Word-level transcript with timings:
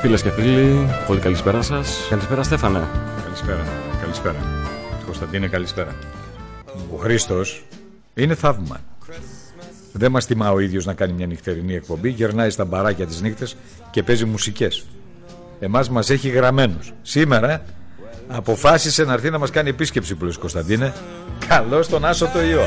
Φίλες 0.00 0.22
και 0.22 0.30
φίλοι, 0.30 0.88
πολύ 1.06 1.20
καλησπέρα 1.20 1.62
σας. 1.62 2.06
Καλησπέρα, 2.08 2.42
Στέφανε. 2.42 2.88
Καλησπέρα. 3.24 3.66
Καλησπέρα. 4.00 4.36
Κωνσταντίνε, 5.04 5.46
καλησπέρα. 5.48 5.94
Ο 6.94 6.96
Χρήστος 6.96 7.64
είναι 8.14 8.34
θαύμα. 8.34 8.80
Δεν 9.92 10.10
μας 10.10 10.26
τιμά 10.26 10.52
ο 10.52 10.58
ίδιος 10.58 10.84
να 10.84 10.94
κάνει 10.94 11.12
μια 11.12 11.26
νυχτερινή 11.26 11.74
εκπομπή. 11.74 12.08
Γερνάει 12.08 12.50
στα 12.50 12.64
μπαράκια 12.64 13.06
τις 13.06 13.20
νύχτες 13.20 13.56
και 13.90 14.02
παίζει 14.02 14.24
μουσικές. 14.24 14.86
Εμάς 15.60 15.90
μας 15.90 16.10
έχει 16.10 16.28
γραμμένους. 16.28 16.92
Σήμερα 17.02 17.62
αποφάσισε 18.28 19.04
να 19.04 19.12
έρθει 19.12 19.30
να 19.30 19.38
μας 19.38 19.50
κάνει 19.50 19.68
επίσκεψη, 19.68 20.14
που 20.14 20.32
Κωνσταντίνε. 20.38 20.92
Καλώς 21.48 21.88
τον 21.88 22.04
Άσο 22.04 22.26
το 22.26 22.42
ιό. 22.42 22.64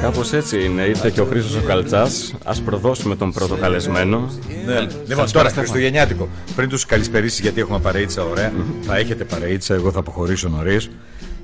Κάπως 0.00 0.32
έτσι 0.32 0.64
είναι. 0.64 0.82
Ήρθε 0.82 1.10
και 1.10 1.20
ο 1.20 1.24
Χρήστος 1.24 1.56
ο 1.56 1.62
Καλτσάς. 1.66 2.34
Ας 2.44 2.60
προδώσουμε 2.60 3.16
τον 3.16 3.32
πρώτο 3.32 3.56
καλεσμένο. 3.56 4.30
Ναι. 4.66 4.86
Λοιπόν, 5.06 5.30
τώρα 5.32 5.50
Χριστουγεννιάτικο. 5.50 6.28
Πριν 6.56 6.68
τους 6.68 6.86
καλησπερίσει, 6.86 7.42
γιατί 7.42 7.60
έχουμε 7.60 7.78
παρείτσα 7.78 8.24
ωραία. 8.24 8.52
Θα 8.82 8.96
έχετε 8.96 9.24
παρείτσα, 9.24 9.74
εγώ 9.74 9.90
θα 9.92 9.98
αποχωρήσω 9.98 10.48
νωρίς. 10.48 10.90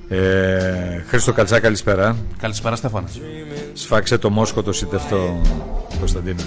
Ε, 0.08 1.02
Χρήστο 1.08 1.32
Καλτσά, 1.32 1.60
καλησπέρα. 1.60 2.16
Καλησπέρα, 2.38 2.76
Στέφανα. 2.76 3.08
Σφάξε 3.72 4.18
το 4.18 4.30
μόσχο 4.30 4.62
το 4.62 4.72
σιτευτό, 4.72 5.40
Κωνσταντίνο. 5.98 6.42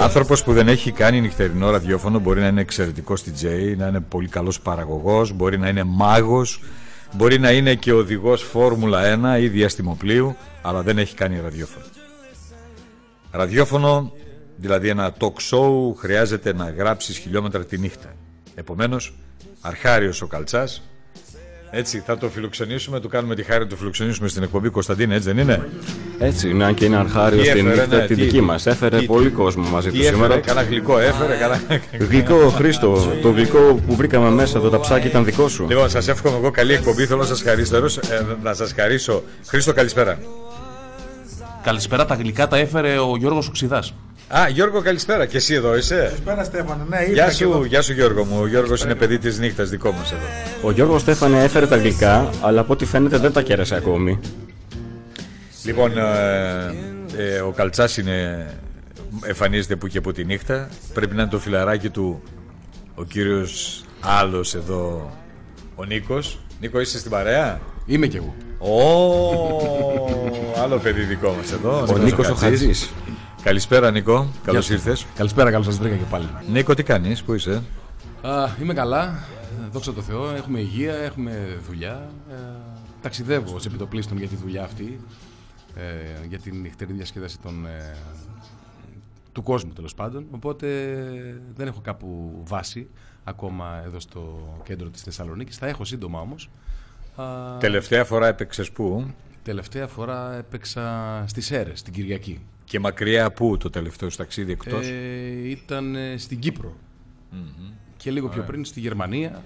Άνθρωπος 0.00 0.42
που 0.42 0.52
δεν 0.52 0.68
έχει 0.68 0.90
κάνει 0.90 1.20
νυχτερινό 1.20 1.70
ραδιόφωνο 1.70 2.18
μπορεί 2.18 2.40
να 2.40 2.46
είναι 2.46 2.60
εξαιρετικός 2.60 3.22
DJ, 3.22 3.46
να 3.76 3.86
είναι 3.86 4.00
πολύ 4.00 4.28
καλός 4.28 4.60
παραγωγός, 4.60 5.32
μπορεί 5.32 5.58
να 5.58 5.68
είναι 5.68 5.84
μάγος, 5.84 6.60
μπορεί 7.12 7.38
να 7.38 7.50
είναι 7.50 7.74
και 7.74 7.92
οδηγός 7.92 8.42
Φόρμουλα 8.42 9.36
1 9.36 9.40
ή 9.40 9.48
διαστημοπλίου, 9.48 10.36
αλλά 10.62 10.82
δεν 10.82 10.98
έχει 10.98 11.14
κάνει 11.14 11.40
ραδιόφωνο. 11.40 11.84
Ραδιόφωνο, 13.30 14.12
δηλαδή 14.56 14.88
ένα 14.88 15.14
talk 15.18 15.50
show, 15.50 15.94
χρειάζεται 15.96 16.52
να 16.52 16.70
γράψεις 16.70 17.16
χιλιόμετρα 17.18 17.64
τη 17.64 17.78
νύχτα. 17.78 18.14
Επομένως, 18.54 19.14
αρχάριο 19.60 20.12
ο 20.22 20.26
Καλτσάς, 20.26 20.82
έτσι, 21.70 22.02
θα 22.06 22.18
το 22.18 22.28
φιλοξενήσουμε, 22.28 23.00
του 23.00 23.08
κάνουμε 23.08 23.34
τη 23.34 23.42
χάρη 23.42 23.62
να 23.62 23.66
το 23.66 23.76
φιλοξενήσουμε 23.76 24.28
στην 24.28 24.42
εκπομπή 24.42 24.68
Κωνσταντίνε, 24.68 25.14
έτσι 25.14 25.32
δεν 25.32 25.38
είναι; 25.38 25.68
Έτσι 26.18 26.50
είναι, 26.50 26.64
αν 26.64 26.74
και 26.74 26.84
είναι 26.84 26.96
αρχάριο 26.96 27.44
στην 27.44 27.66
νύχτα 27.66 27.96
ναι, 27.96 28.06
τη 28.06 28.14
δική 28.14 28.40
μας. 28.40 28.66
Έφερε 28.66 28.98
τι, 28.98 29.06
πολύ 29.06 29.28
κόσμο 29.28 29.68
μαζί 29.68 29.90
του 29.90 30.02
σήμερα. 30.02 30.38
Κάνα 30.38 30.62
γλυκό, 30.62 30.98
έφερε. 30.98 31.36
Κάνα... 31.36 31.60
Γλυκό, 32.08 32.48
Χρήστο. 32.48 33.12
Το 33.22 33.30
γλυκό 33.30 33.80
που 33.86 33.94
βρήκαμε 33.94 34.30
μέσα 34.30 34.58
εδώ 34.58 34.68
τα 34.68 34.80
ψάκια 34.80 35.10
ήταν 35.10 35.24
δικό 35.24 35.48
σου. 35.48 35.66
Λοιπόν, 35.68 35.88
σας 35.88 36.08
εύχομαι 36.08 36.36
εγώ 36.36 36.50
καλή 36.50 36.72
εκπομπή. 36.72 37.06
Θέλω 37.06 37.20
να 37.20 37.26
σας 37.26 37.42
χαρίσω. 37.42 37.76
Ε, 37.76 37.90
να 38.42 38.54
σας 38.54 38.72
χαρίσω. 38.76 39.22
Χρήστο, 39.46 39.72
καλησπέρα. 39.72 40.18
Καλησπέρα, 41.62 42.06
τα 42.06 42.14
γλυκά 42.14 42.48
τα 42.48 42.56
έφερε 42.56 42.98
ο 42.98 43.16
Γιώργος 43.16 43.48
Οξυδάς. 43.48 43.94
Α, 44.38 44.48
Γιώργο, 44.48 44.80
καλησπέρα. 44.80 45.26
Και 45.26 45.36
εσύ 45.36 45.54
εδώ 45.54 45.76
είσαι; 45.76 45.94
Καλησπέρα, 45.94 46.44
Στέφανε. 46.44 46.84
Ναι, 46.88 47.04
γεια, 47.12 47.30
σου, 47.30 47.64
γεια 47.64 47.82
σου, 47.82 47.92
Γιώργο 47.92 48.24
μου. 48.24 48.40
Ο 48.40 48.46
Γιώργος 48.46 48.84
είναι 48.84 48.94
παιδί 48.94 49.18
της 49.18 49.38
νύχτας, 49.38 49.68
δικό 49.68 49.92
μας 49.92 50.12
εδώ. 50.12 50.22
Ο 50.62 50.70
Γιώργος 50.70 51.00
Στέφανε 51.00 51.42
έφερε 51.42 51.66
τα 51.66 51.76
γλυκά, 51.76 52.30
αλλά 52.40 52.60
από 52.60 52.72
ό,τι 52.72 52.84
φαίνεται 52.84 53.18
δεν 53.18 53.32
τα 53.32 53.42
κέρασε 53.42 53.74
ακόμη. 53.74 54.20
Λοιπόν, 55.64 55.98
ε, 55.98 56.74
ε, 57.16 57.40
ο 57.40 57.50
Καλτσάς 57.50 57.96
είναι. 57.96 58.46
Εμφανίζεται 59.24 59.76
που 59.76 59.86
και 59.86 60.00
που 60.00 60.12
τη 60.12 60.24
νύχτα. 60.24 60.68
Πρέπει 60.94 61.14
να 61.14 61.22
είναι 61.22 61.30
το 61.30 61.38
φιλαράκι 61.38 61.90
του 61.90 62.22
ο 62.94 63.04
κύριος 63.04 63.84
άλλος 64.00 64.54
εδώ, 64.54 65.10
ο 65.74 65.84
Νίκος. 65.84 66.38
Νίκο, 66.60 66.80
είσαι 66.80 66.98
στην 66.98 67.10
παρέα; 67.10 67.60
Είμαι 67.86 68.06
κι 68.06 68.16
εγώ. 68.16 68.34
Ω, 68.58 68.80
άλλο 70.62 70.78
παιδί 70.78 71.02
δικό 71.02 71.34
μας 71.38 71.52
εδώ. 71.52 71.86
Ο 71.94 71.96
Νίκος 71.96 72.28
ο 72.28 72.34
Χατζής. 72.34 72.90
Καλησπέρα 73.42 73.90
Νίκο, 73.90 74.26
καλώς 74.44 74.70
ήρθες. 74.70 75.06
Καλησπέρα, 75.14 75.50
καλώς 75.50 75.66
σας 75.66 75.78
βρήκα 75.78 75.96
και 75.96 76.04
πάλι. 76.10 76.28
Νίκο, 76.48 76.74
τι 76.74 76.82
κάνεις, 76.82 77.22
πού 77.22 77.34
είσαι; 77.34 77.62
Α, 78.22 78.48
είμαι 78.60 78.74
καλά, 78.74 79.24
δόξα 79.72 79.92
τω 79.92 80.02
Θεώ, 80.02 80.30
έχουμε 80.30 80.60
υγεία, 80.60 80.94
έχουμε 80.94 81.58
δουλειά. 81.66 82.10
Ε, 82.30 82.34
ταξιδεύω 83.02 83.58
σε 83.58 83.68
επιτοπλίστων 83.68 84.18
για 84.18 84.28
τη 84.28 84.36
δουλειά 84.36 84.64
αυτή, 84.64 85.00
ε, 85.74 86.26
για 86.28 86.38
την 86.38 86.60
νυχτερή 86.60 86.92
διασκέδαση 86.92 87.38
των, 87.38 87.66
ε, 87.66 87.96
του 89.32 89.42
κόσμου 89.42 89.72
τέλος 89.72 89.94
πάντων. 89.94 90.26
Οπότε 90.30 90.66
δεν 91.54 91.66
έχω 91.66 91.80
κάπου 91.80 92.40
βάση 92.44 92.88
ακόμα 93.24 93.82
εδώ 93.86 94.00
στο 94.00 94.52
κέντρο 94.64 94.88
της 94.88 95.02
Θεσσαλονίκης. 95.02 95.56
Θα 95.56 95.66
έχω 95.66 95.84
σύντομα 95.84 96.20
όμως. 96.20 96.50
Τελευταία 97.58 98.04
φορά 98.04 98.26
έπαιξες 98.26 98.70
πού; 98.70 99.14
Τελευταία 99.42 99.86
φορά 99.86 100.34
έπαιξα 100.36 101.24
στις 101.26 101.50
Έρες, 101.50 101.82
την 101.82 101.92
Κυριακή. 101.92 102.40
Και 102.70 102.80
μακριά 102.80 103.32
πού 103.32 103.56
το 103.56 103.70
τελευταίο 103.70 104.08
ταξίδι 104.08 104.52
εκτός; 104.52 104.88
Ε, 104.88 105.48
ήταν 105.48 105.94
ε, 105.94 106.16
στην 106.16 106.38
κυπρο 106.38 106.76
Και 107.96 108.10
λίγο 108.10 108.28
πιο 108.28 108.42
πριν 108.42 108.64
στη 108.64 108.80
Γερμανία. 108.80 109.42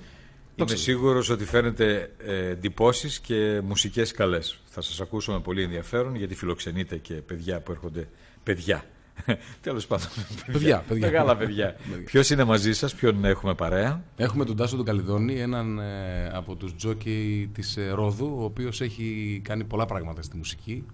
Είμαι 0.55 0.75
σίγουρος 0.75 1.31
ότι 1.31 1.45
φαίνεται 1.45 2.11
ε, 2.19 2.49
εντυπώσεις 2.49 3.21
και 3.21 3.61
μουσικές 3.65 4.12
καλές. 4.12 4.61
Θα 4.65 4.81
σας 4.81 5.01
ακούσω 5.01 5.33
με 5.33 5.41
πολύ 5.41 5.62
ενδιαφέρον 5.62 6.15
γιατί 6.15 6.35
φιλοξενείτε 6.35 6.97
και 6.97 7.15
παιδιά 7.15 7.61
που 7.61 7.73
έρχονται. 7.73 8.09
Παιδιά. 8.43 8.85
Τέλος 9.61 9.87
πάντων. 9.87 10.06
Παιδιά, 10.53 10.85
παιδιά. 10.89 11.06
Μεγάλα 11.06 11.37
παιδιά. 11.41 11.77
Ποιος 12.05 12.31
είναι 12.31 12.45
μαζί 12.45 12.73
σας, 12.73 12.95
ποιον 12.95 13.25
έχουμε 13.25 13.55
παρέα; 13.55 14.05
Έχουμε 14.17 14.45
τον 14.45 14.56
Τάσο 14.56 14.77
τον 14.77 14.85
Καλιδόνη, 14.85 15.41
έναν 15.41 15.79
ε, 15.79 16.31
από 16.33 16.56
τους 16.56 16.77
τζόκι 16.77 17.51
της 17.55 17.77
ε, 17.77 17.91
Ρόδου, 17.91 18.37
ο 18.39 18.45
οποίος 18.45 18.81
έχει 18.81 19.41
κάνει 19.45 19.65
πολλά 19.65 19.87
πράγματα 19.87 20.23
στη 20.23 20.37
μουσική. 20.37 20.85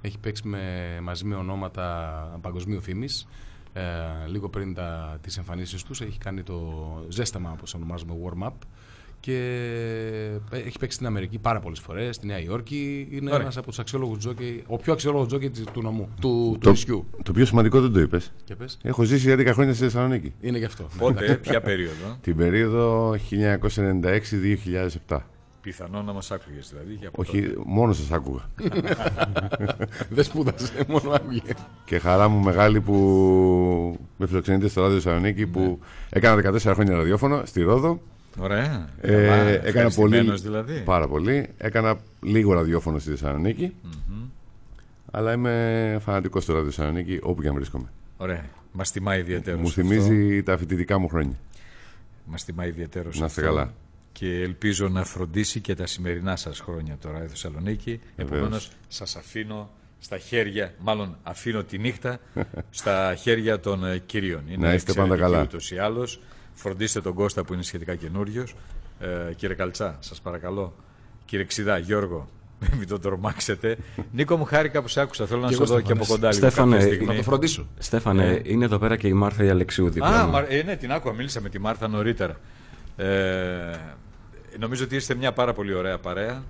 Έχει 0.00 0.18
παίξει 0.18 0.48
με, 0.48 0.98
μαζί 1.02 1.24
με 1.24 1.34
ονόματα 1.34 2.38
παγκοσμίου 2.40 2.80
φήμης. 2.80 3.26
Ε, 3.72 3.82
λίγο 4.26 4.48
πριν 4.48 4.74
τα, 4.74 5.18
τις 5.20 5.36
εμφανίσεις 5.38 5.82
τους 5.82 6.00
έχει 6.00 6.18
κάνει 6.18 6.42
το 6.42 6.82
ζέσταμα 7.08 7.50
όπως 7.52 7.74
ονομάζουμε 7.74 8.14
warm-up 8.24 8.52
και 9.20 9.38
έχει 10.50 10.78
παίξει 10.78 10.96
στην 10.96 11.06
Αμερική 11.06 11.38
πάρα 11.38 11.60
πολλές 11.60 11.78
φορές, 11.80 12.16
στη 12.16 12.26
Νέα 12.26 12.40
Υόρκη. 12.40 13.08
Είναι 13.10 13.34
ένας 13.34 13.56
από 13.56 13.66
τους 13.66 13.78
αξιόλογους 13.78 14.18
τζόκι, 14.18 14.62
ο 14.66 14.76
πιο 14.76 14.92
αξιόλογος 14.92 15.26
τζόκι 15.26 15.50
του 15.50 15.82
νομού, 15.82 16.08
του, 16.20 16.56
του 16.60 16.70
νησιού. 16.70 17.06
Το 17.22 17.32
πιο 17.32 17.44
σημαντικό 17.44 17.80
δεν 17.80 17.92
το 17.92 18.00
είπες. 18.00 18.32
Έχω 18.82 19.02
ζήσει 19.02 19.26
για 19.26 19.36
10 19.36 19.52
χρόνια 19.52 19.74
στη 19.74 19.82
Θεσσαλονίκη. 19.82 20.32
Είναι 20.40 20.58
γι' 20.58 20.64
αυτό. 20.64 20.88
Πότε, 20.98 21.34
ποια 21.42 21.60
περίοδο; 21.60 22.18
Την 22.20 22.36
περίοδο 22.36 23.14
1996-2007. 25.08 25.18
Πιθανό 25.66 26.02
να 26.02 26.12
μας 26.12 26.30
άκουγες 26.30 26.68
δηλαδή. 26.70 26.94
Για 26.94 27.10
Όχι, 27.12 27.42
τότε. 27.42 27.62
μόνο 27.64 27.92
σας 27.92 28.10
άκουγα. 28.10 28.42
Δεν 30.16 30.24
σπούδασε, 30.24 30.72
μόνο 30.88 31.10
άκουγε. 31.10 31.40
Και 31.84 31.98
χαρά 31.98 32.28
μου 32.28 32.42
μεγάλη 32.42 32.80
που 32.80 32.94
με 34.16 34.26
φιλοξενείτε 34.26 34.68
στο 34.68 34.80
ράδιο 34.80 34.96
Θεσσαλονίκη 35.00 35.46
που 35.46 35.60
ναι. 35.60 35.76
έκανα 36.08 36.52
14 36.52 36.58
χρόνια 36.74 36.94
ραδιόφωνο 36.94 37.42
στη 37.44 37.62
Ρόδο. 37.62 38.00
Ωραία. 38.38 38.88
Ε, 39.00 39.60
έκανα 39.64 39.90
πολύ. 39.90 40.30
Δηλαδή. 40.34 40.82
Πάρα 40.84 41.08
πολύ. 41.08 41.48
Έκανα 41.58 41.98
λίγο 42.20 42.52
ραδιόφωνο 42.52 42.98
στη 42.98 43.10
θεσσαλονικη 43.10 43.74
Αλλά 45.10 45.32
είμαι 45.32 45.98
φανατικός 46.00 46.44
του 46.44 46.52
ράδιο 46.52 46.70
Θεσσαλονίκη 46.70 47.18
όπου 47.22 47.42
και 47.42 47.48
αν 47.48 47.54
βρίσκομαι. 47.54 47.86
Ωραία. 48.16 48.44
Μας 48.72 48.90
τιμάει 48.90 49.20
ιδιαίτερος. 49.20 49.60
Μου 49.60 49.70
θυμίζει 49.70 50.42
τα 50.42 50.56
φοιτητικά 50.56 50.98
μου 50.98 51.08
χρόνια. 51.08 51.36
Μας 52.24 52.44
τιμάει 52.44 52.68
ιδιαίτερος. 52.68 53.18
Να 53.18 53.26
είστε 53.26 53.40
καλά. 53.40 53.72
Και 54.18 54.42
ελπίζω 54.42 54.88
να 54.88 55.04
φροντίσει 55.04 55.60
και 55.60 55.74
τα 55.74 55.86
σημερινά 55.86 56.36
σας 56.36 56.60
χρόνια 56.60 56.96
τώρα 57.00 57.24
η 57.24 57.26
Θεσσαλονίκη. 57.26 58.00
Επομένως, 58.16 58.70
σας 58.88 59.16
αφήνω 59.16 59.70
στα 59.98 60.18
χέρια, 60.18 60.74
μάλλον 60.78 61.16
αφήνω 61.22 61.62
τη 61.64 61.78
νύχτα 61.78 62.18
στα 62.70 63.14
χέρια 63.14 63.60
των 63.60 63.84
ε, 63.84 63.98
κυρίων. 63.98 64.42
Είναι 64.48 64.66
να 64.66 64.74
είστε 64.74 64.92
πάντα 64.92 65.16
καλά. 65.16 65.42
Ούτως 65.42 65.70
ή 65.70 65.78
άλλως. 65.78 66.20
Φροντίστε 66.52 67.00
τον 67.00 67.14
Κώστα 67.14 67.44
που 67.44 67.52
είναι 67.52 67.62
σχετικά 67.62 67.94
καινούριος. 67.94 68.54
Ε, 69.00 69.34
κύριε 69.34 69.56
Καλτσά, 69.56 69.96
σας 70.00 70.20
παρακαλώ. 70.20 70.74
Κύριε 71.24 71.44
Ξιδά, 71.44 71.78
Γιώργο, 71.78 72.28
μην 72.78 72.88
το 72.88 72.98
τρομάξετε. 72.98 73.76
Νίκο 74.12 74.36
μου, 74.36 74.44
χάρηκα 74.44 74.82
που 74.82 74.88
σε 74.88 75.00
άκουσα. 75.00 75.26
Θέλω 75.26 75.40
να 75.40 75.50
σου 75.50 75.64
δω 75.64 75.80
και 75.80 75.92
από 75.92 76.04
κοντά 76.06 76.32
λίγο. 76.32 76.48
Στέφανε, 76.48 76.98
να 77.06 77.14
το 77.14 77.22
φροντίσω. 77.22 77.66
Στέφανε, 77.78 78.26
ε. 78.26 78.40
είναι 78.44 78.64
εδώ 78.64 78.78
πέρα 78.78 78.96
και 78.96 79.08
η 79.08 79.12
Μάρθα 79.12 79.44
η 79.44 79.48
Αλεξίου 79.48 79.92
Α, 80.00 80.46
ε, 80.48 80.62
ναι, 80.62 80.76
την 80.76 80.92
άκουγα. 80.92 81.14
Μίλησα 81.14 81.40
με 81.40 81.48
τη 81.48 81.58
Μάρθα 81.58 81.88
νωρίτερα. 81.88 82.36
Ε, 82.96 83.06
νομίζω 84.58 84.84
ότι 84.84 84.96
είστε 84.96 85.14
μια 85.14 85.32
πάρα 85.32 85.52
πολύ 85.52 85.74
ωραία 85.74 85.98
παρέα. 85.98 86.42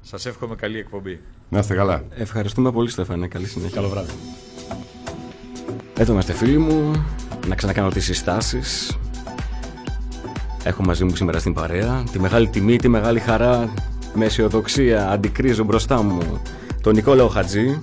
Σας 0.00 0.26
εύχομαι 0.26 0.54
καλή 0.54 0.78
εκπομπή. 0.78 1.20
Να 1.48 1.58
είστε 1.58 1.74
καλά. 1.74 2.04
Ευχαριστούμε 2.14 2.72
πολύ, 2.72 2.90
Στέφανε. 2.90 3.26
Καλή 3.26 3.46
συνέχεια. 3.46 3.74
Καλό 3.74 3.88
βράδυ. 3.88 4.12
Εδώ 5.96 6.12
είμαστε 6.12 6.32
φίλοι 6.32 6.58
μου. 6.58 7.06
Να 7.46 7.54
ξανακάνω 7.54 7.88
τις 7.88 8.04
συστάσεις. 8.04 8.96
Έχω 10.64 10.82
μαζί 10.82 11.04
μου 11.04 11.16
σήμερα 11.16 11.38
στην 11.38 11.54
παρέα 11.54 12.04
τη 12.12 12.18
μεγάλη 12.20 12.48
τιμή, 12.48 12.76
τη 12.76 12.88
μεγάλη 12.88 13.18
χαρά 13.18 13.72
με 14.14 14.24
αισιοδοξία 14.24 15.10
αντικρίζω 15.10 15.64
μπροστά 15.64 16.02
μου 16.02 16.42
τον 16.82 16.94
Νικόλαο 16.94 17.28
Χατζή. 17.28 17.80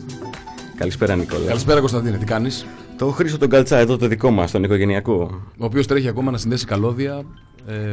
Καλησπέρα 0.75 1.15
Νικόλα. 1.15 1.47
Καλησπέρα 1.47 1.79
Κωνσταντίνε, 1.79 2.17
τι 2.17 2.25
κάνεις; 2.25 2.65
Το 2.99 3.11
Χρήσο 3.11 3.37
τον 3.37 3.49
Καλτσά 3.49 3.77
εδώ 3.77 3.97
το 3.97 4.07
δικό 4.07 4.31
μας, 4.31 4.51
τον 4.51 4.63
οικογενειακό. 4.63 5.41
Ο 5.57 5.65
οποίος 5.65 5.87
τρέχει 5.87 6.07
ακόμα 6.07 6.31
να 6.31 6.37
συνδέσει 6.37 6.65
καλώδια 6.65 7.23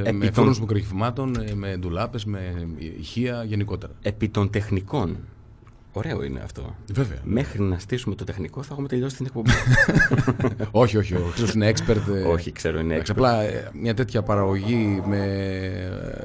ε, 0.04 0.12
με 0.12 0.30
των... 0.30 0.56
μικροχυμάτων, 0.60 1.36
ε, 1.36 1.54
με 1.54 1.76
ντουλάπες, 1.76 2.24
με 2.24 2.66
ηχεία 2.98 3.44
γενικότερα. 3.44 3.92
Επί 4.02 4.28
των 4.28 4.50
τεχνικών. 4.50 5.16
Ωραίο 5.98 6.22
είναι 6.22 6.40
αυτό. 6.40 6.74
Βέβαια. 6.92 7.18
Μέχρι 7.24 7.62
να 7.62 7.78
στήσουμε 7.78 8.14
το 8.14 8.24
τεχνικό 8.24 8.62
θα 8.62 8.68
έχουμε 8.72 8.88
τελειώσει 8.88 9.16
την 9.16 9.26
εκπομπή. 9.26 9.50
όχι, 10.70 10.96
όχι. 10.96 11.14
Ο 11.14 11.20
Χρήστος 11.28 11.52
είναι 11.54 11.72
expert. 11.76 12.14
ε, 12.14 12.22
Όχι, 12.22 12.52
ξέρω, 12.52 12.78
είναι 12.78 12.92
εντάξει, 12.94 13.12
expert. 13.12 13.16
Απλά 13.16 13.40
ε, 13.42 13.70
μια 13.74 13.94
τέτοια 13.94 14.22
παραγωγή 14.22 15.02
με 15.06 15.26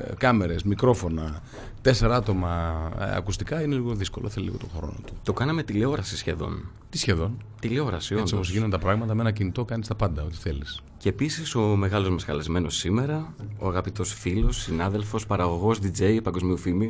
ε, 0.10 0.14
κάμερες, 0.18 0.64
μικρόφωνα, 0.64 1.42
τέσσερα 1.82 2.16
άτομα 2.16 2.74
ε, 3.00 3.16
ακουστικά 3.16 3.62
είναι 3.62 3.76
λίγο 3.76 3.94
δύσκολο. 3.94 4.30
Θέλει 4.30 4.46
λίγο 4.46 4.58
τον 4.58 4.70
χρόνο 4.78 4.96
του. 5.06 5.14
Το 5.24 5.34
κάναμε 5.34 5.64
τηλεόραση 5.64 6.18
σχεδόν. 6.18 6.70
Τι 6.90 6.98
σχεδόν; 6.98 7.44
Τηλεόραση, 7.60 8.14
Έτσι 8.16 8.34
όντως. 8.34 8.48
όπω 8.48 8.58
γίνονται 8.58 8.78
τα 8.78 8.84
πράγματα, 8.84 9.14
με 9.14 9.22
ένα 9.22 9.32
κινητό 9.32 9.66
κάνεις 9.66 9.88
τα 9.88 9.96
πάντα, 9.96 10.24
ό,τι 10.24 10.36
θέλεις. 10.36 10.82
Και 10.98 11.10
επίσης 11.10 11.56
ο 11.56 11.62
μεγάλος 11.62 12.10
μας 12.10 12.26
καλεσμένος 12.26 12.76
σήμερα, 12.78 13.34
ο 13.60 13.68
αγαπητός 13.68 14.14
φίλος, 14.14 14.58
συνάδελφος, 14.62 15.26
παραγωγός 15.26 15.80
DJ 15.84 16.20
παγκοσμίου 16.24 16.58
φήμη, 16.58 16.90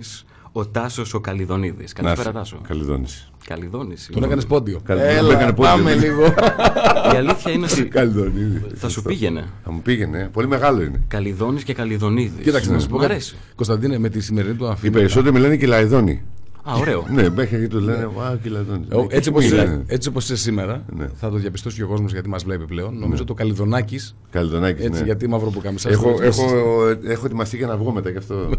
ο 0.52 0.68
Τάσος 0.68 1.14
ο 1.14 1.20
Καλιδονίδη. 1.20 1.84
Καλησπέρα, 1.96 2.32
Τάσο. 2.32 2.58
Καλιδόνηση. 2.68 3.26
Καλιδόνη. 3.48 3.94
Τον 4.12 4.24
έκανε 4.24 4.42
πόντιο. 4.42 4.80
Καλή- 4.84 5.02
Έλα, 5.06 5.20
τον 5.22 5.32
έκανε 5.32 5.54
πόντιο. 5.54 5.72
πάμε 5.72 5.94
λίγο. 5.96 6.24
Η 7.14 7.18
αλήθεια 7.18 7.52
είναι 7.52 7.66
ότι 7.72 7.86
Καλιδονίδη. 7.86 8.62
θα 8.76 8.90
σου 8.90 9.02
πήγαινε. 9.02 9.48
Θα 9.64 9.72
μου 9.72 9.82
πήγαινε. 9.82 10.30
Πολύ 10.34 10.48
μεγάλο 10.48 10.82
είναι. 10.82 11.02
Καλιδόνη 11.08 11.62
και 11.62 11.74
Καλιδονίδη. 11.74 12.42
Κοίταξε 12.44 12.72
να 12.72 12.80
σου 12.80 12.88
πω 12.88 12.96
Μου 12.96 13.02
κάτι. 13.02 13.12
αρέσει. 13.14 13.36
Κωνσταντίνε, 13.56 13.98
με 14.00 14.10
τη 14.10 14.20
σημερινή 14.22 14.54
του 14.56 14.64
Οι 14.66 14.68
αφήνεια. 14.70 14.98
περισσότεροι 15.00 15.34
με 15.34 15.40
λένε 15.40 15.58
Κυλαϊδόνη. 15.58 16.24
Α, 16.64 16.74
ωραίο. 16.76 17.06
Ναι, 17.12 17.30
μέχρι 17.30 17.56
εκεί 17.58 17.68
του 17.68 17.80
λένε 17.80 18.10
Βα, 18.16 18.38
Κυλαϊδόνη. 18.44 18.86
Ο- 18.94 19.08
Έτσι 19.10 19.30
όπως, 19.30 19.46
Είναι. 19.46 19.56
είσαι, 19.62 19.84
έτσι 19.88 20.10
όπως 20.10 20.24
είσαι 20.24 20.36
σήμερα, 20.36 20.84
Ναι. 20.98 21.10
θα 21.20 21.30
το 21.30 21.36
διαπιστώσει 21.38 21.76
και 21.78 21.84
ο 21.84 21.88
κόσμος 21.88 22.12
γιατί 22.12 22.30
μας 22.30 22.44
βλέπει 22.44 22.66
πλέον. 22.66 22.98
Νομίζω 23.00 23.24
το 23.24 23.34
Καλιδονάκης, 23.34 24.16
Καλιδονάκης, 24.30 24.86
έτσι 24.86 25.00
ναι. 25.00 25.06
γιατί 25.06 25.28
μαύρο 25.28 25.50
που 25.50 25.62
κάμισα. 25.62 25.90
Έχω, 25.90 26.18
έχω, 26.22 26.46
έχω 27.08 27.26
ετοιμαστεί 27.26 27.58
και 27.58 27.66
να 27.66 27.78
βγω 27.78 27.92
μετά 27.92 28.10
γι' 28.10 28.18
αυτό. 28.18 28.36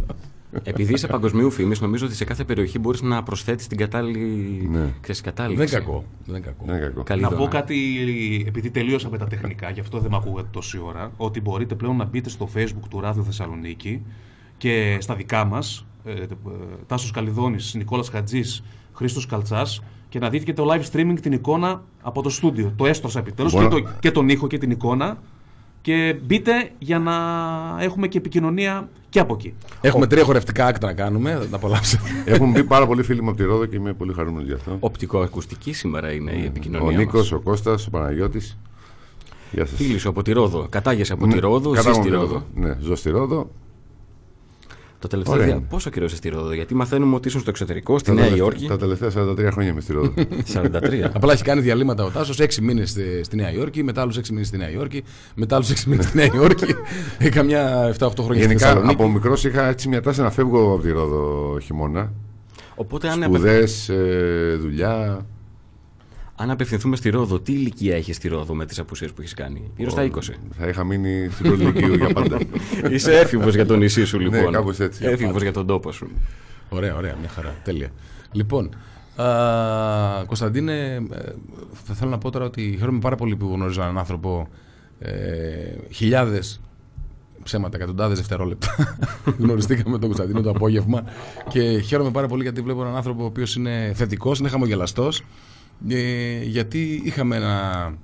Επειδή 0.63 0.93
είσαι 0.93 1.07
παγκοσμίου 1.07 1.51
φήμης, 1.51 1.81
νομίζω 1.81 2.07
ότι 2.07 2.15
σε 2.15 2.25
κάθε 2.25 2.45
περιοχή 2.45 2.79
μπορείς 2.79 3.03
να 3.03 3.23
προσθέτεις 3.23 3.67
την 3.67 3.77
κατάλληλη, 3.79 4.69
Ναι. 4.71 4.79
ξέρεις, 5.01 5.21
Δεν 5.21 5.33
κατάληξη. 5.35 5.63
είναι 5.63 5.85
κακό. 5.85 6.05
Δεν 6.27 6.35
είναι 6.37 6.45
κακό. 6.45 6.65
Δεν 6.67 6.75
είναι 6.77 6.85
κακό. 6.87 7.03
Καλή 7.03 7.23
Να 7.23 7.29
πω 7.29 7.37
δόνα. 7.37 7.49
κάτι, 7.49 7.77
επειδή 8.49 8.71
τελείωσα 8.71 9.09
με 9.11 9.19
τα 9.19 9.27
τεχνικά, 9.27 9.71
γι' 9.71 9.81
αυτό 9.81 9.99
δεν 9.99 10.11
με 10.11 10.17
ακούγατε 10.17 10.49
τόση 10.53 10.79
ώρα, 10.85 11.13
ότι 11.17 11.41
μπορείτε 11.41 11.75
πλέον 11.75 11.97
να 11.97 12.05
μπείτε 12.05 12.29
στο 12.29 12.49
facebook 12.55 12.89
του 12.91 13.01
Ράδιο 13.01 13.23
Θεσσαλονίκη 13.23 14.03
και 14.59 14.97
στα 15.01 15.15
δικά 15.15 15.45
μας, 15.45 15.87
ε, 16.05 16.11
ε, 16.13 16.27
Τάσος 16.87 17.11
Καλιδόνης, 17.11 17.75
Νικόλας 17.75 18.09
Χατζής, 18.09 18.63
Χρήστος 18.93 19.27
Καλτσάς, 19.27 19.83
και 20.09 20.19
να 20.19 20.29
δείτε 20.31 20.45
και 20.45 20.53
το 20.53 20.69
live 20.73 20.83
streaming 20.97 21.17
την 21.21 21.33
εικόνα 21.33 21.83
από 22.03 22.23
το 22.23 22.29
στούντιο. 22.31 22.73
Το 22.77 22.87
έστρωσα 22.87 23.19
επιτέλους 23.19 23.53
Μπορώ- 23.53 23.69
και, 23.69 23.83
το, 23.83 23.89
και 24.01 24.11
τον 24.11 24.29
ήχο 24.29 24.47
και 24.47 24.59
την 24.59 24.71
εικόνα. 24.71 25.19
Και 25.83 26.17
μπείτε 26.25 26.71
για 26.79 26.99
να 26.99 27.15
έχουμε 27.81 28.09
και 28.09 28.19
επικοινωνία 28.19 28.89
και 29.13 29.19
από 29.19 29.35
εκεί. 29.35 29.55
Έχουμε 29.81 30.07
τρία 30.07 30.25
χορευτικά 30.25 30.67
acts 30.67 30.87
να 30.87 30.93
κάνουμε, 30.93 31.31
θα 31.33 31.47
τα 31.47 31.57
απολαύσετε. 31.57 32.03
Έχουν 32.33 32.51
μπει 32.51 32.65
πάρα 32.65 32.87
πολλοί 32.87 33.03
φίλοι 33.03 33.23
μου 33.23 33.29
από 33.29 33.39
τη 33.39 33.45
Ρόδο 33.45 33.67
και 33.67 33.77
είμαι 33.77 33.93
πολύ 33.93 34.13
χαρούμενος 34.13 34.49
γι' 34.49 34.55
αυτό. 34.55 34.77
Οπτικοακουστική 34.81 35.73
σήμερα 35.73 36.13
είναι 36.13 36.33
η 36.33 36.45
επικοινωνία. 36.45 36.87
Ο 36.87 36.91
μας. 36.91 36.97
Νίκο, 36.97 37.37
ο 37.37 37.41
Κώστας, 37.41 37.87
ο 37.87 37.91
Παναγιώτης. 37.91 38.59
Γεια 39.51 39.67
σας. 39.67 39.77
Φίλοι 39.77 40.01
σου 40.01 40.09
από 40.09 40.23
τη 40.23 40.33
Ρόδο. 40.33 40.67
Κατάγεσαι 40.69 41.13
από 41.13 41.27
τη 41.27 41.39
Ρόδο, 41.39 41.75
ζεις 41.75 41.97
στη 41.97 42.09
Ρόδο. 42.09 42.47
Ναι, 42.55 42.77
ζω 42.81 42.95
στη 42.95 43.11
Ρόδο. 43.11 43.51
Το 45.03 45.09
τελευταίο 45.09 45.35
Ωραία 45.35 45.47
δια... 45.47 45.57
είναι. 45.57 45.67
Πόσο 45.69 45.91
καιρό 45.91 46.05
είσαι 46.05 46.17
στη 46.17 46.29
Ρόδο, 46.29 46.53
Γιατί 46.53 46.75
μαθαίνουμε 46.75 47.15
ότι 47.15 47.29
ήσουν 47.29 47.41
στο 47.41 47.51
εξωτερικό, 47.51 47.99
στη 47.99 48.09
Τα 48.09 48.15
Νέα 48.15 48.23
τελευταία- 48.25 48.47
Υόρκη. 48.47 48.67
Τα 48.67 48.77
τελευταία 48.77 49.09
43 49.49 49.49
χρόνια 49.53 49.71
είμαι 49.71 49.81
στη 49.81 49.93
Ρόδο. 49.93 50.13
43. 50.55 51.11
Απλά 51.13 51.33
έχει 51.33 51.43
κάνει 51.43 51.61
διαλείμματα 51.61 52.05
ο 52.05 52.09
Τάσος, 52.11 52.41
6 52.41 52.57
μήνες 52.63 52.97
στη 53.23 53.37
Νέα 53.37 53.53
Υόρκη, 53.53 53.83
μετά 53.83 54.01
άλλους 54.01 54.17
6 54.19 54.29
μήνες 54.31 54.47
στη 54.47 54.57
Νέα 54.57 54.71
Υόρκη, 54.71 55.03
μετά 55.35 55.55
άλλους 55.57 55.71
6 55.71 55.85
μήνες 55.87 56.05
στη 56.05 56.17
Νέα 56.17 56.29
Υόρκη. 56.35 56.75
Ε, 57.19 57.29
Καμιά 57.29 57.89
7-8 57.99 58.23
χρόνια 58.23 58.27
στη 58.27 58.37
Γενικά 58.39 58.59
Θεσσαλονίκη. 58.67 58.95
από 58.95 59.09
μικρός 59.13 59.45
είχα 59.45 59.67
έτσι 59.69 59.89
μια 59.89 60.03
τάση 60.03 60.21
να 60.21 60.31
φεύγω 60.31 60.73
από 60.75 60.83
τη 60.83 60.91
Ρόδο 60.91 61.59
χειμώνα. 61.63 62.13
Οπότε 62.75 63.09
αν, 63.09 63.23
απε... 63.23 63.35
Σπουδέ, 63.37 63.67
δουλειά. 64.61 65.27
Αν 66.43 66.51
απευθυνθούμε 66.51 66.97
στη 66.97 67.11
Ρόδο, 67.11 67.41
τι 67.41 67.53
ηλικία 67.53 67.97
έχεις 67.97 68.17
στη 68.17 68.29
Ρόδο 68.29 68.55
με 68.55 68.67
τις 68.67 68.79
απουσίες 68.79 69.13
που 69.13 69.21
έχεις 69.21 69.35
κάνει; 69.35 69.71
Γύρω 69.77 69.91
στα 69.91 70.03
20. 70.03 70.19
Θα 70.59 70.69
είχα 70.69 70.85
μείνει 70.85 71.29
στην 71.31 71.47
πρώτη 71.47 71.63
ηλικίου 71.63 71.95
για 71.95 72.13
πάντα. 72.13 72.39
Είσαι 72.93 73.19
έφηβος 73.19 73.55
για 73.55 73.67
το 73.67 73.77
νησί 73.77 74.05
σου, 74.05 74.19
λοιπόν. 74.19 74.41
Ναι, 74.41 74.51
κάπως 74.51 74.81
έτσι. 74.81 75.05
Έφηβος 75.05 75.43
για 75.43 75.53
τον 75.53 75.67
τόπο 75.67 75.93
σου. 75.93 76.11
Ωραία, 76.69 76.97
ωραία, 76.97 77.17
μια 77.21 77.29
χαρά. 77.29 77.55
Τέλεια. 77.65 77.89
Λοιπόν, 78.33 78.71
α, 79.17 80.25
Κωνσταντίνε, 80.27 80.95
ε, 80.95 81.01
θα 81.85 81.95
θέλω 81.95 82.11
να 82.11 82.19
πω 82.19 82.31
τώρα 82.31 82.45
ότι 82.45 82.77
χαίρομαι 82.79 82.99
πάρα 82.99 83.17
πολύ 83.17 83.37
που 83.37 83.51
γνωρίζω 83.53 83.83
έναν 83.83 83.99
άνθρωπο 83.99 84.49
ε, 84.99 85.13
χιλιάδες 85.91 86.61
ψέματα, 87.43 87.77
εκατοντάδες 87.77 88.17
δευτερόλεπτα. 88.17 88.97
Γνωριστήκαμε 89.39 89.91
με 89.91 89.99
τον 89.99 90.09
Κωνσταντίνο 90.09 90.41
το 90.41 90.51
απόγευμα 90.51 91.05
και 91.49 91.79
χαίρομαι 91.79 92.11
πάρα 92.11 92.27
πολύ 92.27 92.43
γιατί 92.43 92.61
βλέπω 92.61 92.83
έναν 92.83 92.97
άνθρωπο 92.97 93.23
ο 93.23 93.27
οποίος 93.27 93.55
είναι 93.55 93.93
θετικός, 93.95 94.39
είναι 94.39 94.49
χαμογελαστός. 94.49 95.23
Ε, 95.89 96.43
γιατί 96.43 97.03
είχαμε 97.05 97.37
ένα 97.37 97.95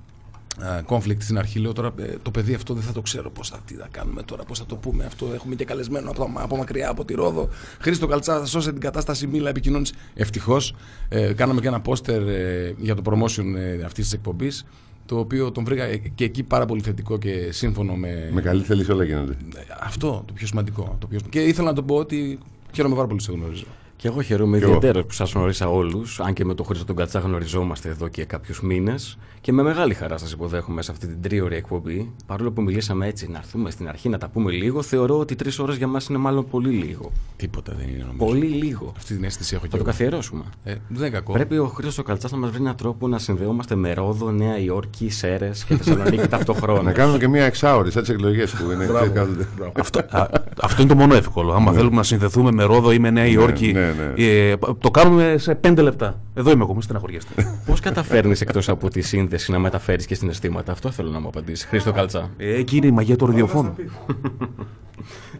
conflict 0.86 1.22
στην 1.22 1.38
αρχή. 1.38 1.58
Λέω 1.58 1.72
τώρα 1.72 1.92
ε, 1.98 2.14
το 2.22 2.30
παιδί 2.30 2.54
αυτό 2.54 2.74
δεν 2.74 2.82
θα 2.82 2.92
το 2.92 3.00
ξέρω 3.00 3.30
πώς 3.30 3.48
θα 3.48 3.58
τι 3.66 3.74
θα 3.74 3.88
κάνουμε 3.90 4.22
τώρα, 4.22 4.44
πώς 4.44 4.58
θα 4.58 4.66
το 4.66 4.76
πούμε 4.76 5.04
αυτό. 5.04 5.30
Έχουμε 5.34 5.54
και 5.54 5.64
καλεσμένο 5.64 6.10
από, 6.10 6.30
από 6.34 6.56
μακριά 6.56 6.88
από 6.90 7.04
τη 7.04 7.14
Ρόδο. 7.14 7.48
Χρήστο 7.80 8.06
Καλτσά, 8.06 8.38
θα 8.38 8.46
σώσει 8.46 8.70
την 8.70 8.80
κατάσταση. 8.80 9.26
Μίλα, 9.26 9.48
επικοινώνηση. 9.48 9.92
Ευτυχώς 10.14 10.74
ε, 11.08 11.32
κάναμε 11.32 11.60
και 11.60 11.68
ένα 11.68 11.80
πόστερ 11.80 12.28
ε, 12.28 12.74
για 12.78 12.94
το 12.94 13.02
promotion 13.04 13.54
ε, 13.56 13.84
αυτής 13.84 14.04
της 14.04 14.12
εκπομπής. 14.12 14.64
Το 15.06 15.18
οποίο 15.18 15.52
τον 15.52 15.64
βρήκα 15.64 15.84
ε, 15.84 15.96
και 15.96 16.24
εκεί 16.24 16.42
πάρα 16.42 16.66
πολύ 16.66 16.80
θετικό 16.80 17.18
και 17.18 17.48
σύμφωνο 17.52 17.94
με. 17.94 18.30
Με 18.32 18.40
καλή 18.40 18.62
θέληση 18.62 18.92
όλα 18.92 19.04
γίνονται. 19.04 19.32
Ε, 19.32 19.60
Αυτό 19.80 20.22
το 20.26 20.32
πιο 20.32 20.46
σημαντικό. 20.46 20.96
Το 20.98 21.06
πιο... 21.06 21.18
Και 21.28 21.40
ήθελα 21.40 21.68
να 21.68 21.74
το 21.74 21.82
πω 21.82 21.94
ότι 21.94 22.38
χαίρομαι 22.72 22.94
πάρα 22.94 23.06
πολύ 23.06 23.18
που 23.18 23.24
σε 23.24 23.32
γνωρίζω. 23.32 23.64
Και 24.00 24.08
εγώ 24.08 24.22
χαίρομαι 24.22 24.58
Κι 24.58 24.64
εγώ. 24.64 24.74
ιδιαίτερα 24.74 25.04
που 25.04 25.12
σας 25.12 25.32
γνωρίσα 25.32 25.68
όλους, 25.68 26.20
αν 26.20 26.32
και 26.32 26.44
με 26.44 26.54
τον 26.54 26.66
Χρήστο 26.66 26.84
τον 26.84 26.96
Κατσά 26.96 27.18
γνωριζόμαστε 27.18 27.88
εδώ 27.88 28.08
και 28.08 28.24
κάποιους 28.24 28.60
μήνες. 28.62 29.18
Και 29.40 29.52
με 29.52 29.62
μεγάλη 29.62 29.94
χαρά 29.94 30.18
σας 30.18 30.32
υποδέχομαι 30.32 30.82
σε 30.82 30.90
αυτή 30.90 31.06
την 31.06 31.22
τρίωρη 31.22 31.56
εκπομπή. 31.56 32.12
Παρόλο 32.26 32.50
που 32.50 32.62
μιλήσαμε 32.62 33.06
έτσι 33.06 33.30
να 33.30 33.38
έρθουμε 33.38 33.70
στην 33.70 33.88
αρχή 33.88 34.08
να 34.08 34.18
τα 34.18 34.28
πούμε 34.28 34.50
λίγο, 34.52 34.82
θεωρώ 34.82 35.18
ότι 35.18 35.34
τρεις 35.34 35.58
ώρες 35.58 35.76
για 35.76 35.86
μας 35.86 36.06
είναι 36.08 36.18
μάλλον 36.18 36.48
πολύ 36.50 36.68
λίγο. 36.70 37.12
Τίποτα 37.36 37.72
δεν 37.78 37.88
είναι 37.88 38.04
νομίζω. 38.06 38.24
Πολύ 38.24 38.46
λίγο. 38.46 38.92
Αυτή 38.96 39.14
την 39.14 39.24
αίσθηση 39.24 39.54
έχω 39.54 39.64
και 39.64 39.70
Θα 39.70 39.76
το 39.76 39.82
εγώ. 39.82 39.90
καθιερώσουμε. 39.92 40.44
Ε, 40.64 40.70
δεν 40.88 40.98
είναι 40.98 41.10
κακό. 41.10 41.32
Πρέπει 41.32 41.58
ο 41.58 41.66
Χρήστος 41.66 42.04
Καλτσάς 42.04 42.30
να 42.32 42.38
μας 42.38 42.50
βρει 42.50 42.60
έναν 42.60 42.76
τρόπο 42.76 43.08
να 43.08 43.18
συνδεόμαστε 43.18 43.74
με 43.74 43.92
Ρόδο, 43.92 44.30
Νέα 44.30 44.58
Υόρκη, 44.58 45.08
Σέρες 45.10 45.64
και 45.64 45.76
Θεσσαλονίκη 45.76 46.16
Να 46.22 46.28
ταυτόχρονα. 46.28 46.92
κάνουμε 46.92 47.18
και 47.18 47.28
μια 47.28 47.44
εξάωρη, 47.44 47.90
σαν 47.90 48.02
τις 48.02 48.10
εκλογές 48.10 48.50
που 48.52 48.70
είναι. 48.70 48.84
Μπράβο. 48.86 49.12
κάθονται. 49.12 49.46
Αυτό, 49.78 49.98
α, 50.10 50.26
αυτό 50.62 50.82
είναι 50.82 50.90
το 50.90 50.96
μόνο 50.96 51.14
εύκολο. 51.14 51.52
Άμα 51.52 51.72
θέλουμε 51.72 51.96
να 51.96 52.02
συνδεθούμε 52.02 52.52
με 52.52 52.62
Ρόδο 52.64 52.92
ή 52.92 52.98
με 52.98 53.10
Νέα 53.10 53.26
Υόρκη, 53.26 53.74
ναι, 53.92 54.12
ναι. 54.16 54.24
ε, 54.24 54.56
το 54.78 54.90
κάνουμε 54.90 55.34
σε 55.38 55.54
πέντε 55.54 55.82
λεπτά. 55.82 56.20
Εδώ 56.34 56.50
είμαι 56.50 56.62
εγώ, 56.62 56.72
μην 56.72 56.82
στεναχωριέστε. 56.82 57.60
Πώς 57.66 57.80
καταφέρνεις 57.80 58.40
εκτός 58.40 58.68
από 58.68 58.90
τη 58.90 59.00
σύνδεση 59.00 59.50
να 59.52 59.58
μεταφέρεις 59.58 60.06
και 60.06 60.14
συναισθήματα, 60.14 60.72
αυτό 60.72 60.90
θέλω 60.90 61.10
να 61.10 61.20
μου 61.20 61.28
απαντήσεις. 61.28 61.64
Χρήστο 61.66 61.92
Καλτσά. 61.92 62.30
Ε, 62.36 62.54
εκεί 62.54 62.76
είναι 62.76 62.86
η 62.86 62.90
μαγεία 62.90 63.16
του 63.16 63.26
ραδιοφώνου. 63.26 63.74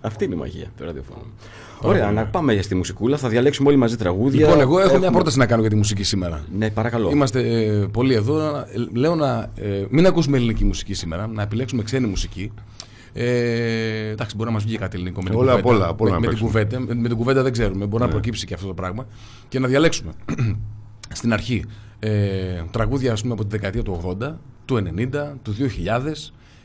Αυτή 0.01 0.25
είναι 0.25 0.35
η 0.35 0.39
μαγεία 0.39 0.67
του 0.77 0.85
ραδιοφώνου. 0.85 1.33
Ωραία, 1.81 2.11
να 2.11 2.27
πάμε 2.27 2.63
στη 2.63 2.75
μουσικούλα. 2.75 3.17
Θα 3.17 3.29
διαλέξουμε 3.29 3.69
όλοι 3.69 3.79
μαζί 3.79 3.97
τραγούδια. 3.97 4.41
Λοιπόν, 4.47 4.61
εγώ 4.61 4.79
έχω 4.79 4.87
μια 4.89 4.97
Έχουμε- 4.97 5.11
πρόταση 5.13 5.39
να 5.39 5.47
κάνω 5.47 5.61
για 5.61 5.71
τη 5.71 5.77
μουσική 5.77 6.03
σήμερα. 6.03 6.45
Ναι, 6.59 6.71
παρακαλώ. 6.71 7.11
Είμαστε 7.11 7.41
ε, 7.41 7.87
πολλοί 7.93 8.15
εδώ. 8.15 8.57
Ε, 8.57 8.65
Λέω 8.93 9.15
να 9.15 9.51
ε, 9.57 9.85
μην 9.91 10.07
ακούσουμε 10.07 10.37
ελληνική 10.37 10.65
μουσική 10.65 10.95
σήμερα, 10.95 11.27
να 11.27 11.43
επιλέξουμε 11.43 11.83
ξένη 11.83 12.07
μουσική. 12.07 12.53
Ε, 13.21 14.09
εντάξει, 14.09 14.37
μπορεί 14.37 14.49
να 14.49 14.55
μας 14.55 14.65
βγει 14.65 14.77
κάτι 14.77 14.97
ελληνικό 14.97 15.23
με 15.23 15.31
την 15.31 15.39
Όλα, 15.39 15.51
κουβέντα. 15.61 15.69
απ' 15.71 15.77
όλα, 15.77 15.89
απ' 15.89 16.01
όλα 16.01 16.11
με, 16.11 16.17
να 16.17 16.21
με 16.21 16.27
την 16.27 16.39
παίξουμε. 16.39 16.65
κουβέντα, 16.67 16.95
με, 16.95 17.01
με 17.01 17.09
την 17.09 17.17
κουβέντα 17.17 17.43
δεν 17.43 17.53
ξέρουμε. 17.53 17.87
Μπορεί 17.87 18.03
να 18.03 18.09
προκύψει 18.09 18.47
και 18.47 18.55
αυτό 18.55 18.67
το 18.67 18.75
πράγμα. 18.75 19.07
Και 19.49 19.59
να 19.59 19.69
διαλέξουμε 19.69 20.13
στην 21.19 21.33
αρχή 21.33 21.65
ε, 21.99 22.63
τραγούδια 22.71 23.13
ας 23.13 23.21
πούμε, 23.21 23.33
από 23.33 23.43
τη 23.43 23.49
δεκαετία 23.49 23.83
του 23.83 24.17
80, 24.21 24.33
του 24.65 24.77
90, 24.77 25.11
του 25.43 25.55
2000 25.59 26.13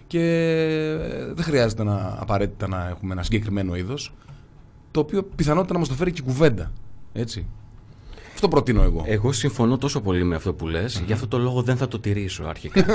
και 0.07 0.19
ε, 0.19 1.33
δεν 1.33 1.43
χρειάζεται 1.43 1.83
να, 1.83 2.17
απαραίτητα 2.19 2.67
να 2.67 2.87
έχουμε 2.89 3.13
ένα 3.13 3.23
συγκεκριμένο 3.23 3.75
είδος 3.75 4.13
το 4.91 4.99
οποίο 4.99 5.23
πιθανότητα 5.23 5.73
να 5.73 5.79
μας 5.79 5.87
το 5.87 5.93
φέρει 5.93 6.11
και 6.11 6.21
η 6.21 6.25
κουβέντα. 6.25 6.71
Έτσι. 7.13 7.45
Αυτό 8.33 8.47
προτείνω 8.47 8.83
εγώ. 8.83 9.03
Εγώ 9.07 9.31
συμφωνώ 9.31 9.77
τόσο 9.77 10.01
πολύ 10.01 10.23
με 10.23 10.35
αυτό 10.35 10.53
που 10.53 10.67
λες, 10.67 11.03
γι' 11.05 11.13
αυτό 11.13 11.27
το 11.27 11.37
λόγο 11.37 11.61
δεν 11.61 11.77
θα 11.77 11.87
το 11.87 11.99
τηρήσω 11.99 12.43
αρχικά. 12.43 12.85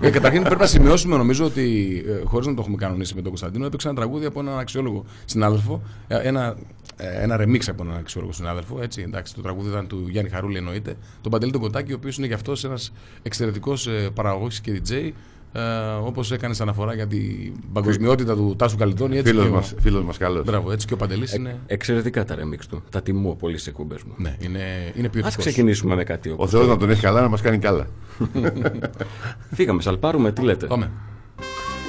Ε, 0.00 0.10
καταρχήν 0.10 0.42
πρέπει 0.42 0.60
να 0.60 0.66
σημειώσουμε 0.66 1.16
νομίζω 1.16 1.44
ότι 1.44 1.64
ε, 2.08 2.24
χωρίς 2.24 2.46
να 2.46 2.54
το 2.54 2.60
έχουμε 2.60 2.76
κανονίσει 2.76 3.14
με 3.14 3.20
τον 3.20 3.28
Κωνσταντίνο 3.28 3.66
έπαιξε 3.66 3.88
ένα 3.88 3.96
τραγούδι 3.96 4.26
από 4.26 4.40
έναν 4.40 4.58
αξιόλογο 4.58 5.04
συνάδελφο. 5.24 5.82
ε, 6.08 6.16
Ένα, 6.28 6.56
ε, 6.96 7.22
ένα 7.22 7.36
remix 7.40 7.60
από 7.68 7.82
έναν 7.82 7.96
αξιόλογο 7.96 8.32
συνάδελφο. 8.32 8.78
Έτσι, 8.82 9.02
εντάξει, 9.02 9.34
το 9.34 9.40
τραγούδι 9.42 9.68
ήταν 9.68 9.86
του 9.86 10.06
Γιάννη 10.08 10.30
Χαρούλη 10.30 10.56
εννοείται. 10.56 10.94
Τον 11.20 11.30
Παντελή 11.30 11.52
τον 11.52 11.60
Κοτάκη, 11.60 11.92
ο 11.92 11.96
οποίος 11.96 12.18
είναι 12.18 12.26
γι' 12.26 12.32
αυτός 12.34 12.64
ένας 12.64 12.92
εξαιρετικός 13.22 13.86
ε, 13.86 14.10
παραγωγός 14.14 14.60
και 14.60 14.82
DJ. 14.88 15.10
Ε, 15.54 15.60
Όπως 16.04 16.32
έκανες 16.32 16.60
αναφορά 16.60 16.94
για 16.94 17.06
την 17.06 17.52
παγκοσμιότητα 17.72 18.34
του 18.34 18.54
Τάσου 18.58 18.76
Καλιτώνη. 18.76 19.16
Έτσι 19.16 19.30
Φίλος 19.30 19.44
και 19.46 19.50
ο- 19.50 19.54
μας, 19.54 19.74
φίλος 19.80 20.04
μας 20.04 20.18
καλός. 20.18 20.44
Μπράβο, 20.44 20.72
έτσι 20.72 20.86
και 20.86 20.94
ο 20.94 20.96
Παντελής 20.96 21.34
είναι. 21.34 21.58
Εξαιρετικά 21.66 22.24
τα 22.24 22.34
remix 22.34 22.60
του. 22.68 22.82
Τα 22.90 23.02
τιμώ 23.02 23.34
πολύ 23.34 23.54
στις 23.56 23.66
εκπομπές 23.66 24.02
μου. 24.02 24.12
Ναι, 24.16 24.36
είναι, 24.40 24.58
είναι 24.96 25.06
Α 25.06 25.10
ποιοτικός. 25.10 25.36
ξεκινήσουμε 25.36 25.94
με 25.94 26.04
κάτι 26.04 26.28
Ο 26.28 26.32
όπως 26.32 26.50
Θεός 26.50 26.66
να 26.66 26.76
τον 26.76 26.90
έχει 26.90 27.00
καλά, 27.00 27.20
να 27.20 27.28
μας 27.28 27.40
κάνει 27.40 27.58
καλά. 27.58 27.86
Φύγαμε, 29.54 29.82
σαλπάρουμε, 29.82 30.32
τι 30.32 30.42
λέτε. 30.42 30.66
Πάμε. 30.66 30.90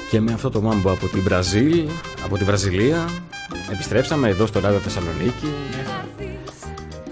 Και 0.10 0.20
με 0.22 0.34
αυτό 0.34 0.50
το 0.50 0.62
μάμπο 0.62 0.92
από 0.92 1.08
την 1.08 1.22
Βραζίλ, 1.22 1.86
από 2.26 2.38
τη 2.38 2.44
Βραζιλία, 2.44 3.06
επιστρέψαμε 3.74 4.28
εδώ 4.30 4.46
στο 4.46 4.60
ράδιο 4.60 4.80
Θεσσαλονίκη. 4.80 5.48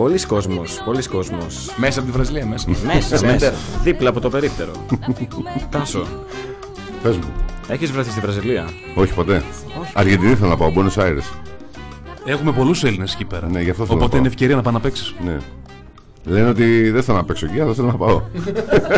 Πολλοί 0.02 0.26
κόσμος, 0.26 0.82
πολλοί 0.86 1.04
κόσμος. 1.08 1.70
Μέσα 1.78 2.00
από 2.00 2.08
τη 2.10 2.14
Βραζιλία, 2.16 2.46
μέσα. 2.46 2.70
Μέσα, 2.86 3.18
Center. 3.18 3.22
μέσα. 3.26 3.54
Δίπλα 3.84 4.10
από 4.10 4.20
το 4.20 4.30
περίπτερο. 4.30 4.72
Τάσο, 5.70 6.06
Πες 7.04 7.18
μου. 7.18 7.24
έχεις 7.68 7.92
βρεθεί 7.92 8.10
στη 8.12 8.20
Βραζιλία; 8.20 8.66
Όχι 8.96 9.14
ποτέ. 9.14 9.44
Αργεντινή 9.94 10.36
θέλω 10.36 10.50
να 10.50 10.58
πάω, 10.58 10.72
Buenos 10.76 11.02
Aires. 11.02 11.34
Έχουμε 12.26 12.52
πολλούς 12.52 12.84
Έλληνες 12.84 13.14
εκεί 13.14 13.26
πέρα. 13.26 13.48
Ναι, 13.50 13.62
γι' 13.62 13.70
αυτό 13.70 13.86
θέλω 13.86 13.98
να 13.98 14.04
Οπότε 14.04 14.12
πάω. 14.12 14.20
είναι 14.20 14.28
ευκαιρία 14.28 14.56
να 14.56 14.62
πάνε 14.62 14.78
να 14.78 14.84
παίξεις. 14.84 15.14
Ναι. 15.26 15.38
Λένε 16.24 16.50
ότι 16.50 16.90
δεν 16.90 17.04
θέλω 17.04 17.18
να 17.18 17.24
παίξω 17.24 17.46
εκεί, 17.46 17.60
αλλά 17.60 17.74
θέλω 17.74 17.88
να 17.88 17.98
πάω. 17.98 18.22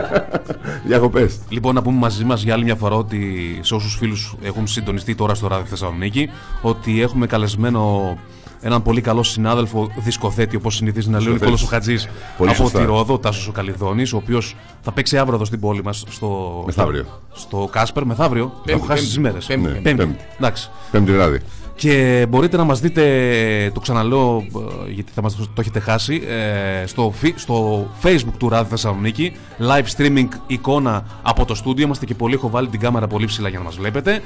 Διακοπέ. 0.88 1.30
Λοιπόν, 1.50 1.76
να 1.76 1.82
πούμε 1.82 1.98
μαζί 2.00 2.24
μας 2.24 2.42
για 2.44 2.54
άλλη 2.54 2.64
μια 2.64 2.76
φορά 2.76 2.96
ότι 2.96 3.20
σε 3.62 3.76
όσους 3.76 3.96
φίλους 3.96 4.36
έχουν 4.44 4.68
συντονιστεί 4.68 5.16
τώρα 5.16 5.34
στο 5.34 5.48
ράδιο 5.48 5.66
Θεσσαλονίκη, 5.66 6.30
ότι 6.62 7.02
έχουμε 7.02 7.26
καλεσμένο 7.28 8.18
έναν 8.64 8.82
πολύ 8.82 9.02
καλό 9.02 9.24
συνάδελφο 9.24 9.92
δισκοθέτη, 9.98 10.56
όπως 10.56 10.76
συνηθίζει 10.76 11.10
να 11.10 11.20
λέει 11.20 11.28
ο 11.28 11.32
Δισκοθέτης. 11.32 11.62
Νικόλος 11.62 11.70
Χατζή 11.70 12.10
Πολύ 12.38 12.50
από 12.50 12.64
σωστά. 12.64 12.80
τη 12.80 12.86
Ρόδο, 12.86 13.20
Τάσος 13.20 13.48
ο 13.48 13.52
Καλιδόνη, 13.52 14.02
ο 14.04 14.18
οποίος 14.18 14.56
θα 14.82 14.92
παίξει 14.92 15.18
αύριο 15.18 15.36
εδώ 15.36 15.46
στην 15.46 15.60
πόλη 15.60 15.84
μας 15.84 16.04
στο, 16.10 16.64
Μεθαύριο. 16.66 17.06
στο 17.34 17.70
Κάσπερ. 17.72 18.06
Μεθαύριο. 18.06 18.54
Έχω 18.66 18.86
χάσει 18.86 19.04
τις 19.04 19.20
μέρες. 19.20 19.46
Πέμπτη. 19.46 19.68
Ναι, 19.72 19.74
Πέμπτη. 19.80 19.96
Πέμπτη. 19.96 20.18
Εντάξει. 20.38 20.70
Πέμπτη 20.92 21.12
βράδυ. 21.12 21.40
Και 21.76 22.26
μπορείτε 22.30 22.58
να 22.58 22.64
μας 22.64 22.80
δείτε, 22.80 23.72
το 23.74 23.80
ξαναλέω 23.80 24.44
ε, 24.88 24.92
γιατί 24.92 25.12
θα 25.16 25.22
μας 25.22 25.36
το 25.36 25.48
έχετε 25.60 25.80
χάσει, 25.80 26.22
ε, 26.28 26.86
στο, 26.86 27.14
φι- 27.16 27.40
στο 27.40 27.88
facebook 28.04 28.34
του 28.38 28.50
Ράδι 28.50 28.70
Θεσσαλονίκη, 28.70 29.32
live 29.60 29.98
streaming 30.02 30.28
εικόνα 30.48 31.06
από 31.22 31.46
το 31.46 31.56
στούντιο, 31.56 31.86
είμαστε 31.86 32.06
και 32.06 32.16
πολύ, 32.16 32.34
έχω 32.34 32.50
βάλει 32.50 32.68
την 32.68 32.80
κάμερα 32.80 33.08
πολύ 33.08 33.26
ψηλά 33.26 33.50
για 33.50 33.58
να 33.60 33.66
μας 33.66 33.76
βλέπετε. 33.76 34.22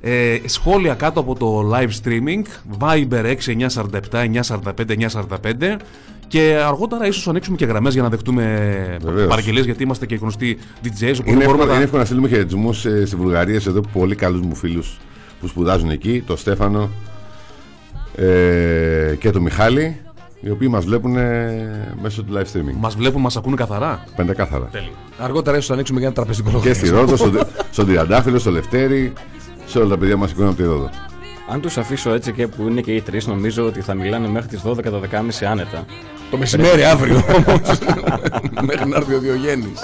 Ε, 0.00 0.36
σχόλια 0.44 0.94
κάτω 0.94 1.20
από 1.20 1.34
το 1.34 1.70
live 1.74 1.90
streaming, 2.04 2.42
Viber 2.78 3.34
6947 4.10 4.40
945 4.42 5.08
945 5.12 5.76
και 6.28 6.62
αργότερα 6.66 7.06
ίσως 7.06 7.28
ανοίξουμε 7.28 7.56
και 7.56 7.64
γραμμές 7.64 7.92
για 7.92 8.02
να 8.02 8.08
δεχτούμε 8.08 8.42
Βεβαίως. 9.02 9.28
παραγγελίες 9.28 9.64
γιατί 9.64 9.82
είμαστε 9.82 10.06
και 10.06 10.14
γνωστοί 10.14 10.58
DJs, 10.84 10.88
οπότε 10.90 11.30
Είναι 11.30 11.44
μπορούμε 11.44 11.44
εύκολο, 11.44 11.64
να... 11.64 11.74
είναι 11.74 11.82
εύκολο 11.82 12.00
να 12.00 12.06
στείλουμε 12.06 12.28
χαιρετισμούς 12.28 12.78
στη 12.78 13.16
Βουλγαρία 13.16 13.60
σε 13.60 13.68
εδώ 13.68 13.80
πολύ 13.92 14.14
καλούς 14.14 14.40
μου 14.40 14.54
φίλους 14.54 14.98
που 15.40 15.46
σπουδάζουν 15.46 15.90
εκεί, 15.90 16.22
το 16.26 16.36
Στέφανο 16.36 16.90
ε, 18.16 19.14
και 19.18 19.30
το 19.30 19.40
Μιχάλη, 19.40 20.00
οι 20.40 20.50
οποίοι 20.50 20.68
μας 20.70 20.84
βλέπουν 20.84 21.16
ε, 21.16 21.94
μέσω 22.02 22.22
του 22.22 22.32
live 22.36 22.56
streaming. 22.56 22.74
Μας 22.78 22.94
βλέπουν, 22.96 23.20
μας 23.20 23.36
ακούνε 23.36 23.56
καθαρά; 23.56 24.04
Πεντακάθαρα. 24.16 24.70
Αργότερα 25.18 25.56
ίσως 25.56 25.70
ανοίξουμε 25.70 25.98
για 25.98 26.08
ένα 26.08 26.16
τραπεζικό 26.16 26.60
Και 26.60 26.72
στη 26.72 26.88
λογαριασμό. 26.88 27.26
Ρόδο, 27.26 27.38
στον, 27.38 27.46
στον 27.70 27.86
Τριαντάφυλλο, 27.86 28.38
στο 28.38 28.50
Λευτέρι, 28.50 29.12
σε 29.70 29.78
όλα 29.78 29.88
τα 29.88 29.98
παιδιά 29.98 30.16
μας 30.16 30.28
σηκώνουν 30.28 30.50
από 30.50 30.62
τη 30.62 30.68
Ρόδο. 30.68 30.90
Αν 31.52 31.60
τους 31.60 31.78
αφήσω 31.78 32.12
έτσι 32.12 32.32
και 32.32 32.46
που 32.46 32.68
είναι 32.68 32.80
και 32.80 32.94
οι 32.94 33.00
τρεις, 33.00 33.26
νομίζω 33.26 33.66
ότι 33.66 33.80
θα 33.80 33.94
μιλάνε 33.94 34.28
μέχρι 34.28 34.48
τις 34.48 34.62
12 34.64 34.82
το 34.82 35.02
12.30 35.10 35.44
άνετα. 35.50 35.84
Το 36.30 36.36
μεσημέρι 36.36 36.84
αύριο 36.84 37.16
όμως. 37.36 37.78
Μέχρι 38.62 38.88
να 38.88 38.96
έρθει 38.96 39.14
ο 39.14 39.18
Διογέννης. 39.18 39.80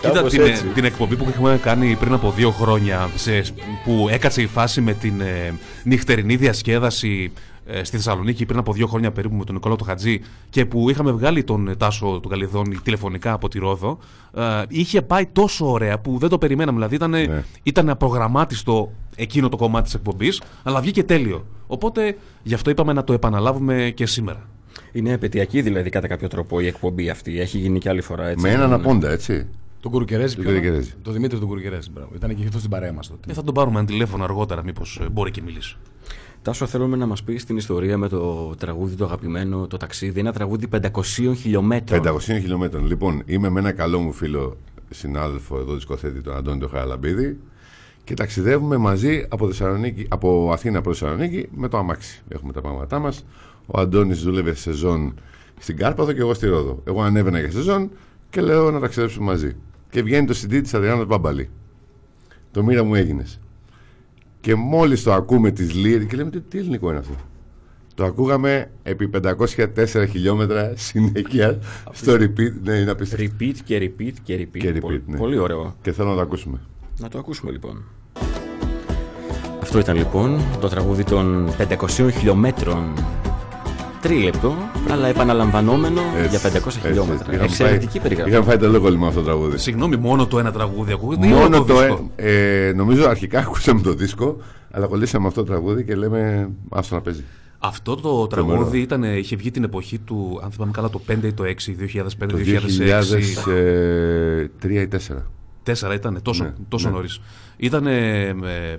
Κοίτα 0.00 0.12
Κάπως 0.12 0.32
την, 0.32 0.40
έτσι. 0.40 0.64
την 0.64 0.84
εκπομπή 0.84 1.16
που 1.16 1.26
είχαμε 1.28 1.58
κάνει 1.62 1.96
πριν 2.00 2.12
από 2.12 2.32
δύο 2.36 2.50
χρόνια 2.50 3.08
σε, 3.14 3.42
που 3.84 4.08
έκατσε 4.10 4.42
η 4.42 4.46
φάση 4.46 4.80
με 4.80 4.92
την 4.92 5.20
ε, 5.20 5.54
νυχτερινή 5.82 6.36
διασκέδαση 6.36 7.32
ε, 7.34 7.40
στη 7.82 7.96
Θεσσαλονίκη 7.96 8.46
πριν 8.46 8.58
από 8.58 8.72
δύο 8.72 8.86
χρόνια 8.86 9.10
περίπου 9.12 9.34
με 9.36 9.44
τον 9.44 9.54
Νικόλα 9.54 9.76
του 9.76 9.84
Χατζή 9.84 10.20
και 10.50 10.66
που 10.66 10.90
είχαμε 10.90 11.12
βγάλει 11.12 11.44
τον 11.44 11.68
ε, 11.68 11.74
Τάσο 11.76 12.18
του 12.22 12.28
Καλιδόνη 12.28 12.76
τηλεφωνικά 12.76 13.32
από 13.32 13.48
τη 13.48 13.58
Ρόδο 13.58 13.98
ε, 14.34 14.42
είχε 14.68 15.02
πάει 15.02 15.26
τόσο 15.26 15.70
ωραία 15.70 15.98
που 15.98 16.18
δεν 16.18 16.28
το 16.28 16.38
περιμέναμε 16.38 16.76
δηλαδή 16.76 16.94
ήταν, 16.94 17.10
Ναι. 17.10 17.44
ήταν 17.62 17.88
απρογραμμάτιστο 17.88 18.92
εκείνο 19.16 19.48
το 19.48 19.56
κομμάτι 19.56 19.84
της 19.84 19.94
εκπομπής 19.94 20.42
αλλά 20.62 20.80
βγήκε 20.80 21.02
τέλειο 21.04 21.46
οπότε 21.66 22.16
γι' 22.42 22.54
αυτό 22.54 22.70
είπαμε 22.70 22.92
να 22.92 23.04
το 23.04 23.12
επαναλάβουμε 23.12 23.92
και 23.94 24.06
σήμερα 24.06 24.48
Είναι 24.92 25.10
επαιτειακή 25.12 25.62
δηλαδή 25.62 25.90
κατά 25.90 26.06
κάποιο 26.08 26.28
τρόπο 26.28 26.60
η 26.60 26.66
εκπομπή 26.66 27.10
αυτή. 27.10 27.40
Έχει 27.40 27.58
γίνει 27.58 27.78
και 27.78 27.88
άλλη 27.88 28.00
φορά 28.00 28.28
έτσι. 28.28 28.42
Με 28.46 28.50
έναν 28.52 28.72
απόντα, 28.72 29.10
έτσι. 29.10 29.46
Τον 29.80 29.90
Κουρκερέζη. 29.90 30.34
Τον 30.34 30.44
ποιον; 30.44 30.54
Κουρκερέζη. 30.56 30.92
Το 31.02 31.12
Δημήτρη 31.12 31.38
τον 31.38 31.48
Κουρκερέζη. 31.48 31.90
μπράβο. 31.90 32.10
Ήταν 32.14 32.34
και 32.36 32.42
αυτός 32.44 32.58
στην 32.58 32.70
παρέα 32.70 32.92
μας 32.92 33.08
τότε. 33.08 33.30
ε, 33.30 33.34
θα 33.34 33.42
τον 33.42 33.54
πάρουμε 33.54 33.78
ένα 33.78 33.86
τηλέφωνο 33.88 34.24
αργότερα 34.24 34.62
μήπως 34.62 35.00
ε, 35.02 35.08
μπορεί 35.08 35.30
και 35.30 35.42
μιλήσει 35.42 35.76
Τάσο, 36.42 36.66
θέλουμε 36.66 36.96
να 36.96 37.06
μας 37.06 37.22
πεις 37.22 37.44
την 37.44 37.56
ιστορία 37.56 37.98
με 37.98 38.08
το 38.08 38.54
τραγούδι 38.58 38.94
το 38.94 39.04
αγαπημένο, 39.04 39.66
το 39.66 39.76
ταξίδι. 39.76 40.20
Ένα 40.20 40.32
τραγούδι 40.32 40.68
500 40.72 41.34
χιλιόμετρων. 41.36 42.02
500 42.04 42.18
χιλιόμετρων. 42.20 42.86
Λοιπόν, 42.86 43.22
είμαι 43.26 43.48
με 43.48 43.60
ένα 43.60 43.72
καλό 43.72 43.98
μου 43.98 44.12
φίλο 44.12 44.56
συνάδελφο 44.90 45.58
εδώ 45.58 45.74
δισκοθέτη, 45.74 46.20
τον 46.20 46.36
Αντώνη 46.36 46.58
τον 46.58 46.68
Χαραλαμπίδη 46.68 47.38
και 48.04 48.14
ταξιδεύουμε 48.14 48.76
μαζί 48.76 49.26
από, 49.28 49.46
Θεσσαλονίκη, 49.46 50.06
από 50.08 50.50
Αθήνα 50.52 50.80
προς 50.80 50.98
Θεσσαλονίκη 50.98 51.48
με 51.54 51.68
το 51.68 51.78
αμάξι. 51.78 52.22
Έχουμε 52.28 52.52
τα 52.52 52.60
πράγματά 52.60 52.98
μας. 52.98 53.24
Ο 53.66 53.80
Αντώνης 53.80 54.22
δούλευε 54.22 54.54
σεζόν 54.54 55.14
στην 55.58 55.76
Κάρπαθο 55.76 56.12
και 56.12 56.20
εγώ 56.20 56.34
στη 56.34 56.46
Ρόδο. 56.46 56.82
Εγώ 56.84 57.02
ανέβαινα 57.02 57.38
για 57.40 57.50
σεζόν 57.50 57.90
και 58.30 58.40
λέω 58.40 58.70
να 58.70 58.80
ταξιδέψουμε 58.80 59.24
μαζί. 59.24 59.56
Και 59.90 60.02
βγαίνει 60.02 60.26
το 60.26 60.34
CD 60.42 60.60
της 60.62 60.74
Αδριάννας 60.74 61.06
Μπαμπαλή. 61.06 61.50
Το 62.50 62.62
μοίρα 62.62 62.84
μου 62.84 62.94
έγινες. 62.94 63.40
Και 64.40 64.54
μόλις 64.54 65.02
το 65.02 65.12
ακούμε 65.12 65.50
τις 65.50 65.74
λίρες 65.74 66.06
και 66.06 66.16
λέμε 66.16 66.30
τι, 66.30 66.40
τι 66.40 66.58
ελληνικό 66.58 66.88
είναι 66.88 66.98
αυτό; 66.98 67.14
Το 67.94 68.04
ακούγαμε 68.04 68.70
επί 68.82 69.10
504 69.22 70.06
χιλιόμετρα 70.10 70.72
συνέχεια 70.76 71.58
στο 71.92 72.12
repeat. 72.12 72.52
Ναι, 72.62 72.72
είναι 72.72 72.90
απίστευτο. 72.90 73.26
Repeat 73.40 73.54
και 73.64 73.78
repeat 73.78 74.12
και 74.22 74.34
repeat. 74.36 74.58
Και 74.58 74.70
repeat, 74.74 74.80
πολύ, 74.80 75.02
ναι. 75.06 75.16
πολύ 75.16 75.38
ωραίο. 75.38 75.74
Και 75.82 75.92
θέλω 75.92 76.08
να 76.08 76.14
το 76.14 76.20
ακούσουμε. 76.20 76.58
Να 76.98 77.08
το 77.08 77.18
ακούσουμε 77.18 77.50
λοιπόν. 77.50 77.84
Αυτό 79.62 79.78
ήταν 79.78 79.96
λοιπόν 79.96 80.40
το 80.60 80.68
τραγούδι 80.68 81.04
των 81.04 81.50
500 81.68 82.08
χιλιόμετρων. 82.12 82.92
Τρίλεπτο, 84.02 84.54
αλλά 84.90 85.08
επαναλαμβανόμενο 85.08 86.00
για 86.30 86.38
500 86.40 86.70
χιλιόμετρα. 86.82 87.26
Είχαμε 87.32 87.44
Εξαιρετική 87.44 87.86
φάει- 87.90 88.02
περιγραφή. 88.02 88.30
Είχαμε 88.30 88.44
φάει 88.44 88.56
το 88.56 88.68
λόγο 88.68 88.90
με 88.98 89.06
αυτό 89.06 89.18
το 89.20 89.26
τραγούδι. 89.26 89.58
Συγγνώμη, 89.58 89.96
μόνο 89.96 90.26
το 90.26 90.38
ένα 90.38 90.52
τραγούδι 90.52 90.92
ακούγεται. 90.92 91.26
ή 91.26 91.30
Μόνο 91.30 91.44
όλο 91.56 91.64
το. 91.64 91.74
δίσκο; 91.78 92.10
ε, 92.16 92.66
ε, 92.68 92.72
νομίζω 92.72 93.08
αρχικά 93.08 93.38
ακούσαμε 93.46 93.80
το 93.80 93.92
δίσκο, 93.92 94.36
αλλά 94.70 94.86
κολλήσαμε 94.86 95.26
αυτό 95.26 95.40
το 95.44 95.46
τραγούδι 95.50 95.84
και 95.84 95.94
λέμε 95.94 96.50
άστο 96.70 96.94
να 96.94 97.00
παίζει. 97.00 97.24
Αυτό 97.58 97.96
το 97.96 98.26
τραγούδι 98.26 98.78
ήταν, 98.80 99.02
είχε 99.02 99.36
βγει 99.36 99.50
την 99.50 99.64
εποχή 99.64 99.98
του, 99.98 100.40
αν 100.44 100.50
θυμάμαι 100.50 100.72
καλά, 100.72 100.90
το 100.90 101.00
5 101.08 101.24
ή 101.24 101.32
το 101.32 101.44
6, 101.44 101.74
2005-2006. 101.74 102.26
Το 102.26 102.36
2003 104.60 104.70
ή 104.70 104.88
4. 104.88 105.22
Τέσσερα 105.62 105.94
ήταν, 105.94 106.18
τόσο, 106.22 106.44
Ναι, 106.44 106.52
τόσο 106.68 106.88
ναι. 106.88 106.94
νωρίς. 106.94 107.20
Ήταν 107.56 107.86
ε, 107.86 108.18
ε, 108.26 108.32
ε, 108.32 108.78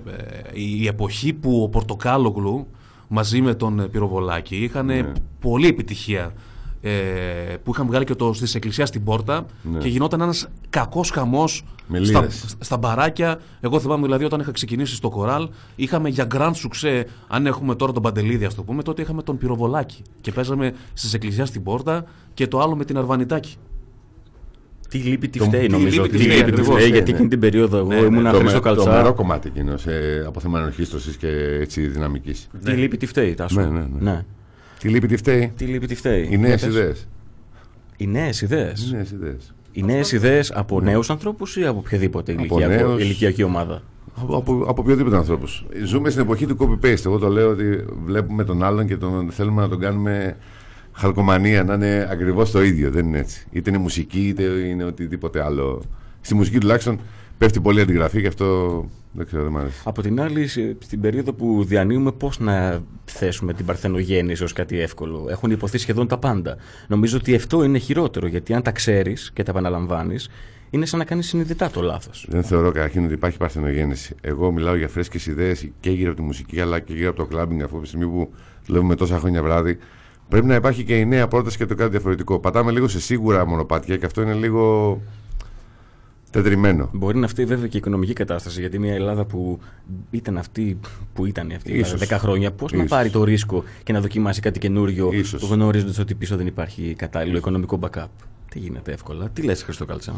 η 0.52 0.86
εποχή 0.86 1.32
που 1.32 1.62
ο 1.62 1.68
Πορτοκάλογλου 1.68 2.66
μαζί 3.12 3.40
με 3.40 3.54
τον 3.54 3.80
ε, 3.80 3.86
Πυροβολάκη 3.86 4.56
είχαν 4.56 4.86
Ναι. 4.86 5.12
πολλή 5.40 5.66
επιτυχία. 5.66 6.32
Ε, 6.82 6.90
που 7.64 7.70
είχαν 7.70 7.86
βγάλει 7.86 8.04
και 8.04 8.14
το 8.14 8.32
στις 8.32 8.54
εκκλησία 8.54 8.86
στην 8.86 9.04
πόρτα 9.04 9.46
Ναι. 9.62 9.78
και 9.78 9.88
γινόταν 9.88 10.20
ένας 10.20 10.48
κακός 10.70 11.10
χαμός 11.10 11.64
Με 11.86 12.04
στα, 12.04 12.20
λύρες. 12.20 12.56
στα 12.58 12.76
μπαράκια. 12.76 13.40
Εγώ 13.60 13.80
θυμάμαι 13.80 14.02
δηλαδή 14.04 14.24
όταν 14.24 14.40
είχα 14.40 14.50
ξεκινήσει 14.50 14.94
στο 14.94 15.08
κοράλ 15.08 15.48
είχαμε 15.76 16.08
για 16.08 16.26
grand 16.34 16.52
succès 16.52 17.02
αν 17.28 17.46
έχουμε 17.46 17.74
τώρα 17.74 17.92
τον 17.92 18.02
Παντελίδη 18.02 18.44
ας 18.44 18.54
το 18.54 18.62
πούμε 18.62 18.82
τότε 18.82 19.02
είχαμε 19.02 19.22
τον 19.22 19.38
Πυροβολάκη 19.38 20.02
και 20.20 20.32
παίζαμε 20.32 20.72
στις 20.92 21.14
εκκλησία 21.14 21.46
στην 21.46 21.62
πόρτα 21.62 22.04
και 22.34 22.46
το 22.46 22.60
άλλο 22.60 22.76
με 22.76 22.84
την 22.84 22.98
Αρβανιτάκη. 22.98 23.56
Τι 24.90 24.98
λείπει 24.98 25.28
τι 25.28 25.38
Το- 25.38 25.44
φταίει 25.44 25.60
τι 25.66 25.68
νομίζω. 25.72 26.02
λείπει, 26.02 26.16
Τι 26.16 26.16
τι 26.18 26.22
φταίει, 26.24 26.36
λείπει 26.36 26.50
τι 26.50 26.52
ακριβώς. 26.60 26.74
φταίει, 26.76 26.88
Ναι, 26.90 26.94
γιατί 26.96 27.10
ναι. 27.10 27.16
εκείνη 27.16 27.28
την 27.30 27.40
περίοδο 27.40 27.76
εγώ 27.78 27.86
Ναι, 27.88 27.94
ναι. 28.00 28.06
ήμουν 28.06 28.24
το, 28.32 28.38
Χρήστο 28.38 28.60
με, 28.60 28.62
το 28.74 28.74
μερό 28.84 28.86
Καλτσά. 28.86 29.10
κομμάτι 29.12 29.48
εκείνος 29.54 29.80
σε, 29.80 29.90
από 30.26 30.40
θέμα 30.40 30.58
ενορχίστρωση 30.58 31.16
και 31.16 31.28
έτσι 31.60 31.86
δυναμικής. 31.86 32.48
Τι 32.64 32.70
λείπει 32.70 32.96
τι 32.96 33.06
φταίει, 33.06 33.34
Τάσο. 33.34 33.60
Ναι, 33.60 33.66
ναι, 33.66 33.84
ναι. 33.98 34.24
Τι 34.78 34.88
λείπει, 34.88 35.06
τι 35.06 35.16
φταίει; 35.16 35.52
Τι 35.56 35.64
λείπει 35.64 35.86
τι 35.86 35.94
φταίει. 35.94 36.28
Οι 36.30 36.36
νέες 36.38 36.60
Για 36.60 36.68
πες. 36.68 36.76
ιδέες. 36.76 37.08
Οι 37.96 38.06
νέες 38.06 38.40
ιδέες. 38.42 38.82
Οι 38.90 38.94
νέες 38.94 39.10
ιδέες. 39.10 39.54
Οι 39.72 39.82
νέες 39.82 40.12
ιδέες 40.12 40.52
από 40.52 40.80
νέους 40.80 41.10
ανθρώπους 41.10 41.56
ή 41.56 41.66
από 41.66 41.78
οποιαδήποτε 41.78 42.32
Από 42.32 42.40
ηλικιακό- 42.40 42.86
νέους. 42.88 43.02
ηλικιακή 43.02 43.42
ομάδα; 43.42 43.82
Από, 44.22 44.36
από, 44.36 44.64
από 44.68 44.82
οποιοδήποτε 44.82 45.16
ανθρώπους. 45.16 45.66
Ζούμε 45.84 46.10
στην 46.10 46.22
εποχή 46.22 46.46
του 46.46 46.56
copy-paste. 46.58 47.06
Εγώ 47.06 47.18
το 47.18 47.28
λέω 47.28 47.50
ότι 47.50 47.84
βλέπουμε 48.04 48.44
τον 48.44 48.62
άλλον 48.62 48.86
και 48.86 48.96
τον, 48.96 49.30
θέλουμε 49.30 49.62
να 49.62 49.68
τον 49.68 49.78
κάνουμε 49.78 50.36
χαλκομανία, 50.92 51.64
να 51.64 51.74
είναι 51.74 52.08
ακριβώς 52.10 52.50
το 52.50 52.62
ίδιο. 52.62 52.90
Δεν 52.90 53.06
είναι 53.06 53.18
έτσι. 53.18 53.46
Είτε 53.50 53.70
είναι 53.70 53.78
μουσική, 53.78 54.28
είτε 54.28 54.42
είναι 54.42 54.84
οτιδήποτε 54.84 55.44
άλλο. 55.44 55.82
Στη 56.20 56.34
μουσική 56.34 56.58
τουλάχιστον 56.58 57.00
πέφτει 57.38 57.60
πολύ 57.60 57.80
αντιγραφή 57.80 58.20
και 58.20 58.26
αυτό 58.26 58.84
δεν 59.12 59.26
ξέρω, 59.26 59.42
δεν 59.42 59.52
μ' 59.52 59.56
αρέσει. 59.56 59.80
Από 59.84 60.02
την 60.02 60.20
άλλη, 60.20 60.46
σε- 60.46 60.76
στην 60.78 61.00
περίοδο 61.00 61.32
που 61.32 61.64
διανύουμε, 61.64 62.12
πώς 62.12 62.38
να 62.38 62.82
θέσουμε 63.04 63.52
την 63.52 63.64
παρθενογέννηση 63.66 64.42
ως 64.44 64.52
κάτι 64.52 64.80
εύκολο; 64.80 65.26
Έχουν 65.30 65.50
υποθεί 65.50 65.78
σχεδόν 65.78 66.08
τα 66.08 66.18
πάντα. 66.18 66.56
Νομίζω 66.88 67.16
ότι 67.16 67.34
αυτό 67.34 67.64
είναι 67.64 67.78
χειρότερο, 67.78 68.26
γιατί 68.26 68.54
αν 68.54 68.62
τα 68.62 68.70
ξέρεις 68.72 69.30
και 69.34 69.42
τα 69.42 69.50
επαναλαμβάνεις, 69.50 70.28
είναι 70.70 70.86
σαν 70.86 70.98
να 70.98 71.04
κάνεις 71.04 71.26
συνειδητά 71.26 71.70
το 71.70 71.82
λάθος. 71.82 72.26
Δεν 72.28 72.42
θεωρώ 72.42 72.70
καταρχήν 72.70 73.04
ότι 73.04 73.12
υπάρχει 73.12 73.36
παρθενογέννηση. 73.38 74.14
Εγώ 74.20 74.52
μιλάω 74.52 74.74
για 74.76 74.88
φρέσκες 74.88 75.26
ιδέες 75.26 75.68
και 75.80 75.90
γύρω 75.90 76.10
από 76.10 76.20
τη 76.20 76.26
μουσική 76.26 76.60
αλλά 76.60 76.80
και 76.80 76.92
γύρω 76.94 77.08
από 77.08 77.18
το 77.18 77.26
κλαμπινγκ, 77.26 77.62
αφού 77.62 77.72
από 77.74 77.82
τη 77.82 77.88
στιγμή 77.88 78.06
που 78.06 78.30
δουλεύουμε 78.66 78.94
τόσα 78.94 79.18
χρόνια 79.18 79.42
βράδυ. 79.42 79.78
Πρέπει 80.30 80.46
να 80.46 80.54
υπάρχει 80.54 80.84
και 80.84 80.96
η 80.98 81.04
νέα 81.06 81.28
πρόταση 81.28 81.56
και 81.56 81.66
το 81.66 81.74
κάτι 81.74 81.90
διαφορετικό. 81.90 82.38
Πατάμε 82.38 82.70
λίγο 82.72 82.88
σε 82.88 83.00
σίγουρα 83.00 83.46
μονοπάτια 83.46 83.96
και 83.96 84.06
αυτό 84.06 84.22
είναι 84.22 84.34
λίγο. 84.34 85.00
Τετριμένο. 86.30 86.88
Μπορεί 86.92 87.18
να 87.18 87.24
αυτή 87.24 87.44
βέβαια 87.44 87.66
και 87.66 87.76
η 87.76 87.78
οικονομική 87.78 88.12
κατάσταση, 88.12 88.60
γιατί 88.60 88.78
μια 88.78 88.94
Ελλάδα 88.94 89.24
που 89.24 89.60
ήταν 90.10 90.38
αυτή 90.38 90.78
που 91.14 91.26
ήταν 91.26 91.52
αυτή 91.56 91.72
Ίσως. 91.72 92.00
10 92.00 92.16
χρόνια, 92.18 92.52
πώς 92.52 92.72
να 92.72 92.78
Ίσως. 92.78 92.90
πάρει 92.90 93.10
το 93.10 93.24
ρίσκο 93.24 93.64
και 93.82 93.92
να 93.92 94.00
δοκιμάσει 94.00 94.40
κάτι 94.40 94.58
καινούριο, 94.58 95.10
Ίσως. 95.12 95.42
γνωρίζοντας 95.42 95.98
ότι 95.98 96.14
πίσω 96.14 96.36
δεν 96.36 96.46
υπάρχει 96.46 96.94
κατάλληλο 96.98 97.36
οικονομικό 97.36 97.78
backup. 97.82 98.06
Τι 98.50 98.58
γίνεται 98.58 98.92
εύκολα. 98.92 99.28
Τι 99.28 99.42
λες 99.42 99.62
Χριστό 99.62 99.84
Καλτσά. 99.84 100.14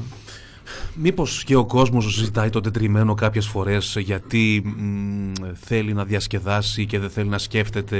Μήπως 0.94 1.44
και 1.44 1.56
ο 1.56 1.64
κόσμος 1.66 2.14
συζητάει 2.14 2.50
το 2.50 2.60
τετριμένο 2.60 3.14
κάποιες 3.14 3.46
φορές 3.46 3.96
γιατί 4.00 4.62
μ, 4.64 5.32
θέλει 5.54 5.92
να 5.92 6.04
διασκεδάσει 6.04 6.86
και 6.86 6.98
δεν 6.98 7.10
θέλει 7.10 7.28
να 7.28 7.38
σκέφτεται 7.38 7.98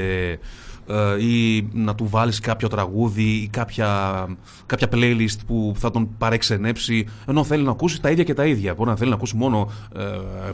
ε, 0.87 1.25
ή 1.25 1.67
να 1.73 1.95
του 1.95 2.07
βάλεις 2.07 2.39
κάποιο 2.39 2.67
τραγούδι 2.67 3.23
ή 3.23 3.47
κάποια, 3.47 4.27
κάποια 4.65 4.87
playlist 4.91 5.37
που 5.47 5.73
θα 5.77 5.91
τον 5.91 6.09
παρεξενέψει 6.17 7.05
ενώ 7.27 7.43
θέλει 7.43 7.63
να 7.63 7.71
ακούσει 7.71 8.01
τα 8.01 8.09
ίδια 8.09 8.23
και 8.23 8.33
τα 8.33 8.45
ίδια. 8.45 8.73
Μπορεί 8.73 8.89
να 8.89 8.95
θέλει 8.95 9.09
να 9.09 9.15
ακούσει 9.15 9.35
μόνο 9.35 9.71
ε, 9.95 10.01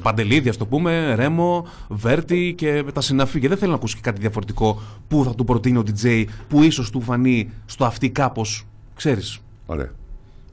Παντελίδη, 0.01 0.49
ας 0.49 0.57
το 0.57 0.65
πούμε, 0.65 1.15
Ρέμο, 1.15 1.67
Βέρτι 1.89 2.53
και 2.57 2.83
τα 2.93 3.01
συναφή 3.01 3.39
και 3.39 3.47
δεν 3.47 3.57
θέλει 3.57 3.71
να 3.71 3.77
ακούσει 3.77 3.95
και 3.95 4.01
κάτι 4.03 4.19
διαφορετικό 4.19 4.81
που 5.07 5.23
θα 5.23 5.35
του 5.35 5.43
προτείνει 5.43 5.77
ο 5.77 5.83
DJ 5.87 6.25
που 6.47 6.63
ίσως 6.63 6.89
του 6.89 7.01
φανεί 7.01 7.49
στο 7.65 7.85
αυτή 7.85 8.09
κάπως, 8.09 8.65
ξέρεις. 8.95 9.39
Ωραία. 9.65 9.91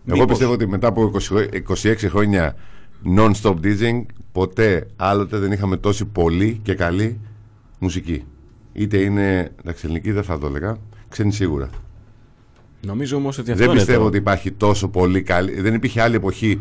Εγώ 0.07 0.17
Μήπως. 0.17 0.27
πιστεύω 0.27 0.53
ότι 0.53 0.67
μετά 0.67 0.89
από 0.89 1.13
20 1.31 1.85
26 1.85 1.95
χρόνια 2.09 2.57
non-stop 3.17 3.55
DJing, 3.63 4.05
ποτέ 4.33 4.87
άλλοτε 4.97 5.39
δεν 5.39 5.53
είχαμε 5.53 5.77
τόση 5.77 6.05
πολύ 6.05 6.61
και 6.63 6.75
καλή 6.75 7.21
μουσική. 7.79 8.25
Είτε 8.79 8.99
είναι, 8.99 9.53
εντάξει, 9.61 9.83
ελληνική 9.85 10.13
δεν 10.13 10.23
θα 10.23 10.39
το 10.39 10.47
έλεγα, 10.47 10.77
ξένη 11.09 11.33
σίγουρα. 11.33 11.71
Νομίζω 12.81 13.17
όμω 13.17 13.29
ότι 13.29 13.41
αυτό 13.41 13.55
Δεν 13.55 13.65
είναι 13.67 13.75
πιστεύω 13.77 14.01
το... 14.01 14.07
ότι 14.07 14.17
υπάρχει 14.17 14.53
τόσο 14.53 14.89
πολύ 14.89 15.23
καλή. 15.23 15.61
Δεν 15.61 15.75
υπήρχε 15.75 16.03
άλλη 16.03 16.15
εποχή. 16.15 16.61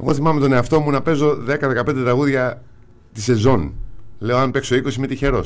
Εγώ 0.00 0.14
θυμάμαι 0.14 0.40
τον 0.40 0.52
εαυτό 0.52 0.80
μου 0.80 0.90
να 0.90 1.02
παίζω 1.02 1.38
10-15 1.48 1.84
τραγούδια 1.84 2.62
τη 3.12 3.20
σεζόν. 3.20 3.72
Λέω, 4.18 4.36
αν 4.36 4.50
παίξω 4.50 4.76
20 4.76 4.94
είμαι 4.94 5.06
τυχερό. 5.06 5.44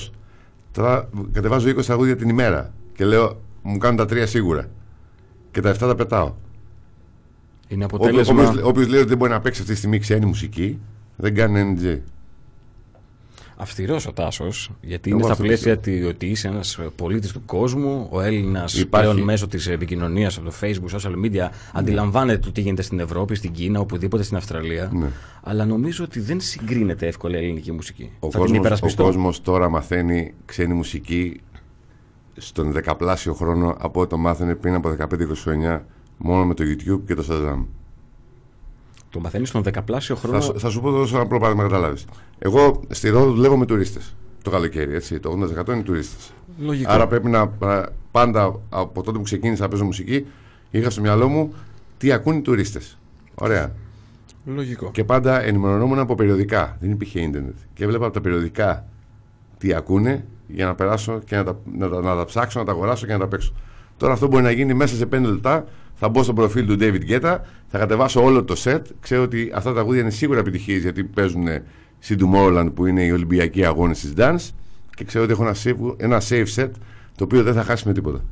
Τώρα 0.73 1.09
κατεβάζω 1.33 1.69
20 1.69 1.85
τραγούδια 1.85 2.17
την 2.17 2.29
ημέρα. 2.29 2.73
Και 2.95 3.05
λέω, 3.05 3.41
μου 3.63 3.79
κάνουν 3.79 3.97
τα 3.97 4.07
τρία 4.07 4.27
σίγουρα. 4.27 4.71
Και 5.51 5.61
τα 5.61 5.75
7 5.75 5.77
τα 5.79 5.95
πετάω. 5.95 6.35
Είναι 7.69 7.85
Όποιο 7.85 7.97
αποτέλεσμα. 7.97 8.53
λέει 8.89 9.01
ότι 9.01 9.09
δεν 9.09 9.17
μπορεί 9.17 9.31
να 9.31 9.41
παίξει 9.41 9.61
αυτή 9.61 9.73
τη 9.73 9.79
στιγμή 9.79 9.99
ξένη 9.99 10.27
μουσική, 10.27 10.79
δεν 11.17 11.35
κάνει 11.35 11.77
NG. 11.79 11.99
Αυστηρός 13.61 14.07
ο 14.07 14.13
Τάσος, 14.13 14.71
γιατί 14.81 15.09
Εγώ 15.09 15.17
είναι 15.19 15.25
στα 15.27 15.33
αυτό 15.35 15.45
πλαίσια 15.45 15.79
τη- 15.79 16.05
ότι 16.05 16.27
είσαι 16.27 16.49
ένας 16.49 16.79
πολίτης 16.97 17.33
του 17.33 17.43
κόσμου. 17.47 18.09
Ο 18.11 18.21
Έλληνας 18.21 18.79
Υπάρχει- 18.79 19.09
πλέον 19.11 19.25
μέσω 19.25 19.47
της 19.47 19.67
επικοινωνίας 19.67 20.37
από 20.39 20.47
το 20.51 20.55
Facebook, 20.61 20.99
social 21.01 21.13
media, 21.25 21.49
αντιλαμβάνεται 21.73 22.39
το 22.39 22.53
τι 22.53 22.61
γίνεται 22.61 22.83
στην 22.83 22.99
Ευρώπη, 23.01 23.35
στην 23.35 23.53
Κίνα, 23.53 23.81
οπουδήποτε 23.81 24.23
στην 24.23 24.37
Αυστραλία. 24.37 24.91
Ναι. 24.95 25.07
Αλλά 25.43 25.65
νομίζω 25.65 26.05
ότι 26.05 26.21
δεν 26.21 26.41
συγκρίνεται 26.41 27.07
εύκολα 27.07 27.39
η 27.41 27.45
ελληνική 27.45 27.73
μουσική. 27.73 28.03
Ο 28.03 28.27
Θα 28.27 28.29
την 28.29 28.39
κόσμος, 28.39 28.51
ο 28.51 28.61
υπερασπιστώ. 28.61 29.03
κόσμος 29.03 29.43
τώρα 29.43 29.69
μαθαίνει 29.69 30.35
ξένη 30.45 30.75
μουσική 30.75 31.41
στον 32.37 32.73
δεκαπλάσιο 32.73 33.35
χρόνο 33.35 33.77
από 33.79 34.01
ό,τι 34.01 34.11
το 34.11 34.17
μάθαινε 34.19 34.55
πριν 34.55 34.75
από 34.75 34.89
15-20 34.89 35.41
χρόνια 35.43 35.87
μόνο 36.17 36.45
με 36.47 36.55
το 36.55 36.65
YouTube 36.67 37.01
και 37.07 37.15
το 37.15 37.25
Shazam. 37.31 37.65
Το 39.11 39.21
μαθαίνεις 39.21 39.49
στον 39.49 39.63
δεκαπλάσιο 39.63 40.17
Θα, 40.17 40.21
χρόνο. 40.29 40.41
σου- 40.41 40.59
θα 40.61 40.69
σου 40.71 40.81
πω 40.81 40.91
δώσω 40.91 41.17
ένα 41.17 41.27
πρώτο 41.27 41.41
παράδειγμα 41.45 41.69
να 41.69 41.75
καταλάβεις. 41.75 42.05
Εγώ 42.39 42.81
στη 42.89 43.09
Ρόδο 43.09 43.33
δουλεύω 43.33 43.57
με 43.57 43.67
τουρίστες. 43.67 44.15
Το 44.43 44.51
καλοκαίρι, 44.51 44.95
έτσι. 44.95 45.21
Το 45.21 45.31
80% 45.31 45.73
είναι 45.73 45.83
τουρίστες. 45.83 46.33
Λογικό. 46.59 46.93
Άρα 46.93 47.07
πρέπει 47.07 47.29
να 47.29 47.51
να- 47.59 47.89
πάντα 48.11 48.61
από 48.69 49.03
τότε 49.03 49.19
που 49.19 49.25
ξεκίνησα 49.25 49.63
να 49.63 49.69
παίζω 49.69 49.85
μουσική, 49.85 50.27
είχα 50.71 50.91
στο 50.91 51.01
μυαλό 51.01 51.29
μου 51.29 51.55
τι 51.99 52.13
ακούν 52.13 52.37
οι 52.37 52.41
τουρίστες. 52.41 52.99
Ωραία. 53.35 53.73
Λογικό. 54.47 54.91
Και 54.91 55.05
πάντα 55.05 55.43
ενημερωνόμουν 55.43 55.99
από 55.99 56.15
περιοδικά. 56.15 56.77
Δεν 56.81 56.91
υπήρχε 56.91 57.21
ίντερνετ. 57.21 57.57
Και 57.75 57.85
έβλεπα 57.85 58.05
από 58.05 58.15
τα 58.15 58.21
περιοδικά 58.21 58.85
τι 59.59 59.75
ακούνε 59.75 60.25
για 60.47 60.67
να 60.67 60.75
περάσω 60.75 61.21
και 61.25 61.37
να 61.37 61.45
τα, 61.45 61.59
να, 61.79 61.89
τα, 61.89 62.01
να 62.01 62.17
τα 62.17 62.25
ψάξω, 62.25 62.59
να 62.59 62.65
τα 62.65 62.73
αγοράσω 62.73 63.07
και 63.07 63.13
να 63.13 63.19
τα 63.19 63.27
παίξω. 63.29 63.53
Τώρα 63.97 64.13
αυτό 64.13 64.27
μπορεί 64.27 64.43
να 64.43 64.51
γίνει 64.51 64.75
μέσα 64.75 64.95
σε 64.97 65.07
5 65.07 65.21
λεπτά. 65.23 65.65
Θα 66.01 66.09
μπω 66.09 66.23
στο 66.23 66.33
προφίλ 66.33 66.67
του 66.67 66.77
David 66.81 67.11
Guetta, 67.11 67.37
θα 67.69 67.79
κατεβάσω 67.79 68.25
όλο 68.25 68.45
το 68.45 68.55
set. 68.65 68.81
Ξέρω 69.01 69.23
ότι 69.23 69.51
αυτά 69.55 69.69
τα 69.69 69.75
τραγούδια 69.75 70.01
είναι 70.01 70.11
σίγουρα 70.11 70.39
επιτυχίες 70.39 70.83
γιατί 70.83 71.05
παίζουν 71.05 71.47
στην 71.99 72.19
Tomorrowland 72.21 72.71
που 72.75 72.87
είναι 72.87 73.03
οι 73.05 73.11
Ολυμπιακοί 73.11 73.65
αγώνες 73.65 74.01
της 74.01 74.13
dance. 74.17 74.49
Και 74.95 75.05
ξέρω 75.05 75.25
ότι 75.25 75.33
έχω 75.33 75.43
ένα 75.43 75.55
save, 75.65 75.95
ένα 75.97 76.23
save 76.29 76.47
set 76.57 76.71
το 77.17 77.25
οποίο 77.25 77.43
δεν 77.43 77.55
θα 77.55 77.63
χάσει 77.63 77.87
με 77.87 77.93
τίποτα. 77.93 78.25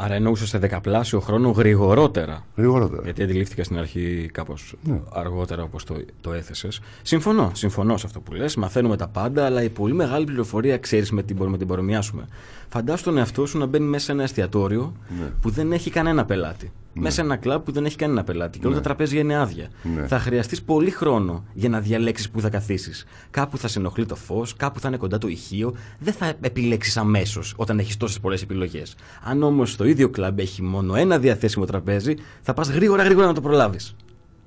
Άρα 0.00 0.14
εννοούσες 0.14 0.48
σε 0.48 0.58
δεκαπλάσιο 0.58 1.20
χρόνο 1.20 1.50
γρηγορότερα. 1.50 2.44
Γρηγορότερα. 2.56 3.02
Γιατί 3.04 3.22
αντιλήφθηκα 3.22 3.64
στην 3.64 3.78
αρχή 3.78 4.30
κάπως 4.32 4.74
Ναι. 4.82 5.00
αργότερα 5.12 5.62
όπως 5.62 5.84
το, 5.84 5.96
το 6.20 6.32
έθεσες. 6.32 6.80
Συμφωνώ, 7.02 7.50
συμφωνώ 7.54 7.96
σε 7.96 8.06
αυτό 8.06 8.20
που 8.20 8.32
λες. 8.32 8.56
Μαθαίνουμε 8.56 8.96
τα 8.96 9.08
πάντα, 9.08 9.44
αλλά 9.44 9.62
η 9.62 9.68
πολύ 9.68 9.94
μεγάλη 9.94 10.24
πληροφορία 10.24 10.78
ξέρεις 10.78 11.10
με 11.12 11.22
τι 11.22 11.34
μπορούμε 11.34 11.52
να 11.52 11.58
την 11.58 11.66
παρομοιάσουμε. 11.66 12.28
Φαντάσου 12.68 13.04
τον 13.04 13.18
εαυτό 13.18 13.46
σου 13.46 13.58
να 13.58 13.66
μπαίνει 13.66 13.86
μέσα 13.86 14.04
σε 14.04 14.12
ένα 14.12 14.22
εστιατόριο 14.22 14.96
Ναι. 15.20 15.26
που 15.40 15.50
δεν 15.50 15.72
έχει 15.72 15.90
κανένα 15.90 16.24
πελάτη. 16.24 16.72
Μέσα 17.00 17.14
σε 17.14 17.20
ένα 17.20 17.36
κλαμπ 17.36 17.62
που 17.62 17.72
δεν 17.72 17.84
έχει 17.84 17.96
κανένα 17.96 18.24
πελάτη. 18.24 18.58
Και 18.58 18.66
όλα 18.66 18.74
τα 18.76 18.80
τραπέζια 18.82 19.20
είναι 19.20 19.36
άδεια. 19.36 19.68
Ναι. 19.94 20.06
Θα 20.06 20.18
χρειαστείς 20.18 20.62
πολύ 20.62 20.90
χρόνο 20.90 21.44
για 21.52 21.68
να 21.68 21.80
διαλέξεις 21.80 22.30
που 22.30 22.40
θα 22.40 22.48
καθίσεις. 22.50 23.04
Κάπου 23.30 23.58
θα 23.58 23.68
σε 23.68 23.78
ενοχλεί 23.78 24.06
το 24.06 24.14
φως, 24.14 24.56
κάπου 24.56 24.80
θα 24.80 24.88
είναι 24.88 24.96
κοντά 24.96 25.18
το 25.18 25.28
ηχείο. 25.28 25.74
Δεν 25.98 26.12
θα 26.14 26.32
επιλέξεις 26.40 26.96
αμέσως 26.96 27.54
όταν 27.56 27.78
έχεις 27.78 27.96
τόσες 27.96 28.20
πολλές 28.20 28.42
επιλογές. 28.42 28.94
Αν 29.24 29.42
όμως 29.42 29.76
το 29.76 29.84
ίδιο 29.86 30.08
κλαμπ 30.10 30.38
έχει 30.38 30.62
μόνο 30.62 30.94
ένα 30.94 31.18
διαθέσιμο 31.18 31.64
τραπέζι, 31.64 32.14
θα 32.42 32.54
πας 32.54 32.68
γρήγορα 32.68 33.02
γρήγορα 33.02 33.26
να 33.26 33.34
το 33.34 33.40
προλάβεις. 33.40 33.94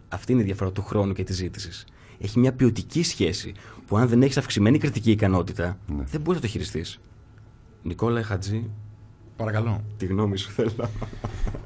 Αυτή 0.10 0.32
είναι 0.32 0.42
η 0.42 0.46
διαφορά 0.46 0.72
του 0.72 0.84
χρόνου 0.84 1.14
και 1.14 1.24
της 1.24 1.36
ζήτησης. 1.36 1.86
Έχει 2.22 2.40
μια 2.40 2.54
ποιοτική 2.54 3.04
σχέση 3.04 3.54
που 3.88 3.98
αν 3.98 4.08
δεν 4.08 4.22
έχεις 4.22 4.38
αυξημένη 4.38 4.78
κριτική 4.78 5.12
ικανότητα, 5.12 5.78
Ναι. 5.98 6.04
δεν 6.12 6.22
μπορείς 6.22 6.42
να 6.42 6.46
το 6.48 6.52
χειριστείς. 6.52 7.00
Νικόλα 7.84 8.24
Χατζή, 8.24 8.70
Παρακαλώ. 9.36 9.82
τη 9.98 10.06
γνώμη 10.06 10.38
σου 10.38 10.50
θέλω. 10.50 10.72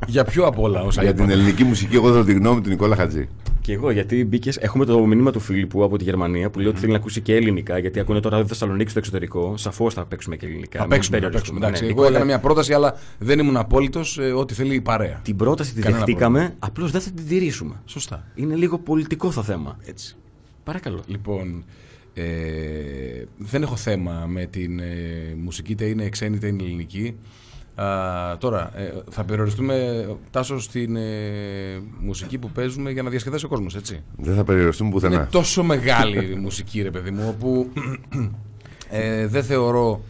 Για 0.07 0.23
ποιο 0.23 0.45
απ' 0.45 0.59
όλα 0.59 0.81
όσα 0.83 1.01
Για 1.01 1.09
είπα. 1.11 1.21
την 1.21 1.31
ελληνική 1.31 1.63
μουσική, 1.63 1.95
εγώ 1.95 2.11
θέλω 2.11 2.23
τη 2.23 2.33
γνώμη 2.33 2.61
του 2.61 2.69
Νικόλα 2.69 2.95
Χατζή. 2.95 3.27
Και 3.61 3.73
εγώ, 3.73 3.91
γιατί 3.91 4.25
μπήκες. 4.25 4.57
Έχουμε 4.57 4.85
το 4.85 5.05
μήνυμα 5.05 5.31
του 5.31 5.39
Φίλιππου 5.39 5.83
από 5.83 5.97
τη 5.97 6.03
Γερμανία 6.03 6.49
που 6.49 6.59
λέει 6.59 6.67
ότι 6.67 6.79
θέλει 6.79 6.91
να 6.91 6.97
ακούσει 6.97 7.21
και 7.21 7.35
ελληνικά, 7.35 7.77
γιατί 7.77 7.99
ακούνε 7.99 8.19
τώρα 8.19 8.35
ράδιο 8.35 8.49
Θεσσαλονίκη 8.49 8.89
στο 8.89 8.99
εξωτερικό. 8.99 9.57
Σαφώς 9.57 9.93
θα 9.93 10.05
παίξουμε 10.05 10.35
και 10.35 10.45
ελληνικά. 10.45 10.77
Θα 10.77 10.83
μην 10.85 10.89
παίξουμε, 10.93 11.17
θα 11.17 11.23
περιοριστούμε. 11.23 11.59
παίξουμε. 11.59 11.67
Εντάξει, 11.67 11.83
Ναι, 11.83 11.89
εγώ 11.89 11.99
Νικόλα, 11.99 12.09
έκανα 12.17 12.25
μια 12.25 12.39
πρόταση, 12.39 12.73
αλλά 12.73 12.95
δεν 13.19 13.39
ήμουν 13.39 13.57
απόλυτος 13.57 14.17
ό,τι 14.35 14.53
θέλει 14.53 14.75
η 14.75 14.81
παρέα. 14.81 15.19
Την 15.23 15.35
πρόταση 15.35 15.73
τη 15.73 15.81
Κανένα 15.81 15.97
δεχτήκαμε, 16.05 16.55
απλώς 16.59 16.91
δεν 16.91 17.01
θα 17.01 17.11
την 17.11 17.27
τηρήσουμε. 17.27 17.81
Σωστά. 17.85 18.23
Είναι 18.35 18.55
λίγο 18.55 18.77
πολιτικό 18.77 19.29
το 19.31 19.43
θέμα. 19.43 19.77
Έτσι. 19.85 20.15
Παρακαλώ. 20.63 21.01
Λοιπόν, 21.07 21.63
ε, 22.17 23.23
δεν 23.37 23.61
έχω 23.61 23.75
θέμα 23.75 24.25
με 24.27 24.45
την 24.45 24.79
ε, 24.79 25.35
μουσική, 25.37 25.71
είτε 25.71 25.85
είναι 25.85 26.09
ξένη 26.09 26.35
είτε 26.35 26.47
είναι 26.47 26.63
ελληνική. 26.63 27.17
Α, 27.75 28.37
τώρα, 28.37 28.79
ε, 28.79 28.93
θα 29.09 29.23
περιοριστούμε 29.23 30.07
Τάσο 30.31 30.59
στην 30.59 30.95
ε, 30.95 31.01
μουσική 31.99 32.37
που 32.37 32.49
παίζουμε 32.49 32.91
για 32.91 33.03
να 33.03 33.09
διασκεδάσει 33.09 33.45
ο 33.45 33.47
κόσμος, 33.47 33.75
έτσι; 33.75 34.03
Δεν 34.17 34.35
θα 34.35 34.43
περιοριστούμε 34.43 34.89
πουθενά. 34.89 35.15
Είναι 35.15 35.27
τόσο 35.31 35.63
μεγάλη 35.63 36.31
η 36.31 36.35
μουσική, 36.35 36.81
ρε 36.81 36.91
παιδί 36.91 37.11
μου, 37.11 37.25
όπου 37.27 37.71
ε, 38.89 39.27
δεν 39.27 39.43
θεωρώ 39.43 40.03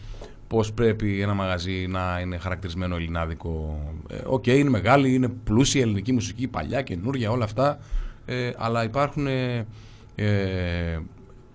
πως 0.48 0.72
πρέπει 0.72 1.20
ένα 1.20 1.34
μαγαζί 1.34 1.86
να 1.88 2.20
είναι 2.20 2.36
χαρακτηρισμένο 2.36 2.96
ελληνάδικο. 2.96 3.78
Ε, 4.10 4.16
Οκ, 4.24 4.46
είναι 4.46 4.70
μεγάλη, 4.70 5.14
είναι 5.14 5.28
πλούσια 5.28 5.82
ελληνική 5.82 6.12
μουσική, 6.12 6.48
παλιά, 6.48 6.82
καινούρια, 6.82 7.30
όλα 7.30 7.44
αυτά. 7.44 7.78
Ε, 8.24 8.50
αλλά 8.56 8.84
υπάρχουν 8.84 9.26
ε, 9.26 9.66
ε, 10.14 10.98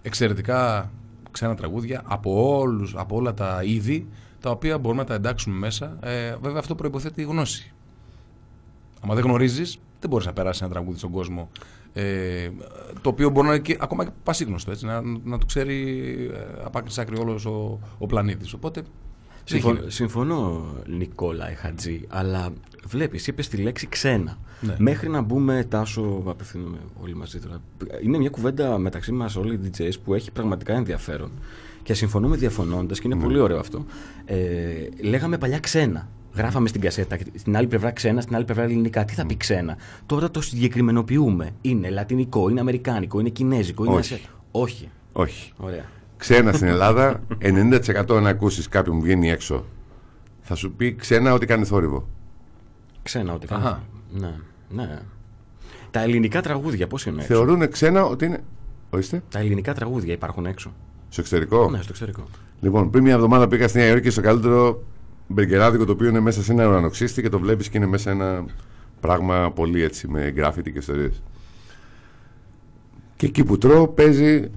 εξαιρετικά 0.02 0.92
ξένα 1.32 1.56
τραγούδια 1.56 2.02
από, 2.06 2.58
όλους, 2.60 2.96
από 2.98 3.16
όλα 3.16 3.34
τα 3.34 3.62
είδη, 3.64 4.08
τα 4.40 4.50
οποία 4.50 4.78
μπορούμε 4.78 5.02
να 5.02 5.08
τα 5.08 5.14
εντάξουμε 5.14 5.56
μέσα. 5.56 5.98
Ε, 6.02 6.36
βέβαια 6.42 6.60
αυτό 6.60 6.76
προϋποθέτει 6.76 7.24
γνώση. 7.24 7.74
Αν 9.08 9.16
δεν 9.16 9.24
γνωρίζεις, 9.24 9.80
δεν 10.00 10.10
μπορείς 10.10 10.26
να 10.26 10.34
περάσεις 10.34 10.62
ένα 10.62 10.72
τραγούδι 10.72 10.98
στον 10.98 11.12
κόσμο. 11.12 11.50
Ε, 11.94 12.50
το 13.02 13.10
οποίο 13.10 13.30
μπορεί 13.30 13.48
να 13.48 13.54
είναι 13.54 13.64
και 13.64 13.78
ακόμα 13.80 14.04
και 14.04 14.12
πασίγνωστο, 14.24 14.72
έτσι, 14.72 14.86
να, 14.86 15.02
να 15.24 15.38
το 15.38 15.46
ξέρει 15.46 15.78
ε, 16.34 16.64
από 16.64 16.78
άκρη 16.78 16.92
σ' 16.92 16.98
άκρη 16.98 17.20
όλος 17.20 17.46
ο, 17.46 17.80
ο 17.98 18.06
πλανήτης. 18.06 18.54
Οπότε. 18.54 18.82
Δεν 19.46 19.60
Συμφωνώ, 19.60 19.74
γίνεται. 19.74 19.92
συμφωνώ, 19.92 20.66
Νικόλα 20.88 21.54
Χατζή, 21.58 22.02
αλλά 22.08 22.50
βλέπεις, 22.86 23.28
είπες 23.28 23.48
τη 23.48 23.58
λέξη 23.58 23.88
ξένα. 23.88 24.38
Ναι. 24.62 24.76
Μέχρι 24.80 25.10
να 25.10 25.22
μπούμε, 25.22 25.66
Τάσο, 25.70 26.24
απευθύνομαι 26.26 26.78
όλοι 27.02 27.16
μαζί 27.16 27.40
τώρα. 27.40 27.62
Είναι 28.04 28.18
μια 28.18 28.30
κουβέντα 28.30 28.78
μεταξύ 28.78 29.12
μας 29.12 29.36
όλοι 29.36 29.54
οι 29.54 29.60
DJs 29.78 29.92
που 30.04 30.14
έχει 30.14 30.32
πραγματικά 30.32 30.74
ενδιαφέρον. 30.74 31.32
Και 31.84 31.94
συμφωνούμε 31.94 32.36
διαφωνώντας 32.36 33.00
και 33.00 33.08
είναι 33.08 33.16
Ναι. 33.16 33.24
πολύ 33.24 33.40
ωραίο 33.40 33.60
αυτό. 33.60 33.86
Ε, 34.26 34.38
λέγαμε 35.02 35.38
παλιά 35.38 35.60
ξένα. 35.60 36.08
Γράφαμε 36.36 36.68
στην 36.68 36.82
κασέτα, 36.82 37.18
στην 37.36 37.56
άλλη 37.58 37.68
πλευρά 37.68 37.92
ξένα, 37.92 38.22
στην 38.22 38.36
άλλη 38.36 38.46
πλευρά 38.46 38.64
ελληνικά. 38.64 39.06
Τι 39.06 39.14
θα 39.14 39.26
πει 39.26 39.38
ξένα; 39.38 39.78
Τώρα 40.06 40.32
το 40.32 40.42
συγκεκριμενοποιούμε. 40.42 41.50
Είναι 41.62 41.90
λατινικό, 41.90 42.50
είναι 42.50 42.60
αμερικάνικο, 42.60 43.20
είναι 43.20 43.30
κινέζικο, 43.30 43.86
είναι. 43.86 43.94
Όχι. 43.96 44.14
ασια- 44.14 44.30
Όχι. 44.52 44.90
Όχι. 45.14 45.52
Ωραία. 45.58 45.86
Ξένα 46.22 46.52
στην 46.52 46.68
Ελλάδα, 46.68 47.20
90% 47.42 48.22
να 48.22 48.30
ακούσεις 48.30 48.68
κάποιον 48.68 48.96
που 48.98 49.02
βγαίνει 49.04 49.30
έξω, 49.30 49.66
θα 50.42 50.56
σου 50.56 50.72
πει 50.72 50.96
ξένα 50.96 51.34
ότι 51.34 51.46
κάνει 51.46 51.66
θόρυβο. 51.66 52.08
Ξένα 53.04 53.34
ό,τι 53.34 53.48
Αχα. 53.50 53.62
κάνει. 53.62 53.84
Ναι, 54.22 54.36
ναι. 54.84 55.00
Τα 55.92 56.00
ελληνικά 56.02 56.42
τραγούδια 56.42 56.88
πώς 56.88 57.06
είναι 57.06 57.22
έξω; 57.22 57.34
Θεωρούν 57.34 57.70
ξένα 57.70 58.06
ότι 58.06 58.26
είναι. 58.26 58.44
Ορίστε, 58.90 59.24
Τα 59.30 59.40
ελληνικά 59.40 59.74
τραγούδια 59.74 60.14
υπάρχουν 60.14 60.46
έξω. 60.46 60.74
στο 61.10 61.22
εξωτερικό; 61.22 61.70
Ναι, 61.70 61.78
στο 61.78 61.88
εξωτερικό. 61.90 62.24
Λοιπόν, 62.62 62.90
πριν 62.90 63.04
μια 63.04 63.14
εβδομάδα 63.14 63.48
πήγα 63.48 63.68
στη 63.68 63.78
Νέα 63.78 63.88
Υόρκη 63.88 64.10
στο 64.10 64.22
καλύτερο 64.22 64.84
μπεργκεράδικο 65.28 65.86
το 65.86 65.92
οποίο 65.92 66.08
είναι 66.08 66.20
μέσα 66.20 66.44
σε 66.44 66.52
ένα 66.52 66.68
ουρανοξύστη 66.68 67.22
και 67.22 67.30
το 67.30 67.40
βλέπεις 67.40 67.70
και 67.70 67.78
είναι 67.78 67.88
μέσα 67.88 68.12
ένα 68.12 68.46
πράγμα 69.00 69.52
πολύ 69.52 69.82
έτσι 69.82 70.08
με 70.08 70.32
γκράφιτι 70.32 70.72
και 70.72 70.78
ιστορίες. 70.78 71.22
Και 73.16 73.26
εκεί 73.26 73.44
που 73.44 73.58
τρώω 73.58 73.88
παίζει 73.88 74.50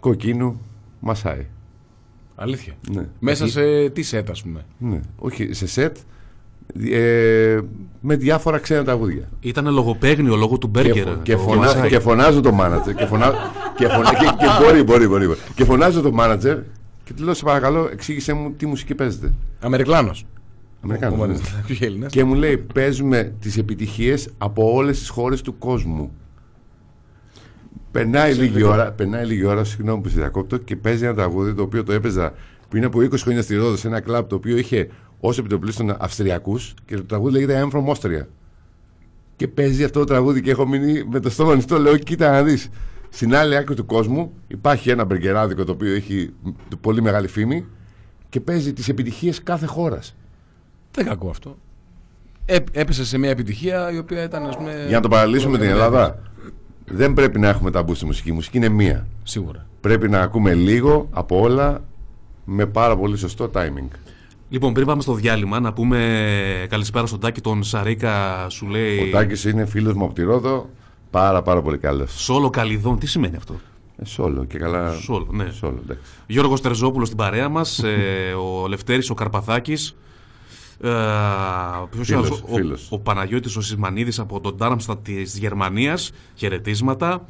κοκκίνου 0.00 0.60
μασάι. 1.00 1.46
Αλήθεια. 2.34 2.72
Ναι. 2.92 3.06
Μέσα 3.18 3.44
Εκεί- 3.44 3.52
σε 3.52 3.88
τι 3.90 4.02
σετ, 4.02 4.30
ας 4.30 4.42
πούμε. 4.42 4.64
Ναι, 4.78 5.00
όχι 5.18 5.52
σε 5.52 5.66
σετ. 5.66 5.96
Ε, 6.90 7.58
με 8.00 8.16
διάφορα 8.16 8.58
ξένα 8.58 8.84
τραγούδια. 8.84 9.28
Ήταν 9.40 9.72
λογοπαίγνιο 9.72 10.36
λόγω 10.36 10.58
του 10.58 10.70
Και, 10.70 10.80
μπέργκερ. 10.82 11.04
φω- 11.06 11.14
το 11.16 11.20
και, 11.22 11.36
φωνα- 11.36 11.56
μασάι. 11.56 11.88
και 11.88 11.98
φωνάζω 11.98 12.40
το 12.40 12.52
μάνατζερ. 12.52 12.94
Και, 12.94 13.06
φωνα... 13.06 13.32
και, 13.76 13.86
φωνα... 13.88 14.10
και, 14.14 14.24
και 14.24 14.46
μπορεί, 14.64 14.82
μπορεί, 14.82 15.06
μπορεί, 15.08 15.26
μπορεί. 15.26 15.38
Και 15.54 15.64
φωνάζω 15.64 16.00
το 16.00 16.12
μάνατζερ 16.12 16.58
και 17.04 17.12
του 17.12 17.24
λέω: 17.24 17.34
Σε 17.34 17.44
παρακαλώ, 17.44 17.88
εξήγησέ 17.92 18.32
μου 18.32 18.52
τι 18.52 18.66
μουσική 18.66 18.94
παίζετε. 18.94 19.32
Αμερικλάνος. 19.60 20.26
Αμερικάνος, 20.84 21.28
ναι. 21.28 21.34
Όχι 21.70 21.84
Έλληνας. 21.84 22.12
Και 22.12 22.24
μου 22.24 22.34
λέει: 22.34 22.56
Παίζουμε 22.58 23.34
τις 23.40 23.56
επιτυχίες 23.58 24.28
από 24.38 24.72
όλες 24.74 24.98
τις 24.98 25.08
χώρες 25.08 25.42
του 25.42 25.58
κόσμου. 25.58 26.10
Περνάει 27.90 28.34
λίγη 28.34 28.62
ώρα, 28.62 28.92
περνάει 28.92 29.26
λίγη 29.26 29.44
ώρα, 29.44 29.64
συγγνώμη 29.64 30.02
που 30.02 30.08
σε 30.08 30.16
διακόπτω, 30.16 30.56
και 30.56 30.76
παίζει 30.76 31.04
ένα 31.04 31.14
τραγούδι 31.14 31.54
το 31.54 31.62
οποίο 31.62 31.84
το 31.84 31.92
έπαιζα 31.92 32.32
πριν 32.68 32.84
από 32.84 32.98
20 32.98 33.18
χρόνια 33.18 33.42
στη 33.42 33.56
Ρόδο 33.56 33.76
σε 33.76 33.86
ένα 33.86 34.00
κλαμπ 34.00 34.26
το 34.26 34.34
οποίο 34.34 34.56
είχε 34.56 34.88
ως 35.20 35.38
επιτοπλίστων 35.38 35.96
Αυστριακούς 35.98 36.74
και 36.84 36.96
το 36.96 37.04
τραγούδι 37.04 37.32
λέγεται 37.32 37.62
I'm 37.64 37.76
from 37.76 37.94
Austria. 37.94 38.26
Και 39.36 39.48
παίζει 39.48 39.84
αυτό 39.84 39.98
το 39.98 40.04
τραγούδι 40.04 40.42
και 40.42 40.50
έχω 40.50 40.66
μείνει 40.66 41.04
με 41.10 41.20
το 41.20 41.30
στόμα 41.30 41.52
ανοιχτό. 41.52 41.78
Λέω: 41.78 41.96
Κοίτα 41.96 42.30
να 42.30 42.42
δεις. 42.42 42.68
Στην 43.08 43.34
άλλη 43.34 43.56
άκρη 43.56 43.74
του 43.74 43.86
κόσμου 43.86 44.32
υπάρχει 44.46 44.90
ένα 44.90 45.04
μπεργκεράδικο 45.04 45.64
το 45.64 45.72
οποίο 45.72 45.94
έχει 45.94 46.32
πολύ 46.80 47.02
μεγάλη 47.02 47.28
φήμη 47.28 47.66
και 48.28 48.40
παίζει 48.40 48.72
τις 48.72 48.88
επιτυχίες 48.88 49.42
κάθε 49.42 49.66
χώρας. 49.66 50.16
Δεν 50.90 51.04
κακό 51.04 51.28
αυτό. 51.28 51.58
Ε, 52.44 52.56
έπεσε 52.72 53.04
σε 53.04 53.18
μια 53.18 53.30
επιτυχία 53.30 53.92
η 53.92 53.98
οποία 53.98 54.22
ήταν, 54.22 54.46
ας 54.46 54.56
πούμε. 54.56 54.84
Για 54.86 54.96
να 54.96 55.02
το 55.02 55.08
παραλύσουμε 55.08 55.58
την 55.58 55.68
Ελλάδα, 55.68 56.18
δεν 56.90 57.12
πρέπει 57.12 57.38
να 57.38 57.48
έχουμε 57.48 57.70
ταμπού 57.70 57.94
στη 57.94 58.04
μουσική. 58.04 58.28
Η 58.28 58.32
μουσική 58.32 58.56
είναι 58.56 58.68
μία. 58.68 59.06
Σίγουρα. 59.22 59.66
Πρέπει 59.80 60.08
να 60.08 60.20
ακούμε 60.20 60.54
λίγο 60.54 61.08
από 61.10 61.40
όλα 61.40 61.84
με 62.44 62.66
πάρα 62.66 62.96
πολύ 62.96 63.16
σωστό 63.16 63.50
timing. 63.54 63.88
Λοιπόν, 64.48 64.72
πριν 64.72 64.86
πάμε 64.86 65.02
στο 65.02 65.14
διάλειμμα, 65.14 65.60
να 65.60 65.72
πούμε 65.72 66.66
καλησπέρα 66.68 67.06
στον 67.06 67.20
Τάκη 67.20 67.40
τον 67.40 67.62
Σαρίκα. 67.62 68.46
Σου 68.48 68.66
λέει. 68.66 68.98
Ο 68.98 69.10
Τάκης 69.10 69.44
είναι 69.44 69.66
φίλος 69.66 69.94
μου 69.94 70.04
από 70.04 70.14
τη 70.14 70.22
Ρόδο, 70.22 70.68
πάρα 71.10 71.42
πάρα 71.42 71.62
πολύ 71.62 71.78
καλός. 71.78 72.12
Σόλο 72.22 72.50
Καλιδόν. 72.50 72.98
Τι 72.98 73.06
σημαίνει 73.06 73.36
αυτό; 73.36 73.54
Ε, 73.96 74.04
σόλο 74.04 74.44
και 74.44 74.58
καλά. 74.58 74.92
Σόλο, 74.92 75.26
ναι. 75.30 75.50
Σόλο, 75.50 75.78
εντάξει. 75.82 76.02
Γιώργος 76.26 76.60
Τερζόπουλος 76.60 77.06
στην 77.06 77.18
παρέα 77.18 77.48
μας, 77.48 77.78
ε, 77.82 78.32
ο 78.32 78.68
Λευτέρης 78.68 79.10
ο 79.10 79.14
Καρπαθάκης, 79.14 79.88
ε, 79.88 79.94
ποιος 79.94 80.09
Φίλος, 80.80 82.10
άλλος; 82.12 82.42
ο, 82.48 82.54
φίλος. 82.54 82.86
ο 82.90 82.98
Παναγιώτης 82.98 83.56
ο 83.56 83.60
Σισμανίδης 83.60 84.18
από 84.18 84.40
τον 84.40 84.56
Τάραμστα 84.56 84.98
της 84.98 85.38
Γερμανίας, 85.38 86.10
χαιρετίσματα. 86.34 87.28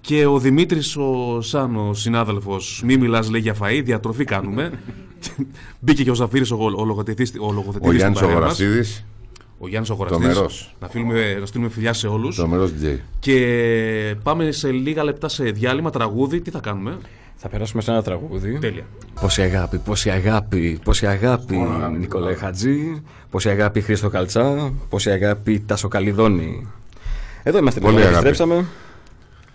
Και 0.00 0.26
ο 0.26 0.38
Δημήτρης 0.38 0.96
ο 0.96 1.40
Σαν, 1.40 1.76
ο 1.76 1.94
συνάδελφος, 1.94 2.82
μη 2.84 2.96
μιλάς 2.96 3.30
λέει 3.30 3.40
για 3.40 3.56
φαΐ, 3.60 3.80
διατροφή 3.84 4.24
κάνουμε. 4.24 4.72
Μπήκε 5.80 6.02
και 6.02 6.10
ο 6.10 6.14
Ζαφύρης 6.14 6.50
ο, 6.50 6.56
ο, 6.76 6.84
λογοθετής, 6.84 7.32
ο, 7.40 7.52
λογοθετής 7.52 7.88
Ο 7.88 7.92
στην 7.92 7.96
Γιάννης 7.96 8.20
ο 8.20 8.24
παρέα 8.24 8.40
μας. 8.40 8.60
Γορασίδης, 8.60 9.04
Ο 9.58 9.68
Γιάννης 9.68 9.90
ο 9.90 9.94
Γοραστής. 9.94 10.20
Τρομερός. 10.20 10.74
Να, 10.80 10.88
φίλουμε, 10.88 11.36
να 11.40 11.46
στείλουμε 11.46 11.70
φιλιά 11.70 11.92
σε 11.92 12.06
όλους. 12.06 12.36
τρομερός 12.36 12.70
DJ. 12.70 12.98
Και 13.18 14.16
πάμε 14.22 14.50
σε 14.50 14.70
λίγα 14.70 15.04
λεπτά 15.04 15.28
σε 15.28 15.44
διάλειμμα, 15.44 15.90
τραγούδι. 15.90 16.40
Τι 16.40 16.50
θα 16.50 16.60
κάνουμε; 16.60 16.98
Θα 17.44 17.48
περάσουμε 17.48 17.82
σε 17.82 17.90
ένα 17.90 18.02
τραγούδι. 18.02 18.58
Τέλεια. 18.58 18.84
Πόση 19.20 19.42
αγάπη, 19.42 19.78
πόση 19.78 20.10
αγάπη, 20.10 20.80
πόση 20.84 21.06
αγάπη 21.06 21.56
Νικολέ 21.98 22.34
Χατζή, 22.34 23.02
πόση 23.30 23.48
αγάπη 23.48 23.80
Χρήστο 23.80 24.08
Καλτσά, 24.08 24.72
πόση 24.88 25.10
αγάπη 25.10 25.60
Τάσο 25.60 25.88
Καλιδόνη. 25.88 26.66
Εδώ 27.42 27.58
είμαστε 27.58 27.80
Πολύ 27.80 27.94
λοιπόν, 27.96 28.08
αγάπη. 28.10 28.26
επιστρέψαμε. 28.26 28.66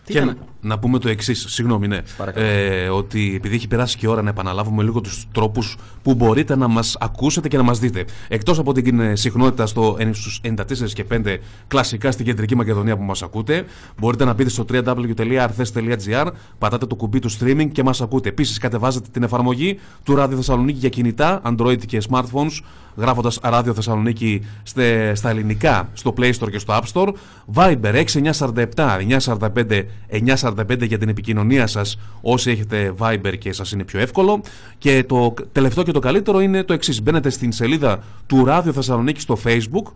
Τι 0.06 0.14
Και 0.14 0.20
ήταν; 0.20 0.38
Να, 0.68 0.76
να 0.78 0.80
πούμε 0.80 1.00
το 1.00 1.10
εξής, 1.10 1.46
συγγνώμη, 1.50 1.88
ναι. 1.88 2.02
Παρακαλώ. 2.18 2.46
Ε, 2.46 2.90
ότι 2.90 3.34
επειδή 3.36 3.56
έχει 3.56 3.68
περάσει 3.68 3.98
και 3.98 4.06
η 4.06 4.10
ώρα 4.10 4.22
να 4.22 4.30
επαναλάβουμε 4.30 4.84
λίγο 4.84 5.02
τους 5.02 5.28
τρόπους 5.32 5.78
που 6.02 6.14
μπορείτε 6.14 6.56
να 6.56 6.68
μας 6.68 6.98
ακούσετε 7.00 7.48
και 7.48 7.58
να 7.58 7.64
μας 7.64 7.80
δείτε. 7.80 8.06
Εκτός 8.28 8.60
από 8.60 8.74
την 8.74 9.00
ε, 9.00 9.16
συχνότητα 9.16 9.66
στο 9.66 9.98
1 10.00 10.10
στους 10.14 10.42
94 10.44 10.56
και 10.94 11.06
5 11.12 11.38
κλασικά 11.68 12.12
στην 12.12 12.26
κεντρική 12.26 12.56
Μακεδονία 12.56 12.98
που 12.98 13.04
μας 13.04 13.24
ακούτε, 13.24 13.66
μπορείτε 14.00 14.26
να 14.26 14.34
μπείτε 14.34 14.50
στο 14.50 14.66
www.arthes.gr, 14.72 16.28
πατάτε 16.58 16.86
το 16.86 16.96
κουμπί 16.96 17.20
του 17.20 17.32
streaming 17.32 17.68
και 17.72 17.84
μας 17.84 18.02
ακούτε. 18.02 18.30
Επίσης, 18.30 18.58
κατεβάζετε 18.58 19.08
την 19.12 19.24
εφαρμογή 19.24 19.80
του 20.04 20.16
Ράδιο 20.16 20.38
Θεσσαλονίκη 20.38 20.78
για 20.80 20.90
κινητά, 20.90 21.42
Android 21.46 21.86
και 21.86 22.02
smartphones, 22.10 22.60
γράφοντας 22.96 23.40
Ράδιο 23.44 23.74
Θεσσαλονίκη 23.74 24.46
στε- 24.64 25.16
στα 25.16 25.30
ελληνικά, 25.30 25.90
στο 25.94 26.14
Play 26.18 26.32
Store 26.40 26.50
και 26.52 26.60
στο 26.60 26.80
App 26.82 26.84
Store. 26.94 27.14
Viber 27.54 28.04
6947 28.14 28.98
945 29.20 29.86
945 30.10 30.57
για 30.80 30.98
την 30.98 31.10
επικοινωνία 31.10 31.68
σας, 31.68 32.00
όσοι 32.22 32.52
έχετε 32.52 32.94
Viber 33.00 33.34
και 33.40 33.54
σας 33.54 33.72
είναι 33.72 33.84
πιο 33.84 34.00
εύκολο. 34.00 34.42
Και 34.78 35.04
το 35.08 35.34
τελευταίο 35.52 35.84
και 35.84 35.92
το 35.92 36.00
καλύτερο 36.00 36.40
είναι 36.40 36.64
το 36.64 36.74
εξής. 36.74 37.02
Μπαίνετε 37.02 37.30
στην 37.30 37.52
σελίδα 37.52 38.04
του 38.26 38.46
Ράδιο 38.46 38.74
Θεσσαλονίκη 38.74 39.20
στο 39.20 39.38
Facebook. 39.46 39.92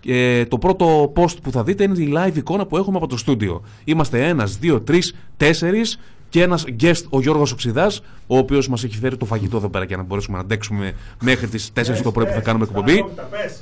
Και 0.00 0.46
το 0.48 0.58
πρώτο 0.58 1.12
post 1.16 1.42
που 1.42 1.50
θα 1.50 1.62
δείτε 1.62 1.82
είναι 1.82 1.98
η 1.98 2.12
live 2.16 2.36
εικόνα 2.36 2.66
που 2.66 2.76
έχουμε 2.76 2.96
από 2.96 3.06
το 3.06 3.16
στούντιο. 3.16 3.62
Είμαστε 3.84 4.26
ένας, 4.26 4.56
δύο, 4.56 4.80
τρεις, 4.80 5.14
τέσσερις 5.36 5.98
και 6.28 6.42
ένας 6.42 6.64
guest, 6.80 7.02
ο 7.10 7.20
Γιώργος 7.20 7.52
Οξυδάς, 7.52 8.00
ο 8.26 8.36
οποίος 8.36 8.68
μας 8.68 8.84
έχει 8.84 8.98
φέρει 8.98 9.16
το 9.16 9.24
φαγητό 9.24 9.56
εδώ 9.56 9.68
πέρα 9.68 9.84
για 9.84 9.96
να 9.96 10.02
μπορέσουμε 10.02 10.36
να 10.36 10.42
αντέξουμε 10.42 10.92
μέχρι 11.22 11.48
τις 11.48 11.72
4 11.72 12.02
το 12.02 12.12
πρωί 12.12 12.26
που 12.26 12.32
θα 12.32 12.40
κάνουμε 12.40 12.64
εκπομπή. 12.64 13.04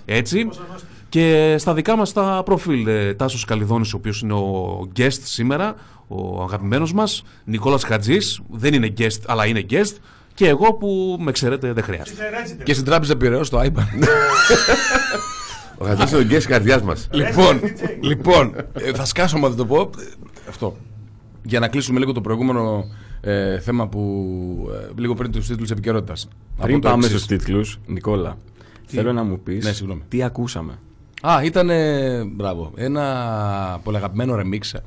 Έτσι. 0.05 0.49
Και 1.09 1.55
στα 1.59 1.75
δικά 1.75 1.97
μας 1.97 2.13
τα 2.13 2.43
προφίλ, 2.45 2.87
ε, 2.87 3.15
Τάσος 3.15 3.45
Καλιδόνης, 3.45 3.93
ο 3.93 3.97
οποίος 3.97 4.21
είναι 4.21 4.33
ο 4.33 4.81
guest 4.97 5.19
σήμερα, 5.23 5.75
ο 6.09 6.43
αγαπημένος 6.43 6.93
μας, 6.93 7.23
Νικόλας 7.45 7.85
Χατζής, 7.85 8.41
δεν 8.51 8.75
είναι 8.75 8.93
guest, 8.99 9.21
αλλά 9.27 9.47
είναι 9.47 9.65
guest. 9.71 9.93
Και 10.35 10.49
εγώ 10.49 10.73
που 10.75 11.17
με 11.21 11.33
ξέρετε 11.33 11.73
δεν 11.73 11.85
χρειάζεται. 11.85 12.23
Και 12.63 12.73
στην 12.73 12.85
τράπεζα 12.85 13.17
Πυραιό 13.17 13.49
το 13.49 13.61
iPad. 13.61 14.07
Ο 15.79 15.85
Χατζής 15.85 16.11
είναι 16.11 16.21
ο 16.21 16.25
γκέστ 16.25 16.49
καρδιάς 16.49 16.83
μας. 16.83 17.09
λοιπόν, 17.13 17.61
λοιπόν 18.01 18.55
ε, 18.73 18.93
θα 18.93 19.05
σκάσω 19.05 19.39
μα 19.39 19.49
δεν 19.49 19.57
το 19.57 19.67
πω. 19.67 19.81
Ε, 19.81 20.05
Αυτό. 20.49 20.77
Για 21.43 21.61
να 21.61 21.69
κλείσουμε 21.69 21.99
λίγο 21.99 22.13
το 22.13 22.21
προηγούμενο 22.21 22.85
ε, 23.21 23.59
θέμα 23.61 23.89
που. 23.89 24.71
ε, 24.73 25.01
λίγο 25.01 25.15
πριν 25.15 25.31
τους 25.33 25.47
τίτλους 25.47 25.71
επικαιρότητας. 25.71 26.29
Πριν 26.61 26.81
πάμε 26.81 27.03
στους 27.07 27.27
τίτλους, 27.27 27.79
Νικόλα, 27.87 28.37
θέλω 28.87 29.13
να 29.13 29.23
μου 29.23 29.41
πεις 29.41 29.65
Ναι, 29.65 29.73
συγγνώμη. 29.73 30.03
τι 30.09 30.23
ακούσαμε. 30.23 30.79
Α, 31.23 31.41
ήταν. 31.45 31.71
Μπράβο. 32.35 32.73
Ένα 32.77 33.81
πολύ 33.83 33.97
αγαπημένο 33.97 34.35
remix 34.39 34.79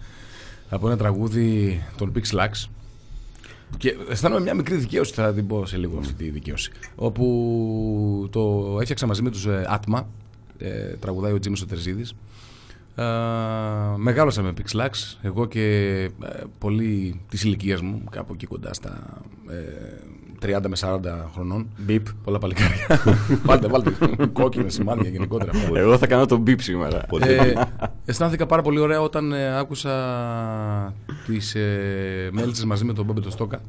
από 0.70 0.88
ένα 0.88 0.98
τραγούδι 0.98 1.82
των 1.98 2.12
Pixlax. 2.16 2.70
Και 3.78 3.98
αισθάνομαι 4.10 4.42
μια 4.42 4.54
μικρή 4.54 4.76
δικαίωση, 4.76 5.14
θα 5.14 5.34
την 5.34 5.48
πω 5.48 5.66
σε 5.66 5.78
λίγο 5.78 5.98
αυτή 6.00 6.14
τη 6.14 6.30
δικαίωση. 6.30 6.72
Όπου 6.96 8.28
το 8.32 8.78
έφτιαξα 8.80 9.08
μαζί 9.08 9.22
με 9.22 9.30
τους 9.30 9.46
ε, 9.46 9.80
Atma, 9.80 10.04
ε, 10.58 10.96
τραγουδάει 11.00 11.32
ο 11.32 11.40
Τζίμις 11.40 11.62
ο 11.62 11.66
Τερζίδης. 11.66 12.16
Ε, 12.96 13.04
μεγάλωσα 13.96 14.42
με 14.42 14.54
Pixlax, 14.58 14.90
εγώ 15.22 15.46
και 15.46 15.64
ε, 16.24 16.44
πολλοί 16.58 17.22
της 17.30 17.44
ηλικίας 17.44 17.82
μου, 17.82 18.04
κάπου 18.12 18.34
εκεί 18.34 18.46
κοντά 18.46 18.74
στα 18.74 19.22
ε, 19.50 19.56
30 20.42 20.48
με 20.68 20.76
40 20.80 21.00
χρονών. 21.34 21.70
Μπιπ. 21.78 22.06
Πολλά 22.24 22.40
παλικάρια. 22.40 23.02
βάλτε, 23.46 23.68
βάλτε 23.68 23.92
κόκκινα 24.34 24.70
σημάδια 24.70 25.10
γενικότερα. 25.10 25.52
Εγώ 25.74 25.98
θα 25.98 26.08
κάνω 26.08 26.26
τον 26.26 26.40
μπιπ 26.40 26.62
σήμερα. 26.62 27.06
Ε, 27.22 27.54
αισθάνθηκα 28.06 28.46
πάρα 28.46 28.62
πολύ 28.62 28.80
ωραία 28.80 29.02
όταν 29.02 29.32
ε, 29.32 29.58
άκουσα 29.58 30.94
τις 31.26 31.56
ε, 31.56 32.30
μέλισσες 32.32 32.66
μαζί 32.66 32.86
με 32.86 32.94
τον 32.94 33.06
Μπόμπε 33.06 33.20
το 33.20 33.32
Στόκα. 33.32 33.62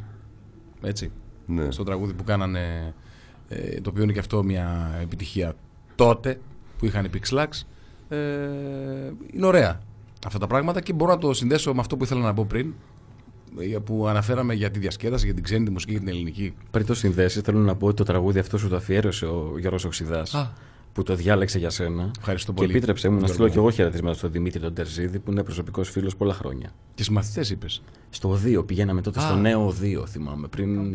Έτσι. 0.83 1.13
Ναι. 1.47 1.71
Στο 1.71 1.85
τραγούδι 1.85 2.13
που 2.13 2.25
κάνανε, 2.25 2.95
ε, 3.49 3.81
το 3.81 3.91
οποίο 3.91 4.03
είναι 4.03 4.13
και 4.13 4.19
αυτό 4.19 4.43
μια 4.43 4.99
επιτυχία 5.03 5.53
τότε 5.95 6.41
που 6.79 6.87
είχαν 6.87 7.05
οι 7.05 7.11
Pixlax. 7.15 7.49
Ε, 8.09 8.17
είναι 9.33 9.47
ωραία 9.47 9.81
αυτά 10.27 10.39
τα 10.39 10.47
πράγματα 10.47 10.81
και 10.81 10.93
μπορώ 10.93 11.13
να 11.13 11.19
το 11.19 11.33
συνδέσω 11.33 11.75
με 11.75 11.81
αυτό 11.81 11.97
που 11.97 12.05
ήθελα 12.05 12.21
να 12.21 12.35
πω 12.35 12.45
πριν 12.49 12.67
ε, 12.69 12.73
που 13.85 14.07
αναφέραμε 14.09 14.55
για 14.55 14.71
τη 14.71 14.79
διασκέδαση, 14.79 15.25
για 15.25 15.35
την 15.35 15.43
ξένη 15.43 15.65
τη 15.65 15.71
μουσική 15.71 15.93
και 15.93 15.99
την 15.99 16.09
ελληνική. 16.09 16.55
Πριν 16.71 16.87
το 16.87 16.95
συνδέσει, 16.95 17.41
θέλω 17.41 17.59
να 17.59 17.75
πω 17.77 17.87
ότι 17.87 17.97
το 17.97 18.05
τραγούδι 18.05 18.39
αυτό 18.39 18.59
σου 18.59 18.69
το 18.69 18.77
αφιέρωσε 18.77 19.27
ο 19.27 19.55
Γιώργος 19.59 19.85
Οξυδάς 19.85 20.35
Α. 20.35 20.53
που 20.93 21.03
το 21.03 21.15
διάλεξε 21.15 21.59
για 21.59 21.71
σένα. 21.71 22.11
Ευχαριστώ 22.19 22.53
Και 22.53 22.59
πολύ. 22.61 22.71
επίτρεψε 22.71 23.09
μου 23.09 23.15
να 23.15 23.19
Γιώργο 23.19 23.35
στείλω 23.35 23.47
μου. 23.49 23.53
και 23.55 23.59
εγώ 23.59 23.71
χαιρετισμένα 23.71 24.15
στον 24.15 24.33
Δημήτρη 24.33 24.61
τον 24.61 24.75
Τερζίδη 24.75 25.19
που 25.19 25.31
είναι 25.31 25.43
προσωπικός 25.43 25.91
φίλος 25.91 26.17
πολλά 26.17 26.35
χρόνια. 26.35 26.73
Και 26.95 27.03
συμμαθητές 27.03 27.51
είπες. 27.51 27.83
Στο 28.11 28.39
2 28.45 28.67
πηγαίναμε 28.67 29.01
τότε, 29.01 29.21
στο 29.21 29.33
Α. 29.33 29.37
νέο 29.37 29.75
2 29.83 30.07
θυμάμαι. 30.07 30.49
Πριν. 30.49 30.93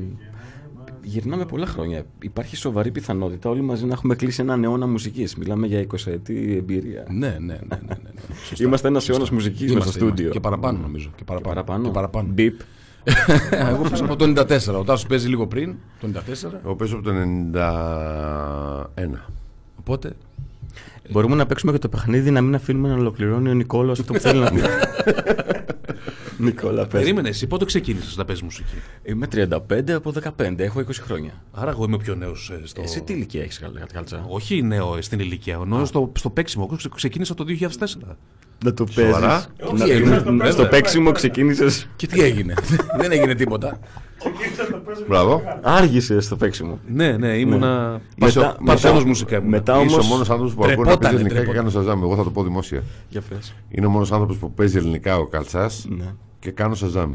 Γυρνάμε 1.06 1.46
πολλά 1.46 1.66
χρόνια. 1.66 2.06
Υπάρχει 2.22 2.56
σοβαρή 2.56 2.92
πιθανότητα 2.92 3.50
όλοι 3.50 3.62
μαζί 3.62 3.86
να 3.86 3.94
έχουμε 3.94 4.16
κλείσει 4.16 4.42
έναν 4.42 4.64
αιώνα 4.64 4.88
μουσικής. 4.88 5.36
Μιλάμε 5.36 5.68
για 5.68 5.88
20 5.88 6.12
ετή 6.12 6.56
εμπειρία. 6.58 7.06
Ναι, 7.10 7.28
ναι, 7.28 7.36
ναι. 7.40 7.54
ναι, 7.70 7.78
ναι, 7.88 7.96
ναι. 8.04 8.36
Σωστά. 8.48 8.64
Είμαστε 8.68 8.88
ένας 8.88 9.04
Σωστά. 9.04 9.22
αιώνα 9.22 9.34
μουσική 9.34 9.62
μέσα 9.62 9.74
Είμαστε, 9.74 9.90
στο 9.92 10.00
στούντιο. 10.00 10.24
είμαστε. 10.24 10.40
Και 10.40 10.40
παραπάνω 10.40 10.80
νομίζω. 10.80 11.10
Και 11.16 11.24
παραπάνω. 11.24 11.54
Παραπάνω. 11.54 11.84
Και 11.86 11.92
παραπάνω. 11.94 12.28
Μπιπ. 12.32 12.60
Εγώ 13.72 13.90
παίζω 13.90 14.04
από 14.06 14.16
το 14.16 14.26
94. 14.26 14.80
Ο 14.80 14.84
Τάσος 14.84 15.08
παίζει 15.08 15.28
λίγο 15.28 15.48
πριν, 15.48 15.76
το 16.02 16.08
94. 16.14 16.52
Εγώ 16.64 16.76
παίζω 16.76 16.96
από 16.96 17.04
το 17.04 17.12
91. 17.54 19.18
Οπότε. 19.80 20.12
Μπορούμε 21.12 21.36
να 21.36 21.46
παίξουμε 21.46 21.72
και 21.72 21.78
το 21.78 21.90
παιχνίδι 21.90 22.32
να 22.32 22.42
μην 22.42 22.56
αφήνουμε 22.56 22.88
να 22.88 22.96
ολοκληρώνει 22.96 23.50
ο 23.50 23.54
Νικόλας 23.54 24.00
αυτό 24.00 24.14
που 24.14 24.20
θέλει 24.20 24.40
να 24.40 24.52
πει. 24.52 24.60
Νικόλα, 26.38 26.88
πες. 26.88 27.02
Περίμενε, 27.02 27.30
εσύ 27.30 27.48
πότε 27.48 27.66
ξεκίνησες 27.66 28.16
να 28.18 28.26
παίζει 28.26 28.44
μουσική; 28.44 28.76
Είμαι 29.04 29.28
35 29.36 29.92
από 29.92 30.14
15, 30.38 30.60
έχω 30.60 30.80
20 30.80 30.84
χρόνια. 30.94 31.44
Άρα 31.52 31.70
εγώ 31.70 31.84
είμαι 31.84 31.98
πιο 31.98 32.16
νέος 32.16 32.52
στο. 32.64 32.82
Εσύ 32.82 33.02
τι 33.02 33.14
ηλικία 33.14 33.42
έχεις, 33.42 33.62
Καλτσά. 33.94 34.26
Όχι 34.28 34.62
νέο 34.62 34.98
στην 35.02 35.20
ηλικία. 35.20 35.60
Ο 35.60 35.66
νέος 35.66 35.88
στο, 35.88 36.12
στο 36.16 36.30
παίξιμο. 36.30 36.66
Εγώ 36.68 36.78
ξε- 36.78 36.94
ξεκίνησα 36.96 37.34
το 37.34 37.44
2004. 37.44 38.18
Να 38.64 38.74
το 38.74 38.86
Σοβαρά; 38.92 39.46
παίζεις. 39.58 39.84
Τι 39.86 39.92
έγινε, 39.92 40.18
Στο 40.20 40.34
βέβαια. 40.34 40.68
παίξιμο 40.68 41.12
ξεκίνησες. 41.12 41.88
Και 41.96 42.08
τι 42.08 42.22
έγινε; 42.22 42.54
Δεν 43.00 43.12
έγινε 43.12 43.36
τίποτα. 43.36 43.80
Μπράβο. 45.08 45.42
Άργησε 45.62 46.20
στο 46.20 46.36
παίξιμο. 46.36 46.80
Ναι, 46.88 47.12
ναι, 47.12 47.28
ήμουνα. 47.28 48.02
Μετά- 48.18 48.56
Μετά, 48.60 48.90
μετά- 48.92 49.06
μουσικά 49.06 49.36
ήμουνα. 49.38 49.50
Μετά 49.50 49.74
Είσαι 49.74 49.94
όμως. 49.94 50.06
ο 50.06 50.10
μόνος 50.10 50.30
άνθρωπος 50.30 50.54
που 50.54 50.64
ακούει 50.64 50.76
να 50.76 50.82
τρεπότανε, 50.84 51.02
παίζει 51.04 51.16
ελληνικά 51.16 51.40
και 51.40 51.46
τρεπότανε. 51.46 51.72
κάνω 51.72 51.86
σαζάμ. 51.86 52.04
Εγώ 52.04 52.16
θα 52.16 52.24
το 52.24 52.30
πω 52.32 52.44
δημόσια. 52.44 52.84
Για 53.10 53.22
πες. 53.30 53.54
Είναι 53.70 53.86
ο 53.86 53.90
μόνος 53.90 54.12
άνθρωπος 54.12 54.38
που 54.38 54.52
παίζει 54.54 54.78
ελληνικά 54.78 55.18
ο 55.18 55.26
Καλτσάς 55.26 55.86
Ναι. 55.90 56.06
και 56.40 56.52
κάνω 56.52 56.76
σαζάμ. 56.76 57.14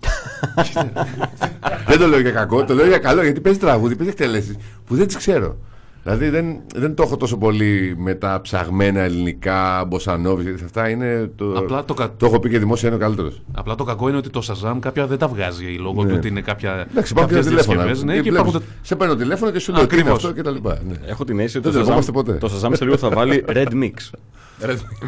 δεν 1.88 1.98
το 1.98 2.06
λέω 2.06 2.20
για 2.20 2.30
κακό, 2.30 2.64
το 2.64 2.74
λέω 2.74 2.86
για 2.86 2.98
καλό 2.98 3.22
γιατί 3.22 3.40
παίζει 3.40 3.58
τραγούδι, 3.58 3.96
παίζει 3.96 4.10
εκτελέσει 4.12 4.56
που 4.86 4.94
δεν 4.96 5.06
τις 5.06 5.16
ξέρω. 5.16 5.56
Δηλαδή 6.02 6.28
δεν, 6.28 6.60
δεν 6.74 6.94
το 6.94 7.02
έχω 7.02 7.16
τόσο 7.16 7.36
πολύ 7.36 7.94
με 7.98 8.14
τα 8.14 8.40
ψαγμένα 8.42 9.00
ελληνικά, 9.00 9.84
μποσανόβι, 9.88 10.42
γιατί 10.42 10.64
αυτά 10.64 10.88
είναι. 10.88 11.30
Το, 11.36 11.52
Απλά 11.52 11.84
το 11.84 11.94
κα- 11.94 12.14
το 12.16 12.26
έχω 12.26 12.38
πει 12.38 12.48
και 12.50 12.58
δημόσια, 12.58 12.88
είναι 12.88 12.96
ο 12.96 13.00
καλύτερος. 13.00 13.42
Απλά 13.52 13.74
το 13.74 13.84
κακό 13.84 14.08
είναι 14.08 14.16
ότι 14.16 14.30
το 14.30 14.42
Shazam 14.46 14.76
κάποια 14.80 15.06
δεν 15.06 15.18
τα 15.18 15.28
βγάζει 15.28 15.64
λόγω 15.80 16.02
Ναι. 16.02 16.08
του 16.10 16.14
ότι 16.18 16.28
είναι 16.28 16.40
κάποια. 16.40 16.86
Εντάξει, 16.90 17.12
υπάρχουν 17.12 17.34
και 17.34 17.40
κάποιες 17.40 17.46
τηλέφωνα. 17.46 17.82
διασκευές, 17.84 18.02
Ναι, 18.04 18.12
Και 18.14 18.20
και 18.20 18.30
βλέπεις, 18.30 18.48
υπάρχουν. 18.50 18.70
Σε 18.82 18.96
παίρνω 18.96 19.16
τηλέφωνο 19.16 19.50
και 19.50 19.58
σου 19.58 19.72
λέω 19.72 19.86
τι 19.86 19.94
είναι 19.94 20.00
Ακριβώς. 20.02 20.24
αυτό 20.24 20.36
και 20.36 20.42
τα 20.42 20.50
λοιπά. 20.50 20.78
Ναι. 20.88 20.94
Έχω 21.06 21.24
την 21.24 21.38
αίσθηση 21.38 21.56
ότι 21.58 21.66
Δεν 21.68 21.76
το 21.76 21.82
τρεπόμαστε 21.84 22.10
Shazam- 22.10 22.14
ποτέ. 22.14 22.32
το 22.38 22.50
Shazam 22.68 22.70
σε 22.76 22.84
λίγο 22.84 22.96
θα 22.96 23.08
βάλει 23.10 23.44
Red 23.48 23.68
Mix. 23.72 23.92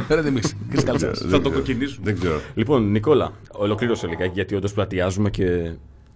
Ρε 0.09 0.21
δεν 0.23 0.33
μίξε. 0.33 0.55
Chris 0.73 0.79
Calzas. 0.79 0.99
Θα 0.99 1.27
Δεν 1.27 1.31
το 1.31 1.39
ξέρω. 1.41 1.51
κοκκινήσουμε. 1.51 2.05
Δεν 2.05 2.19
ξέρω. 2.21 2.41
Λοιπόν, 2.55 2.91
Νικόλα, 2.91 3.33
ολοκλήρωσε 3.53 4.07
λιγάκι 4.07 4.31
γιατί 4.35 4.55
όντως 4.55 4.73
πλατιάζουμε 4.73 5.31
και. 5.31 5.71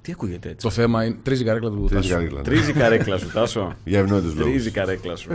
Τι 0.07 0.13
ακούγεται 0.13 0.49
έτσι; 0.49 0.67
Το 0.67 0.71
θέμα 0.73 1.05
είναι. 1.05 1.17
Τρίζει 1.23 1.43
η 1.43 1.45
καρέκλα 1.45 1.71
του 1.71 1.87
Τρεις 1.89 1.91
Τάσου. 2.01 2.09
καρύκλα, 2.09 2.37
ναι. 2.39 2.45
Τρίζει 2.45 2.71
η 2.71 2.73
καρέκλα 2.73 3.19
σου, 3.19 3.33
Τάσο. 3.33 3.77
Για 3.85 3.99
ευνόητους 3.99 4.35
λόγους. 4.35 4.53
Τρίζει 4.53 4.69
η 4.69 4.71
καρέκλα 4.71 5.17
σου. 5.17 5.31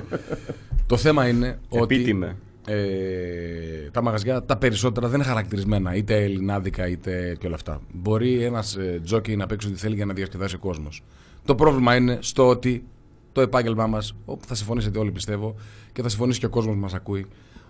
Το 0.87 0.97
θέμα 0.97 1.27
είναι 1.27 1.59
ότι. 1.69 1.95
Επίτιμε. 1.95 2.35
Ε, 2.65 3.89
τα 3.91 4.01
μαγαζιά 4.01 4.43
τα 4.43 4.57
περισσότερα 4.57 5.07
δεν 5.07 5.19
είναι 5.19 5.27
χαρακτηρισμένα 5.27 5.95
είτε 5.95 6.23
ελληνάδικα 6.23 6.87
είτε 6.87 7.35
και 7.39 7.45
όλα 7.45 7.55
αυτά. 7.55 7.81
Μπορεί 7.93 8.43
ένας 8.43 8.75
ε, 8.75 9.01
τζόκι 9.03 9.35
να 9.35 9.45
παίξει 9.45 9.67
ό,τι 9.67 9.77
θέλει 9.77 9.95
για 9.95 10.05
να 10.05 10.13
διασκεδάσει 10.13 10.55
ο 10.55 10.59
κόσμος. 10.59 11.03
Το 11.45 11.55
πρόβλημα 11.55 11.95
είναι 11.95 12.17
στο 12.21 12.47
ότι 12.47 12.83
το 13.31 13.41
επάγγελμά 13.41 13.87
μας, 13.87 14.15
όπου 14.25 14.45
θα 14.45 14.55
συμφωνήσετε 14.55 14.99
όλοι 14.99 15.11
πιστεύω 15.11 15.55
και 15.93 16.01
θα 16.01 16.09
συμφωνήσει 16.09 16.39
και 16.39 16.45
ο 16.45 16.49
κόσμος 16.49 16.75
που 16.75 16.81
μας 16.81 16.93
ακούει, 16.93 17.25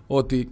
ότι 0.06 0.48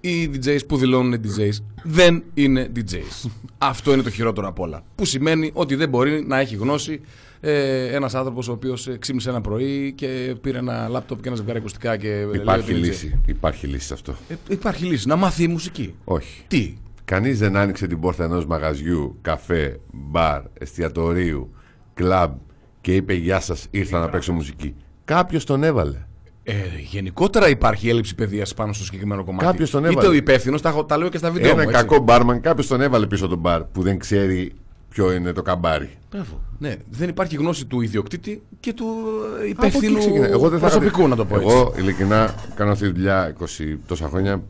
οι 0.00 0.30
DJs 0.34 0.58
που 0.68 0.76
δηλώνουν 0.76 1.20
DJs 1.24 1.62
δεν 1.82 2.22
είναι 2.34 2.70
DJs. 2.76 3.30
Αυτό 3.58 3.92
είναι 3.92 4.02
το 4.02 4.10
χειρότερο 4.10 4.48
απ' 4.48 4.58
όλα. 4.60 4.82
Που 4.94 5.04
σημαίνει 5.04 5.50
ότι 5.54 5.74
δεν 5.74 5.88
μπορεί 5.88 6.24
να 6.26 6.38
έχει 6.38 6.56
γνώση 6.56 7.00
ε, 7.40 7.84
ένας 7.94 8.14
άνθρωπος 8.14 8.48
ο 8.48 8.52
οποίος 8.52 8.88
ξύπνησε 8.98 9.28
ένα 9.30 9.40
πρωί 9.40 9.92
και 9.96 10.36
πήρε 10.40 10.58
ένα 10.58 10.88
λάπτοπ 10.88 11.20
και 11.22 11.28
ένα 11.28 11.36
ζευγάρι 11.36 11.58
ακουστικά 11.58 11.96
και 11.96 12.08
λέει 12.08 12.40
Υπάρχει 12.40 12.62
ότι 12.62 12.70
είναι 12.72 12.80
DJ. 12.80 12.90
λύση. 12.90 13.18
Υπάρχει 13.26 13.66
λύση 13.66 13.86
σε 13.86 13.94
αυτό. 13.94 14.14
Ε, 14.28 14.34
υπάρχει 14.48 14.84
λύση. 14.84 15.08
Να 15.08 15.16
μάθει 15.16 15.42
η 15.42 15.48
μουσική. 15.48 15.94
Όχι. 16.04 16.44
Τι; 16.48 16.74
Κανείς 17.04 17.38
δεν 17.38 17.56
άνοιξε 17.56 17.86
την 17.86 18.00
πόρτα 18.00 18.24
ενός 18.24 18.46
μαγαζιού, 18.46 19.18
καφέ, 19.22 19.80
μπαρ, 19.92 20.42
εστιατορίου, 20.58 21.54
κλαμπ 21.94 22.32
και 22.80 22.94
είπε 22.94 23.14
«Γεια 23.14 23.40
σας, 23.40 23.66
ήρθα 23.70 23.98
να 24.00 24.08
παίξω 24.08 24.32
μουσική». 24.32 24.74
Κάποιος 25.04 25.44
τον 25.44 25.62
έβαλε. 25.62 26.06
Ε, 26.50 26.80
γενικότερα 26.90 27.48
υπάρχει 27.48 27.88
έλλειψη 27.88 28.14
παιδείας 28.14 28.54
πάνω 28.54 28.72
στο 28.72 28.84
συγκεκριμένο 28.84 29.24
κομμάτι. 29.24 29.44
Κάποιος 29.44 29.70
τον 29.70 29.80
Είτε 29.84 29.92
έβαλε. 29.92 30.08
ο 30.08 30.12
υπεύθυνος, 30.12 30.62
τα, 30.62 30.68
έχω- 30.68 30.84
τα 30.84 30.96
λέω 30.98 31.08
και 31.08 31.18
στα 31.18 31.30
βίντεο. 31.30 31.50
Ένα 31.50 31.62
μου, 31.62 31.68
έτσι. 31.68 31.82
κακό 31.84 31.98
μπάρμαν, 32.02 32.40
κάποιος 32.40 32.66
τον 32.66 32.80
έβαλε 32.80 33.06
πίσω 33.06 33.28
τον 33.28 33.38
μπαρ 33.38 33.62
που 33.64 33.82
δεν 33.82 33.98
ξέρει 33.98 34.52
ποιο 34.88 35.12
είναι 35.12 35.32
το 35.32 35.42
καμπάρι. 35.42 35.90
Μπράβο. 36.10 36.40
Ναι, 36.58 36.76
δεν 36.90 37.08
υπάρχει 37.08 37.36
γνώση 37.36 37.66
του 37.66 37.80
ιδιοκτήτη 37.80 38.42
και 38.60 38.72
του 38.72 38.84
ε, 38.84 39.34
Από 39.36 39.42
εκεί 39.42 39.50
υπεύθυνου 39.50 39.98
ξεκινάει. 39.98 40.30
Εγώ 40.30 40.48
δεν 40.48 40.58
θα 40.58 40.66
προσωπικού, 40.66 41.08
να 41.08 41.16
το 41.16 41.24
πω 41.24 41.34
έτσι. 41.36 41.46
Εγώ 41.48 41.74
ειλικρινά 41.78 42.34
κάνω 42.54 42.70
αυτή 42.72 42.86
τη 42.86 42.92
δουλειά 42.92 43.36
20 43.40 43.44
τόσα 43.86 44.08
χρόνια. 44.08 44.42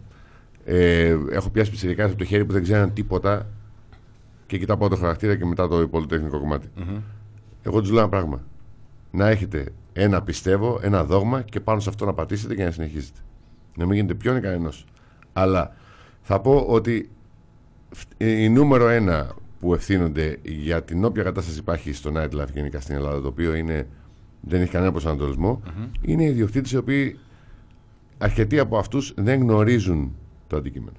Ε, 0.64 1.16
έχω 1.30 1.50
πιάσει 1.50 1.70
πιτσιρικά 1.70 2.04
από 2.04 2.16
το 2.16 2.24
χέρι 2.24 2.44
που 2.44 2.52
δεν 2.52 2.62
ξέραν 2.62 2.92
τίποτα 2.92 3.46
και 4.46 4.58
κοιτάω 4.58 4.76
πρώτο 4.76 4.96
χαρακτήρα 4.96 5.36
και 5.36 5.44
μετά 5.44 5.68
το 5.68 5.88
πολυτεχνικό 5.88 6.38
κομμάτι. 6.40 6.66
Εγώ 7.62 7.80
τους 7.80 7.90
λέω 7.90 7.98
ένα 8.00 8.08
πράγμα. 8.08 8.40
Να 9.10 9.28
έχετε 9.28 9.66
ένα 10.02 10.22
πιστεύω, 10.22 10.78
ένα 10.82 11.04
δόγμα 11.04 11.42
και 11.42 11.60
πάνω 11.60 11.80
σε 11.80 11.88
αυτό 11.88 12.04
να 12.04 12.12
πατήσετε 12.12 12.54
και 12.54 12.64
να 12.64 12.70
συνεχίσετε. 12.70 13.20
Να 13.76 13.84
μην 13.86 13.94
γίνετε 13.94 14.14
πιο 14.14 14.40
κανένας. 14.40 14.84
Αλλά 15.32 15.74
θα 16.22 16.40
πω 16.40 16.64
ότι 16.68 17.10
φ- 17.90 18.22
η 18.22 18.48
νούμερο 18.48 18.88
ένα 18.88 19.34
που 19.60 19.74
ευθύνονται 19.74 20.36
για 20.42 20.82
την 20.82 21.04
όποια 21.04 21.22
κατάσταση 21.22 21.58
υπάρχει 21.58 21.92
στο 21.92 22.12
nightlife 22.16 22.52
γενικά 22.54 22.80
στην 22.80 22.94
Ελλάδα, 22.94 23.20
το 23.20 23.28
οποίο 23.28 23.54
είναι, 23.54 23.88
δεν 24.40 24.60
έχει 24.60 24.70
κανένα 24.70 24.90
προσανατολισμό, 24.90 25.62
είναι 26.00 26.22
οι 26.22 26.26
ιδιοκτήτες 26.26 26.72
οι 26.72 26.76
οποίοι 26.76 27.18
αρκετοί 28.18 28.58
από 28.58 28.78
αυτούς 28.78 29.14
δεν 29.16 29.40
γνωρίζουν 29.40 30.12
το 30.46 30.56
αντικείμενο. 30.56 30.96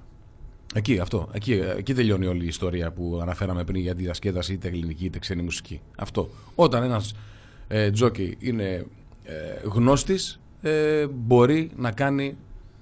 Εκεί, 0.74 1.00
αυτό. 1.00 1.30
Εκεί, 1.32 1.54
εκεί 1.78 1.94
τελειώνει 1.94 2.26
όλη 2.26 2.44
η 2.44 2.48
ιστορία 2.48 2.92
που 2.92 3.20
αναφέραμε 3.22 3.64
πριν 3.64 3.82
για 3.82 3.96
τη 3.96 4.04
διασκέδαση 4.04 4.54
είτε 4.54 4.68
ελληνική 4.68 5.06
είτε 5.06 5.20
ξένη 5.20 5.42
μουσική. 5.42 5.82
Αυτό. 5.98 6.30
Όταν 6.56 6.84
ένας 6.84 7.12
ε, 7.12 7.16
τζόκι 7.90 8.36
είναι 8.40 8.86
ε, 9.24 9.68
γνώστης, 9.74 10.40
ε, 10.62 11.08
μπορεί 11.08 11.72
να 11.76 11.92
κάνει 11.92 12.38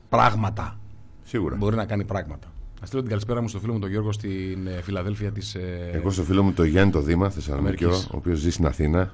πράγματα. 0.10 0.80
Σίγουρα. 1.24 1.56
Μπορεί 1.56 1.76
να 1.76 1.86
κάνει 1.86 2.04
πράγματα. 2.06 2.48
Να 2.80 2.86
στείλω 2.86 3.02
την 3.02 3.10
καλησπέρα 3.10 3.42
μου 3.42 3.48
στο 3.48 3.60
φίλο 3.60 3.74
μου 3.74 3.80
τον 3.80 3.90
Γιώργο 3.90 4.12
στην 4.12 4.68
ε, 4.68 4.82
Φιλαδέλφια 4.82 5.32
της. 5.32 5.56
Ε, 5.56 5.90
Εγώ 5.94 6.10
στο 6.10 6.24
φίλο 6.24 6.44
μου 6.44 6.54
το 6.54 6.64
Γιάννη 6.64 6.92
το 6.92 7.02
Δήμα, 7.02 7.30
Θεσσαλονίκη, 7.30 7.84
ο 7.84 7.88
Αμερικής. 7.88 8.10
οποίος 8.14 8.40
ζει 8.40 8.52
στην 8.52 8.66
Αθήνα. 8.66 9.14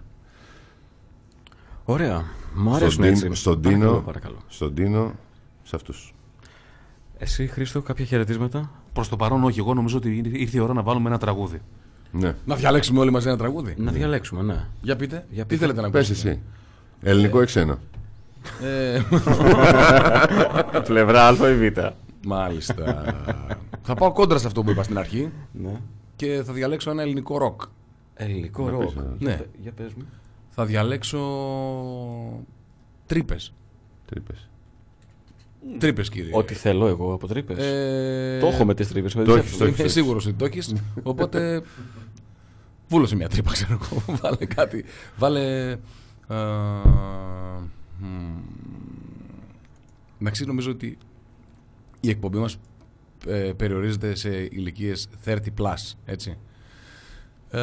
Ωραία. 1.85 2.15
Μου 2.55 2.61
Στον, 2.69 2.75
αρέσουν 2.75 3.01
Τίνο- 3.03 3.25
έτσι. 3.25 3.33
στον 3.41 3.61
Παρακαλώ, 3.61 3.85
Τίνο, 3.91 4.01
παρακαλώ. 4.01 4.37
στον 4.47 4.73
Τίνο, 4.73 5.13
σε 5.63 5.75
αυτούς. 5.75 6.13
Εσύ, 7.17 7.47
Χρήστο, 7.47 7.81
κάποια 7.81 8.05
χαιρετίσματα; 8.05 8.71
Προς 8.93 9.09
το 9.09 9.15
παρόν, 9.15 9.43
όχι. 9.43 9.59
Εγώ 9.59 9.73
νομίζω 9.73 9.97
ότι 9.97 10.21
ήρθε 10.33 10.57
η 10.57 10.59
ώρα 10.59 10.73
να 10.73 10.81
βάλουμε 10.83 11.09
ένα 11.09 11.17
τραγούδι. 11.17 11.61
Ναι. 12.19 12.35
Να 12.45 12.55
διαλέξουμε 12.55 12.99
όλοι 12.99 13.11
μαζί 13.11 13.27
ένα 13.27 13.37
τραγούδι. 13.37 13.73
Να 13.77 13.91
διαλέξουμε, 13.91 14.41
ναι. 14.41 14.65
Για 14.81 14.95
πείτε. 14.95 15.25
Για 15.29 15.41
Τι 15.43 15.47
πείτε. 15.47 15.61
θέλετε 15.61 15.81
να 15.81 15.89
Πες 15.89 16.09
ακούσετε. 16.09 16.29
εσύ. 16.29 16.41
Ελληνικό 17.01 17.41
ή 17.41 17.45
ξένο. 17.45 17.77
Ε, 18.61 18.99
Πλευρά 20.87 21.27
Α 21.27 21.49
ή 21.49 21.69
Β. 21.69 21.77
μάλιστα. 22.25 23.03
θα 23.81 23.93
πάω 23.95 24.11
κόντρα 24.11 24.37
σε 24.37 24.47
αυτό 24.47 24.63
που 24.63 24.69
είπα 24.69 24.83
στην 24.83 24.97
αρχή 24.97 25.31
Ναι. 25.51 25.79
και 26.15 26.41
θα 26.45 26.53
διαλέξω 26.53 26.91
ένα 26.91 27.01
ελληνικό 27.01 27.37
ροκ. 27.37 27.61
Ελληνικό 28.13 28.69
ροκ. 28.69 28.81
πες, 28.81 28.93
ναι. 29.19 29.29
Για, 29.29 29.37
πε- 29.37 29.47
για 29.61 29.71
πες 29.71 29.93
μου. 29.93 30.03
Θα 30.49 30.65
διαλέξω 30.65 31.19
Τρύπες. 33.05 33.53
Τρύπες. 34.05 34.49
Τρύπες, 35.77 36.09
κύριε. 36.09 36.31
Ό,τι 36.33 36.53
θέλω 36.53 36.87
εγώ 36.87 37.13
από 37.13 37.27
Τρύπες. 37.27 37.57
Ε, 37.57 38.37
Το 38.41 38.47
έχω 38.47 38.65
με 38.65 38.73
τις 38.73 38.87
Τρύπες. 38.87 39.13
το 39.13 39.21
έχεις, 39.35 39.57
το 39.57 39.65
έχεις. 39.65 39.79
Είμαι 39.79 39.87
σίγουρος 39.87 40.25
ότι 40.25 40.35
το 40.35 40.45
έχεις. 40.45 40.75
Οπότε. 41.03 41.61
Βούλωσε 42.87 43.15
μια 43.15 43.29
τρύπα, 43.29 43.51
ξέρω 43.51 43.79
εγώ. 43.83 44.03
Βάλε 44.21 44.45
κάτι. 44.45 44.85
Βάλε. 45.17 45.71
ε, 45.71 46.35
μ, 47.97 48.37
Εντάξει, 50.21 50.45
νομίζω 50.45 50.71
ότι 50.71 50.97
η 51.99 52.09
εκπομπή 52.09 52.37
μας 52.37 52.57
ε, 53.27 53.51
περιορίζεται 53.57 54.15
σε 54.15 54.29
ηλικίες 54.29 55.07
30 55.25 55.35
plus, 55.57 55.93
έτσι. 56.05 56.37
Ε, 57.49 57.59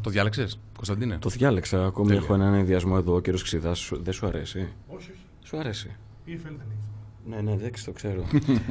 το 0.00 0.10
διάλεξες, 0.10 0.58
Κωνσταντίνε; 0.76 1.18
Το 1.18 1.28
διάλεξα. 1.28 1.84
Ακόμη 1.86 2.08
Τέλεια. 2.08 2.22
έχω 2.22 2.34
έναν 2.34 2.54
ενδιασμό 2.54 2.94
εδώ. 2.98 3.14
Ο 3.14 3.20
κύριος 3.20 3.42
Ξηδάς. 3.42 3.90
Δεν 4.02 4.12
σου 4.12 4.26
αρέσει; 4.26 4.58
Όχι, 4.86 5.10
όχι. 5.10 5.20
Σου 5.42 5.58
αρέσει. 5.58 5.96
EFL 6.28 6.54
δεν 6.58 6.66
έχεις. 6.70 6.88
Ναι, 7.24 7.40
ναι, 7.40 7.56
δεν 7.56 7.70
το 7.84 7.92
ξέρω. 7.92 8.24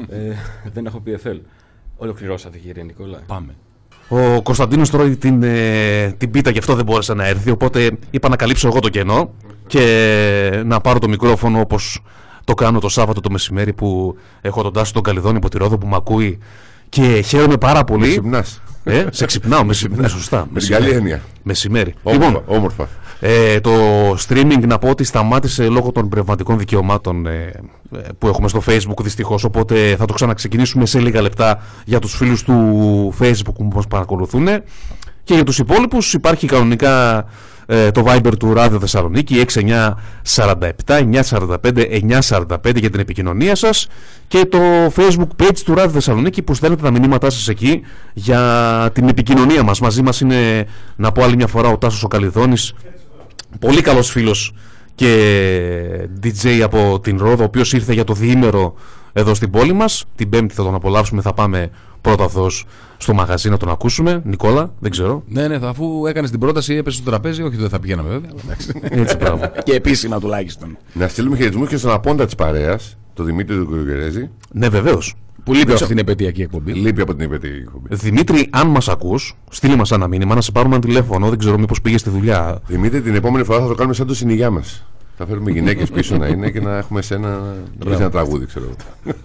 ε, 0.17 0.35
δεν 0.73 0.85
έχω 0.85 1.03
PFL. 1.05 1.39
Ολοκληρώσατε, 1.97 2.57
κύριε 2.57 2.83
Νικόλα. 2.83 3.19
Πάμε. 3.27 3.55
Ο 4.09 4.41
Κωνσταντίνος 4.41 4.89
τρώει 4.89 5.15
την, 5.15 5.43
ε, 5.43 6.11
την 6.17 6.31
πίτα 6.31 6.49
γι' 6.49 6.59
αυτό 6.59 6.75
δεν 6.75 6.85
μπόρεσε 6.85 7.13
να 7.13 7.27
έρθει. 7.27 7.49
Οπότε 7.49 7.91
είπα 8.09 8.29
να 8.29 8.35
καλύψω 8.35 8.67
εγώ 8.67 8.79
το 8.79 8.89
κενό 8.89 9.33
και 9.67 10.63
να 10.65 10.81
πάρω 10.81 10.99
το 10.99 11.07
μικρόφωνο 11.07 11.59
όπως 11.59 12.01
το 12.43 12.53
κάνω 12.53 12.79
το 12.79 12.89
Σάββατο 12.89 13.21
το 13.21 13.29
μεσημέρι 13.29 13.73
που 13.73 14.17
έχω 14.41 14.61
τον 14.61 14.73
Τάσο 14.73 14.93
τον 14.93 15.03
Καλιδόνη 15.03 15.37
από 15.37 15.49
τη 15.49 15.57
Ρόδο 15.57 15.77
που 15.77 15.87
με 15.87 15.95
ακούει 15.95 16.39
και 16.89 17.21
χαίρομαι 17.21 17.57
πάρα 17.57 17.83
πολύ. 17.83 18.09
Ξυπνάς. 18.09 18.61
Ε, 18.83 19.05
σε 19.11 19.25
ξυπνάω, 19.25 19.63
μεσημέρι. 19.63 20.01
Ναι, 20.01 20.07
σωστά. 20.07 20.47
Με 20.51 20.59
την 20.59 20.69
καλή 20.69 20.89
έννοια. 20.89 21.21
Μεσημέρι. 21.43 21.93
Όμορφα. 22.03 22.27
Λοιπόν, 22.27 22.43
όμορφα. 22.45 22.89
Ε, 23.19 23.59
το 23.59 23.71
streaming 24.11 24.67
να 24.67 24.77
πω 24.77 24.89
ότι 24.89 25.03
σταμάτησε 25.03 25.67
λόγω 25.67 25.91
των 25.91 26.09
πνευματικών 26.09 26.57
δικαιωμάτων 26.57 27.25
ε, 27.25 27.51
ε, 27.95 27.99
που 28.17 28.27
έχουμε 28.27 28.47
στο 28.47 28.61
facebook 28.67 29.01
δυστυχώς. 29.01 29.43
Οπότε 29.43 29.95
θα 29.95 30.05
το 30.05 30.13
ξαναξεκινήσουμε 30.13 30.85
σε 30.85 30.99
λίγα 30.99 31.21
λεπτά 31.21 31.61
για 31.85 31.99
τους 31.99 32.15
φίλους 32.15 32.43
του 32.43 33.13
facebook 33.19 33.53
που 33.55 33.69
μας 33.73 33.87
παρακολουθούν. 33.87 34.47
Και 35.23 35.33
για 35.33 35.43
τους 35.43 35.59
υπόλοιπους 35.59 36.13
υπάρχει 36.13 36.47
κανονικά 36.47 37.25
ε, 37.69 37.91
το 37.91 38.03
Viber 38.07 38.31
του 38.39 38.53
Ράδιο 38.53 38.79
Θεσσαλονίκη 38.79 39.45
6947 39.53 40.61
945 40.85 41.57
945 42.19 42.75
για 42.75 42.89
την 42.89 42.99
επικοινωνία 42.99 43.55
σας. 43.55 43.87
Και 44.27 44.45
το 44.45 44.59
Facebook 44.95 45.43
page 45.43 45.57
του 45.65 45.75
Ράδιο 45.75 45.91
Θεσσαλονίκη 45.91 46.41
που 46.41 46.53
στέλνετε 46.53 46.81
τα 46.81 46.91
μηνύματά 46.91 47.29
σας 47.29 47.47
εκεί 47.47 47.81
για 48.13 48.89
την 48.93 49.07
επικοινωνία 49.07 49.63
μας. 49.63 49.79
Μαζί 49.79 50.01
μας 50.01 50.21
είναι, 50.21 50.65
να 50.95 51.11
πω 51.11 51.23
άλλη 51.23 51.35
μια 51.35 51.47
φορά, 51.47 51.69
ο 51.69 51.77
Τάσος 51.77 52.03
ο 52.03 52.07
Καλιδόνης, 52.07 52.73
πολύ 53.59 53.81
καλός 53.81 54.09
φίλος 54.09 54.53
και 54.95 56.09
DJ 56.23 56.59
από 56.63 56.99
την 56.99 57.17
Ρόδο, 57.17 57.41
ο 57.41 57.45
οποίος 57.45 57.73
ήρθε 57.73 57.93
για 57.93 58.03
το 58.03 58.13
διήμερο 58.13 58.73
εδώ 59.13 59.33
στην 59.33 59.49
πόλη 59.49 59.73
μας. 59.73 60.05
Την 60.15 60.29
Πέμπτη 60.29 60.53
θα 60.53 60.63
τον 60.63 60.73
απολαύσουμε, 60.75 61.21
θα 61.21 61.33
πάμε 61.33 61.69
πρώτα 62.01 62.27
δός 62.27 62.65
στο 62.97 63.13
μαγαζί 63.13 63.49
να 63.49 63.57
τον 63.57 63.69
ακούσουμε. 63.69 64.21
Νικόλα, 64.25 64.73
δεν 64.79 64.91
ξέρω. 64.91 65.23
Ναι, 65.27 65.47
ναι, 65.47 65.59
θα, 65.59 65.69
αφού 65.69 66.05
έκανες 66.05 66.29
την 66.29 66.39
πρόταση, 66.39 66.73
έπεσε 66.73 66.97
στο 66.97 67.09
τραπέζι. 67.09 67.41
Όχι, 67.43 67.55
δεν 67.55 67.69
θα 67.69 67.79
πηγαίναμε 67.79 68.09
βέβαια. 68.09 68.29
αλλά 68.31 68.41
εντάξει. 68.45 68.71
Έτσι, 68.81 69.15
μπράβο. 69.15 69.51
και 69.65 69.73
επίσημα 69.73 70.19
τουλάχιστον. 70.19 70.77
Να 70.93 71.07
στείλουμε 71.07 71.35
χαιρετισμούς 71.35 71.69
και 71.69 71.77
στον 71.77 71.91
απόντα 71.91 72.25
της 72.25 72.35
παρέας, 72.35 72.97
τον 73.13 73.25
Δημήτρη 73.25 73.55
του 73.55 73.65
Κουρουγκερέζη. 73.65 74.29
ναι, 74.51 74.69
βεβαίως. 74.69 75.15
Που 75.47 75.53
λείπει 75.53 75.73
αυτή 75.73 75.85
την 75.85 75.97
επαιτειακή 75.97 76.41
εκπομπή. 76.41 76.73
Λείπει 76.73 77.01
από 77.01 77.15
την 77.15 77.25
υπετή 77.25 77.47
εκπομπή. 77.47 77.95
Δημήτρη, 77.95 78.47
αν 78.51 78.67
μας 78.67 78.87
ακούς, 78.87 79.37
στείλει 79.49 79.75
μας 79.75 79.91
ένα 79.91 80.07
μήνυμα 80.07 80.35
να 80.35 80.41
σε 80.41 80.51
πάρουμε 80.51 80.75
ένα 80.75 80.85
τηλέφωνο. 80.85 81.29
Δεν 81.29 81.37
ξέρω 81.37 81.57
μήπως 81.57 81.81
πήγες 81.81 81.99
στη 81.99 82.09
δουλειά. 82.09 82.61
Δημήτρη, 82.67 83.01
την 83.01 83.15
επόμενη 83.15 83.43
φορά 83.43 83.59
θα 83.59 83.67
το 83.67 83.75
κάνουμε 83.75 83.95
σαν 83.95 84.07
το 84.07 84.15
συνηγιά 84.15 84.49
μας. 84.49 84.85
Θα 85.17 85.25
φέρουμε 85.25 85.51
γυναίκες 85.51 85.89
πίσω 85.89 86.17
να 86.17 86.27
είναι 86.27 86.49
και 86.51 86.61
να 86.61 86.77
έχουμε 86.77 87.01
σένα 87.01 87.29
να 87.79 87.85
πεις 87.85 87.99
ένα 87.99 88.09
τραγούδι, 88.09 88.45
ξέρω 88.45 88.65
εγώ. 88.65 89.13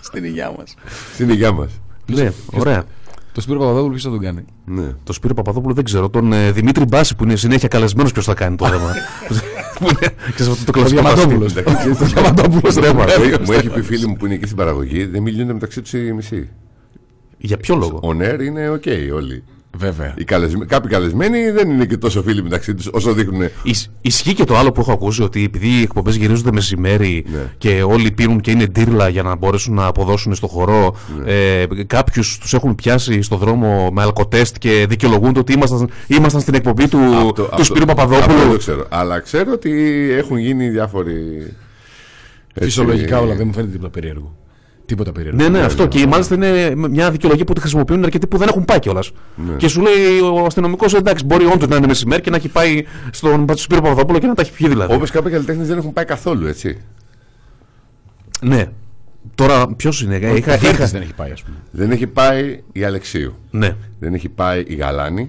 Στην 0.00 0.24
υγειά 0.24 0.52
μας. 0.58 0.74
Στην 1.14 1.31
υγειά 1.31 1.52
μας. 1.52 1.70
Ναι, 2.06 2.32
ωραία. 2.52 2.84
Το 3.36 3.42
Σπύρο 3.42 3.58
Παπαδόπουλο 3.58 3.90
ποιος 3.90 4.02
θα 4.02 4.10
τον 4.10 4.20
κάνει; 4.20 4.44
Ναι. 4.64 4.94
Το 5.04 5.12
Σπύρο 5.12 5.34
Παπαδόπουλο 5.34 5.74
δεν 5.74 5.84
ξέρω. 5.84 6.08
Τον 6.08 6.32
ε, 6.32 6.52
Δημήτρη 6.52 6.84
Μπάση 6.84 7.16
που 7.16 7.24
είναι 7.24 7.36
συνέχεια 7.36 7.68
καλεσμένος, 7.68 8.12
ποιος 8.12 8.24
θα 8.24 8.34
κάνει 8.34 8.56
το 8.56 8.66
θέμα. 8.66 8.92
Που 9.78 9.84
είναι, 9.88 10.14
ξέρεις, 10.34 10.52
αυτό 10.52 10.64
το 10.64 10.72
κλασικό. 10.72 11.00
Διαμαντόπουλος. 11.00 11.54
μαστί. 11.54 11.96
Το 11.96 12.04
Διαμαντόπουλος 12.04 12.74
θέμα. 12.74 13.04
Μου 13.44 13.52
έχει 13.52 13.68
πει 13.68 13.82
φίλοι 13.90 14.06
μου 14.06 14.16
που 14.16 14.24
είναι 14.24 14.34
εκεί 14.34 14.44
στην 14.44 14.56
παραγωγή, 14.56 15.04
δεν 15.04 15.22
μιλούν 15.22 15.46
μεταξύ 15.46 15.82
τους 15.82 15.92
οι 15.92 16.12
μισοί. 16.12 16.48
Για 17.38 17.56
ποιο 17.56 17.76
λόγο; 17.76 18.00
On 18.02 18.14
air 18.14 18.40
είναι 18.40 18.68
οκ 18.68 18.84
όλοι. 19.14 19.42
Βέβαια. 19.78 20.14
Οι 20.16 20.24
καλεσμέ- 20.24 20.68
Κάποιοι 20.68 20.90
καλεσμένοι 20.90 21.50
δεν 21.50 21.70
είναι 21.70 21.84
και 21.84 21.96
τόσο 21.96 22.22
φίλοι 22.22 22.42
μεταξύ 22.42 22.74
τους 22.74 22.88
όσο 22.92 23.12
δείχνουν. 23.12 23.48
Ισ- 23.62 23.90
ισχύει 24.00 24.34
και 24.34 24.44
το 24.44 24.56
άλλο 24.56 24.72
που 24.72 24.80
έχω 24.80 24.92
ακούσει 24.92 25.22
ότι 25.22 25.44
επειδή 25.44 25.68
οι 25.68 25.82
εκπομπές 25.82 26.16
γυρίζονται 26.16 26.52
μεσημέρι 26.52 27.24
Ναι. 27.32 27.38
και 27.58 27.82
όλοι 27.82 28.10
πίνουν 28.10 28.40
και 28.40 28.50
είναι 28.50 28.66
ντίρλα 28.66 29.08
για 29.08 29.22
να 29.22 29.36
μπορέσουν 29.36 29.74
να 29.74 29.86
αποδώσουν 29.86 30.34
στο 30.34 30.46
χορό, 30.46 30.96
Ναι. 31.24 31.32
ε, 31.32 31.66
κάποιους 31.86 32.38
τους 32.38 32.54
έχουν 32.54 32.74
πιάσει 32.74 33.22
στο 33.22 33.36
δρόμο 33.36 33.90
με 33.92 34.02
αλκοτέστ 34.02 34.56
και 34.58 34.86
δικαιολογούνται 34.88 35.38
ότι 35.38 35.52
ήμασταν, 35.52 35.90
ήμασταν 36.06 36.40
στην 36.40 36.54
εκπομπή 36.54 36.88
του, 36.88 36.98
Αυτό- 36.98 37.32
του 37.32 37.48
αυτό- 37.50 37.64
Σπύρου 37.64 37.84
Αυτό 37.90 38.06
δεν 38.06 38.18
Παπαδόπουλου. 38.18 38.52
το 38.52 38.58
ξέρω. 38.58 38.86
Αλλά 38.88 39.20
ξέρω 39.20 39.52
ότι 39.52 39.70
έχουν 40.16 40.36
γίνει 40.36 40.68
διάφοροι. 40.68 41.14
έτσι, 42.54 42.68
Φυσιολογικά 42.68 43.20
όλα 43.20 43.34
δεν 43.34 43.46
μου 43.46 43.52
φαίνεται 43.52 43.72
τίποτα 43.72 43.90
περίεργο. 43.90 44.36
Τίποτα 44.86 45.12
περίεργο. 45.12 45.42
Ναι, 45.42 45.48
ναι, 45.48 45.60
αυτό. 45.60 45.86
Και 45.86 46.06
μάλιστα 46.06 46.34
είναι 46.34 46.74
μια 46.74 47.10
δικαιολογία 47.10 47.44
που 47.44 47.52
τη 47.52 47.60
χρησιμοποιούν 47.60 48.04
αρκετοί 48.04 48.26
που 48.26 48.36
δεν 48.38 48.48
έχουν 48.48 48.64
πάει 48.64 48.78
κιόλας. 48.78 49.10
Ναι. 49.36 49.56
Και 49.56 49.68
σου 49.68 49.80
λέει 49.80 50.20
ο 50.32 50.44
αστυνομικός, 50.44 50.94
εντάξει, 50.94 51.24
μπορεί 51.24 51.44
όντως 51.44 51.68
να 51.68 51.76
είναι 51.76 51.86
μεσημέρι 51.86 52.22
και 52.22 52.30
να 52.30 52.36
έχει 52.36 52.48
πάει 52.48 52.84
στον 53.10 53.46
Σπύρο 53.54 53.80
Παπαδόπουλο 53.80 54.18
και 54.18 54.26
να 54.26 54.34
τα 54.34 54.42
έχει 54.42 54.52
πιει 54.52 54.68
δηλαδή. 54.68 54.94
Όπως 54.94 55.10
κάποιοι 55.10 55.32
καλλιτέχνες 55.32 55.66
δεν 55.66 55.78
έχουν 55.78 55.92
πάει 55.92 56.04
καθόλου, 56.04 56.46
έτσι. 56.46 56.80
Ναι. 58.40 58.66
Τώρα, 59.34 59.74
ποιος 59.74 60.02
είναι, 60.02 60.14
Ο 60.14 60.36
είχα, 60.36 60.56
Βέρτης 60.56 60.70
είχα, 60.70 60.86
δεν 60.86 61.02
έχει 61.02 61.14
πάει, 61.14 61.30
ας 61.30 61.42
πούμε. 61.42 61.56
Δεν 61.70 61.90
έχει 61.90 62.06
πάει 62.06 62.62
η 62.72 62.84
Αλεξίου. 62.84 63.34
Ναι. 63.50 63.76
Δεν 63.98 64.14
έχει 64.14 64.28
πάει 64.28 64.64
η 64.66 64.74
Γαλάνη. 64.74 65.28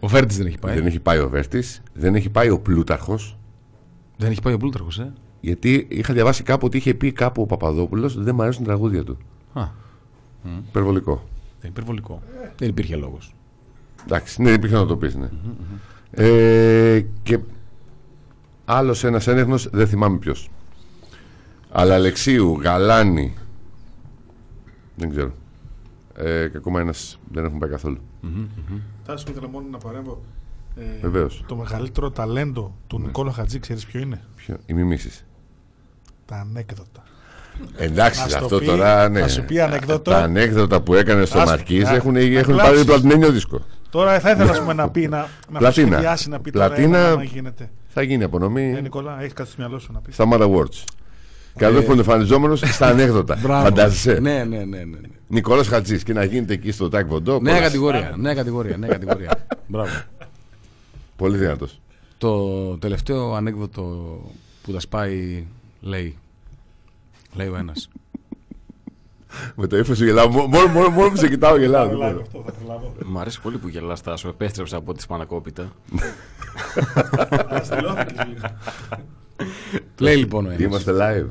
Ο 0.00 0.08
Βέρτης 0.08 0.36
δεν 0.36 0.46
έχει 0.46 0.58
πάει. 0.58 0.74
Δεν 0.74 0.86
έχει 0.86 1.00
πάει 1.00 1.18
ο 1.18 1.28
Βέρτης. 1.28 1.82
Δεν 1.92 2.14
έχει 2.14 2.28
πάει 2.28 2.50
ο 2.50 2.58
Πλούταρχος. 2.58 3.36
Δεν 4.16 4.30
έχει 4.30 4.42
πάει 4.42 4.54
ο 4.54 4.56
Πλούταρχος, 4.56 4.98
ε. 4.98 5.12
Γιατί 5.40 5.86
είχα 5.90 6.14
διαβάσει 6.14 6.42
κάπου 6.42 6.66
ότι 6.66 6.76
είχε 6.76 6.94
πει 6.94 7.12
κάπου 7.12 7.42
ο 7.42 7.46
Παπαδόπουλος 7.46 8.14
ότι 8.14 8.24
δεν 8.24 8.34
μου 8.34 8.42
αρέσουν 8.42 8.64
τα 8.64 8.68
τραγούδια 8.70 9.04
του. 9.04 9.18
Α, 9.52 9.68
Υπερβολικό. 10.68 11.14
δεν 11.14 11.22
είναι 11.60 11.68
υπερβολικό. 11.68 12.22
Δεν 12.56 12.68
υπήρχε 12.68 12.96
λόγος. 12.96 13.34
Εντάξει, 14.04 14.42
ναι, 14.42 14.50
υπήρχε 14.50 14.74
να 14.76 14.86
το 14.86 14.96
πεις, 14.96 15.14
ναι. 15.14 15.28
Ε, 16.10 17.06
και 17.22 17.38
άλλος 18.64 19.04
ένας 19.04 19.26
ένεγνο, 19.26 19.56
δεν 19.70 19.86
θυμάμαι 19.86 20.18
ποιος. 20.18 20.50
Αλλά 21.70 21.94
Αλεξίου, 21.94 22.60
Γαλάνη. 22.60 23.34
Δεν 24.96 25.10
ξέρω. 25.10 25.32
Ε, 26.14 26.48
και 26.48 26.56
ακόμα 26.56 26.80
ένας 26.80 27.18
δεν 27.32 27.44
έχουν 27.44 27.58
πάει 27.58 27.70
καθόλου. 27.70 27.98
Τάσο, 29.06 29.26
ήθελα 29.30 29.48
μόνο 29.48 29.66
να 29.70 29.78
παρέμβω. 29.78 30.22
Ε, 30.76 31.00
Βεβαίως. 31.00 31.44
Το 31.48 31.56
μεγαλύτερο 31.56 32.10
ταλέντο 32.10 32.74
του 32.86 32.98
Νικόλα 33.00 33.32
Χατζή, 33.32 33.58
ξέρεις 33.58 33.86
ποιο 33.86 34.00
είναι; 34.00 34.20
Ποιο, 34.36 34.56
οι 34.66 34.72
μιμήσεις. 34.74 35.24
Τα 36.30 36.36
ανέκδοτα. 36.36 37.02
Εντάξει, 37.76 38.20
Να 38.20 38.28
σου 38.28 38.38
το 38.38 38.44
αυτό 38.44 38.58
πει- 38.58 38.66
τώρα. 38.66 39.08
Ναι. 39.08 39.20
να 39.20 39.28
σου 39.28 39.44
πει 39.44 39.60
ανεκδότο. 39.60 40.10
Τα 40.10 40.18
ανέκδοτα 40.18 40.80
που 40.80 40.94
έκανε 40.94 41.24
στο 41.24 41.38
Ας- 41.38 41.48
Μαρκίζ 41.48 41.82
να- 41.82 41.94
έχουν, 41.94 42.12
να 42.12 42.18
έχουν 42.20 42.42
κλάψεις. 42.42 42.70
πάρει 42.72 42.84
πλατινένιο 42.84 43.30
δίσκο. 43.32 43.60
Τώρα 43.90 44.20
θα 44.20 44.30
ήθελα 44.30 44.50
ας 44.50 44.58
πούμε, 44.60 44.72
να 44.72 44.90
πει 44.90 45.08
να, 45.08 45.28
να 45.50 45.58
Πλατίνα. 45.58 45.90
σχεδιάσει 45.90 46.28
να 46.28 46.40
πει 46.40 46.50
τώρα 46.50 46.66
Πλατίνα. 46.66 46.98
ένα, 46.98 47.14
να 47.16 47.22
γίνεται. 47.22 47.70
Θα 47.88 48.02
γίνει 48.02 48.24
απονομή 48.24 48.74
Ε, 48.76 48.80
Νικόλα, 48.80 49.16
έχεις 49.20 49.32
κάτι 49.32 49.48
στο 49.50 49.56
μυαλό 49.62 49.78
σου 49.78 49.92
να 49.92 50.00
πεις. 50.00 50.14
στα 50.14 50.28
Mad 50.32 50.40
Awards. 50.40 50.84
Και 51.56 51.64
εδώ 51.64 51.78
που 51.82 51.90
είναι 51.90 52.00
εμφανιζόμενος 52.00 52.58
στα 52.60 52.86
ανέκδοτα. 52.92 53.38
Μπράβο. 53.42 53.64
Φαντάζεσαι; 53.64 54.18
Ναι, 54.20 54.32
ναι, 54.32 54.44
ναι. 54.44 54.64
ναι. 54.64 54.78
ναι. 54.84 54.98
Νικόλας 55.28 55.68
Χατζής 55.68 56.02
και 56.02 56.12
να 56.12 56.24
γίνεται 56.24 56.52
εκεί 56.52 56.72
στο 56.72 56.88
Τάκ 56.88 57.06
Βοντό. 57.06 57.32
Νέα 57.40 57.52
κόλας. 57.52 57.66
κατηγορία. 57.68 58.14
Νέα 58.16 58.34
κατηγορία. 58.34 58.76
Νέα 58.76 58.88
κατηγορία. 58.90 59.46
Μπράβο. 59.66 59.90
Πολύ 61.16 61.36
δυνατός. 61.38 61.80
Το 62.18 62.38
τελευταίο 62.78 63.34
ανέκδοτο 63.34 63.82
που 64.62 64.72
τα 64.72 64.80
σπάει 64.80 65.44
λέει. 65.80 66.18
Λέει 67.34 67.48
ο 67.48 67.56
ένας. 67.56 67.88
Με 69.54 69.66
το 69.66 69.76
ύφος 69.78 69.96
σου 69.96 70.04
γελάω. 70.04 70.28
Μο- 70.28 70.46
Μόνο, 70.46 70.66
μόνο, 70.66 70.88
μόνο 70.88 71.10
που 71.10 71.16
σε 71.16 71.28
κοιτάω 71.28 71.56
γελάω. 71.58 71.86
δεν 71.88 71.96
μπορώ. 71.96 72.20
αυτό, 72.20 72.42
θα 72.46 72.52
προλάβω. 72.52 72.94
Μ' 73.04 73.18
αρέσει 73.18 73.40
πολύ 73.40 73.58
που 73.58 73.68
γελάς 73.68 74.00
Τάσο. 74.02 74.28
Επέστρεψα 74.28 74.76
από 74.76 74.94
τη 74.94 75.02
Σπανακόπιτα. 75.02 75.72
Στυλώθηκες 77.62 78.26
λίγο. 78.26 78.40
λέει 80.00 80.16
λοιπόν 80.16 80.46
ο 80.46 80.48
ένας. 80.48 80.60
Είμαστε 80.60 80.92
live. 80.92 81.26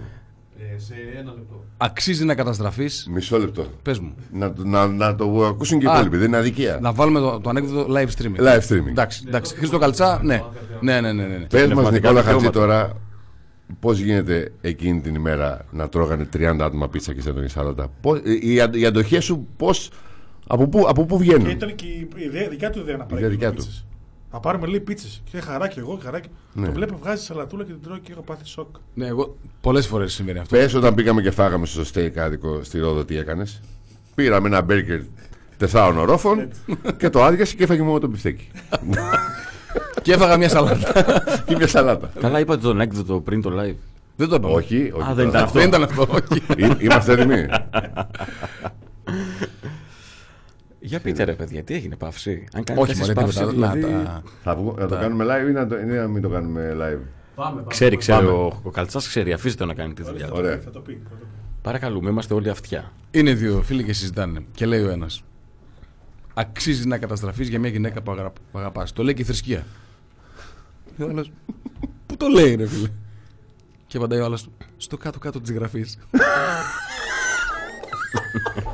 Ε, 0.59 0.79
Σε 0.79 0.93
ένα 1.19 1.31
λεπτό. 1.31 1.63
Αξίζει 1.77 2.25
να 2.25 2.35
καταστραφείς. 2.35 3.07
Μισό 3.11 3.37
λεπτό. 3.37 3.65
Πες 3.81 3.99
μου. 3.99 4.13
Να, 4.33 4.53
το- 4.53 4.65
να, 4.65 4.87
να 4.87 5.15
το 5.15 5.45
ακούσουν 5.45 5.79
και 5.79 5.85
οι 5.85 5.89
Α. 5.89 5.93
υπόλοιποι. 5.93 6.17
Δεν 6.17 6.27
είναι 6.27 6.37
αδικία. 6.37 6.77
Να 6.81 6.91
βάλουμε 6.93 7.19
το, 7.19 7.39
το 7.39 7.49
ανέκδοτο 7.49 7.93
live 7.93 8.07
streaming. 8.07 8.39
Live 8.39 8.61
streaming. 8.69 8.87
Εντάξει, 8.89 9.23
εντάξει. 9.27 9.55
Χρήστο 9.55 9.77
Καλτσά, 9.77 10.19
ναι. 10.23 10.43
Ναι, 10.81 11.01
ναι, 11.01 11.11
ναι. 11.13 11.23
ναι, 11.23 11.37
ναι. 11.37 11.45
Πες 11.45 11.61
μας, 11.61 11.71
πνευματικά 11.71 11.91
Νικόλα 12.11 12.23
Χατζή, 12.23 12.45
δικαιώματα. 12.45 12.59
τώρα 12.83 12.95
πώς 13.79 13.99
γίνεται 13.99 14.51
εκείνη 14.61 15.01
την 15.01 15.15
ημέρα 15.15 15.65
να 15.71 15.89
τρώγανε 15.89 16.29
30 16.33 16.57
άτομα 16.61 16.89
πίτσα 16.89 17.13
και 17.13 17.21
εσύ 17.21 17.47
σαλάτα. 17.47 17.91
Πώς, 18.01 18.19
οι, 18.41 18.61
αν- 18.61 18.73
οι 18.73 18.85
αντοχές 18.85 19.19
σου 19.19 19.47
πώς. 19.57 19.91
Από 20.47 20.67
πού, 20.67 20.85
από 20.87 21.05
πού 21.05 21.17
Και 21.17 21.23
βγαίνουν. 21.23 21.49
ήταν 21.49 21.75
και 21.75 21.85
η 21.85 22.07
ιδέα, 22.15 22.49
δικιά 22.49 22.69
του 22.69 22.79
ιδέα 22.79 22.97
να 22.97 23.03
πάρει. 23.03 23.15
ιδέα 23.15 23.29
και 23.29 23.35
δικιά 23.35 23.47
λίγο 23.49 23.59
του. 23.61 23.65
πίτσες. 23.65 23.85
Θα 24.31 24.39
πάρουμε 24.39 24.67
λίγο 24.67 24.83
πίτσες. 24.83 25.21
Και 25.31 25.39
χαράκι, 25.39 25.79
εγώ 25.79 25.97
και 25.97 26.03
χαράκι. 26.05 26.27
Ναι. 26.53 26.65
Το 26.65 26.71
βλέπω, 26.71 26.97
βγάζει 26.97 27.23
σαλατούλα 27.23 27.63
και 27.63 27.71
την 27.71 27.81
τρώω 27.81 27.97
και 27.97 28.11
έχω 28.11 28.21
πάθει 28.21 28.45
σοκ. 28.45 28.75
ναι 28.93 29.07
εγώ 29.07 29.37
πολλές 29.61 29.87
φορές 29.87 30.13
συμβαίνει 30.13 30.39
αυτό. 30.39 30.55
Πες 30.57 30.73
όταν 30.73 30.93
πήγαμε 30.93 31.21
και 31.21 31.31
φάγαμε 31.31 31.65
στο 31.65 31.85
στεϊκάδικο 31.85 32.63
στη 32.63 32.79
Ρόδο, 32.79 33.05
τι 33.05 33.17
έκανες; 33.17 33.61
Πήραμε 34.15 34.47
ένα 34.47 34.61
μπέργκερ 34.61 35.01
τεσσάρων 35.57 35.97
ορόφων 35.97 36.47
και 36.97 37.09
το 37.09 37.23
άδειασε 37.23 37.55
και 37.55 37.63
έφαγε 37.63 37.81
μόνο 37.81 37.99
το 37.99 38.07
μπιφτέκι. 38.07 38.47
Και 40.01 40.13
έφαγα 40.13 40.37
μια 40.37 40.49
σαλάτα. 40.49 40.93
και 41.45 41.55
μια 41.55 41.67
σαλάτα. 41.67 42.09
Καλά 42.19 42.39
είπατε 42.39 42.61
τον 42.61 42.81
έκδοτο 42.81 43.19
πριν 43.21 43.41
το 43.41 43.49
live. 43.49 43.75
δεν 44.15 44.27
το 44.29 44.35
είπαμε. 44.35 44.53
όχι, 44.53 44.91
όχι. 44.95 45.09
Α, 45.09 45.13
δεν 45.13 45.25
τώρα. 45.25 45.39
ήταν 45.39 45.49
Δεν 45.53 45.67
ήταν 45.67 45.83
αυτό. 45.83 46.01
όχι. 46.09 46.41
Εί- 46.57 46.81
Είμαστε 46.83 47.11
έτοιμοι. 47.11 47.45
Για 50.79 50.99
πείτε 50.99 51.23
ρε 51.23 51.33
παιδιά, 51.33 51.63
τι 51.63 51.73
έγινε 51.73 51.95
παύση; 51.95 52.47
Αν 52.53 52.63
κάνει 52.63 52.79
Όχι, 52.79 52.89
τέσσερις 52.91 53.13
μωρέ, 53.15 53.25
παύσεις, 53.25 53.39
τίποτα. 53.47 53.67
Να 53.67 53.73
δηλαδή, 53.73 54.03
τα- 54.03 54.23
Θα 54.43 54.55
βγω- 54.55 54.75
να 54.79 54.87
το 54.87 54.95
κάνουμε 54.95 55.25
live 55.27 55.49
ή 55.49 55.51
να, 55.51 55.67
το, 55.67 55.77
ή 55.79 55.83
να 55.85 56.07
μην 56.07 56.21
το 56.21 56.29
κάνουμε 56.29 56.75
live; 56.79 56.99
Ξέρει, 57.67 57.97
ξέρει. 57.97 58.17
Πάμε. 58.25 58.31
Ο, 58.31 58.59
ο 58.63 58.69
Καλτσάς 58.69 59.07
ξέρει, 59.07 59.33
αφήστε 59.33 59.57
τον 59.57 59.67
να 59.67 59.73
κάνει 59.73 59.93
τη 59.93 60.03
δουλειά 60.03 60.27
του. 60.27 60.33
Ωραία. 60.37 60.59
Θα 60.63 60.71
το 60.71 60.79
πει. 60.79 60.91
θα 61.03 61.09
το 61.09 61.15
πει. 61.19 61.25
Παρακαλούμε, 61.61 62.09
είμαστε 62.09 62.33
όλοι 62.33 62.49
αυτιά. 62.49 62.91
Είναι 63.11 63.33
δύο 63.33 63.61
φίλοι 63.61 63.83
και 63.83 63.93
συζητάνε. 63.93 64.39
Και 64.53 64.65
λέει 64.65 64.83
ο 64.83 64.89
ένας. 64.89 65.23
Αξίζει 66.39 66.87
να 66.87 66.97
καταστραφείς 66.97 67.47
για 67.47 67.59
μια 67.59 67.69
γυναίκα 67.69 68.01
που, 68.01 68.11
αγα... 68.11 68.29
που 68.29 68.59
αγαπάς. 68.59 68.93
Το 68.93 69.03
λέει 69.03 69.13
και 69.13 69.21
η 69.21 69.25
θρησκεία. 69.25 69.65
Και 70.97 71.03
ο 71.03 71.09
άλλος, 71.09 71.31
Πού 72.05 72.17
το 72.17 72.27
λέει, 72.27 72.55
ρε 72.55 72.67
φίλε; 72.67 72.89
Και 73.87 73.97
απαντάει 73.97 74.19
ο 74.19 74.25
άλλος. 74.25 74.49
Στο 74.77 74.97
κάτω-κάτω 74.97 75.41
της 75.41 75.51
γραφής. 75.51 75.97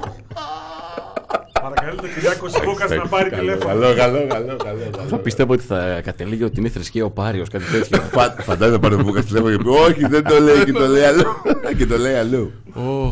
Παρακαλώ 1.69 1.95
τον 2.01 2.13
Κυριάκος 2.13 2.51
Σιμούκα 2.51 2.95
να 2.95 3.07
πάρει 3.07 3.29
τηλέφωνο. 3.29 3.67
Καλό, 3.73 3.95
καλό, 3.95 4.27
καλό, 4.27 4.55
καλό. 4.63 5.07
Θα 5.07 5.17
πιστεύω 5.17 5.53
ότι 5.53 5.63
θα 5.63 6.01
κατελήγει 6.03 6.43
ότι 6.43 6.59
είναι 6.59 6.69
θρησκεία 6.69 7.05
ο 7.05 7.09
Πάριος, 7.11 7.49
κάτι 7.49 7.63
τέτοιο. 7.71 8.01
Φα- 8.11 8.41
Φαντάζομαι 8.41 8.79
πάρει 8.79 8.95
μου 8.95 9.11
κάτι 9.11 9.25
τηλέφωνο 9.25 9.57
και 9.57 9.63
πει 9.63 9.69
Όχι, 9.69 10.07
δεν 10.07 10.23
το 10.23 10.39
λέει 10.39 10.63
και 10.65 10.71
το 10.71 10.85
λέει 10.87 11.03
αλλού. 11.03 11.23
Και 11.77 11.85
το 11.85 11.97
λέει 11.97 12.13
αλλού. 12.13 12.51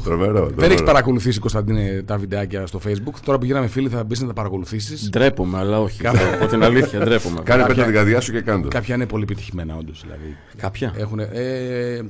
Τρομερό. 0.04 0.34
Δεν 0.34 0.47
τρομερό. 0.47 0.66
έχεις 0.72 0.84
παρακολουθήσει, 0.84 1.39
Κωνσταντίνε, 1.39 2.04
τα 2.06 2.18
βιντεάκια 2.18 2.66
στο 2.68 2.80
Facebook. 2.88 3.14
Τώρα 3.26 3.38
που 3.38 3.45
γίναμε 3.45 3.68
φίλοι, 3.68 3.89
θα 3.89 4.04
μπεις 4.04 4.22
να 4.22 4.28
τα 4.28 4.34
παρακολουθήσεις. 4.34 5.10
Ντρέπομαι, 5.10 5.58
αλλά 5.58 5.80
όχι. 5.80 6.01
Θα 6.04 6.38
πω 6.39 6.45
την 6.45 6.64
αλήθεια, 6.64 6.99
ντρέπομαι. 6.99 7.39
Κάνε 7.43 7.62
Κάποια- 7.62 7.66
πέντε 7.76 7.84
την 7.88 7.93
καρδιά 7.93 8.22
σου 8.22 8.32
και 8.32 8.41
κάντο. 8.41 8.68
Κάποια 8.68 8.95
είναι 8.95 9.06
πολύ 9.06 9.24
επιτυχημένα, 9.24 9.76
όντως. 9.76 10.01
Δηλαδή. 10.01 10.38
Κάποια; 10.58 10.93
Έχουνε, 10.97 11.24
ε, 11.34 12.01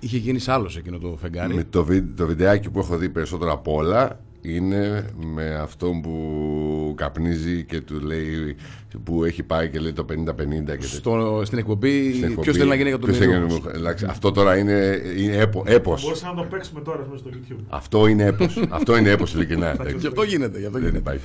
είχε 0.00 0.16
γίνει 0.16 0.40
άλλος 0.46 0.76
εκείνο 0.76 0.98
το 0.98 1.16
φεγγάρι. 1.20 1.54
Με 1.54 1.64
το, 1.70 1.84
βι- 1.84 2.16
το 2.16 2.26
βιντεάκι 2.26 2.70
που 2.70 2.78
έχω 2.78 2.96
δει 2.96 3.08
περισσότερο 3.08 3.52
από 3.52 3.74
όλα 3.74 4.18
είναι 4.42 5.04
με 5.34 5.54
αυτόν 5.54 6.00
που 6.00 6.92
καπνίζει 6.96 7.64
και 7.64 7.80
του 7.80 8.00
λέει 8.00 8.56
που 9.04 9.24
έχει 9.24 9.42
πάει 9.42 9.68
και 9.68 9.78
λέει 9.78 9.92
το 9.92 10.04
50-50 10.10 10.14
και 10.48 10.62
τέτοια. 10.66 10.88
Στο, 10.88 11.42
στην 11.44 11.58
εκπομπή, 11.58 12.10
Στην 12.12 12.22
εκπομπή. 12.24 12.40
ποιος 12.40 12.56
θέλει 12.56 12.68
να 12.68 12.74
γίνει 12.74 12.88
για 12.88 12.98
τον 12.98 13.06
Ποιος 13.08 13.18
θέλει 13.20 13.30
να 13.30 13.36
Ιερό. 13.38 13.46
γίνει- 13.48 13.74
εντάξει, 13.74 14.06
Αυτό 14.08 14.32
τώρα 14.32 14.56
είναι, 14.56 15.02
είναι 15.18 15.36
έπο, 15.36 15.62
έπος. 15.66 16.02
Μπορούσε 16.02 16.26
να 16.26 16.34
το 16.34 16.42
παίξουμε 16.50 16.80
τώρα 16.80 17.06
μέσα 17.10 17.18
στο 17.18 17.30
YouTube. 17.32 17.64
Αυτό 17.68 18.06
είναι 18.06 18.24
έπος. 18.24 18.62
αυτό 18.68 18.96
είναι 18.96 19.10
έπος 19.10 19.34
ειλικρινά. 19.34 19.76
Γι' 19.98 20.06
αυτό 20.06 20.22
γίνεται. 20.22 20.58
Γι 20.58 20.64
αυτό 20.66 20.78
Δεν 20.78 20.80
γίνεται. 20.88 20.98
υπάρχει. 20.98 21.20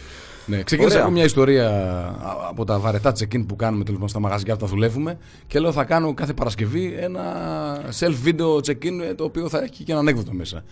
Ναι, 0.45 0.64
ξεκίνησα 0.64 0.93
Ωραία. 0.95 1.05
από 1.05 1.14
μια 1.16 1.24
ιστορία 1.24 1.68
α- 1.70 2.47
από 2.49 2.66
τα 2.66 2.80
βαρετά 2.80 3.11
check-in 3.20 3.45
που 3.47 3.55
κάνουμε 3.55 3.84
τέλος 3.84 3.93
πάντων, 3.99 4.09
στα 4.09 4.20
μαγαζιά 4.20 4.53
που 4.53 4.59
τα 4.59 4.68
δουλεύουμε 4.68 5.18
και 5.47 5.59
λέω 5.59 5.72
θα 5.72 5.84
κάνω 5.84 6.14
κάθε 6.14 6.34
Παρασκευή 6.34 6.95
ένα 6.99 7.22
self-video 7.99 8.55
check-in 8.55 8.99
ε, 9.09 9.14
το 9.14 9.24
οποίο 9.24 9.49
θα 9.49 9.61
έχει 9.64 9.84
και 9.84 9.91
ένα 9.91 9.99
ανέκδοτο 10.01 10.34
μέσα. 10.34 10.64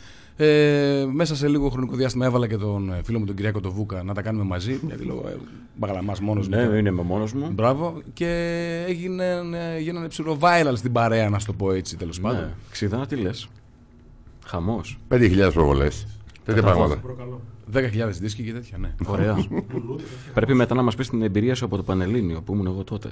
Ε, 0.43 1.05
μέσα 1.13 1.35
σε 1.35 1.47
λίγο 1.47 1.69
χρονικό 1.69 1.95
διάστημα 1.95 2.25
έβαλα 2.25 2.47
και 2.47 2.57
τον 2.57 2.91
ε, 2.93 3.01
φίλο 3.03 3.19
μου 3.19 3.25
τον 3.25 3.35
Κυριάκο 3.35 3.59
τον 3.59 3.71
Βούκα 3.71 4.03
να 4.03 4.13
τα 4.13 4.21
κάνουμε 4.21 4.43
μαζί 4.43 4.79
γιατί 4.87 5.03
λέω 5.05 5.23
ε, 5.27 5.35
μπαγαλαμάς 5.75 6.19
μόνος 6.19 6.47
μου. 6.47 6.55
Ναι, 6.55 6.77
είναι 6.77 6.91
με 6.91 7.01
μόνος 7.01 7.33
μου. 7.33 7.49
Μπράβο 7.51 8.01
και 8.13 8.27
έγινε, 8.87 9.25
ε, 9.75 9.79
γίνανε 9.79 10.07
ψηλό 10.07 10.37
viral 10.41 10.73
στην 10.75 10.91
παρέα 10.91 11.29
να 11.29 11.39
σου 11.39 11.45
το 11.45 11.53
πω 11.53 11.71
έτσι 11.71 11.97
τέλος 11.97 12.19
Ναι. 12.19 12.23
πάντων. 12.29 12.49
Ξιδά, 12.71 13.05
τι 13.05 13.15
λες. 13.15 13.47
Χαμός. 14.45 14.99
5.000 15.09 15.49
προβολές. 15.53 16.07
Τέτοια 16.45 16.61
πράγματα. 16.61 16.97
Προκαλώ. 16.97 17.41
10.000 17.73 18.19
δίσκοι 18.19 18.43
και 18.43 18.53
τέτοια, 18.53 18.77
ναι. 18.77 18.95
Ωραία. 19.05 19.37
Πρέπει 20.33 20.53
μετά 20.53 20.75
να 20.75 20.81
μας 20.81 20.95
πεις 20.95 21.09
την 21.09 21.21
εμπειρία 21.21 21.55
σου 21.55 21.65
από 21.65 21.75
το 21.77 21.83
Πανελλήνιο 21.83 22.41
που 22.41 22.53
ήμουν 22.53 22.65
εγώ 22.65 22.83
τότε. 22.83 23.09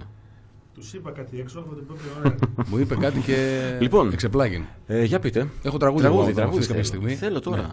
Τους 0.79 0.93
είπα 0.93 1.11
κάτι 1.11 1.39
έξω, 1.39 1.63
θα 1.69 1.75
την 1.75 1.85
πω 1.87 1.95
πιο 1.97 2.11
ωραία. 2.19 2.37
Μου 2.67 2.77
είπε 2.77 2.95
κάτι 2.95 3.19
και 3.19 3.35
Λοιπόν. 3.79 4.11
εξεπλάγει. 4.13 4.65
Ε, 4.87 5.03
για 5.03 5.19
πείτε. 5.19 5.47
Έχω 5.63 5.77
τραγούδι, 5.77 6.01
Τραγούδι, 6.01 6.25
εγώ, 6.25 6.33
τραγούδι. 6.35 6.57
αυτή 6.59 6.67
τη 6.67 6.73
Θέλω, 6.73 6.83
στιγμή; 6.85 7.15
θέλω 7.15 7.39
τώρα. 7.39 7.61
Ναι. 7.61 7.67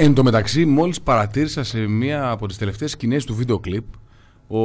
Εν 0.00 0.14
τω 0.14 0.22
μεταξύ, 0.22 0.64
μόλις 0.64 1.00
παρατήρησα 1.00 1.62
σε 1.64 1.78
μία 1.78 2.30
από 2.30 2.46
τις 2.46 2.58
τελευταίες 2.58 2.90
σκηνές 2.90 3.24
του 3.24 3.34
βίντεο 3.34 3.58
κλιπ, 3.58 3.84
ο 4.48 4.58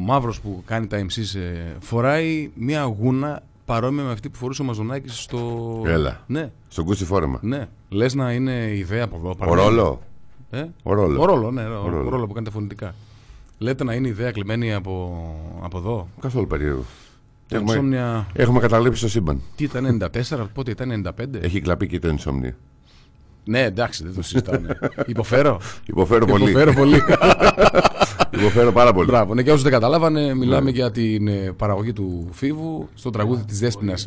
μαύρος 0.00 0.40
που 0.40 0.62
κάνει 0.66 0.86
τα 0.86 0.98
MCs 1.06 1.38
ε, 1.38 1.76
φοράει 1.80 2.50
μία 2.54 2.82
γούνα 2.82 3.42
παρόμοια 3.64 4.02
με 4.04 4.12
αυτή 4.12 4.28
που 4.30 4.36
φορούσε 4.36 4.62
ο 4.62 4.64
Μαζονάκης 4.64 5.20
στο. 5.22 5.82
Έλα. 5.86 6.24
Ναι, 6.26 6.50
Στον 6.68 6.84
κούτσι 6.84 7.04
φόρεμα. 7.04 7.38
ναι. 7.42 7.68
Λες 7.88 8.14
να 8.14 8.32
είναι 8.32 8.70
ιδέα 8.74 9.04
από 9.04 9.16
εδώ. 9.16 9.30
Ο 9.30 9.34
παραμένα. 9.34 9.62
ρόλο. 9.68 10.00
Ε; 10.50 10.64
Ο 10.82 10.94
ρόλο. 10.94 11.20
Ο 11.20 11.24
ρόλο, 11.24 11.50
ναι, 11.50 11.62
ο, 11.66 11.82
Ο 11.84 11.88
ρόλο. 11.88 12.06
ο 12.06 12.08
ρόλο 12.08 12.26
που 12.26 12.32
κάνει 12.32 12.46
τα 12.46 12.52
φωνητικά. 12.52 12.94
Λέτε 13.58 13.84
να 13.84 13.94
είναι 13.94 14.08
ιδέα 14.08 14.30
κλεμμένη 14.30 14.74
από, 14.74 15.24
από 15.62 15.78
εδώ; 15.78 16.08
Καθόλου 16.20 16.46
περίεργο. 16.46 16.84
Το 17.48 17.56
Έχουμε, 17.56 17.74
Insomnia, 17.74 18.24
έχουμε 18.32 18.60
καταλήψει 18.60 19.02
το 19.02 19.08
σύμπαν. 19.08 19.40
τι 19.56 19.64
ήταν 19.64 20.02
94, 20.30 20.46
πότε 20.54 20.70
ήταν 20.70 21.04
95. 21.18 21.24
Έχει 21.40 21.60
κλαπεί 21.60 21.86
και 21.86 21.98
το 21.98 22.16
insomnia. 22.18 22.52
Ναι, 23.44 23.62
εντάξει, 23.62 24.04
δεν 24.04 24.14
το 24.14 24.22
συζητάω. 24.22 24.60
ναι. 24.60 24.72
Υποφέρω. 25.06 25.60
Υποφέρω 25.86 26.26
πολύ. 26.26 26.50
Υποφέρω 26.50 26.72
πολύ. 26.72 27.02
Υποφέρω 28.38 28.72
πάρα 28.72 28.92
πολύ. 28.92 29.06
Μπράβο. 29.06 29.34
Ναι, 29.34 29.42
και 29.42 29.52
όσοι 29.52 29.62
δεν 29.62 29.72
καταλάβανε, 29.72 30.34
μιλάμε 30.34 30.70
Ναι. 30.70 30.76
για 30.76 30.90
την 30.90 31.28
ε, 31.28 31.52
παραγωγή 31.56 31.92
του 31.92 32.28
Φίβου 32.32 32.88
στο 32.94 33.10
τραγούδι 33.10 33.44
της 33.44 33.58
Δέσποινα. 33.58 33.98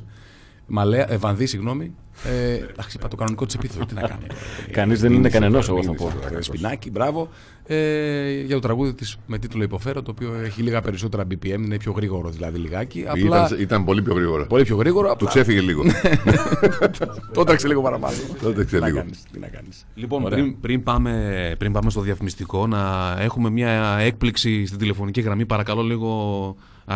Μαλέα, 0.68 1.12
ε, 1.12 1.18
Βανδύ, 1.18 1.46
συγγνώμη. 1.46 1.96
Ε, 2.24 2.54
εντάξει, 2.54 2.98
είπα 2.98 3.08
το 3.08 3.16
κανονικό 3.16 3.46
της 3.46 3.56
επίθετο. 3.56 3.86
Τι 3.86 3.94
να 3.94 4.02
κάνει. 4.02 4.26
Κανείς 4.72 5.00
δεν 5.02 5.14
είναι 5.14 5.30
κανένα, 5.30 5.64
εγώ 5.70 5.84
θα 5.84 5.94
πω. 5.94 6.12
Ε, 6.38 6.42
Σπινάκι, 6.42 6.90
μπράβο. 6.92 7.30
Ε, 7.70 8.32
για 8.42 8.56
το 8.56 8.62
τραγούδι 8.62 8.94
της 8.94 9.18
με 9.26 9.38
τίτλο 9.38 9.64
Υποφέρω, 9.64 10.02
το 10.02 10.12
οποίο 10.12 10.34
έχει 10.46 10.62
λίγα 10.62 10.82
περισσότερα 10.82 11.24
BPM, 11.32 11.46
είναι 11.46 11.78
πιο 11.78 11.92
γρήγορο 11.92 12.30
δηλαδή 12.30 12.58
λιγάκι. 12.58 13.06
Απλά 13.08 13.46
Ήταν, 13.46 13.60
ήταν 13.60 13.84
πολύ 13.86 14.02
πιο 14.02 14.14
γρήγορα. 14.14 14.46
πολύ 14.46 14.64
πιο 14.64 14.76
γρήγορο. 14.76 15.08
Του 15.08 15.14
Απλά 15.14 15.30
ξέφυγε 15.30 15.60
λίγο. 15.62 15.84
το 17.34 17.42
έτρεξε 17.42 17.68
λίγο 17.68 17.82
παραπάνω. 17.82 18.16
Το 18.42 18.50
έτρεξε 18.50 18.76
Τι 18.76 18.82
να 18.82 18.88
λίγο. 18.88 18.98
κάνεις, 19.00 19.24
Τι 19.32 19.40
να 19.40 19.48
κάνεις. 19.48 19.86
Λοιπόν, 19.96 20.24
Ωραία. 20.24 20.38
πριν, 20.40 20.60
πριν, 20.60 20.84
πάμε, 20.84 21.56
πριν 21.58 21.72
πάμε 21.72 21.90
στο 21.90 22.02
διαφημιστικό, 22.02 22.68
να 22.68 23.16
έχουμε 23.20 23.50
μια 23.50 23.98
έκπληξη 24.00 24.66
στην 24.66 24.80
τηλεφωνική 24.80 25.22
γραμμή. 25.22 25.46
Παρακαλώ 25.46 25.82
λίγο. 25.82 26.56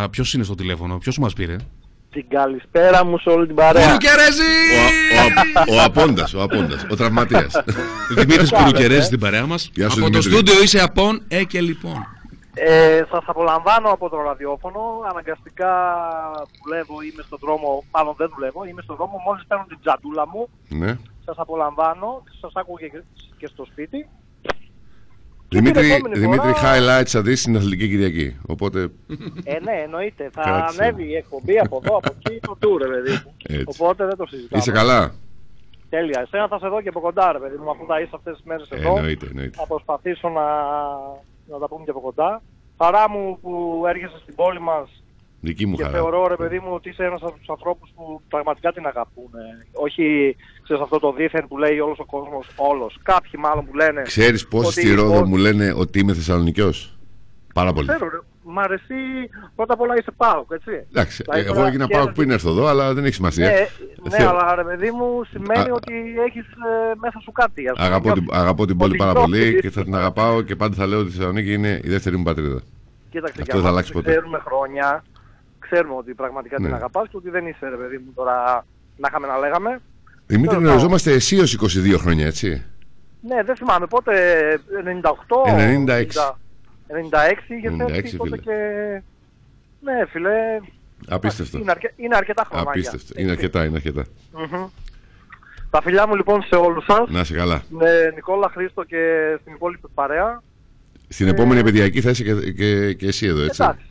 Ποιος 0.10 0.34
είναι 0.34 0.44
στο 0.44 0.56
τηλέφωνο, 0.56 0.98
ποιος 0.98 1.18
μας 1.18 1.34
πήρε; 1.34 1.56
Την 2.12 2.30
καλησπέρα 2.30 3.06
μου 3.06 3.18
σε 3.18 3.30
όλη 3.30 3.48
την 3.48 3.56
παρέα. 3.56 3.86
Κουρουκερέζη! 3.86 4.52
Ο, 5.68 5.74
ο, 5.74 5.76
ο 5.76 5.82
Απόντας, 5.84 6.34
ο 6.34 6.42
Απόντας, 6.42 6.86
ο 6.92 6.96
τραυματίας. 6.96 7.64
Δημήτρης 8.18 8.50
κάνετε; 8.50 8.56
Κουρουκερέζη 8.56 9.06
στην 9.06 9.20
παρέα 9.20 9.46
μας. 9.46 9.70
Γεια 9.74 9.90
σου, 9.90 10.02
Από 10.04 10.12
το 10.12 10.20
Δημήτρη. 10.20 10.32
στούντιο 10.32 10.64
είσαι 10.64 10.80
απόν, 10.80 11.24
ε 11.28 11.44
και 11.44 11.62
λοιπόν. 11.62 12.06
Ε, 12.54 13.02
σας 13.12 13.24
απολαμβάνω 13.26 13.90
από 13.90 14.10
το 14.10 14.22
ραδιόφωνο. 14.22 14.82
Αναγκαστικά 15.12 15.72
δουλεύω, 16.64 17.02
είμαι 17.02 17.24
στον 17.26 17.40
δρόμο. 17.42 17.84
Μάλλον 17.92 18.14
δεν 18.18 18.30
δουλεύω, 18.36 18.66
είμαι 18.66 18.82
στον 18.82 18.96
δρόμο. 18.96 19.22
Μόλις 19.26 19.44
παίρνω 19.48 19.66
την 19.68 19.78
τζαντούλα 19.82 20.28
μου, 20.28 20.50
ναι. 20.68 20.98
σας 21.26 21.38
απολαμβάνω. 21.38 22.24
Σας 22.42 22.52
άκουγα 22.56 22.88
και, 22.88 23.04
και 23.38 23.48
στο 23.48 23.66
σπίτι. 23.66 24.10
Δημήτρη, 25.54 25.82
την 25.84 25.92
επόμενη 25.92 26.20
Δημήτρη 26.20 26.52
φορά- 26.54 26.74
highlights 27.02 27.06
θα 27.08 27.22
δεις 27.22 27.40
στην 27.42 27.56
Αθλητική 27.56 27.88
Κυριακή. 27.90 28.38
Οπότε, 28.48 28.80
Ε, 29.44 29.60
ναι, 29.60 29.72
εννοείται. 29.84 30.30
Θα 30.34 30.42
Κάτσε. 30.42 30.84
ανέβει 30.84 31.04
η 31.04 31.16
εκπομπή 31.16 31.60
από 31.60 31.82
εδώ, 31.84 31.98
από 31.98 32.16
εκεί, 32.20 32.40
το 32.40 32.58
tour, 32.62 32.78
ρε 32.82 32.88
παιδί 32.88 33.12
μου. 33.12 33.34
Έτσι. 33.44 33.66
Οπότε 33.68 34.06
δεν 34.06 34.18
το 34.18 34.26
συζητάμε. 34.26 34.62
είσαι 34.62 34.72
καλά; 34.72 35.14
Τέλεια. 35.90 36.20
Εσένα 36.22 36.48
θα 36.48 36.60
σε 36.60 36.68
δω 36.68 36.82
και 36.82 36.90
από 36.90 37.00
κοντά, 37.00 37.32
ρε 37.32 37.40
παιδί 37.40 37.58
μου, 37.58 37.70
αφού 37.72 37.86
θα 37.88 38.00
είσαι 38.02 38.12
αυτές 38.16 38.36
τις 38.36 38.46
μέρες 38.46 38.70
Ε, 38.70 38.76
εδώ. 38.76 38.96
εννοείται, 38.96 39.26
εννοείται. 39.30 39.58
Θα 39.58 39.68
προσπαθήσω 39.68 40.30
να, 40.30 40.46
να 41.52 41.60
τα 41.60 41.68
πούμε 41.68 41.84
και 41.84 41.90
από 41.90 42.00
κοντά. 42.00 42.42
Χαρά 42.78 43.10
μου 43.10 43.40
που 43.42 43.84
έρχεσαι 43.88 44.18
στην 44.22 44.36
πόλη 44.36 44.60
μας 44.62 45.04
Δική 45.44 45.66
μου 45.66 45.76
και 45.76 45.84
χαρά. 45.84 45.96
θεωρώ 45.96 46.28
ρε 46.28 46.36
παιδί 46.36 46.60
μου 46.60 46.70
ότι 46.74 46.90
είσαι 46.90 47.04
ένας 47.04 47.22
από 47.22 47.38
τους 47.40 47.50
ανθρώπους 47.50 47.90
που 47.96 48.22
πραγματικά 48.28 48.72
την 48.74 48.86
αγαπούν. 48.86 49.30
Όχι, 49.74 50.36
ξέρεις 50.64 50.82
αυτό 50.84 51.00
το 51.00 51.12
δίθεν 51.14 51.48
που 51.48 51.58
λέει 51.58 51.80
όλος 51.80 52.00
ο 52.00 52.06
κόσμος, 52.06 52.48
όλος. 52.56 53.00
Κάποιοι 53.04 53.32
μάλλον 53.38 53.66
που 53.66 53.76
λένε... 53.76 54.02
Ξέρεις 54.02 54.48
πόσοι 54.48 54.66
ότι 54.66 54.88
στη 54.88 54.94
Ρόδο 54.96 55.08
λοιπόν- 55.14 55.28
μου 55.30 55.36
λένε 55.38 55.74
ότι 55.78 56.00
είμαι 56.00 56.14
Θεσσαλονικιός; 56.14 56.96
Πάρα 57.54 57.74
πολύ. 57.74 57.88
Ξέρω, 57.88 58.10
ρε. 58.10 58.18
Μ' 58.44 58.60
αρέσει 58.60 58.94
πρώτα 59.56 59.74
απ' 59.74 59.82
όλα 59.82 59.94
είσαι 59.98 60.12
πάω, 60.18 60.46
έτσι. 60.52 60.72
Εντάξει, 60.90 61.22
Δηλαδή, 61.24 61.42
εγώ 61.46 61.54
τώρα 61.54 61.68
έγινα 61.68 61.86
χαίρεσαι- 61.86 62.06
πάω 62.06 62.14
πριν 62.16 62.32
έρθω 62.32 62.50
εδώ, 62.50 62.66
αλλά 62.66 62.94
δεν 62.94 63.06
έχει 63.06 63.14
σημασία. 63.14 63.46
Ναι, 63.46 63.52
ναι, 64.10 64.18
Θε- 64.18 64.28
αλλά 64.28 64.56
ρε 64.56 64.64
παιδί 64.64 64.92
μου 64.92 65.24
σημαίνει 65.30 65.70
Α- 65.70 65.74
ότι 65.74 65.94
έχεις 66.28 66.46
ε, 66.46 66.94
μέσα 67.00 67.20
σου 67.24 67.32
κάτι. 67.32 67.68
ας 67.68 67.76
πούμε. 67.76 67.88
Αγαπώ, 67.88 68.12
την, 68.14 68.24
Νιώθεις- 68.24 68.42
αγαπώ 68.42 68.66
την 68.66 68.78
πόλη 68.78 68.90
ότι 68.90 68.98
πάρα 69.00 69.12
νιώθεις 69.12 69.30
πολύ 69.32 69.48
ότι- 69.50 69.60
και 69.62 69.70
θα 69.70 69.84
την 69.84 69.96
αγαπάω 69.96 70.42
και 70.42 70.56
πάντα 70.56 70.76
θα 70.76 70.86
λέω 70.88 71.00
ότι 71.00 71.08
η 71.08 71.12
Θεσσαλονίκη 71.12 71.54
είναι 71.54 71.80
η 71.84 71.90
δεύτερη 71.90 72.18
μου 72.18 72.24
πατρίδα. 72.24 72.60
Κοίταξε, 73.10 73.42
Αυτό 73.42 73.44
για 73.44 73.54
δεν 73.54 73.56
θα 73.56 73.58
μας 73.62 73.70
αλλάξει 73.72 73.92
που 73.92 73.98
ποτέ. 74.00 74.12
ξέρουμε 74.12 74.40
χρόνια, 74.46 75.04
ξέρουμε 75.72 75.96
ότι 75.96 76.14
πραγματικά 76.14 76.56
την 76.56 76.66
Ναι. 76.66 76.76
αγαπάς 76.76 77.08
και 77.10 77.18
ότι 77.18 77.30
δεν 77.30 77.48
είσαι 77.48 77.70
ρε 77.70 77.76
παιδί 77.76 77.98
μου 77.98 78.12
τώρα 78.16 78.66
να 78.98 79.08
είχαμε 79.10 79.28
να 79.28 79.38
λέγαμε. 79.38 79.82
Δημήτρη, 80.28 80.56
Τέλος 80.56 80.64
γνωριζόμαστε 80.70 81.12
εσύ 81.12 81.40
ως 81.40 81.58
22 81.62 81.96
χρόνια, 81.98 82.26
έτσι. 82.26 82.64
Ναι, 83.28 83.44
δεν 83.44 83.56
θυμάμαι 83.56 83.86
πότε, 83.88 84.14
98, 85.02 85.52
96. 85.52 86.36
96 86.88 87.52
είχε 87.58 87.70
96, 87.88 87.90
έρθει 87.90 88.18
τότε 88.18 88.30
φίλε. 88.30 88.38
και... 88.38 88.54
Ναι, 89.82 90.06
φίλε, 90.06 90.60
Απίστευτο. 91.08 91.58
είναι, 91.58 91.72
αρκε... 91.72 91.94
είναι 91.96 92.16
αρκετά 92.16 92.46
χρόνια. 92.50 92.70
Απίστευτο. 92.70 93.14
Είναι 93.22 93.32
αρκετά, 93.32 93.66
είναι 93.66 93.76
αρκετά. 93.76 94.06
Τα 95.70 95.82
φιλιά 95.82 96.08
μου 96.08 96.16
λοιπόν 96.16 96.44
σε 96.44 96.56
όλους 96.56 96.86
σας. 96.86 97.10
Να 97.10 97.20
είσαι 97.20 97.34
καλά. 97.34 97.64
Με 97.70 98.12
Νικόλα 98.16 98.50
Χρήστο 98.54 98.84
και 98.84 98.98
στην 99.42 99.54
υπόλοιπη 99.54 99.88
παρέα. 99.94 100.42
Στην 101.08 101.28
επόμενη 101.28 101.60
επαιδειακή 101.60 102.02
θα 102.02 102.10
είσαι 102.10 102.24
και, 102.24 102.52
και, 102.52 102.94
και 102.94 103.08
εσύ 103.08 103.26
εδώ, 103.26 103.42
έτσι. 103.42 103.64
Εντάξει. 103.64 103.86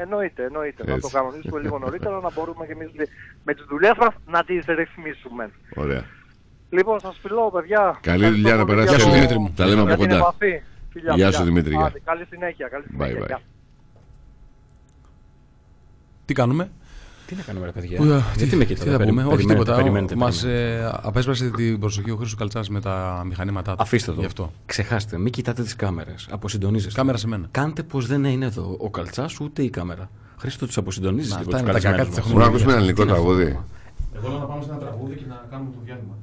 Εννοείται, 0.00 0.42
εννοείται. 0.44 0.84
Να 0.86 0.92
Έτσι. 0.94 1.10
το 1.10 1.16
κανονίσουμε 1.18 1.60
λίγο 1.60 1.78
νωρίτερα 1.78 2.20
να 2.20 2.30
μπορούμε 2.32 2.66
και 2.66 2.72
εμείς 2.72 2.90
με 3.44 3.54
τις 3.54 3.64
δουλειές 3.68 3.94
μας 3.98 4.14
να 4.26 4.44
τις 4.44 4.64
ρυθμίσουμε. 4.66 5.50
Ωραία. 5.76 6.04
Λοιπόν, 6.70 7.00
σας 7.00 7.18
φιλώ, 7.22 7.50
παιδιά. 7.50 7.98
Καλή 8.00 8.24
Ευχαριστώ 8.24 8.36
δουλειά 8.42 8.56
να 8.56 8.64
πολύ 8.64 8.78
περάσεις. 8.78 8.96
για 8.96 8.96
Γεια 8.96 9.04
σου, 9.04 9.10
το- 9.10 9.14
Δημήτρη 9.14 9.38
μου. 9.38 9.52
Τα 9.56 9.64
λέμε 9.66 9.82
για 9.82 9.92
από 9.92 10.00
την 10.02 10.10
κοντά. 10.10 10.16
επαφή. 10.20 10.62
Φιλιά, 10.92 11.14
Γεια 11.14 11.24
φιλιά. 11.24 11.32
σου, 11.38 11.44
Δημήτρη, 11.44 11.74
γεια. 11.74 11.84
Άντε, 11.84 12.00
Καλή 12.04 12.24
συνέχεια. 12.30 12.68
Καλή 12.68 12.84
Bye, 12.88 12.92
συνέχεια. 12.92 13.22
bye. 13.24 13.26
Γεια. 13.26 13.40
Τι 16.24 16.34
κάνουμε; 16.34 16.70
Τι 17.30 17.36
να 17.36 17.42
κάνουμε, 17.42 17.66
ρε 17.66 17.72
παιδιά; 17.72 17.96
Πού, 17.96 18.02
ε, 18.04 18.06
Γιατί 18.36 18.50
τι, 18.50 18.56
με 18.56 18.64
τι 18.64 18.74
κοιτάτε, 18.74 18.90
θα 18.90 18.96
περι- 18.96 19.08
πούμε, 19.10 19.22
όχι 19.22 19.30
περιμένετε, 19.30 19.62
τίποτα. 19.64 19.76
περιμένετε, 19.82 20.14
Μας 20.16 20.40
περιμένετε. 20.40 20.84
ε, 20.84 20.90
απέσπασε 21.02 21.50
την 21.50 21.78
προσοχή 21.80 22.10
ο 22.10 22.16
Χρήστος 22.16 22.38
Καλτσάς 22.38 22.68
με 22.68 22.80
τα 22.80 23.22
μηχανήματά 23.26 23.70
του. 23.76 23.82
Αφήστε 23.82 24.12
το. 24.12 24.20
Γι' 24.20 24.26
αυτό. 24.26 24.52
Ξεχάστε, 24.66 25.18
μην 25.18 25.32
κοιτάτε 25.32 25.62
τις 25.62 25.76
κάμερες. 25.76 26.26
Αποσυντονίζεστε. 26.30 26.98
Κάμερα 27.00 27.18
σε 27.18 27.26
μένα. 27.28 27.46
Κάντε 27.50 27.82
πως 27.82 28.06
δεν 28.06 28.24
είναι 28.24 28.44
εδώ 28.44 28.76
ο 28.80 28.90
καλτσάς 28.90 29.40
ούτε 29.40 29.62
η 29.62 29.70
κάμερα. 29.70 30.10
Χρήστο 30.36 30.66
τους 30.66 30.76
αποσυντονίζεις 30.76 31.30
Να, 31.32 31.38
λίγο 31.38 31.50
αυτά 31.56 31.64
τους 31.64 31.70
είναι 31.72 31.80
τα 31.80 31.88
κακά 31.88 31.96
καλεσμένους 31.96 32.24
της 32.26 32.34
μας. 32.34 32.44
Μπορούμε 32.44 32.44
να 32.44 32.50
ακούσουμε 32.50 32.72
ένα 32.72 32.80
ελληνικό 32.80 33.02
Τι 33.02 33.08
είναι 33.08 33.18
αυτό 33.18 33.28
το 33.28 33.34
τραγούδι; 33.34 33.50
πράγμα. 33.52 33.66
Εγώ 34.16 34.28
λέω 34.28 34.38
να 34.38 34.44
πάμε 34.46 34.62
σε 34.64 34.70
ένα 34.70 34.78
τραγούδι 34.78 35.14
και 35.14 35.24
να 35.28 35.46
κάνουμε 35.50 35.70
το 35.70 35.78
διάλειμμα. 35.84 36.14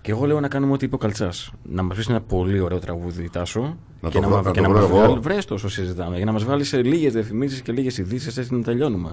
Και 0.00 0.10
εγώ 0.10 0.24
λέω 0.26 0.40
να 0.40 0.48
κάνουμε 0.48 0.72
ό,τι 0.72 0.84
είπε 0.84 0.94
ο 0.94 0.98
Καλτσάς. 0.98 1.50
Να 1.62 1.82
μας 1.82 1.96
βρει 1.96 2.06
ένα 2.08 2.20
πολύ 2.20 2.60
ωραίο 2.60 2.78
τραγούδι, 2.78 3.28
Τάσο. 3.30 3.76
Να 4.00 4.08
και 4.08 4.20
το 4.20 4.28
βρω- 4.28 4.36
μα- 4.36 4.42
να 4.42 4.50
και 4.50 4.60
το 4.60 4.66
να 4.68 4.72
βρω 4.74 4.80
μας 4.80 4.90
εγώ. 4.90 4.98
βγάλει. 4.98 5.18
Βρες 5.20 5.44
το 5.44 5.54
όσο 5.54 5.68
συζητάμε. 5.68 6.16
Για 6.16 6.24
να 6.24 6.32
μας 6.32 6.44
βάλει 6.44 6.64
σε 6.64 6.82
λίγες 6.82 7.12
διαφημίσεις 7.12 7.60
και 7.62 7.72
λίγες 7.72 7.98
ειδήσεις, 7.98 8.36
έτσι 8.36 8.54
να 8.54 8.62
τελειώνουμε. 8.62 9.10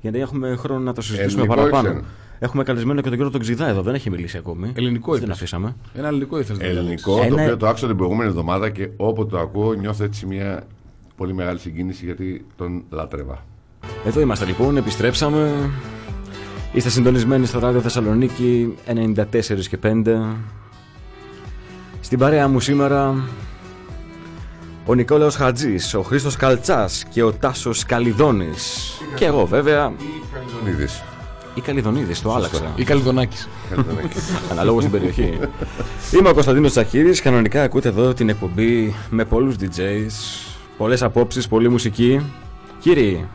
Γιατί 0.00 0.18
έχουμε 0.20 0.56
χρόνο 0.56 0.80
να 0.80 0.92
το 0.92 1.00
συζητήσουμε 1.00 1.42
Ελληνικό 1.42 1.62
ή 1.62 1.70
παραπάνω. 1.70 1.88
ξένο; 1.94 2.04
Έχουμε 2.38 2.62
καλεσμένο 2.62 3.00
και 3.00 3.08
τον 3.08 3.16
κύριο 3.16 3.30
τον 3.32 3.40
Ξηδά 3.40 3.68
εδώ, 3.68 3.82
δεν 3.82 3.94
έχει 3.94 4.10
μιλήσει 4.10 4.36
ακόμη. 4.36 4.72
Ελληνικό 4.74 5.10
Δεν 5.10 5.16
ήθελες. 5.20 5.36
αφήσαμε. 5.36 5.74
Ένα 5.94 6.08
ελληνικό 6.08 6.38
ήθελε. 6.38 6.64
Ελληνικό, 6.64 7.18
Ένα- 7.22 7.28
το 7.36 7.42
οποίο 7.42 7.56
το 7.56 7.66
άκουσα 7.68 7.86
την 7.86 7.96
προηγούμενη 7.96 8.28
εβδομάδα 8.28 8.70
και 8.70 8.88
όποτε 8.96 9.30
το 9.30 9.38
ακούω 9.38 9.72
νιώθω 9.72 10.04
έτσι 10.04 10.26
μια 10.26 10.62
πολύ 11.16 11.34
μεγάλη 11.34 11.58
συγκίνηση 11.58 12.04
γιατί 12.04 12.46
τον 12.56 12.82
λάτρευα. 12.90 13.44
Εδώ 14.06 14.20
είμαστε 14.20 14.44
λοιπόν, 14.44 14.76
επιστρέψαμε. 14.76 15.70
Είστε 16.72 16.90
συντονισμένοι 16.90 17.46
στο 17.46 17.58
ράδιο 17.58 17.80
Θεσσαλονίκη 17.80 18.74
94 18.86 19.68
και 19.68 19.78
5. 19.82 20.36
Στην 22.00 22.18
παρέα 22.18 22.48
μου 22.48 22.60
σήμερα 22.60 23.14
ο 24.90 24.94
Νικόλαος 24.94 25.34
Χατζής, 25.36 25.94
ο 25.94 26.02
Χρήστος 26.02 26.36
Καλτσάς 26.36 27.04
και 27.10 27.22
ο 27.22 27.32
Τάσος 27.32 27.84
Καλιδόνης. 27.84 28.92
Και 29.14 29.24
εγώ 29.24 29.46
βέβαια, 29.46 29.92
Καλιδονίδης. 30.32 31.02
η 31.54 31.60
Καλιδονίδης, 31.60 32.22
το 32.22 32.34
άλλαξα. 32.34 32.72
Ή 32.76 32.84
Καλιδονάκης. 32.84 33.48
Αναλόγως 34.50 34.82
στην 34.82 34.94
περιοχή. 34.98 35.38
Είμαι 36.18 36.28
ο 36.28 36.32
Κωνσταντίνος 36.32 36.70
Τσαχύρης, 36.70 37.20
κανονικά 37.20 37.62
ακούτε 37.62 37.88
εδώ 37.88 38.14
την 38.14 38.28
εκπομπή 38.28 38.94
με 39.10 39.24
πολλούς 39.24 39.54
DJs, 39.60 40.10
πολλές 40.76 41.02
απόψεις, 41.02 41.48
πολλή 41.48 41.68
μουσική. 41.68 42.20
Κύριοι, 42.80 43.28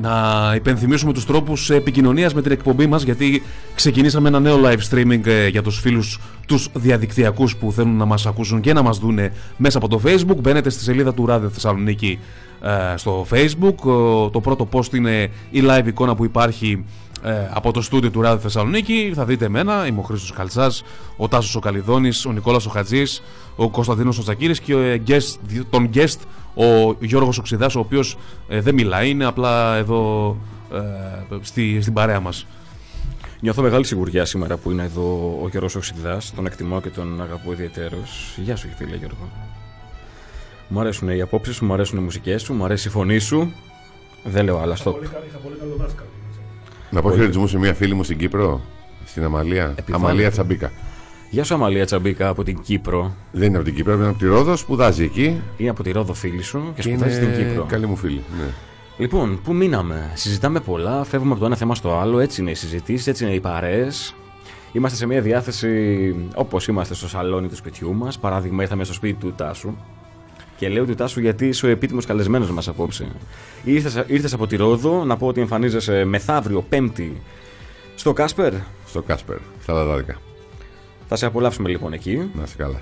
Να 0.00 0.52
υπενθυμίσουμε 0.54 1.12
τους 1.12 1.26
τρόπους 1.26 1.70
επικοινωνίας 1.70 2.34
με 2.34 2.42
την 2.42 2.52
εκπομπή 2.52 2.86
μας 2.86 3.02
γιατί 3.02 3.42
ξεκινήσαμε 3.74 4.28
ένα 4.28 4.40
νέο 4.40 4.60
live 4.64 4.78
streaming 4.94 5.26
ε, 5.26 5.46
για 5.48 5.62
τους 5.62 5.80
φίλους 5.80 6.20
τους 6.46 6.68
διαδικτυακούς 6.74 7.56
που 7.56 7.72
θέλουν 7.72 7.96
να 7.96 8.04
μας 8.04 8.26
ακούσουν 8.26 8.60
και 8.60 8.72
να 8.72 8.82
μας 8.82 8.98
δούνε 8.98 9.32
μέσα 9.56 9.78
από 9.78 9.88
το 9.88 10.00
facebook. 10.04 10.36
Μπαίνετε 10.40 10.70
στη 10.70 10.82
σελίδα 10.82 11.14
του 11.14 11.26
Ράδιο 11.26 11.48
Θεσσαλονίκη 11.48 12.18
ε, 12.62 12.96
στο 12.96 13.26
facebook. 13.30 13.74
Ο- 13.76 14.30
Το 14.30 14.40
πρώτο 14.40 14.68
post 14.72 14.94
είναι 14.94 15.30
η 15.50 15.62
live 15.68 15.86
εικόνα 15.86 16.14
που 16.14 16.24
υπάρχει 16.24 16.84
ε, 17.24 17.48
από 17.52 17.72
το 17.72 17.80
στούντιο 17.82 18.10
του 18.10 18.20
Ράδιο 18.20 18.38
Θεσσαλονίκη. 18.40 19.12
Θα 19.14 19.24
δείτε 19.24 19.44
εμένα, 19.44 19.86
είμαι 19.86 19.98
ο 19.98 20.02
Χρήστος 20.02 20.32
Καλτσάς, 20.32 20.82
ο 21.16 21.28
Τάσος 21.28 21.54
ο 21.54 21.58
Καλιδόνης, 21.60 22.24
ο 22.26 22.32
Νικόλας 22.32 22.66
ο 22.66 22.70
Χατζής, 22.70 23.22
ο 23.56 23.70
Κωνσταντίνος 23.70 24.18
ο 24.18 24.22
Τσακύρης 24.22 24.60
και 24.60 24.74
ο, 24.74 24.78
ε, 24.80 25.02
guest, 25.06 25.38
τον 25.70 25.90
guest 25.94 26.16
ο 26.54 26.96
Γιώργος 27.00 27.38
Οξυδάς, 27.38 27.74
ο 27.74 27.78
οποίος 27.80 28.16
ε, 28.48 28.60
δεν 28.60 28.74
μιλάει, 28.74 29.10
είναι 29.10 29.24
απλά 29.24 29.76
εδώ 29.76 30.36
ε, 30.72 30.78
στη, 31.40 31.80
στην 31.80 31.92
παρέα 31.92 32.20
μας. 32.20 32.46
Νιώθω 33.40 33.62
μεγάλη 33.62 33.84
σιγουριά 33.84 34.24
σήμερα 34.24 34.56
που 34.56 34.70
είναι 34.70 34.82
εδώ 34.82 35.38
ο 35.42 35.48
Γιώργος 35.48 35.74
Οξυδάς. 35.74 36.32
Τον 36.36 36.46
εκτιμώ 36.46 36.80
και 36.80 36.88
τον 36.90 37.22
αγαπώ 37.22 37.52
ιδιαίτερος. 37.52 38.34
Γεια 38.36 38.56
σου 38.56 38.68
φίλε 38.76 38.96
Γιώργο. 38.96 39.28
Μου 40.68 40.80
αρέσουν 40.80 41.08
οι 41.08 41.20
απόψεις 41.20 41.54
σου, 41.56 41.64
μου 41.64 41.72
αρέσουν 41.72 41.98
οι 41.98 42.00
μουσικές 42.02 42.42
σου, 42.42 42.52
μου 42.54 42.64
αρέσει 42.64 42.88
η 42.88 42.90
φωνή 42.90 43.18
σου. 43.18 43.52
Δεν 44.24 44.44
λέω 44.44 44.58
άλλα, 44.58 44.76
stop. 44.76 44.82
Πολύ 44.92 45.06
καλή- 45.06 45.26
Είχα 45.28 45.38
πολύ 45.38 45.56
καλό 45.56 45.74
δάσκαλο. 45.78 46.08
Να 46.94 47.02
πω 47.02 47.10
χαιρετισμούς 47.10 47.50
σε 47.50 47.58
μια 47.58 47.74
φίλη 47.74 47.94
μου 47.94 48.02
στην 48.02 48.18
Κύπρο, 48.18 48.60
στην 49.04 49.24
Αμαλία. 49.24 49.74
Επιβάλλεται. 49.76 49.94
Αμαλία 50.08 50.30
Τσαμπίκα. 50.30 50.72
Γεια 51.30 51.44
σου 51.44 51.54
Αμαλία 51.54 51.86
Τσαμπίκα 51.86 52.28
από 52.28 52.44
την 52.44 52.60
Κύπρο. 52.60 53.14
Δεν 53.32 53.48
είναι 53.48 53.56
από 53.56 53.64
την 53.64 53.74
Κύπρο, 53.74 53.94
είναι 53.94 54.06
από 54.06 54.18
τη 54.18 54.26
Ρόδο, 54.26 54.56
σπουδάζει 54.56 55.04
εκεί. 55.04 55.40
Είναι 55.56 55.70
από 55.70 55.82
τη 55.82 55.90
Ρόδο 55.90 56.14
φίλη 56.14 56.42
σου 56.42 56.72
και 56.74 56.82
Και 56.82 56.88
σπουδάζει 56.88 57.14
στην 57.14 57.28
είναι 57.28 57.36
Κύπρο. 57.48 57.64
καλή 57.64 57.86
μου 57.86 57.96
φίλη. 57.96 58.22
Ναι. 58.38 58.44
Λοιπόν, 58.98 59.40
πού 59.44 59.54
μείναμε; 59.54 60.10
Συζητάμε 60.14 60.60
πολλά, 60.60 61.04
φεύγουμε 61.04 61.30
από 61.30 61.40
το 61.40 61.46
ένα 61.46 61.56
θέμα 61.56 61.74
στο 61.74 61.98
άλλο. 61.98 62.18
Έτσι 62.18 62.40
είναι 62.40 62.50
οι 62.50 62.54
συζητήσεις, 62.54 63.06
έτσι 63.06 63.24
είναι 63.24 63.34
οι 63.34 63.40
παρέες. 63.40 64.14
Είμαστε 64.72 64.96
σε 64.96 65.06
μια 65.06 65.20
διάθεση 65.20 66.14
όπως 66.34 66.66
είμαστε 66.68 66.94
στο 66.94 67.08
σαλόνι 67.08 67.48
του 67.48 67.56
σπιτιού 67.56 67.94
μας. 67.94 68.18
Παράδειγμα, 68.18 68.62
ήρθαμε 68.62 68.84
στο 68.84 68.92
σπίτι 68.92 69.20
του 69.20 69.32
Τάσου. 69.36 69.74
Και 70.64 70.70
λέω 70.70 70.84
του 70.84 70.94
Τάσου 70.94 71.20
γιατί 71.20 71.46
είσαι 71.46 71.66
ο 71.66 71.68
επίτιμος 71.68 72.06
καλεσμένος 72.06 72.50
μας 72.50 72.68
απόψε. 72.68 73.06
Ήρθες, 73.64 74.04
ήρθες 74.06 74.32
από 74.32 74.46
τη 74.46 74.56
Ρόδο, 74.56 75.04
να 75.04 75.16
πω 75.16 75.26
ότι 75.26 75.40
εμφανίζεσαι 75.40 76.04
μεθαύριο 76.04 76.62
Πέμπτη 76.68 77.22
στο 77.94 78.12
Κάσπερ; 78.12 78.52
Στο 78.86 79.02
Κάσπερ, 79.02 79.36
στα 79.62 79.72
Λαδάδικα. 79.72 80.16
Θα 81.08 81.16
σε 81.16 81.26
απολαύσουμε 81.26 81.68
λοιπόν 81.68 81.92
εκεί. 81.92 82.30
Να 82.34 82.42
είσαι 82.42 82.54
καλά. 82.56 82.80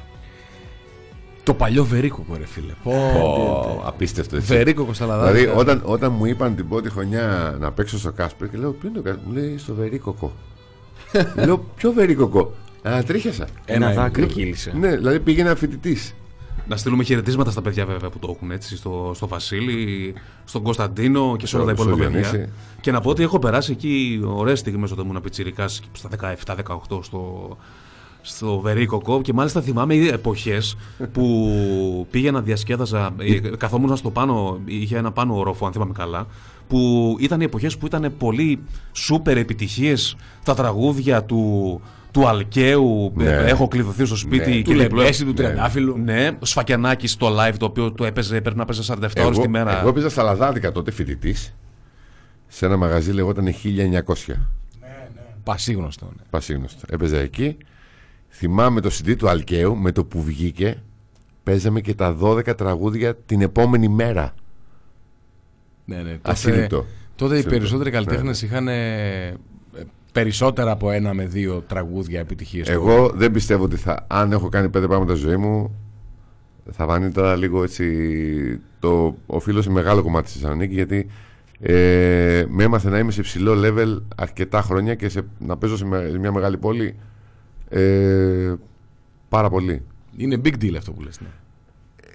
Το 1.43 1.55
παλιό 1.55 1.85
Βερίκοκο, 1.85 2.37
ρε 2.37 2.47
φίλε. 2.47 2.73
Πω, 2.83 2.91
Ω, 2.91 3.83
απίστευτο 3.85 4.37
έτσι. 4.37 4.55
Βερίκοκο 4.55 4.93
στα 4.93 5.07
Λαδάδικα. 5.07 5.33
Δηλαδή, 5.33 5.59
όταν, 5.61 5.83
όταν 5.85 6.13
μου 6.13 6.27
είπαν 6.27 6.57
την 6.57 6.69
πρώτη 6.69 6.91
χρονιά 6.91 7.57
να 7.61 7.73
παίξω 7.73 7.99
στο 7.99 8.13
Κάσπερ 8.13 8.49
και 8.49 8.57
λέω: 8.57 8.73
Ποιο 8.73 8.89
είναι 8.89 8.99
το 8.99 9.05
Κάσπερ, 9.05 9.27
μου 9.27 9.33
λέει 9.33 9.59
στο 9.59 9.75
Βερίκοκο. 9.75 10.33
λέω: 11.47 11.59
Ποιο 11.77 11.93
Βερίκοκο; 11.93 12.53
Ανατρίχιασα. 12.83 13.47
Ένα, 13.65 13.87
είναι. 13.87 13.95
δάκρυ 13.95 14.27
κύλησε. 14.27 14.73
Ναι, 14.77 14.97
δηλαδή 14.97 15.21
πήγαινα 15.21 15.55
φοιτητής. 15.55 16.15
Να 16.69 16.77
στείλουμε 16.77 17.05
χαιρετίσματα 17.05 17.51
στα 17.51 17.63
παιδιά 17.63 17.87
βέβαια 17.87 18.11
που 18.11 18.19
το 18.19 18.35
έχουν 18.37 18.51
έτσι, 18.51 18.77
στο, 18.77 19.13
στο 19.15 19.29
Βασίλη, 19.29 20.15
στον 20.45 20.63
Κωνσταντίνο 20.63 21.37
και 21.39 21.47
σε 21.47 21.57
όλα 21.57 21.65
τα 21.65 21.75
Στο 21.75 21.83
υπόλοιπα 21.83 22.11
παιδιά. 22.11 22.31
Διονύση. 22.31 22.53
Και 22.81 22.93
να 22.93 23.01
πω 23.01 23.11
ότι 23.11 23.23
έχω 23.23 23.39
περάσει 23.39 23.73
εκεί 23.73 24.21
ωραίες 24.25 24.59
στιγμές 24.59 24.91
όταν 24.91 25.07
ήμουν 25.07 25.21
πιτσιρικάς 25.21 25.81
στα 25.93 26.09
17-18 26.89 27.03
στο, 27.03 27.57
στο 28.23 28.59
Βερίκοκο 28.59 29.21
και 29.21 29.33
μάλιστα 29.33 29.61
θυμάμαι 29.61 29.95
εποχές 29.95 30.77
που 31.13 32.07
πήγαινα 32.11 32.41
διασκέδαζα, 32.41 33.15
ε, 33.19 33.39
καθόμουν 33.39 33.97
στο 33.97 34.11
πάνω, 34.11 34.61
είχε 34.65 34.97
ένα 34.97 35.13
πάνω 35.13 35.39
ορόφο 35.39 35.67
αν 35.67 35.73
θυμάμαι 35.73 35.93
καλά, 35.93 36.27
που 36.69 37.17
ήταν 37.21 37.41
οι 37.41 37.45
εποχές 37.45 37.77
που 37.79 37.87
ήταν 37.87 38.13
πολύ 38.19 38.63
σούπερ 38.93 39.37
επιτυχίες 39.37 40.17
τα 40.45 40.55
τραγούδια 40.55 41.25
του, 41.25 41.81
του 42.13 42.29
Αλκαίου, 42.29 43.13
Ναι. 43.15 43.25
ε, 43.25 43.47
έχω 43.49 43.69
κλειδωθεί 43.69 44.05
στο 44.05 44.17
σπίτι 44.17 44.51
Ναι. 44.51 44.57
και 44.57 44.63
Του 44.73 44.79
διπλό- 44.79 44.99
Λεμπέση, 45.01 45.23
του 45.25 45.29
Ναι. 45.29 45.35
Τριαντάφυλλου. 45.35 45.99
ναι, 45.99 46.31
ο 46.41 46.45
Σφακιανάκης 46.45 47.11
στο 47.13 47.37
live 47.39 47.55
το 47.59 47.65
οποίο 47.67 47.93
το 47.93 48.05
έπαιζε, 48.05 48.41
πρέπει 48.41 48.57
να 48.57 48.65
παίζει 48.65 48.83
47 48.83 49.25
ώρε 49.25 49.35
Εγώ, 49.35 49.43
τη 49.43 49.49
μέρα. 49.49 49.79
εγώ 49.81 49.89
έπαιζα 49.89 50.09
στα 50.11 50.23
Λαδάδικα 50.23 50.73
τότε 50.73 50.91
φοιτητής 50.91 51.55
σε 52.49 52.67
ένα 52.67 52.77
μαγαζί 52.77 53.13
λεγόταν 53.13 53.47
1900. 53.53 54.49
Πασίγνωστο. 55.45 56.05
Ναι. 56.17 56.23
Πασίγνωστο. 56.31 56.81
Έπαιζα 56.91 57.19
εκεί. 57.19 57.57
Θυμάμαι 58.29 58.81
το 58.81 58.91
CD 58.93 59.17
του 59.17 59.29
Αλκαίου 59.29 59.77
με 59.77 59.93
το 59.93 60.05
που 60.05 60.23
βγήκε. 60.23 60.83
Παίζαμε 61.43 61.81
και 61.81 61.95
τα 61.95 62.17
12 62.21 62.55
τραγούδια 62.57 63.17
την 63.17 63.41
επόμενη 63.41 63.89
μέρα. 63.89 64.35
Ναι, 65.85 65.97
ναι. 65.97 66.03
Τότε, 66.11 66.19
Ασύλληπτο. 66.23 66.77
τότε 67.17 67.35
οι 67.35 67.39
Ασύλληπτο. 67.39 67.49
περισσότεροι 67.51 67.91
Ναι, 67.91 67.97
καλλιτέχνες 67.97 68.43
είχαν 68.43 68.69
ε, 68.69 69.27
ε, 69.27 69.35
περισσότερα 70.13 70.71
από 70.71 70.91
ένα 70.91 71.15
με 71.15 71.27
δύο 71.27 71.65
τραγούδια 71.69 72.21
επιτυχίες. 72.21 72.69
Εγώ 72.69 73.11
δεν 73.15 73.31
πιστεύω 73.33 73.65
ότι 73.65 73.77
θα, 73.77 74.07
αν 74.09 74.33
έχω 74.33 74.49
κάνει 74.49 74.69
πέντε 74.69 74.87
πράγματα 74.87 75.15
στη 75.17 75.27
ζωή 75.27 75.37
μου, 75.37 75.75
θα 76.71 76.87
φανεί 76.87 77.11
τώρα 77.13 77.37
λίγο 77.37 77.63
έτσι. 77.63 78.61
Το 78.81 79.17
οφείλω 79.27 79.63
σε 79.63 79.71
μεγάλο 79.71 80.03
κομμάτι 80.03 80.29
στη 80.29 80.39
Θεσσαλονίκη 80.39 80.75
γιατί 80.75 81.07
ε, 81.61 82.45
με 82.49 82.65
έμαθε 82.65 82.89
να 82.91 82.99
είμαι 82.99 83.11
σε 83.13 83.21
υψηλό 83.21 83.53
level 83.57 84.03
αρκετά 84.17 84.63
χρόνια 84.63 84.95
και 84.95 85.09
σε, 85.09 85.23
να 85.39 85.57
παίζω 85.57 85.77
σε, 85.77 85.85
με- 85.85 86.09
σε 86.11 86.19
μια 86.19 86.33
μεγάλη 86.33 86.57
πόλη 86.59 86.97
ε, 87.69 88.55
πάρα 89.29 89.49
πολύ. 89.51 89.83
Είναι 90.17 90.41
big 90.45 90.55
deal 90.63 90.75
αυτό 90.77 90.93
που 90.93 91.03
λες. 91.03 91.21
Ναι. 91.21 91.27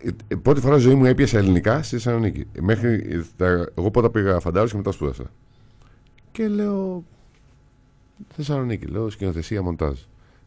Ε, 0.04 0.10
ε, 0.28 0.36
πρώτη 0.36 0.60
φορά 0.62 0.74
στη 0.78 0.84
ζωή 0.84 0.96
μου 0.96 1.06
έπιασα 1.06 1.38
ελληνικά 1.38 1.84
στη 1.84 1.96
Θεσσαλονίκη. 1.96 2.48
Μέχρι, 2.62 2.94
ε, 2.94 3.22
τα- 3.38 3.70
εγώ 3.78 3.92
πρώτα 3.92 4.10
πήγα 4.10 4.40
φαντάρου 4.40 4.68
και 4.68 4.78
μετά 4.78 4.92
σπούδασα. 4.92 5.24
Και 6.32 6.48
λέω. 6.48 7.04
Θεσσαλονίκη, 8.36 8.86
λέω 8.86 9.10
σκηνοθεσία 9.10 9.62
μοντάζ. 9.62 9.98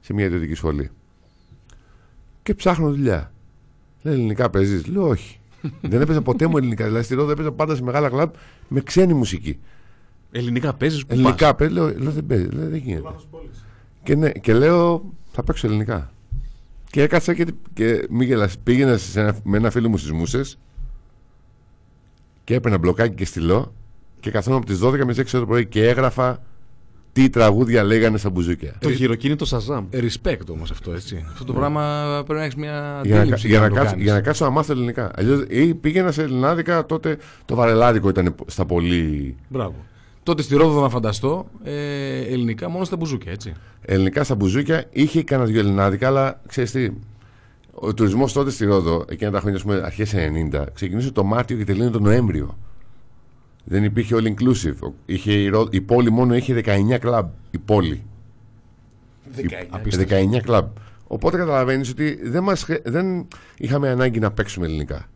Σε 0.01 0.13
μια 0.13 0.25
ιδιωτική 0.25 0.55
σχολή. 0.55 0.91
Και 2.43 2.55
ψάχνω 2.55 2.91
δουλειά. 2.91 3.33
Λέει 4.03 4.15
ελληνικά 4.15 4.51
παίζεις; 4.51 4.87
Λέω 4.87 5.09
όχι. 5.09 5.41
Δεν 5.81 6.01
έπαιζα 6.01 6.23
ποτέ 6.23 6.47
μου 6.47 6.57
ελληνικά. 6.57 6.85
Δηλαδή 6.85 7.05
στη 7.05 7.15
Ρόδο 7.15 7.31
έπαιζα 7.31 7.53
πάντα 7.53 7.75
σε 7.75 7.83
μεγάλα 7.83 8.09
κλαμπ 8.09 8.31
με 8.69 8.81
ξένη 8.81 9.15
μουσική. 9.15 9.59
Ελληνικά 10.31 10.75
παίζεις 10.75 11.07
που 11.07 11.13
Ελληνικά 11.13 11.55
παίζεις. 11.55 11.77
Λέω, 11.77 11.99
λέω 11.99 12.11
δεν 12.11 12.27
παίζει. 12.27 12.47
Λέω, 12.47 12.69
δεν 12.69 12.79
γίνεται. 12.79 13.03
Λάθος 13.03 13.27
πόλης. 13.31 13.65
Και, 14.03 14.15
ναι, 14.15 14.31
και 14.31 14.55
λέω 14.55 15.13
θα 15.33 15.45
παίξω 15.45 15.67
ελληνικά. 15.67 16.13
Και 16.91 17.03
έκατσα 17.03 17.35
και, 17.35 17.47
και 17.75 18.07
μη 18.11 18.25
γελάς, 18.25 18.59
πήγαινα 18.59 18.97
σε 18.97 19.21
ένα, 19.21 19.37
με 19.45 19.57
ένα 19.57 19.71
φίλο 19.71 19.89
μου 19.89 19.97
στις 19.97 20.13
Μούσες 20.13 20.59
και 22.45 22.55
έπαιρνα 22.55 22.79
μπλοκάκι 22.79 23.15
και 23.15 23.25
στυλό 23.25 23.75
και 24.21 24.31
καθόμουν 24.31 24.59
από 24.59 24.71
τις 24.71 24.81
12 24.83 25.05
με 25.05 25.15
τις 25.15 25.35
6 25.35 25.39
το 25.41 25.47
πρωί 25.47 25.67
και 25.67 25.89
έγραφα 25.89 26.43
τι 27.13 27.31
τραγούδια 27.31 27.83
λέγανε 27.85 28.19
στα 28.19 28.31
μπουζούκια. 28.31 28.75
Το 28.81 28.93
χειροκίνητο 28.93 29.45
Σαζάμ. 29.45 29.87
Ε, 29.91 29.99
Respect 30.01 30.47
όμως 30.51 30.71
αυτό 30.71 30.93
έτσι. 30.93 31.25
Αυτό 31.31 31.45
το 31.45 31.53
πράγμα 31.53 32.23
πρέπει 32.25 32.39
να 32.39 32.45
έχεις 32.45 32.57
μια 32.57 33.01
Για 33.05 33.15
να, 33.15 33.21
αντίληψη 33.21 33.49
για, 33.49 33.61
να 33.61 33.69
το 33.69 33.75
κάτσω, 33.75 33.91
κάνεις. 33.91 34.05
για 34.05 34.15
να 34.15 34.21
κάτσω 34.21 34.45
να 34.45 34.51
μάθω 34.51 34.73
ελληνικά. 34.73 35.11
Αλλιώς, 35.15 35.45
ή 35.49 35.75
πήγαινα 35.75 36.13
σε 36.13 36.23
ελληνάδικα, 36.23 36.87
τότε 36.87 37.19
το 37.45 37.55
βαρελάδικο 37.55 38.09
ήταν 38.09 38.35
στα 38.47 38.67
πολύ. 38.67 39.37
Μπράβο. 39.49 39.75
Τότε 40.23 40.43
στη 40.43 40.57
Ρόδο 40.57 40.81
να 40.81 40.89
φανταστώ 40.89 41.47
ε, 41.65 42.19
ελληνικά 42.19 42.69
μόνο 42.69 42.85
στα 42.85 42.97
μπουζούκια, 42.97 43.33
έτσι. 43.33 43.53
ελληνικά 43.81 44.25
στα 44.25 44.35
μπουζούκια. 44.35 44.85
Είχε 44.91 45.23
κανένα 45.23 45.49
δυο 45.49 45.61
ελληνάδικα, 45.61 46.07
αλλά 46.07 46.41
ξέρεις 46.47 46.71
τι. 46.71 46.91
Ο 47.75 47.95
τουρισμός 47.95 48.33
τότε 48.33 48.51
στη 48.51 48.65
Ρόδο, 48.65 49.05
εκείνα 49.09 49.31
τα 49.31 49.39
χρόνια, 49.39 49.57
ας 49.57 49.63
πούμε, 49.65 49.81
αρχές 49.85 50.15
90, 50.53 50.65
ξεκινούσε 50.75 51.11
το 51.13 51.25
Μάρτιο 51.25 51.57
και 51.57 51.65
τελείωνε 51.65 51.91
το 51.91 52.01
Νοέμβριο. 52.01 52.59
Δεν 53.73 53.85
υπήρχε 53.85 54.15
all 54.19 54.25
inclusive. 54.27 54.89
Ο- 54.89 54.93
Είχε 55.07 55.33
η, 55.33 55.49
Ρό- 55.49 55.69
η 55.75 55.81
πόλη 55.81 56.11
μόνο 56.11 56.35
είχε 56.35 56.55
19 56.65 56.99
κλαμπ. 56.99 57.29
Η 57.51 57.59
πόλη. 57.59 58.03
19 59.37 60.41
κλαμπ. 60.43 60.67
Οπότε 61.07 61.37
καταλαβαίνεις 61.37 61.91
ότι 61.91 62.19
δεν, 62.29 62.43
μας, 62.43 62.63
χρε- 62.63 62.89
δεν 62.91 63.27
είχαμε 63.59 63.89
ανάγκη 63.89 64.19
να 64.19 64.31
παίξουμε 64.31 64.67
ελληνικά. 64.67 65.07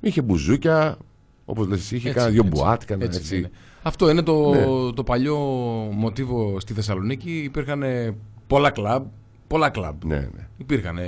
Είχε 0.00 0.22
μπουζούκια, 0.22 0.96
όπως 1.44 1.66
λες 1.66 1.78
εσύ, 1.78 1.96
είχε 1.96 2.08
Έτσι, 2.08 2.20
κάνα 2.20 2.32
δύο 2.32 2.42
έτσι, 2.46 2.60
μπουάτ, 2.62 2.82
κάνα 2.84 3.04
έτσι 3.04 3.18
έτσι. 3.18 3.36
είναι. 3.36 3.50
Αυτό 3.82 4.10
είναι 4.10 4.22
το, 4.22 4.50
Ναι. 4.54 4.92
το 4.92 5.02
παλιό 5.04 5.36
μοτίβο 5.92 6.60
στη 6.60 6.72
Θεσσαλονίκη. 6.72 7.30
Υπήρχαν 7.44 7.82
ε, 7.82 8.16
πολλά 8.46 8.70
κλαμπ. 8.70 9.04
Πολλά 9.46 9.70
κλαμπ. 9.70 10.04
Ναι, 10.04 10.16
ναι. 10.16 10.46
Υπήρχαν 10.56 10.98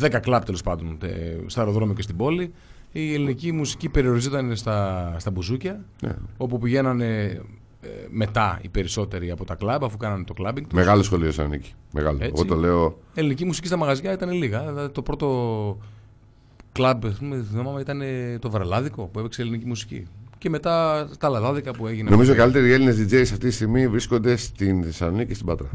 10 0.00 0.18
κλαμπ 0.22 0.42
τέλος 0.42 0.62
πάντων 0.62 0.98
τε- 0.98 1.10
στο 1.50 1.60
αεροδρόμιο 1.60 1.94
και 1.94 2.02
στην 2.02 2.16
πόλη. 2.16 2.52
Η 2.92 3.14
ελληνική 3.14 3.52
μουσική 3.52 3.88
περιοριζόταν 3.88 4.56
στα, 4.56 5.14
στα 5.18 5.30
μπουζούκια, 5.30 5.84
ναι. 6.02 6.14
όπου 6.36 6.58
πηγαίνανε 6.58 7.40
ε, 7.80 7.88
μετά 8.10 8.58
οι 8.62 8.68
περισσότεροι 8.68 9.30
από 9.30 9.44
τα 9.44 9.54
κλαμπ, 9.54 9.84
αφού 9.84 9.96
κάνανε 9.96 10.24
το 10.24 10.32
κλαμπινγκ. 10.32 10.66
τους. 10.66 10.78
Μεγάλο 10.78 11.02
σχολείο 11.02 11.26
Θεσσαλονίκη. 11.26 11.72
Μεγάλο. 11.92 12.18
Έτσι. 12.20 12.32
Εγώ 12.36 12.44
το 12.44 12.54
λέω. 12.54 12.98
Ελληνική 13.14 13.44
μουσική 13.44 13.66
στα 13.66 13.76
μαγαζιά 13.76 14.12
ήταν 14.12 14.30
λίγα. 14.30 14.60
Δηλαδή, 14.66 14.92
το 14.92 15.02
πρώτο 15.02 15.78
κλαμπ, 16.72 17.06
ας 17.06 17.18
πούμε, 17.18 17.44
θυμάμαι, 17.50 17.80
ήταν 17.80 18.00
ε, 18.00 18.38
το 18.40 18.50
Βαρελάδικο 18.50 19.02
που 19.12 19.18
έπαιξε 19.18 19.42
ελληνική 19.42 19.66
μουσική. 19.66 20.06
Και 20.38 20.50
μετά 20.50 21.08
τα 21.18 21.28
Λαδάδικα 21.28 21.72
που 21.72 21.86
έγινε. 21.86 22.10
Νομίζω 22.10 22.32
οι 22.32 22.34
με- 22.34 22.40
καλύτεροι 22.40 22.72
Έλληνες 22.72 22.96
DJs 23.00 23.20
αυτή 23.20 23.38
τη 23.38 23.50
στιγμή 23.50 23.88
βρίσκονται 23.88 24.36
στην 24.36 24.84
Θεσσαλονίκη 24.84 25.26
και 25.28 25.34
στην 25.34 25.46
Πάτρα. 25.46 25.68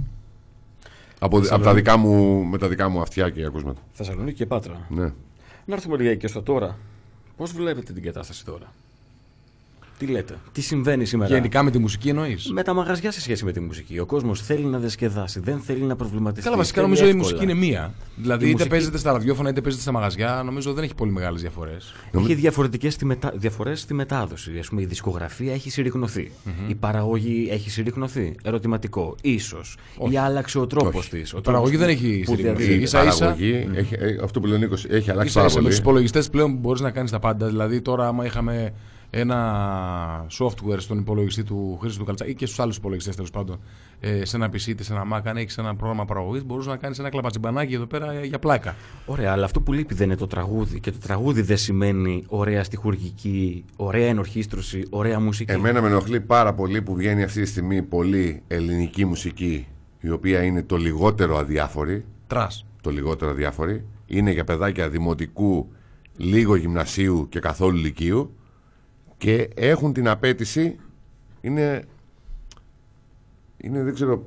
Από, 1.19 1.37
από 1.49 1.63
τα 1.63 1.73
δικά 1.73 1.97
μου, 1.97 2.43
με 2.43 2.57
τα 2.57 2.67
δικά 2.67 2.89
μου 2.89 3.01
αυτιά 3.01 3.29
και 3.29 3.45
ακούσματα. 3.45 3.81
Θεσσαλονίκη 3.91 4.37
και 4.37 4.45
Πάτρα. 4.45 4.85
Ναι. 4.89 5.11
Να 5.65 5.73
έρθουμε 5.75 5.97
λίγα 5.97 6.15
και 6.15 6.27
στο 6.27 6.41
τώρα. 6.41 6.77
Πώς 7.43 7.51
βλέπετε 7.51 7.93
την 7.93 8.03
κατάσταση 8.03 8.45
τώρα, 8.45 8.73
Τι 9.97 10.05
λέτε, 10.05 10.35
Τι 10.51 10.61
συμβαίνει 10.61 11.05
σήμερα; 11.05 11.33
Γενικά 11.35 11.63
με 11.63 11.71
τη 11.71 11.77
μουσική 11.77 12.09
εννοείς; 12.09 12.51
Με 12.51 12.63
τα 12.63 12.73
μαγαζιά 12.73 13.11
σε 13.11 13.21
σχέση 13.21 13.45
με 13.45 13.51
τη 13.51 13.59
μουσική. 13.59 13.99
Ο 13.99 14.05
κόσμος 14.05 14.41
θέλει 14.41 14.65
να 14.65 14.77
διασκεδάσει, 14.77 15.39
δεν 15.39 15.59
θέλει 15.59 15.81
να 15.83 15.95
προβληματιστεί. 15.95 16.43
Καλά, 16.43 16.57
βασικά 16.57 16.81
θέλει 16.81 16.87
νομίζω 16.87 17.05
η 17.05 17.09
εύκολα. 17.09 17.23
μουσική 17.27 17.43
είναι 17.51 17.59
μία. 17.65 17.93
Δηλαδή, 18.15 18.41
Η 18.43 18.47
είτε 18.47 18.51
μουσική- 18.53 18.69
παίζεται 18.69 18.97
στα 18.97 19.11
ραδιόφωνα 19.11 19.49
είτε 19.49 19.61
παίζεται 19.61 19.83
στα 19.83 19.91
μαγαζιά, 19.91 20.41
νομίζω 20.45 20.73
δεν 20.73 20.83
έχει 20.83 20.95
πολύ 20.95 21.11
μεγάλες 21.11 21.41
διαφορές. 21.41 21.93
Έχει 22.11 22.33
διαφορετικές 22.33 22.97
μετα... 23.03 23.33
διαφορές 23.35 23.79
στη 23.79 23.93
μετάδοση. 23.93 24.57
Ας 24.59 24.67
πούμε, 24.67 24.81
η 24.81 24.85
δισκογραφία 24.85 25.53
έχει 25.53 25.69
συρρυκνωθεί. 25.69 26.31
Η 26.67 26.75
παραγωγή 26.75 27.47
έχει 27.51 27.69
συρρυκνωθεί. 27.69 28.35
Ερωτηματικό. 28.43 29.15
σω. 29.39 29.61
Ή 30.09 30.17
άλλαξε 30.17 30.59
ο 30.59 30.67
τρόπος 30.67 31.09
της. 31.09 31.31
Η 31.31 31.41
παραγωγή 31.41 31.75
δεν 31.77 31.89
έχει 31.89 32.23
συρρυκνωθεί. 32.27 32.73
Η 32.73 32.81
Ίσα 32.81 33.03
ίσα- 33.03 33.19
παραγωγή, 33.19 33.69
έχει, 33.73 33.95
ε, 33.99 34.17
αυτό 34.23 34.39
που 34.39 34.45
λένε 34.47 34.65
20, 34.65 34.89
έχει 34.89 35.11
αλλάξει 35.11 35.31
σα 35.31 35.39
πάρα 35.39 35.47
ίσα 35.51 35.55
με 35.57 35.61
πολύ. 35.61 35.67
τους 35.67 35.77
υπολογιστές 35.77 36.29
πλέον 36.29 36.53
μπορείς 36.55 36.81
να 36.81 36.91
κάνεις 36.91 37.11
τα 37.11 37.19
πάντα. 37.19 37.47
Δηλαδή, 37.47 37.81
τώρα, 37.81 38.07
άμα 38.07 38.25
είχαμε 38.25 38.73
ένα 39.15 40.25
software 40.39 40.77
στον 40.77 40.97
υπολογιστή 40.97 41.43
του 41.43 41.77
Χρήστο 41.81 41.99
του 41.99 42.05
Καλτσάκη 42.05 42.31
ή 42.31 42.35
και 42.35 42.45
στους 42.45 42.59
άλλους 42.59 42.77
υπολογιστές 42.77 43.15
τέλος 43.15 43.31
πάντων, 43.31 43.59
ε, 43.99 44.25
σε 44.25 44.35
ένα 44.35 44.47
PC 44.47 44.67
είτε 44.67 44.83
σε 44.83 44.93
ένα 44.93 45.03
Mac, 45.13 45.21
αν 45.23 45.37
έχεις 45.37 45.57
ένα 45.57 45.75
πρόγραμμα 45.75 46.05
παραγωγής, 46.05 46.45
μπορούσες 46.45 46.71
να 46.71 46.77
κάνεις 46.77 46.99
ένα 46.99 47.09
κλαπατσιμπανάκι 47.09 47.73
εδώ 47.73 47.85
πέρα 47.85 48.11
ε, 48.11 48.25
για 48.25 48.39
πλάκα. 48.39 48.75
Ωραία, 49.05 49.31
αλλά 49.31 49.45
αυτό 49.45 49.61
που 49.61 49.73
λείπει 49.73 49.93
δεν 49.93 50.07
είναι 50.07 50.15
το 50.15 50.27
τραγούδι. 50.27 50.79
Και 50.79 50.91
το 50.91 50.97
τραγούδι 50.97 51.41
δεν 51.41 51.57
σημαίνει 51.57 52.23
ωραία 52.27 52.63
στιχουργική, 52.63 53.65
ωραία 53.75 54.07
ενορχίστρωση, 54.07 54.87
ωραία 54.89 55.19
μουσική. 55.19 55.51
Εμένα 55.51 55.81
με 55.81 55.87
ενοχλεί 55.87 56.19
πάρα 56.19 56.53
πολύ 56.53 56.81
που 56.81 56.95
βγαίνει 56.95 57.23
αυτή 57.23 57.41
τη 57.41 57.47
στιγμή 57.47 57.81
πολύ 57.81 58.41
ελληνική 58.47 59.05
μουσική 59.05 59.67
η 59.99 60.09
οποία 60.09 60.43
είναι 60.43 60.63
το 60.63 60.77
λιγότερο 60.77 61.37
αδιάφορη. 61.37 62.05
Τρά. 62.27 62.47
Το 62.81 62.89
λιγότερο 62.89 63.31
αδιάφορη. 63.31 63.85
Είναι 64.05 64.31
για 64.31 64.43
παιδάκια 64.43 64.89
δημοτικού, 64.89 65.71
λίγο 66.17 66.55
γυμνασίου 66.55 67.27
και 67.29 67.39
καθόλου 67.39 67.77
λυκείου 67.77 68.35
και 69.23 69.49
έχουν 69.53 69.93
την 69.93 70.07
απέτηση 70.07 70.75
είναι, 71.41 71.83
είναι 73.57 73.83
δεν 73.83 73.93
ξέρω 73.93 74.25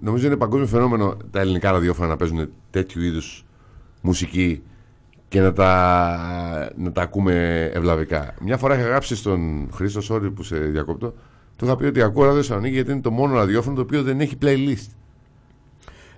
νομίζω 0.00 0.26
είναι 0.26 0.36
παγκόσμιο 0.36 0.66
φαινόμενο 0.66 1.16
τα 1.30 1.40
ελληνικά 1.40 1.70
ραδιόφωνα 1.70 2.08
να 2.08 2.16
παίζουν 2.16 2.48
τέτοιου 2.70 3.02
είδους 3.02 3.44
μουσική 4.00 4.62
και 5.28 5.40
να 5.40 5.52
τα, 5.52 6.72
να 6.76 6.92
τα 6.92 7.02
ακούμε 7.02 7.64
ευλαβικά. 7.74 8.34
Μια 8.40 8.56
φορά 8.56 8.74
είχα 8.78 8.86
γράψει 8.86 9.16
στον 9.16 9.68
Χρήστο 9.72 10.00
Σόρι 10.00 10.30
που 10.30 10.42
σε 10.42 10.58
διακόπτω, 10.58 11.14
του 11.56 11.64
είχα 11.64 11.76
πει 11.76 11.84
ότι 11.84 12.02
ακούω 12.02 12.24
ράδιο 12.24 12.40
Θεσσαλονίκη 12.40 12.74
γιατί 12.74 12.92
είναι 12.92 13.00
το 13.00 13.10
μόνο 13.10 13.34
ραδιόφωνο 13.34 13.76
το 13.76 13.82
οποίο 13.82 14.02
δεν 14.02 14.20
έχει 14.20 14.36
playlist. 14.42 14.90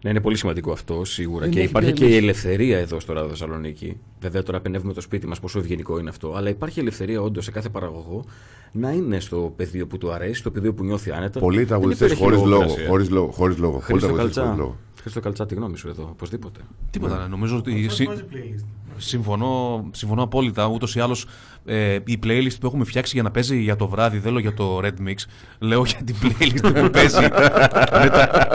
Ναι, 0.03 0.11
είναι 0.11 0.20
πολύ 0.20 0.36
σημαντικό 0.36 0.72
αυτό 0.72 1.05
σίγουρα. 1.05 1.40
Δεν 1.44 1.51
και 1.55 1.59
έχει 1.61 1.68
υπάρχει 1.68 1.90
playlist. 1.90 1.94
και 1.94 2.05
η 2.07 2.16
ελευθερία 2.16 2.78
εδώ 2.78 3.01
στο 3.01 3.12
Ράδο 3.12 3.28
Θεσσαλονίκη. 3.28 3.96
Βέβαια, 4.20 4.42
τώρα 4.42 4.61
πενεύουμε 4.61 4.92
το 4.92 5.01
σπίτι 5.01 5.26
μας, 5.26 5.40
πόσο 5.40 5.59
ευγενικό 5.59 5.98
είναι 5.98 6.09
αυτό. 6.09 6.34
Αλλά 6.34 6.48
υπάρχει 6.48 6.80
ελευθερία 6.80 7.20
όντως 7.20 7.44
σε 7.44 7.51
κάθε 7.51 7.68
παραγωγό 7.68 8.24
να 8.72 8.90
είναι 8.90 9.20
στο 9.20 9.53
πεδίο 9.57 9.86
που 9.86 9.98
του 9.98 10.12
αρέσει, 10.12 10.34
στο 10.40 10.51
πεδίο 10.51 10.74
που 10.74 10.84
νιώθει 10.84 11.11
άνετα. 11.11 11.40
Πολλοί 11.40 11.57
Δεν 11.59 11.66
τραγουδιστέ 11.66 12.05
υπάρχει 12.05 12.22
χωρίς 12.22 12.38
λόγο. 12.38 12.51
λογοκρασία. 12.51 12.86
Χωρίς 12.88 13.11
λόγο, 13.11 13.30
χωρίς 13.30 13.57
λόγο. 13.59 13.72
Πολλοί 13.72 13.84
Χρήστο 13.84 14.07
τραγουδιστές 14.07 14.42
χωρίς 14.42 14.48
Καλτσά. 14.57 14.62
λόγο. 14.62 14.76
Χρήστο 15.01 15.20
Καλτσά, 15.20 15.46
τη 15.46 15.55
γνώμη 15.55 15.76
σου 15.76 15.88
εδώ, 15.88 16.09
οπωσδήποτε. 16.12 16.61
Τίποτα. 16.90 17.18
ναι. 17.18 17.26
Νομίζω 17.26 17.57
ότι. 17.57 17.72
Αυτό 17.80 17.94
συ- 17.94 18.07
βάζει 18.07 18.24
playlist. 18.32 18.64
Συμφωνώ, 18.96 19.84
συμφωνώ 19.92 20.22
απόλυτα. 20.22 20.66
Ούτως 20.66 20.94
ή 20.96 21.01
άλλως 21.01 21.26
ε, 21.64 21.98
η 22.04 22.18
playlist 22.22 22.54
που 22.61 22.66
έχουμε 22.66 22.84
φτιάξει 22.84 23.14
για 23.14 23.22
να 23.22 23.30
παίζει 23.30 23.56
για 23.56 23.76
το 23.76 23.88
βράδυ, 23.88 24.18
δεν 24.18 24.32
λέω 24.32 24.40
για 24.40 24.54
το 24.54 24.80
Red 24.82 25.08
Mix, 25.08 25.16
λέω 25.58 25.84
για 25.84 26.00
την 26.04 26.16
playlist 26.22 26.82
που 26.82 26.90
παίζει 26.90 27.20
με, 27.20 28.08
τα, 28.11 28.48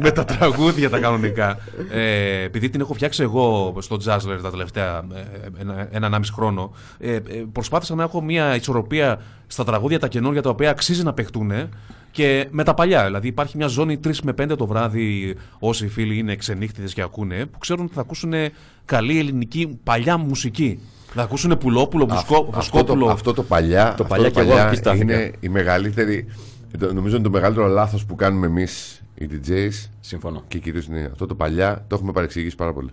με 0.00 0.10
τα 0.10 0.24
τραγούδια 0.24 0.90
τα 0.90 0.98
κανονικά. 0.98 1.58
Ε, 1.90 2.42
επειδή 2.42 2.70
την 2.70 2.80
έχω 2.80 2.94
φτιάξει 2.94 3.22
εγώ 3.22 3.76
στο 3.78 3.96
Jazzler 4.04 4.38
τα 4.42 4.50
τελευταία 4.50 5.04
ε, 5.14 5.60
ένα, 5.60 5.88
έναν 5.90 6.14
άμιση 6.14 6.32
χρόνο, 6.32 6.72
ε, 6.98 7.14
ε, 7.14 7.20
προσπάθησα 7.52 7.94
να 7.94 8.02
έχω 8.02 8.22
μια 8.22 8.54
ισορροπία 8.54 9.20
στα 9.46 9.64
τραγούδια 9.64 9.98
τα 9.98 10.08
καινούργια 10.08 10.42
τα 10.42 10.50
οποία 10.50 10.70
αξίζει 10.70 11.02
να 11.02 11.12
παιχτούν 11.12 11.52
και 12.10 12.48
με 12.50 12.64
τα 12.64 12.74
παλιά. 12.74 13.04
Δηλαδή 13.04 13.28
υπάρχει 13.28 13.56
μια 13.56 13.66
ζώνη 13.66 14.00
3 14.04 14.12
με 14.22 14.34
5 14.42 14.56
το 14.56 14.66
βράδυ, 14.66 15.36
όσοι 15.58 15.88
φίλοι 15.88 16.18
είναι 16.18 16.36
ξενύχτιδε 16.36 16.86
και 16.86 17.02
ακούνε, 17.02 17.46
που 17.46 17.58
ξέρουν 17.58 17.84
ότι 17.84 17.94
θα 17.94 18.00
ακούσουν 18.00 18.32
καλή 18.84 19.18
ελληνική 19.18 19.78
παλιά 19.82 20.16
μουσική. 20.16 20.80
Θα 21.14 21.22
ακούσουν 21.22 21.58
Πουλόπουλο, 21.58 22.06
Βουσκό, 22.06 22.20
Αυτό, 22.20 22.34
αυτό, 22.36 22.52
Βοσκόπουλο. 22.78 23.04
το, 23.06 23.10
αυτό 23.12 23.32
το 23.32 23.42
παλιά, 23.42 23.88
αυτό 23.88 24.04
παλιά 24.04 24.30
το 24.30 24.40
κι 24.42 24.48
εγώ 24.48 24.58
εκεί 24.58 24.76
στάθηκα. 24.76 25.02
είναι 25.14 25.32
η 25.40 25.48
μεγαλύτερη. 25.48 26.26
το- 26.78 26.92
Νομίζω 26.94 27.14
είναι 27.14 27.24
το 27.24 27.30
μεγαλύτερο 27.30 27.66
λάθος 27.66 28.04
που 28.06 28.14
κάνουμε 28.14 28.46
εμείς 28.46 29.02
οι 29.14 29.28
DJs 29.30 29.88
Συμφωνώ. 30.00 30.42
και 30.48 30.58
κυρίως 30.58 30.86
είναι 30.86 31.08
αυτό 31.12 31.26
το 31.26 31.34
παλιά. 31.34 31.84
Το 31.88 31.94
έχουμε 31.94 32.12
παρεξηγήσει 32.12 32.56
πάρα 32.56 32.72
πολύ. 32.72 32.90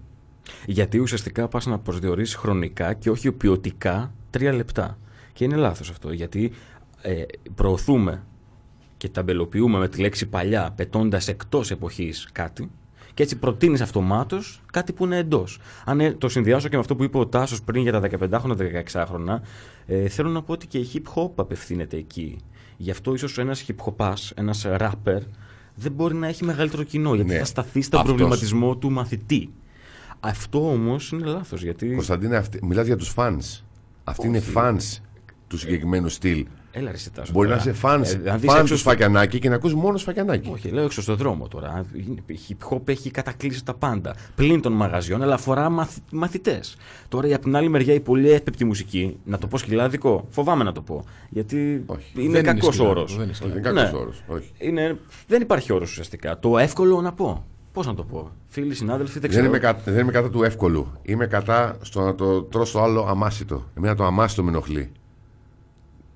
Γιατί 0.65 0.97
ουσιαστικά 0.99 1.47
πας 1.47 1.65
να 1.65 1.79
προσδιορίσει 1.79 2.37
χρονικά 2.37 2.93
και 2.93 3.09
όχι 3.09 3.31
ποιοτικά 3.31 4.11
τρία 4.29 4.53
λεπτά. 4.53 4.97
Και 5.33 5.43
είναι 5.43 5.55
λάθος 5.55 5.89
αυτό. 5.89 6.11
Γιατί 6.11 6.51
ε, 7.01 7.21
προωθούμε 7.55 8.23
και 8.97 9.09
ταμπελοποιούμε 9.09 9.77
με 9.77 9.87
τη 9.87 9.99
λέξη 10.01 10.25
παλιά, 10.25 10.73
πετώντας 10.75 11.27
εκτός 11.27 11.71
εποχής 11.71 12.29
κάτι. 12.31 12.69
Και 13.13 13.23
έτσι 13.23 13.35
προτείνεις 13.37 13.81
αυτομάτως 13.81 14.61
κάτι 14.71 14.93
που 14.93 15.05
είναι 15.05 15.17
εντός. 15.17 15.59
Αν 15.85 15.99
ε, 15.99 16.11
το 16.13 16.29
συνδυάσω 16.29 16.67
και 16.67 16.73
με 16.75 16.81
αυτό 16.81 16.95
που 16.95 17.03
είπε 17.03 17.17
ο 17.17 17.27
Τάσος 17.27 17.61
πριν 17.61 17.81
για 17.81 17.91
τα 17.91 18.01
15χρονα, 18.19 18.55
16χρονα, 18.57 19.39
ε, 19.85 20.07
θέλω 20.07 20.29
να 20.29 20.41
πω 20.41 20.53
ότι 20.53 20.67
και 20.67 20.77
η 20.77 20.87
hip 20.93 21.13
hop 21.23 21.29
απευθύνεται 21.35 21.97
εκεί. 21.97 22.37
Γι' 22.77 22.91
αυτό 22.91 23.13
ίσως 23.13 23.37
ένας 23.37 23.65
hip 23.67 23.85
hopά, 23.85 24.13
ένας 24.35 24.65
rapper, 24.67 25.19
δεν 25.75 25.91
μπορεί 25.91 26.15
να 26.15 26.27
έχει 26.27 26.43
μεγαλύτερο 26.45 26.83
κοινό. 26.83 27.13
Γιατί 27.15 27.31
Ναι. 27.31 27.37
θα 27.37 27.45
σταθεί 27.45 27.81
στον 27.81 27.99
Αυτός. 27.99 28.15
προβληματισμό 28.15 28.75
του 28.77 28.91
μαθητή. 28.91 29.49
Αυτό 30.19 30.71
όμως 30.71 31.11
είναι 31.11 31.25
λάθος. 31.25 31.63
Γιατί. 31.63 31.93
Κωνσταντίνε, 31.93 32.35
αυτή, 32.37 32.59
μιλάς 32.65 32.85
για 32.85 32.95
τους 32.95 33.13
fans. 33.15 33.61
Αυτοί 34.03 34.27
είναι 34.27 34.41
fans 34.55 34.97
του 35.47 35.57
συγκεκριμένου 35.57 36.09
στυλ. 36.09 36.45
Έλα 36.73 36.91
ρε 36.91 36.97
σε 36.97 37.09
Τάσο, 37.09 37.31
Μπορεί 37.31 37.49
να 37.49 37.57
τώρα. 37.57 37.69
είσαι 37.71 37.79
fans, 37.87 38.25
Ε, 38.25 38.29
αν 38.31 38.39
δεις 38.39 38.49
fans 38.49 38.53
έξω 38.53 38.59
του 38.61 38.65
στο- 38.67 38.75
Σφακιανάκη 38.77 39.39
και 39.39 39.49
να 39.49 39.55
ακούς 39.55 39.73
μόνο 39.73 39.97
Σφακιανάκη. 39.97 40.49
Όχι, 40.53 40.69
λέω 40.69 40.83
έξω 40.83 41.01
στον 41.01 41.15
δρόμο 41.15 41.47
τώρα. 41.47 41.85
Η 42.25 42.39
hip 42.49 42.73
hop 42.75 42.87
έχει 42.89 43.11
κατακλείσει 43.11 43.65
τα 43.65 43.73
πάντα. 43.73 44.15
Πλην 44.35 44.61
των 44.61 44.73
μαγαζιών, 44.73 45.21
αλλά 45.21 45.33
αφορά 45.33 45.69
μαθ, 45.69 45.97
μαθητές. 46.11 46.75
Τώρα, 47.07 47.27
η 47.27 47.33
απ' 47.33 47.41
την 47.43 47.55
άλλη 47.55 47.69
μεριά, 47.69 47.93
η 47.93 47.99
πολύ 47.99 48.31
εύπεπτη 48.31 48.65
μουσική, 48.65 49.17
να 49.23 49.37
το 49.37 49.47
πω 49.47 49.57
σκυλάδικο, 49.57 50.27
φοβάμαι 50.29 50.63
να 50.63 50.71
το 50.71 50.81
πω. 50.81 51.03
Γιατί 51.29 51.83
Όχι. 51.85 52.11
είναι 52.15 52.21
Δεν 52.21 52.23
είναι 52.29 52.41
κακός 52.41 52.65
σκυλάδικο, 52.75 52.99
όρος. 52.99 53.15
δεν 53.15 53.23
είναι 53.23 53.31
Όχι, 53.31 53.41
δεν 53.49 53.57
είναι 53.57 53.81
κακός 53.81 53.99
όρος, 54.01 54.23
όχι. 54.27 54.51
Είναι, 54.57 54.97
δεν 55.27 55.41
υπάρχει 55.41 55.73
όρος 55.73 55.89
ουσιαστικά. 55.89 56.39
Το 56.39 56.57
εύκολο 56.57 57.01
να 57.01 57.13
πω. 57.13 57.45
Πώς 57.73 57.85
να 57.85 57.93
το 57.93 58.03
πω. 58.03 58.31
Φίλοι, 58.47 58.73
συνάδελφοι, 58.75 59.11
δεν 59.11 59.21
Δεν 59.21 59.29
ξέρω. 59.29 59.45
είμαι, 59.45 59.59
κα- 59.59 59.81
δεν 59.85 59.99
είμαι 59.99 60.11
κατά 60.11 60.29
του 60.29 60.43
εύκολου. 60.43 60.91
Είμαι 61.01 61.25
κατά 61.27 61.77
στο 61.81 62.01
να 62.01 62.15
το 62.15 62.41
τρως 62.43 62.71
το 62.71 62.81
άλλο 62.83 63.05
αμάσιτο. 63.09 63.63
Εμένα 63.77 63.95
το 63.95 64.03
αμάσιτο 64.03 64.43
με 64.43 64.49
ενοχλεί. 64.49 64.91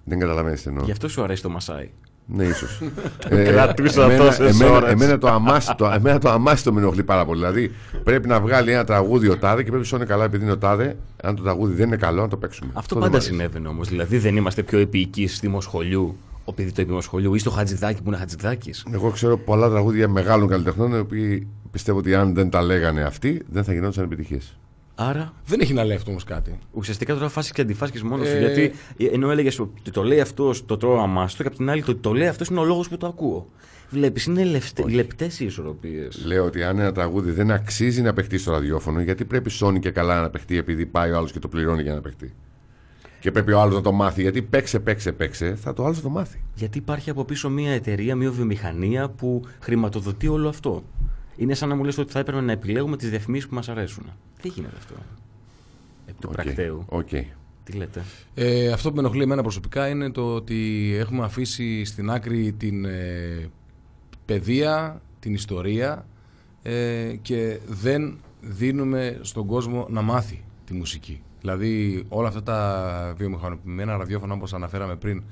Δεν 0.05 0.19
καταλαβαίνεις 0.19 0.61
τι 0.61 0.69
εννοώ. 0.69 0.85
Γι' 0.85 0.91
αυτό 0.91 1.07
σου 1.07 1.23
αρέσει 1.23 1.41
το 1.41 1.49
Μασάι. 1.49 1.89
Ναι, 2.27 2.43
ίσως. 2.43 2.81
κρατούσα 3.45 4.03
εμένα, 4.03 4.25
τόσες 4.25 4.59
εμένα, 4.59 4.75
ώρες. 4.75 4.91
εμένα, 4.91 5.17
το 5.17 5.27
αμάσιτο, 5.27 5.85
εμένα 5.85 6.19
το 6.19 6.29
αμάσιτο 6.29 6.73
με 6.73 6.79
ενοχλεί 6.79 7.03
πάρα 7.03 7.25
πολύ. 7.25 7.39
Δηλαδή 7.39 7.71
πρέπει 8.03 8.27
να 8.27 8.39
βγάλει 8.39 8.71
ένα 8.71 8.83
τραγούδι 8.83 9.29
ο 9.29 9.37
τάδε 9.37 9.63
και 9.63 9.71
πρέπει 9.71 9.87
να 9.91 9.97
είναι 9.97 10.05
καλά 10.05 10.23
επειδή 10.23 10.43
είναι 10.43 10.51
ο 10.53 10.57
τάδε. 10.57 10.97
Αν 11.23 11.35
το 11.35 11.43
τραγούδι 11.43 11.73
δεν 11.73 11.87
είναι 11.87 11.95
καλό, 11.95 12.21
να 12.21 12.27
το 12.27 12.37
παίξουμε. 12.37 12.71
Αυτό 12.73 12.95
δεν 12.95 13.03
πάντα 13.03 13.17
μ' 13.17 13.19
αρέσει. 13.19 13.31
συνέβαινε 13.31 13.67
όμως. 13.67 13.89
Δηλαδή 13.89 14.17
δεν 14.17 14.35
είμαστε 14.35 14.63
πιο 14.63 14.79
επίοικοι 14.79 15.27
στη 15.27 15.47
Μοσχολιού, 15.47 16.15
επειδή 16.45 16.71
το 16.71 16.81
είπε 16.81 16.93
Μοσχολιού, 16.93 17.33
ή 17.33 17.39
στο 17.39 17.49
Χατζηδάκι 17.49 18.01
που 18.01 18.07
είναι 18.09 18.17
Χατζηδάκι. 18.17 18.73
Εγώ 18.91 19.09
ξέρω 19.09 19.37
πολλά 19.37 19.69
τραγούδια 19.69 20.07
μεγάλων 20.07 20.47
καλλιτεχνών 20.47 20.91
οι 20.91 20.99
οποίοι 20.99 21.47
πιστεύω 21.71 21.97
ότι 21.97 22.15
αν 22.15 22.33
δεν 22.33 22.49
τα 22.49 22.61
λέγανε 22.61 23.03
αυτοί 23.03 23.41
δεν 23.51 23.63
θα 23.63 23.73
γινόντουσαν 23.73 24.03
επιτυχίες. 24.03 24.57
Άρα 24.95 25.33
Δεν 25.45 25.59
έχει 25.59 25.73
να 25.73 25.83
λέει 25.83 25.95
αυτό 25.95 26.09
όμως 26.11 26.23
κάτι. 26.23 26.59
ουσιαστικά 26.71 27.13
τώρα 27.13 27.29
φάσεις 27.29 27.51
και 27.51 27.61
αντιφάσκεις 27.61 28.03
μόνος 28.03 28.27
σου. 28.27 28.35
Ε, 28.35 28.39
Γιατί 28.39 28.71
ε, 28.97 29.05
ενώ 29.05 29.31
έλεγες 29.31 29.59
ότι 29.59 29.91
το 29.91 30.03
λέει 30.03 30.19
αυτό, 30.19 30.53
το 30.65 30.77
τρώω 30.77 30.99
αμάστο, 30.99 31.41
και 31.43 31.47
απ' 31.49 31.55
την 31.55 31.69
άλλη 31.69 31.83
το 31.83 31.91
ότι 31.91 31.99
το 31.99 32.13
λέει 32.13 32.27
αυτός 32.27 32.47
είναι 32.47 32.59
ο 32.59 32.63
λόγος 32.63 32.89
που 32.89 32.97
το 32.97 33.07
ακούω. 33.07 33.49
Βλέπεις, 33.89 34.25
είναι 34.25 34.61
λεπτές 34.89 35.39
οι 35.39 35.45
ισορροπίες. 35.45 36.23
Λέω 36.25 36.45
ότι 36.45 36.63
αν 36.63 36.79
ένα 36.79 36.91
τραγούδι 36.91 37.31
δεν 37.31 37.51
αξίζει 37.51 38.01
να 38.01 38.13
παιχτεί 38.13 38.37
στο 38.37 38.51
ραδιόφωνο, 38.51 39.01
γιατί 39.01 39.25
πρέπει 39.25 39.51
Sony 39.59 39.79
και 39.79 39.91
καλά 39.91 40.21
να 40.21 40.29
παιχτεί 40.29 40.57
επειδή 40.57 40.85
πάει 40.85 41.11
ο 41.11 41.17
άλλος 41.17 41.31
και 41.31 41.39
το 41.39 41.47
πληρώνει 41.47 41.81
για 41.81 41.93
να 41.93 42.01
παιχτεί. 42.01 42.33
Και 43.19 43.31
πρέπει 43.31 43.51
ο 43.51 43.59
άλλος 43.59 43.73
να 43.75 43.81
το 43.81 43.91
μάθει. 43.91 44.21
Γιατί 44.21 44.41
παίξε, 44.41 44.79
παίξε, 44.79 45.11
παίξε, 45.11 45.55
θα 45.55 45.73
το 45.73 45.85
άλλος 45.85 46.01
το 46.01 46.09
μάθει. 46.09 46.43
Γιατί 46.55 46.77
υπάρχει 46.77 47.09
από 47.09 47.25
πίσω 47.25 47.49
μια 47.49 47.71
εταιρεία, 47.71 48.15
μια 48.15 48.31
βιομηχανία 48.31 49.09
που 49.09 49.41
χρηματοδοτεί 49.59 50.27
όλο 50.27 50.49
αυτό. 50.49 50.83
Είναι 51.37 51.53
σαν 51.53 51.69
να 51.69 51.75
μου 51.75 51.83
λες 51.83 51.97
ότι 51.97 52.11
θα 52.11 52.19
έπρεπε 52.19 52.41
να 52.41 52.51
επιλέγουμε 52.51 52.97
τις 52.97 53.09
διαφημίσεις 53.09 53.49
που 53.49 53.55
μας 53.55 53.69
αρέσουν. 53.69 54.05
Δεν 54.41 54.51
γίνεται 54.55 54.75
αυτό; 54.77 54.93
Επί 56.05 56.17
του 56.21 56.27
Οκ. 56.31 56.33
πρακτέου. 56.33 56.85
Οκ. 56.89 57.09
Τι 57.63 57.71
λέτε; 57.73 58.03
Ε, 58.33 58.71
αυτό 58.71 58.89
που 58.89 58.95
με 58.95 59.01
ενοχλεί 59.01 59.23
εμένα 59.23 59.41
προσωπικά 59.41 59.87
είναι 59.87 60.11
το 60.11 60.33
ότι 60.35 60.91
έχουμε 60.99 61.23
αφήσει 61.23 61.83
στην 61.85 62.09
άκρη 62.11 62.53
την 62.53 62.85
ε, 62.85 63.49
παιδεία, 64.25 65.01
την 65.19 65.33
ιστορία 65.33 66.05
ε, 66.61 67.15
και 67.21 67.59
δεν 67.67 68.17
δίνουμε 68.41 69.19
στον 69.21 69.45
κόσμο 69.45 69.87
να 69.89 70.01
μάθει 70.01 70.43
τη 70.65 70.73
μουσική. 70.73 71.21
Δηλαδή 71.41 72.05
όλα 72.09 72.27
αυτά 72.27 72.43
τα 72.43 73.13
βιομηχανοποιημένα 73.17 73.97
ραδιόφωνα 73.97 74.33
όπως 74.33 74.53
αναφέραμε 74.53 74.95
πριν 74.95 75.23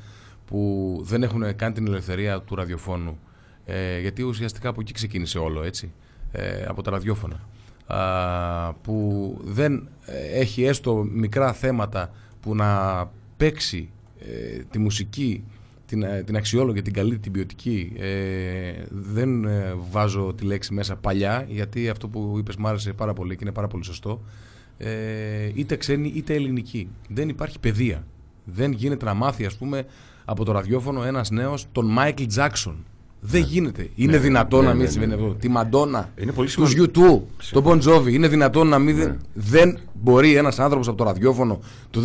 που 0.45 0.99
δεν 1.04 1.24
έχουν 1.24 1.56
καν 1.56 1.74
την 1.74 1.88
ελευθερία 1.88 2.41
του 2.41 2.56
ραδιοφώνου 2.56 3.20
ε, 3.66 3.99
γιατί 3.99 4.22
ουσιαστικά 4.22 4.70
από 4.70 4.82
εκεί 4.82 4.93
ξεκίνησε 4.93 5.38
όλο 5.38 5.64
έτσι 5.64 5.91
ε, 6.32 6.66
από 6.68 6.82
τα 6.82 6.91
ραδιόφωνα. 6.91 7.47
Α, 7.88 8.74
που 8.74 9.38
δεν 9.43 9.88
ε, 10.05 10.39
έχει 10.39 10.64
έστω 10.64 11.07
μικρά 11.11 11.53
θέματα 11.53 12.11
που 12.39 12.55
να 12.55 13.11
παίξει 13.38 13.89
ε, 14.20 14.64
τη 14.70 14.80
μουσική 14.80 15.43
την, 15.86 16.03
ε, 16.03 16.24
την 16.24 16.36
αξιόλογη, 16.36 16.82
την 16.82 16.93
καλή, 16.93 17.20
την 17.20 17.32
ποιοτική 17.32 17.93
ε, 17.99 18.74
δεν 18.89 19.45
ε, 19.45 19.74
βάζω 19.91 20.34
τη 20.38 20.45
λέξη 20.45 20.74
μέσα 20.74 20.95
παλιά 20.95 21.45
γιατί 21.49 21.89
αυτό 21.89 22.07
που 22.07 22.36
είπες 22.38 22.55
μου 22.55 22.68
άρεσε 22.68 22.93
πάρα 22.93 23.14
πολύ 23.14 23.36
και 23.36 23.39
είναι 23.41 23.51
πάρα 23.51 23.68
πολύ 23.68 23.84
σωστό. 23.84 24.22
Ε, 24.78 25.51
είτε 25.53 25.76
ξένη 25.76 26.11
είτε 26.16 26.34
ελληνική. 26.34 26.89
Δεν 27.09 27.30
υπάρχει 27.30 27.59
παιδεία. 27.59 28.05
Δεν 28.45 28.72
γίνεται 28.72 29.05
να 29.05 29.14
μάθει 29.14 29.45
ας 29.45 29.55
πούμε 29.55 29.86
από 30.26 30.45
το 30.45 30.51
ραδιόφωνο 30.51 31.03
ένας 31.03 31.30
νέος 31.30 31.68
τον 31.72 31.86
Μάικλ 31.86 32.26
Τζάκσον 32.26 32.86
δεν 33.26 33.41
γίνεται. 33.41 33.89
Είναι 33.95 34.17
δυνατόν 34.17 34.65
να 34.65 34.74
μην 34.74 34.91
συμβαίνει 34.91 35.13
αυτό. 35.13 35.36
Τη 35.39 35.49
Μαντόνα, 35.49 36.09
Είναι 36.21 36.32
πολύ 36.32 36.47
τους 36.51 36.69
σημαντικό. 36.71 37.28
YouTube, 37.41 37.47
τον 37.51 37.63
Bon 37.65 37.82
Jovi. 37.88 38.11
Είναι 38.11 38.28
δυνατόν 38.28 38.67
να 38.67 38.80
μην. 38.80 39.17
Δεν 39.34 39.78
μπορεί 39.93 40.36
ένας 40.36 40.59
άνθρωπος 40.59 40.88
από 40.88 40.97
το 40.97 41.03
ραδιόφωνο 41.03 41.59
το 41.89 42.01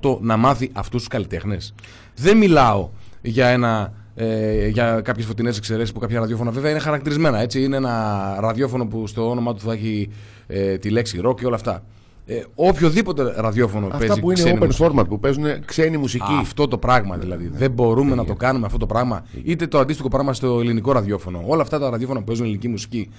2018 0.00 0.18
να 0.20 0.36
μάθει 0.36 0.70
αυτούς 0.72 0.98
τους 1.00 1.08
καλλιτέχνες. 1.08 1.74
Δεν 2.14 2.36
μιλάω 2.36 2.88
για, 3.22 3.46
ένα, 3.46 3.92
ε, 4.14 4.68
για 4.68 5.00
κάποιες 5.00 5.26
φωτεινές 5.26 5.56
εξαιρέσεις 5.56 5.92
που 5.92 5.98
κάποια 5.98 6.20
ραδιόφωνα 6.20 6.50
βέβαια 6.50 6.70
είναι 6.70 6.80
χαρακτηρισμένα. 6.80 7.40
Έτσι. 7.40 7.62
Είναι 7.62 7.76
ένα 7.76 8.36
ραδιόφωνο 8.40 8.86
που 8.86 9.06
στο 9.06 9.30
όνομα 9.30 9.54
του 9.54 9.60
θα 9.60 9.72
έχει 9.72 10.10
ε, 10.46 10.78
τη 10.78 10.90
λέξη 10.90 11.20
rock 11.24 11.36
και 11.36 11.46
όλα 11.46 11.56
αυτά. 11.56 11.82
Ε, 12.32 12.44
οποιοδήποτε 12.54 13.34
ραδιόφωνο 13.36 13.86
Αυτά 13.86 13.98
παίζει 13.98 14.20
που 14.20 14.30
είναι 14.30 14.40
ξένη 14.40 14.58
open 14.60 14.66
μουσική. 14.66 14.90
format, 14.94 15.04
που 15.08 15.20
παίζουν 15.20 15.64
ξένη 15.64 15.96
μουσική. 15.96 16.38
Αυτό 16.40 16.68
το 16.68 16.78
πράγμα 16.78 17.16
δηλαδή. 17.16 17.50
Δεν 17.54 17.70
μπορούμε 17.70 18.14
να 18.14 18.24
το 18.24 18.34
κάνουμε 18.34 18.66
αυτό 18.66 18.78
το 18.78 18.86
πράγμα. 18.86 19.24
Είτε 19.44 19.66
το 19.66 19.78
αντίστοιχο 19.78 20.08
πράγμα 20.08 20.32
στο 20.32 20.60
ελληνικό 20.60 20.92
ραδιόφωνο. 20.92 21.42
Όλα 21.46 21.62
αυτά 21.62 21.78
τα 21.78 21.90
ραδιόφωνα 21.90 22.18
που 22.18 22.24
παίζουν 22.24 22.44
ελληνική 22.44 22.68
μουσική 22.68 23.10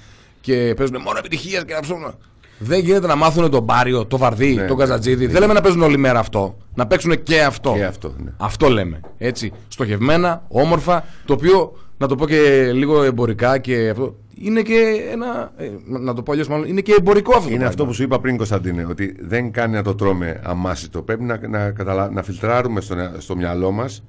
και 0.42 0.74
παίζουν 0.78 1.02
μόνο 1.02 1.18
επιτυχία 1.18 1.62
και 1.62 1.74
να 1.74 1.80
ψώνουν. 1.80 2.14
Δεν 2.60 2.80
γίνεται 2.80 3.08
να 3.08 3.16
μάθουν 3.16 3.50
τον 3.50 3.64
Μπάριο, 3.64 4.06
το 4.06 4.18
Βαρδί, 4.18 4.54
Ναι, 4.54 4.66
τον 4.66 4.78
ναι. 4.78 4.84
Καζατζίδη. 4.84 5.28
Δεν 5.28 5.42
λέμε 5.42 5.54
να 5.54 5.62
παίζουν 5.62 5.82
όλη 5.82 5.98
μέρα 5.98 6.20
αυτό. 6.20 6.58
Να 6.74 6.88
παίξουν 6.88 7.24
και 7.24 7.42
αυτό. 7.42 7.74
Και 7.76 7.86
αυτό, 7.86 8.14
ναι. 8.24 8.32
Αυτό 8.38 8.70
λέμε. 8.70 9.00
Έτσι. 9.18 9.52
Στοχευμένα, 9.68 10.44
όμορφα, 10.48 11.06
το 11.26 11.34
οποίο 11.34 11.74
να 11.98 12.08
το 12.08 12.16
πω 12.16 12.28
και 12.28 12.72
λίγο 12.74 13.04
εμπορικά 13.04 13.58
και 13.58 13.90
αυτό. 13.90 14.16
Είναι 14.44 14.62
και 14.62 15.08
ένα. 15.12 15.52
ε, 15.58 15.70
να 15.86 16.14
το 16.14 16.24
πω 16.24 16.32
αλλιώς 16.32 16.48
μάλλον. 16.48 16.68
Είναι 16.68 16.82
και 16.82 16.96
εμπορικό 17.00 17.30
αυτό. 17.32 17.42
το 17.44 17.48
Είναι 17.48 17.56
πράγμα. 17.56 17.68
αυτό 17.70 17.86
που 17.86 17.94
σου 17.94 18.04
είπα 18.04 18.20
πριν, 18.20 18.38
Κωνσταντίνε, 18.38 18.86
ότι 18.86 19.16
δεν 19.20 19.52
κάνει 19.52 19.74
να 19.74 19.84
το 19.84 19.96
τρώμε 19.96 20.40
αμάσιτο. 20.44 21.02
Πρέπει 21.02 21.24
να, 21.24 21.48
να, 21.48 21.72
καταλα... 21.72 22.10
να 22.12 22.24
φιλτράρουμε 22.24 22.82
στο, 22.82 22.96
στο 23.18 23.36
μυαλό 23.36 23.72
μας 23.72 24.04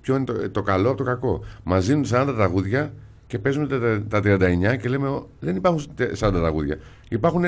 ποιο 0.00 0.16
είναι 0.16 0.24
το, 0.24 0.50
το 0.50 0.62
καλό 0.62 0.88
από 0.88 0.96
το 0.96 1.04
κακό. 1.04 1.44
Μας 1.62 1.86
δίνουν 1.86 2.04
40 2.10 2.32
τραγούδια 2.36 2.92
και 3.26 3.38
παίζουν 3.38 3.68
τα, 3.68 4.02
τα 4.08 4.20
39 4.24 4.78
και 4.80 4.88
λέμε 4.88 5.08
«Ω, 5.08 5.28
δεν 5.40 5.56
υπάρχουν 5.56 5.82
40 5.98 6.32
τραγούδια. 6.32 6.78
Υπάρχουν 7.08 7.44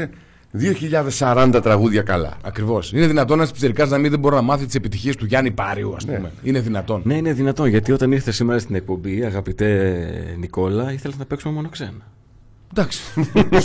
2040 0.53 1.61
τραγούδια 1.63 2.03
καλά. 2.03 2.37
Ακριβώς. 2.43 2.93
Είναι 2.93 3.07
δυνατόν 3.07 3.39
ένας 3.39 3.51
πιτσερικάς 3.51 3.91
να 3.91 3.99
μην 3.99 4.11
δεν 4.11 4.19
μπορεί 4.21 4.35
να 4.35 4.41
μάθει 4.43 4.67
τις 4.67 4.75
επιτυχίες 4.75 5.17
του 5.17 5.25
Γιάννη 5.27 5.51
Πάριου, 5.51 5.95
ας 5.97 6.05
πούμε. 6.05 6.33
Είναι 6.43 6.61
δυνατόν. 6.61 7.01
Ναι, 7.05 7.15
είναι 7.17 7.33
δυνατόν. 7.33 7.67
Γιατί 7.69 7.93
όταν 7.93 8.13
ήρθε 8.13 8.31
σήμερα 8.33 8.59
στην 8.59 8.75
εκπομπή, 8.75 9.25
αγαπητέ 9.25 10.35
Νικόλα, 10.39 10.93
ήθελες 10.93 11.17
να 11.19 11.25
παίξουμε 11.25 11.55
μόνο 11.55 11.69
ξένα. 11.69 12.13
Εντάξει. 12.73 13.01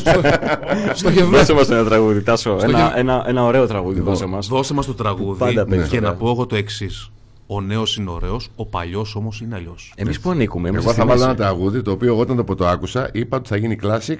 Στοχευμένο. 0.93 1.37
Δώσε 1.37 1.53
μας 1.53 1.69
ένα 1.69 1.83
τραγούδι, 1.83 2.21
Τάσο. 2.21 2.59
Στο 2.59 2.69
Ένα, 2.69 2.79
γε- 2.79 2.97
ένα, 2.97 3.23
ένα 3.27 3.43
ωραίο 3.43 3.67
τραγούδι, 3.67 3.99
δώσε 3.99 4.25
μας. 4.25 4.47
Δώσε 4.47 4.73
μας 4.73 4.85
το 4.85 4.93
τραγούδι 4.93 5.39
Πάντα 5.39 5.65
παίζεις 5.65 5.89
και 5.89 5.97
ωραία. 5.97 6.09
να 6.09 6.15
πω 6.15 6.29
εγώ 6.29 6.45
το 6.45 6.55
εξής. 6.55 7.11
Ο 7.47 7.61
νέος 7.61 7.97
είναι 7.97 8.09
ωραίος, 8.09 8.49
ο 8.55 8.65
παλιός 8.65 9.15
όμως 9.15 9.41
είναι 9.41 9.55
αλλιώς. 9.55 9.93
Εμείς 9.95 10.19
που 10.19 10.29
ανήκουμε, 10.29 10.69
είμαστε 10.69 10.89
Εγώ 10.89 10.97
θα 10.99 11.01
στη 11.01 11.09
βάλω 11.11 11.27
μέση. 11.29 11.41
ένα 11.41 11.47
τραγούδι 11.49 11.81
το 11.81 11.91
οποίο 11.91 12.07
εγώ 12.07 12.19
όταν 12.21 12.45
το, 12.45 12.55
το 12.55 12.67
άκουσα 12.67 13.09
είπα 13.13 13.37
ότι 13.37 13.47
θα 13.49 13.57
γίνει 13.57 13.77
classic 13.83 14.17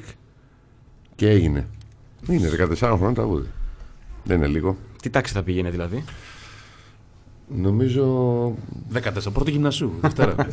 και 1.16 1.30
έγινε. 1.30 1.68
Είναι 2.30 2.50
14 2.70 2.76
χρόνια 2.78 3.14
τραγούδι. 3.14 3.48
Δεν 4.24 4.38
είναι 4.38 4.48
λίγο. 4.48 4.78
Τι 5.02 5.10
τάξη 5.10 5.34
θα 5.34 5.44
πήγαινε 5.44 5.70
δηλαδή; 5.70 6.04
Νομίζω. 7.56 8.06
14 8.94 9.00
πρώτο 9.34 9.50
γυμνασίου. 9.50 9.94
Δευτέρα. 10.02 10.36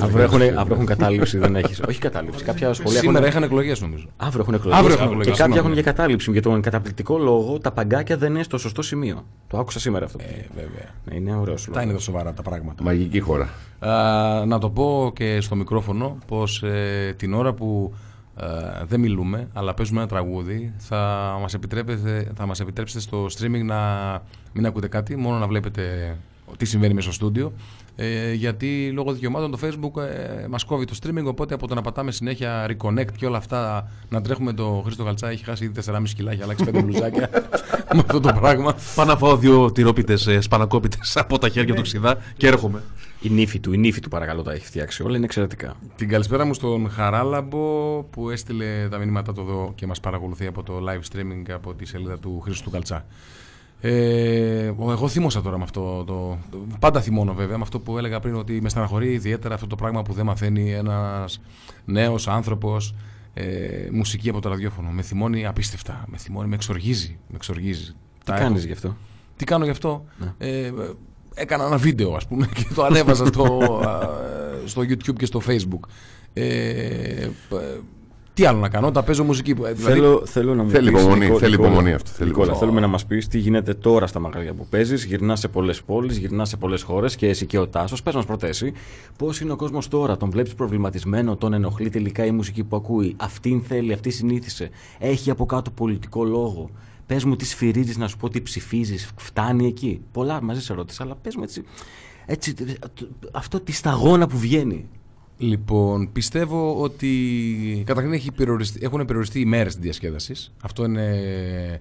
Αύριο 0.00 0.22
έχουν, 0.22 0.40
αύριο 0.42 0.74
έχουν 0.74 0.86
κατάληψη, 0.86 1.38
δεν 1.38 1.56
έχει. 1.56 1.82
Όχι 1.88 1.98
κατάληψη. 1.98 2.44
Κάποια 2.44 2.72
σχολεία 2.72 2.98
Σήμερα 2.98 3.18
έχουν. 3.18 3.28
είχαν 3.30 3.42
εκλογές 3.42 3.80
νομίζω. 3.80 4.06
Αύριο 4.16 4.40
έχουν 4.40 4.54
εκλογές. 4.54 4.78
Αύριο 4.78 4.94
έχουν 4.94 5.06
Και 5.06 5.12
εκλογές, 5.12 5.38
κάποια 5.38 5.44
συγγνώμη. 5.44 5.72
έχουν 5.72 5.74
και 5.84 5.90
κατάληψη. 5.90 6.30
Για 6.30 6.42
τον 6.42 6.60
καταπληκτικό 6.60 7.18
λόγο 7.18 7.58
τα 7.58 7.72
παγκάκια 7.72 8.16
δεν 8.16 8.34
είναι 8.34 8.42
στο 8.42 8.58
σωστό 8.58 8.82
σημείο. 8.82 9.24
Το 9.46 9.58
άκουσα 9.58 9.80
σήμερα 9.80 10.04
αυτό. 10.04 10.18
Ε, 10.22 10.46
βέβαια. 10.54 10.88
Ναι, 11.04 11.14
είναι 11.14 11.36
ωραίος 11.36 11.68
Τα 11.72 11.82
είναι 11.82 11.92
τα 11.92 11.98
σοβαρά 11.98 12.32
τα 12.32 12.42
πράγματα. 12.42 12.82
Μαγική 12.82 13.20
χώρα. 13.20 13.48
Α, 13.78 14.44
να 14.46 14.58
το 14.58 14.70
πω 14.70 15.12
και 15.14 15.40
στο 15.40 15.56
μικρόφωνο 15.56 16.18
πως 16.26 16.62
ε, 16.62 17.14
την 17.16 17.34
ώρα 17.34 17.52
που 17.52 17.94
ε, 18.40 18.84
δεν 18.84 19.00
μιλούμε 19.00 19.48
αλλά 19.52 19.74
παίζουμε 19.74 20.00
ένα 20.00 20.08
τραγούδι. 20.08 20.74
Θα 20.76 20.96
μας, 21.40 21.54
επιτρέπετε, 21.54 22.32
θα 22.34 22.46
μας 22.46 22.60
επιτρέψετε 22.60 23.00
στο 23.00 23.26
streaming 23.26 23.64
να 23.64 23.78
μην 24.52 24.66
ακούτε 24.66 24.88
κάτι 24.88 25.16
μόνο 25.16 25.38
να 25.38 25.46
βλέπετε 25.46 26.16
τι 26.56 26.64
συμβαίνει 26.64 26.94
μέσα 26.94 27.06
στο 27.06 27.14
στούντιο 27.14 27.52
ε, 28.00 28.32
γιατί 28.32 28.90
λόγω 28.94 29.12
δικαιωμάτων 29.12 29.50
το 29.50 29.58
facebook 29.62 30.02
ε, 30.02 30.46
μας 30.48 30.64
κόβει 30.64 30.84
το 30.84 30.94
streaming 31.02 31.24
οπότε 31.24 31.54
από 31.54 31.66
το 31.66 31.74
να 31.74 31.80
πατάμε 31.80 32.12
συνέχεια 32.12 32.66
reconnect 32.70 33.12
και 33.16 33.26
όλα 33.26 33.36
αυτά 33.36 33.90
να 34.08 34.20
τρέχουμε 34.20 34.52
το 34.52 34.80
Χρήστο 34.84 35.02
Γαλτσά 35.02 35.28
έχει 35.28 35.44
χάσει 35.44 35.64
ήδη 35.64 35.80
4,5 35.86 36.02
κιλά 36.16 36.32
έχει 36.32 36.42
αλλάξει 36.42 36.64
5 36.68 36.82
μπλουζάκια 36.84 37.30
με 37.94 37.98
αυτό 37.98 38.20
το 38.20 38.32
πράγμα 38.40 38.74
Πάω 38.94 39.06
να 39.06 39.16
φάω 39.16 39.36
δύο 39.36 39.72
τυρόπιτες 39.72 40.28
σπανακόπιτες 40.40 41.16
από 41.16 41.38
τα 41.38 41.48
χέρια 41.48 41.74
του 41.74 41.82
ξηδά 41.82 42.16
και 42.36 42.46
έρχομαι. 42.46 42.82
Η 43.20 43.28
νύφη 43.28 43.60
του, 43.60 43.72
η 43.72 43.76
νύφη 43.78 44.00
του 44.00 44.08
παρακαλώ 44.08 44.42
τα 44.42 44.52
έχει 44.52 44.66
φτιάξει 44.66 45.02
όλα, 45.02 45.16
είναι 45.16 45.24
εξαιρετικά. 45.24 45.74
Την 45.96 46.08
καλησπέρα 46.08 46.44
μου 46.44 46.54
στον 46.54 46.90
Χαράλαμπο 46.90 48.02
που 48.02 48.30
έστειλε 48.30 48.88
τα 48.90 48.98
μηνύματά 48.98 49.32
του 49.32 49.40
εδώ 49.40 49.72
και 49.74 49.86
μας 49.86 50.00
παρακολουθεί 50.00 50.46
από 50.46 50.62
το 50.62 50.72
live 50.88 51.16
streaming 51.16 51.50
από 51.52 51.74
τη 51.74 51.86
σελίδα 51.86 52.18
του 52.18 52.40
Χρήστου 52.44 52.70
Καλτσά. 52.70 53.04
Ε, 53.80 54.64
εγώ 54.66 55.08
θύμωσα 55.08 55.42
τώρα 55.42 55.56
με 55.58 55.62
αυτό. 55.64 56.04
Το, 56.06 56.38
το- 56.50 56.58
πάντα 56.78 57.00
θυμώνω 57.00 57.34
βέβαια 57.34 57.56
με 57.56 57.62
αυτό 57.62 57.80
που 57.80 57.98
έλεγα 57.98 58.20
πριν 58.20 58.34
ότι 58.34 58.60
με 58.62 58.68
στεναχωρεί 58.68 59.12
ιδιαίτερα 59.12 59.54
αυτό 59.54 59.66
το 59.66 59.76
πράγμα 59.76 60.02
που 60.02 60.12
δεν 60.12 60.24
μαθαίνει 60.24 60.72
ένας 60.72 61.40
νέος 61.84 62.28
άνθρωπος 62.28 62.94
ε, 63.34 63.44
μουσική 63.92 64.28
από 64.28 64.40
το 64.40 64.48
ραδιόφωνο. 64.48 64.90
Με 64.90 65.02
θυμώνει 65.02 65.46
απίστευτα. 65.46 66.04
Με 66.08 66.16
θυμώνει, 66.16 66.48
με 66.48 66.54
εξοργίζει. 66.54 67.18
Με 67.28 67.34
εξοργίζει. 67.36 67.84
Τι 68.18 68.24
Τα 68.24 68.34
κάνεις 68.38 68.58
έχω- 68.58 68.66
γι' 68.66 68.72
αυτό; 68.72 68.96
τι 69.36 69.44
κάνω 69.44 69.64
γι' 69.64 69.70
αυτό; 69.70 70.04
Ε, 70.38 70.70
έκανα 71.34 71.64
ένα 71.66 71.76
βίντεο 71.76 72.14
ας 72.14 72.26
πούμε 72.26 72.48
και 72.54 72.66
το 72.74 72.84
ανέβαζα 72.84 73.26
στο, 73.26 73.44
α, 73.88 74.08
στο 74.66 74.82
YouTube 74.82 75.14
και 75.16 75.26
στο 75.26 75.40
Facebook. 75.46 75.88
Ε, 76.32 76.42
ε, 76.42 77.30
τι 78.38 78.44
άλλο 78.44 78.58
να 78.58 78.68
κάνω, 78.68 78.90
τα 78.90 79.02
παίζω 79.02 79.24
μουσική. 79.24 79.50
Ε, 79.50 79.54
Δηλαδή, 79.54 79.82
Θέλω, 79.82 80.22
θέλω 80.26 80.54
να 80.54 80.62
μου 80.62 80.70
Θέλει 80.70 80.90
πεις, 80.90 81.00
υπομονή, 81.00 81.24
Νικό- 81.24 81.38
θέλει 81.38 81.50
Νικόλα, 81.50 81.68
υπομονή 81.68 81.92
αυτό, 81.94 82.10
θέλει 82.10 82.28
Νικόλα, 82.28 82.44
υπομονή. 82.46 82.64
θέλουμε 82.64 82.80
να 82.86 82.92
μας 82.92 83.06
πεις 83.06 83.28
τι 83.28 83.38
γίνεται 83.38 83.74
τώρα 83.74 84.06
στα 84.06 84.18
μαγαζιά 84.20 84.54
που 84.54 84.66
παίζεις. 84.70 85.04
Γυρνάς 85.04 85.38
σε 85.40 85.48
πολλές 85.48 85.82
πόλεις, 85.82 86.16
γυρνάς 86.16 86.48
σε 86.48 86.56
πολλές 86.56 86.82
χώρες 86.82 87.16
και 87.16 87.28
εσύ 87.28 87.46
και 87.46 87.58
ο 87.58 87.68
Τάσος. 87.68 88.02
Πες 88.02 88.14
μας 88.14 88.24
πρώτα 88.24 88.46
εσύ, 88.46 88.72
πώς 89.18 89.40
είναι 89.40 89.52
ο 89.52 89.56
κόσμος 89.56 89.88
τώρα, 89.88 90.16
τον 90.16 90.30
βλέπεις 90.30 90.54
προβληματισμένο, 90.54 91.36
τον 91.36 91.52
ενοχλεί 91.52 91.90
τελικά 91.90 92.24
η 92.24 92.30
μουσική 92.30 92.64
που 92.64 92.76
ακούει; 92.76 93.14
Αυτήν 93.18 93.62
θέλει, 93.62 93.92
αυτή 93.92 94.10
συνήθισε; 94.10 94.70
Έχει 94.98 95.30
από 95.30 95.46
κάτω 95.46 95.70
πολιτικό 95.70 96.24
λόγο; 96.24 96.70
Πες 97.06 97.24
μου 97.24 97.36
τι 97.36 97.44
σφυρίζεις, 97.46 97.96
να 97.96 98.08
σου 98.08 98.16
πω 98.16 98.28
τι 98.28 98.40
ψηφίζεις; 98.40 99.10
Φτάνει 99.16 99.66
εκεί; 99.66 100.00
Πολλά 100.12 100.42
μαζί 100.42 100.62
σε 100.62 100.74
ρώτησα, 100.74 101.02
αλλά 101.02 101.14
πες 101.22 101.36
μου 101.36 101.42
έτσι. 101.42 101.64
έτσι 102.26 102.54
αυτό 103.32 103.60
τη 103.60 103.72
σταγόνα 103.72 104.26
που 104.26 104.38
βγαίνει. 104.38 104.88
Λοιπόν, 105.38 106.12
πιστεύω 106.12 106.80
ότι 106.82 107.82
καταρχήν 107.86 108.12
έχει 108.12 108.32
περιοριστεί, 108.32 108.80
έχουν 108.82 109.04
περιοριστεί 109.04 109.40
οι 109.40 109.44
μέρες 109.44 109.74
της 109.74 109.82
διασκέδασης. 109.82 110.52
Αυτό 110.62 110.84
είναι 110.84 111.80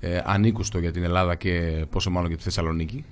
ε, 0.00 0.20
ανήκουστο 0.24 0.78
για 0.78 0.90
την 0.92 1.02
Ελλάδα 1.02 1.34
και 1.34 1.84
πόσο 1.90 2.10
μάλλον 2.10 2.28
για 2.28 2.36
τη 2.36 2.42
Θεσσαλονίκη 2.42 3.04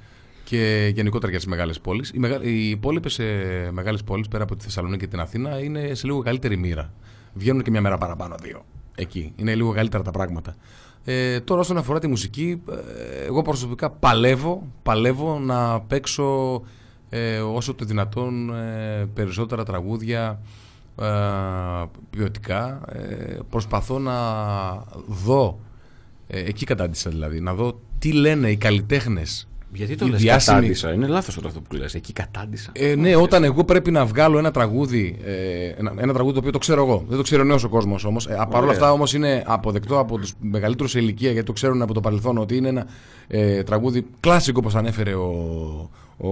και 0.44 0.92
γενικότερα 0.94 1.30
για 1.30 1.38
τις 1.38 1.48
μεγάλες 1.48 1.80
πόλεις. 1.80 2.10
Οι, 2.14 2.18
μεγα... 2.18 2.42
οι 2.42 2.68
υπόλοιπες 2.70 3.18
ε, 3.18 3.70
μεγάλες 3.72 4.02
πόλεις 4.02 4.28
πέρα 4.28 4.42
από 4.42 4.56
τη 4.56 4.64
Θεσσαλονίκη 4.64 5.00
και 5.04 5.10
την 5.10 5.20
Αθήνα 5.20 5.62
είναι 5.62 5.94
σε 5.94 6.06
λίγο 6.06 6.20
καλύτερη 6.22 6.56
μοίρα. 6.56 6.92
Βγαίνουν 7.34 7.62
και 7.62 7.70
μια 7.70 7.80
μέρα 7.80 7.98
παραπάνω, 7.98 8.34
δύο. 8.42 8.64
Εκεί. 8.94 9.32
Είναι 9.36 9.54
λίγο 9.54 9.72
καλύτερα 9.72 10.02
τα 10.02 10.10
πράγματα. 10.10 10.54
Ε, 11.04 11.40
τώρα, 11.40 11.60
όσον 11.60 11.76
αφορά 11.76 11.98
τη 11.98 12.06
μουσική, 12.06 12.62
ε, 12.70 13.24
εγώ 13.24 13.42
προσωπικά 13.42 13.90
παλεύω, 13.90 14.72
παλεύω 14.82 15.38
να 15.38 15.80
παίξω 15.80 16.62
ε, 17.08 17.38
όσο 17.38 17.74
το 17.74 17.84
δυνατόν 17.84 18.54
ε, 18.54 19.08
περισσότερα 19.14 19.64
τραγούδια 19.64 20.40
ε, 21.00 21.06
ποιοτικά. 22.10 22.80
Ε, 22.92 23.38
προσπαθώ 23.50 23.98
να 23.98 24.14
δω, 25.06 25.58
ε, 26.26 26.38
εκεί 26.38 26.64
κατάντησα 26.64 27.10
δηλαδή, 27.10 27.40
να 27.40 27.54
δω 27.54 27.80
τι 27.98 28.12
λένε 28.12 28.50
οι 28.50 28.56
καλλιτέχνες 28.56 29.48
Γιατί 29.76 29.94
το 29.96 30.06
η 30.06 30.10
λες 30.10 30.20
διάσημη- 30.20 30.56
κατάντησα. 30.58 30.92
Είναι 30.92 31.06
λάθος 31.06 31.36
όλο 31.36 31.46
αυτό 31.48 31.60
που 31.60 31.74
λες. 31.76 31.94
Εκεί 31.94 32.12
κατάντησα. 32.12 32.70
Ε, 32.72 32.94
ναι, 32.94 33.16
όταν 33.16 33.44
εγώ 33.44 33.64
πρέπει 33.64 33.90
να 33.90 34.04
βγάλω 34.06 34.38
ένα 34.38 34.50
τραγούδι, 34.50 35.16
ε, 35.24 35.68
ένα, 35.78 35.94
ένα 35.96 36.12
τραγούδι 36.12 36.32
το 36.34 36.38
οποίο 36.38 36.50
το 36.52 36.58
ξέρω 36.58 36.82
εγώ, 36.82 37.04
δεν 37.08 37.16
το 37.16 37.22
ξέρει 37.22 37.40
ο 37.40 37.44
νέος 37.44 37.64
ο 37.64 37.68
κόσμος 37.68 38.04
όμως. 38.04 38.26
Ε, 38.26 38.34
Παρ' 38.34 38.46
όλα 38.48 38.58
Ωραία. 38.58 38.70
αυτά 38.70 38.92
όμως 38.92 39.14
είναι 39.14 39.42
αποδεκτό 39.46 39.98
από 39.98 40.18
τους 40.18 40.32
μεγαλύτερους 40.40 40.90
σε 40.90 40.98
ηλικία 40.98 41.30
γιατί 41.30 41.46
το 41.46 41.52
ξέρουν 41.52 41.82
από 41.82 41.94
το 41.94 42.00
παρελθόν 42.00 42.38
ότι 42.38 42.56
είναι 42.56 42.68
ένα 42.68 42.86
ε, 43.28 43.62
τραγούδι 43.62 44.06
κλασικό 44.20 44.58
όπως 44.62 44.74
ανέφερε 44.74 45.14
ο, 45.14 45.30
ο 46.18 46.28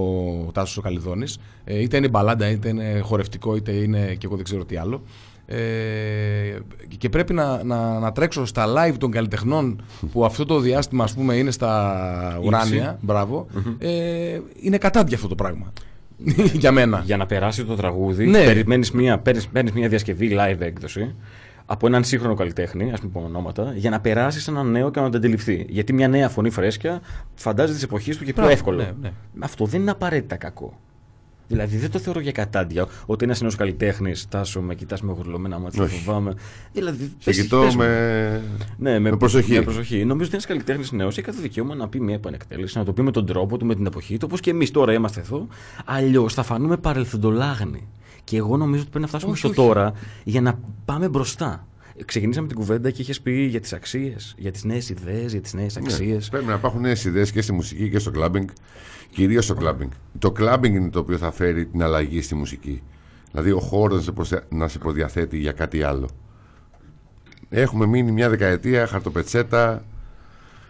Τάσος 0.53 0.77
ο 0.77 0.81
Καλιδόνη. 0.81 1.27
Ε, 1.65 1.81
είτε 1.83 1.97
είναι 1.97 2.09
μπαλάντα, 2.09 2.51
είτε 2.51 2.69
είναι 2.69 2.99
χορευτικό, 3.03 3.57
είτε 3.57 3.73
είναι 3.73 4.15
και 4.15 4.27
εγώ 4.27 4.35
δεν 4.37 4.45
ξέρω 4.45 4.65
τι 4.65 4.77
άλλο. 4.77 5.03
Ε, 5.47 6.59
και 6.99 7.09
πρέπει 7.09 7.33
να, 7.33 7.65
να, 7.65 7.99
να 7.99 8.13
τρέξω 8.13 8.45
στα 8.45 8.67
live 8.67 8.95
των 8.99 9.11
καλλιτεχνών 9.11 9.83
που 10.13 10.25
αυτό 10.25 10.45
το 10.45 10.59
διάστημα 10.61 11.05
ας 11.05 11.15
πούμε 11.15 11.35
είναι 11.35 11.51
στα 11.51 12.41
ουράνια, 12.45 12.99
μπράβο, 13.01 13.47
ε, 13.79 14.39
είναι 14.61 14.79
κατάντια 14.79 15.17
αυτό 15.17 15.29
το 15.29 15.35
πράγμα. 15.35 15.73
Για 16.53 16.73
μένα. 16.73 17.03
Για 17.05 17.17
να 17.17 17.27
περάσει 17.27 17.65
το 17.65 17.75
τραγούδι, 17.75 18.27
Ναι. 18.27 18.45
περιμένεις 18.45 18.91
μια, 18.91 19.19
παίρνεις, 19.19 19.47
παίρνεις 19.49 19.73
μια 19.73 19.89
διασκευή 19.89 20.31
live 20.39 20.61
έκδοση 20.61 21.15
από 21.67 21.87
έναν 21.87 22.05
σύγχρονο 22.05 22.35
καλλιτέχνη, 22.35 22.93
ας 22.93 23.01
πούμε 23.01 23.25
ονόματα, 23.25 23.73
για 23.77 23.91
να 23.91 24.01
περάσεις 24.01 24.49
έναν 24.49 24.71
νέο 24.71 24.91
και 24.91 25.01
να 25.01 25.11
το 25.11 25.17
αντιληφθεί. 25.17 25.67
Γιατί 25.69 25.93
μια 25.93 26.09
νέα 26.09 26.29
φωνή 26.29 26.51
φρέσκια 26.51 27.01
φαντάζεται 27.35 27.79
τη 27.79 27.85
εποχή 27.85 28.11
του 28.11 28.19
και 28.19 28.25
πιο 28.25 28.33
Μπράβο, 28.35 28.51
εύκολο. 28.51 28.77
ναι, 28.77 28.93
ναι. 29.01 29.13
Αυτό 29.41 29.65
δεν 29.65 29.81
είναι 29.81 29.91
απαραίτητα 29.91 30.37
κακό. 30.37 30.79
Δηλαδή 31.49 31.77
δεν 31.77 31.91
το 31.91 31.99
θεωρώ 31.99 32.21
για 32.21 32.33
κατάντια 32.33 32.87
ότι 33.07 33.25
ένας 33.25 33.41
νέος 33.41 33.55
καλλιτέχνης, 33.57 34.29
τάσο 34.29 34.61
με 34.61 34.75
κοιτάς 34.75 35.03
με 35.03 35.13
γουρλωμένα 35.13 35.59
μάτια, 35.59 35.83
Όχι. 35.83 35.99
φοβάμαι. 36.05 36.35
Δηλαδή, 36.73 37.05
Σε 37.05 37.11
πες- 37.25 37.41
κοιτώ 37.41 37.61
πες 37.61 37.75
μου. 37.75 37.83
με... 37.83 38.43
Ναι, 38.79 38.99
με, 38.99 39.11
με 39.11 39.17
προσοχή. 39.17 39.53
Με 39.53 39.61
προσοχή. 39.63 39.97
Νομίζω 40.05 40.25
ότι 40.25 40.33
ένας 40.33 40.47
καλλιτέχνης 40.47 40.93
νέος 40.93 41.17
έχει 41.19 41.27
κάθε 41.27 41.41
δικαίωμα 41.41 41.75
να 41.75 41.89
πει 41.89 42.01
μια 42.01 42.15
επανεκτέλεση, 42.15 42.79
να 42.79 42.85
το 42.85 42.93
πει 42.93 43.03
με 43.03 43.11
τον 43.11 43.27
τρόπο 43.27 43.57
του, 43.57 43.67
με 43.67 43.75
την 43.75 43.87
εποχή 43.87 44.15
του, 44.17 44.25
όπως 44.29 44.41
και 44.41 44.51
εμείς 44.51 44.71
τώρα 44.71 44.93
είμαστε 44.93 45.21
εδώ. 45.21 45.47
Αλλιώς 45.85 46.35
θα 46.35 46.43
φανούμε 46.43 46.77
παρελθοντολάγνοι. 46.77 47.89
Και 48.25 48.37
εγώ 48.37 48.57
νομίζω 48.57 48.81
ότι 48.81 48.91
πρέπει 48.91 49.05
να 49.05 49.09
φτάσουμε 49.11 49.31
Όχι, 49.31 49.41
στο 49.41 49.49
όχι. 49.49 49.57
τώρα 49.57 49.93
για 50.25 50.41
να 50.41 50.59
πάμε 50.85 51.09
μπροστά. 51.09 51.67
Ξεκινήσαμε 52.05 52.47
την 52.47 52.57
κουβέντα 52.57 52.91
και 52.91 53.03
είχες 53.03 53.21
πει 53.21 53.33
για 53.33 53.61
τις 53.61 53.73
αξίες, 53.73 54.35
για 54.39 54.51
τις 54.51 54.65
νέες 54.65 54.89
ιδέες, 54.89 55.33
για 55.33 55.41
τις 55.41 55.55
νέες 55.55 55.77
αξίες. 55.77 56.25
Ναι, 56.25 56.31
πρέπει 56.31 56.45
να 56.47 56.55
υπάρχουν 56.55 56.81
νέες 56.81 57.05
ιδέες 57.05 57.33
και 57.33 57.43
στη 57.43 57.53
μουσική 57.53 57.91
και 57.91 57.99
στο 57.99 58.11
κλάμπινγκ. 58.11 58.49
Κυρίως 59.11 59.45
στο 59.45 59.55
κλάμπινγκ. 59.55 59.91
Το 60.19 60.31
κλάμπινγκ 60.33 60.75
είναι 60.75 60.91
το 60.91 60.99
οποίο 60.99 61.19
θα 61.19 61.31
φέρει 61.31 61.67
την 61.67 61.83
αλλαγή 61.83 62.23
στη 62.23 62.35
μουσική. 62.35 62.83
Δηλαδή 63.31 63.51
ο 63.51 63.59
χώρος 63.61 63.97
να, 63.97 64.03
σε 64.03 64.13
προσε- 64.13 64.45
να 64.49 64.69
σε 64.69 64.79
προδιαθέτει 64.79 65.39
για 65.39 65.53
κάτι 65.53 65.83
άλλο. 65.83 66.09
Έχουμε 67.49 67.87
μείνει 67.87 68.13
μια 68.13 68.29
δεκαετία 68.29 68.87
χαρτοπετσέτα. 68.87 69.85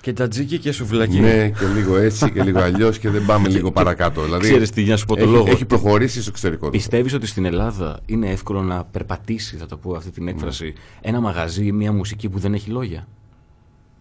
Και 0.04 0.12
τζατζίκι 0.12 0.58
και 0.58 0.72
σουβλάκι. 0.72 1.20
Ναι, 1.20 1.48
και 1.48 1.66
λίγο 1.74 1.96
έτσι 1.96 2.30
και 2.30 2.42
λίγο 2.42 2.58
αλλιώς 2.60 2.98
και 2.98 3.10
δεν 3.10 3.24
πάμε 3.26 3.48
λίγο 3.48 3.72
παρακάτω. 3.72 4.22
Δηλαδή, 4.22 4.42
Ξέρεις 4.42 4.70
τι, 4.70 4.82
για 4.82 4.92
να 4.92 4.96
σου 4.98 5.06
πω 5.06 5.16
το 5.16 5.22
έχει, 5.22 5.30
λόγο. 5.32 5.50
έχει 5.50 5.64
προχωρήσει 5.64 6.20
στο 6.20 6.30
εξωτερικό. 6.30 6.70
Πιστεύεις 6.70 7.12
ότι 7.14 7.26
στην 7.26 7.44
Ελλάδα 7.44 8.00
είναι 8.06 8.30
εύκολο 8.30 8.62
να 8.62 8.84
περπατήσει, 8.84 9.56
θα 9.56 9.66
το 9.66 9.76
πω 9.76 9.94
αυτή 9.94 10.10
την 10.10 10.28
έκφραση, 10.28 10.72
ένα 11.00 11.20
μαγαζί 11.20 11.66
ή 11.66 11.72
μια 11.72 11.92
μουσική 11.92 12.28
που 12.28 12.38
δεν 12.38 12.54
έχει 12.54 12.70
λόγια; 12.70 13.06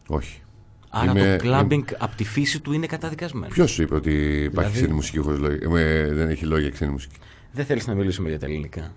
Όχι. 0.08 0.42
Άρα 0.90 1.12
Είμαι- 1.12 1.38
το 1.38 1.44
κλάμπινγκ 1.44 1.84
από 1.98 2.16
τη 2.16 2.24
φύση 2.24 2.60
του 2.60 2.74
είναι 2.74 2.86
καταδικασμένο. 2.86 3.54
Ποιος 3.54 3.72
σου 3.72 3.82
είπε 3.82 3.96
ότι 3.96 4.12
υπάρχει 4.12 4.48
Δηλαδή- 4.54 4.72
ξένη 4.72 4.94
μουσική 4.94 5.18
χωρίς 5.18 5.40
λόγια, 5.40 5.80
ε, 5.80 6.14
δεν 6.14 6.30
έχει 6.30 6.46
λόγια 6.46 6.70
ξένη 6.70 6.92
μουσική; 6.92 7.16
Δεν 7.52 7.66
θέλεις 7.66 7.88
να 7.88 7.94
μιλήσουμε 7.94 8.30
για 8.30 8.40
τα 8.40 8.46
ελληνικά. 8.46 8.94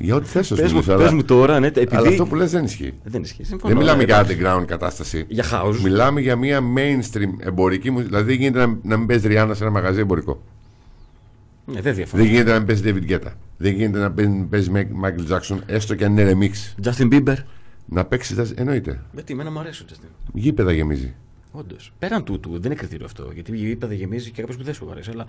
Για 0.00 0.14
ό,τι 0.14 0.28
θες, 0.28 0.48
Πες 0.54 0.72
μου, 0.72 0.82
πες 0.82 1.12
μου 1.12 1.24
τώρα, 1.24 1.60
ναι, 1.60 1.66
επειδή... 1.66 1.96
Αλλά 1.96 2.08
αυτό 2.08 2.26
που 2.26 2.34
λες 2.34 2.50
δεν 2.50 2.64
ισχύει. 2.64 2.92
Δεν 3.04 3.22
ισχύει. 3.22 3.44
Συμφωνώ, 3.44 3.74
Δεν 3.74 3.82
μιλάμε 3.82 4.02
ε, 4.02 4.06
για 4.06 4.18
εντάξει. 4.18 4.38
underground 4.40 4.64
κατάσταση. 4.66 5.24
Για 5.28 5.44
house. 5.52 5.78
Μιλάμε 5.82 6.20
για 6.20 6.36
μια 6.36 6.60
mainstream 6.60 7.30
εμπορική 7.38 7.90
μουσική. 7.90 8.08
Δηλαδή 8.08 8.30
δεν 8.30 8.40
γίνεται 8.40 8.66
να, 8.66 8.78
να 8.82 8.96
μην 8.96 9.06
παίζει 9.06 9.28
Ριάννα 9.28 9.54
σε 9.54 9.62
ένα 9.62 9.72
μαγαζί 9.72 10.00
εμπορικό. 10.00 10.42
Ναι, 11.64 11.80
δεν 11.80 11.94
διαφωνώ. 11.94 12.22
Δεν 12.22 12.32
γίνεται 12.32 12.50
να 12.50 12.56
μην 12.58 12.66
παίζει 12.66 12.82
David 12.84 13.10
Guetta. 13.10 13.32
Δεν 13.56 13.74
γίνεται 13.74 13.98
να 13.98 14.12
παίζει, 14.12 14.46
παίζει 14.50 14.70
Michael 14.74 15.32
Jackson, 15.32 15.58
έστω 15.66 15.94
και 15.94 16.04
αν 16.04 16.16
είναι 16.16 16.32
remix. 16.32 16.84
Justin 16.84 17.12
Bieber. 17.12 17.36
Να 17.88 18.04
παίξεις. 18.04 18.52
εννοείται. 18.56 19.02
Γιατί 19.12 19.32
εμένα 19.32 19.50
μου 19.50 19.58
αρέσει 19.58 19.82
ο 19.82 19.86
Justin. 19.88 20.08
Γήπεδα 20.32 20.72
γεμίζει. 20.72 21.14
Όντως. 21.52 21.92
Πέραν 21.98 22.24
τούτου, 22.24 22.50
δεν 22.50 22.64
είναι 22.64 22.74
κριτήριο 22.74 23.06
αυτό. 23.06 23.30
Γιατί 23.34 23.52
η 23.52 23.56
γήπεδα 23.56 23.94
γεμίζει 23.94 24.30
και 24.30 24.40
κάποιο 24.40 24.56
που 24.56 24.64
δεν 24.64 24.74
σου 24.74 24.88
αρέσει. 24.90 25.10
Αλλά 25.10 25.26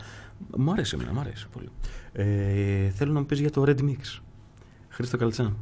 μου 0.58 0.72
αρέσει 0.72 0.96
εμένα, 0.96 1.14
μου 1.14 1.20
αρέσει 1.20 1.48
πολύ. 1.52 1.70
Ε, 2.14 2.90
θέλω 2.90 3.12
να 3.12 3.20
μου 3.20 3.26
πεις 3.26 3.40
για 3.40 3.52
το 3.52 3.64
Red 3.68 3.80
Mix. 3.82 4.22
Χρήστο 4.98 5.18
Καλτσά. 5.18 5.54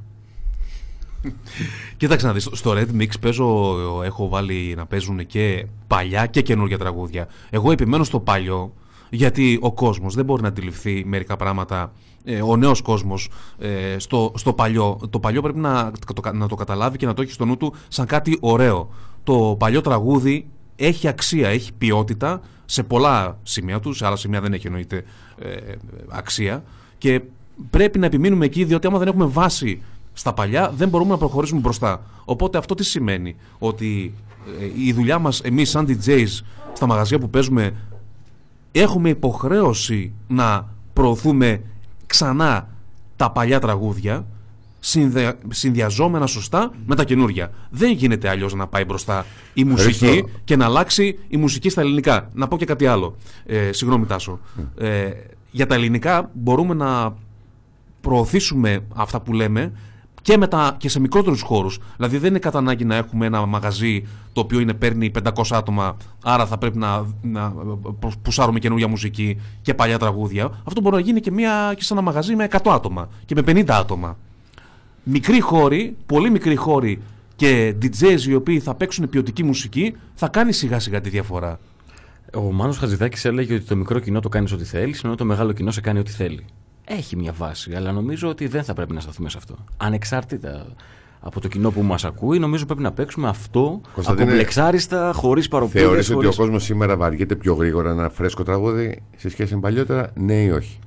Κοίταξε 1.98 2.28
να 2.28 2.34
δεις, 2.34 2.50
στο 2.52 2.72
Red 2.72 3.02
Mix 3.02 3.10
παίζω, 3.20 4.02
έχω 4.04 4.30
βάλει 4.30 4.74
να 4.78 4.86
παίζουν 4.86 5.26
και 5.26 5.68
παλιά 5.88 6.26
και 6.26 6.42
καινούργια 6.42 6.78
τραγούδια. 6.78 7.28
Εγώ 7.50 7.72
επιμένω 7.72 8.04
στο 8.04 8.20
παλιό, 8.20 8.74
γιατί 9.10 9.58
ο 9.62 9.74
κόσμος 9.74 10.16
δεν 10.16 10.26
μπορεί 10.26 10.42
να 10.42 10.48
αντιληφθεί 10.48 11.04
μερικά 11.06 11.36
πράγματα, 11.36 11.92
ε, 12.24 12.42
ο 12.42 12.56
νέος 12.58 12.82
κόσμος, 12.82 13.30
ε, 13.58 13.96
στο, 14.00 14.32
στο 14.36 14.54
παλιό. 14.54 15.00
Το 15.10 15.20
παλιό 15.20 15.42
πρέπει 15.42 15.60
να, 15.60 15.92
το, 16.14 16.32
να 16.34 16.48
το 16.48 16.56
καταλάβει 16.56 16.98
και 16.98 17.06
να 17.06 17.14
το 17.14 17.22
έχει 17.22 17.32
στο 17.32 17.46
νου 17.46 17.58
του 17.58 17.74
σαν 17.88 18.06
κάτι 18.06 18.38
ωραίο. 18.40 18.90
Το 19.24 19.56
παλιό 19.60 19.82
τραγούδι 19.82 20.48
έχει 20.76 21.08
αξία, 21.08 21.50
έχει 21.50 21.74
ποιότητα 21.74 22.42
σε 22.66 22.84
πολλά 22.84 23.40
σημεία 23.44 23.80
του, 23.80 23.94
σε 23.94 24.06
άλλα 24.06 24.16
σημεία 24.16 24.42
δεν 24.42 24.54
έχει 24.54 24.68
εννοείται 24.68 25.04
ε, 25.40 25.56
αξία 26.10 26.64
και 26.98 27.22
πρέπει 27.70 28.00
να 28.00 28.06
επιμείνουμε 28.06 28.46
εκεί 28.46 28.64
διότι 28.64 28.88
άμα 28.88 28.98
δεν 28.98 29.08
έχουμε 29.08 29.26
βάση 29.26 29.82
στα 30.14 30.34
παλιά 30.34 30.72
δεν 30.76 30.90
μπορούμε 30.90 31.12
να 31.12 31.18
προχωρήσουμε 31.18 31.60
μπροστά. 31.60 32.02
Οπότε 32.26 32.58
αυτό 32.58 32.76
τι 32.76 32.84
σημαίνει, 32.84 33.36
ότι 33.58 34.14
ε, 34.60 34.86
η 34.86 34.94
δουλειά 34.94 35.20
μας 35.20 35.42
εμείς 35.42 35.70
σαν 35.70 35.88
DJs 35.88 36.28
στα 36.74 36.86
μαγαζιά 36.86 37.20
που 37.20 37.30
παίζουμε 37.30 37.74
έχουμε 38.72 39.10
υποχρέωση 39.10 40.12
να 40.28 40.68
προωθούμε 40.94 41.62
ξανά 42.06 42.68
τα 43.16 43.32
παλιά 43.32 43.60
τραγούδια 43.60 44.26
συνδε... 44.80 45.38
συνδυαζόμενα 45.50 46.28
σωστά 46.28 46.72
με 46.86 46.96
τα 46.96 47.04
καινούργια. 47.04 47.52
Δεν 47.70 47.92
γίνεται 47.92 48.30
αλλιώς 48.30 48.54
να 48.54 48.68
πάει 48.68 48.86
μπροστά 48.86 49.26
η 49.54 49.64
μουσική 49.64 50.06
Ευχαριστώ. 50.06 50.30
και 50.44 50.56
να 50.56 50.66
αλλάξει 50.66 51.20
η 51.28 51.38
μουσική 51.38 51.70
στα 51.70 51.82
ελληνικά. 51.82 52.30
Να 52.34 52.48
πω 52.48 52.58
και 52.58 52.66
κάτι 52.66 52.86
άλλο. 52.86 53.16
Ε, 53.46 53.72
συγγνώμη 53.72 54.06
Τάσο. 54.06 54.40
Ε, 54.78 55.10
για 55.52 55.68
τα 55.68 55.76
ελληνικά 55.76 56.30
μπορούμε 56.34 56.74
να 56.74 57.16
προωθήσουμε 58.06 58.80
αυτά 58.96 59.22
που 59.22 59.34
λέμε 59.34 59.72
και, 60.22 60.38
με 60.38 60.48
τα, 60.48 60.76
και 60.78 60.90
σε 60.90 61.00
μικρότερους 61.00 61.42
χώρους. 61.42 61.80
Δηλαδή 61.96 62.18
δεν 62.18 62.30
είναι 62.30 62.40
κατά 62.40 62.58
ανάγκη 62.58 62.86
να 62.86 62.96
έχουμε 62.96 63.26
ένα 63.26 63.46
μαγαζί 63.46 64.06
το 64.34 64.42
οποίο 64.42 64.60
είναι, 64.60 64.74
παίρνει 64.74 65.12
500 65.24 65.44
άτομα, 65.52 65.98
άρα 66.24 66.46
θα 66.46 66.58
πρέπει 66.58 66.78
να, 66.78 67.06
να 67.22 67.54
πουσάρουμε 68.22 68.60
καινούργια 68.60 68.88
μουσική 68.88 69.42
και 69.62 69.74
παλιά 69.74 70.00
τραγούδια. 70.00 70.62
Αυτό 70.64 70.82
μπορεί 70.82 70.96
να 70.96 71.02
γίνει 71.02 71.20
και, 71.20 71.32
μια, 71.32 71.74
και 71.76 71.84
σε 71.84 71.94
ένα 71.94 72.02
μαγαζί 72.02 72.36
με 72.36 72.48
100 72.52 72.58
άτομα 72.64 73.10
και 73.26 73.36
με 73.36 73.42
50 73.46 73.70
άτομα. 73.70 74.18
Μικροί 75.04 75.40
χώροι, 75.40 75.96
πολύ 76.06 76.30
μικροί 76.30 76.56
χώροι 76.56 77.02
και 77.36 77.76
DJs 77.82 78.22
οι 78.28 78.34
οποίοι 78.34 78.60
θα 78.60 78.76
παίξουν 78.76 79.10
ποιοτική 79.10 79.44
μουσική 79.44 79.96
θα 80.14 80.28
κάνει 80.28 80.52
σιγά 80.52 80.80
σιγά 80.80 81.02
τη 81.02 81.10
διαφορά. 81.10 81.60
Ο 82.36 82.52
Μάνος 82.52 82.78
Χατζηδάκης 82.78 83.26
έλεγε 83.26 83.54
ότι 83.54 83.64
το 83.64 83.76
μικρό 83.76 84.00
κοινό 84.00 84.20
το 84.20 84.30
κάνεις 84.30 84.52
ό,τι 84.52 84.64
θέλεις, 84.64 85.04
ενώ 85.04 85.16
το 85.16 85.26
μεγάλο 85.26 85.52
κοινό 85.52 85.72
σε 85.72 85.82
κάνει 85.82 86.00
ό,τι 86.00 86.12
θέλει. 86.12 86.46
Έχει 86.88 87.16
μια 87.16 87.32
βάση, 87.34 87.74
αλλά 87.76 87.92
νομίζω 87.92 88.30
ότι 88.30 88.48
δεν 88.48 88.64
θα 88.64 88.74
πρέπει 88.74 88.94
να 88.94 89.00
σταθούμε 89.00 89.30
σε 89.30 89.38
αυτό. 89.38 89.56
Ανεξάρτητα 89.78 90.66
από 91.20 91.40
το 91.42 91.48
κοινό 91.48 91.72
που 91.72 91.82
μας 91.82 92.06
ακούει, 92.06 92.40
νομίζω 92.40 92.66
πρέπει 92.66 92.82
να 92.82 92.92
παίξουμε 92.92 93.28
αυτό 93.28 93.82
Κωνσταντίνε, 93.94 94.24
αποπλεξάριστα, 94.28 95.12
χωρίς 95.16 95.48
παροπίδε. 95.48 95.80
Θεωρείς 95.80 96.10
ότι 96.10 96.26
ο 96.26 96.34
κόσμος 96.36 96.64
σήμερα 96.64 96.98
βαριέται 96.98 97.36
πιο 97.36 97.54
γρήγορα 97.54 97.90
ένα 97.92 98.10
φρέσκο 98.10 98.44
τραγούδι 98.44 99.02
σε 99.18 99.30
σχέση 99.30 99.56
με 99.56 99.62
παλιότερα, 99.62 100.12
ναι 100.16 100.34
ή 100.44 100.50
όχι; 100.50 100.80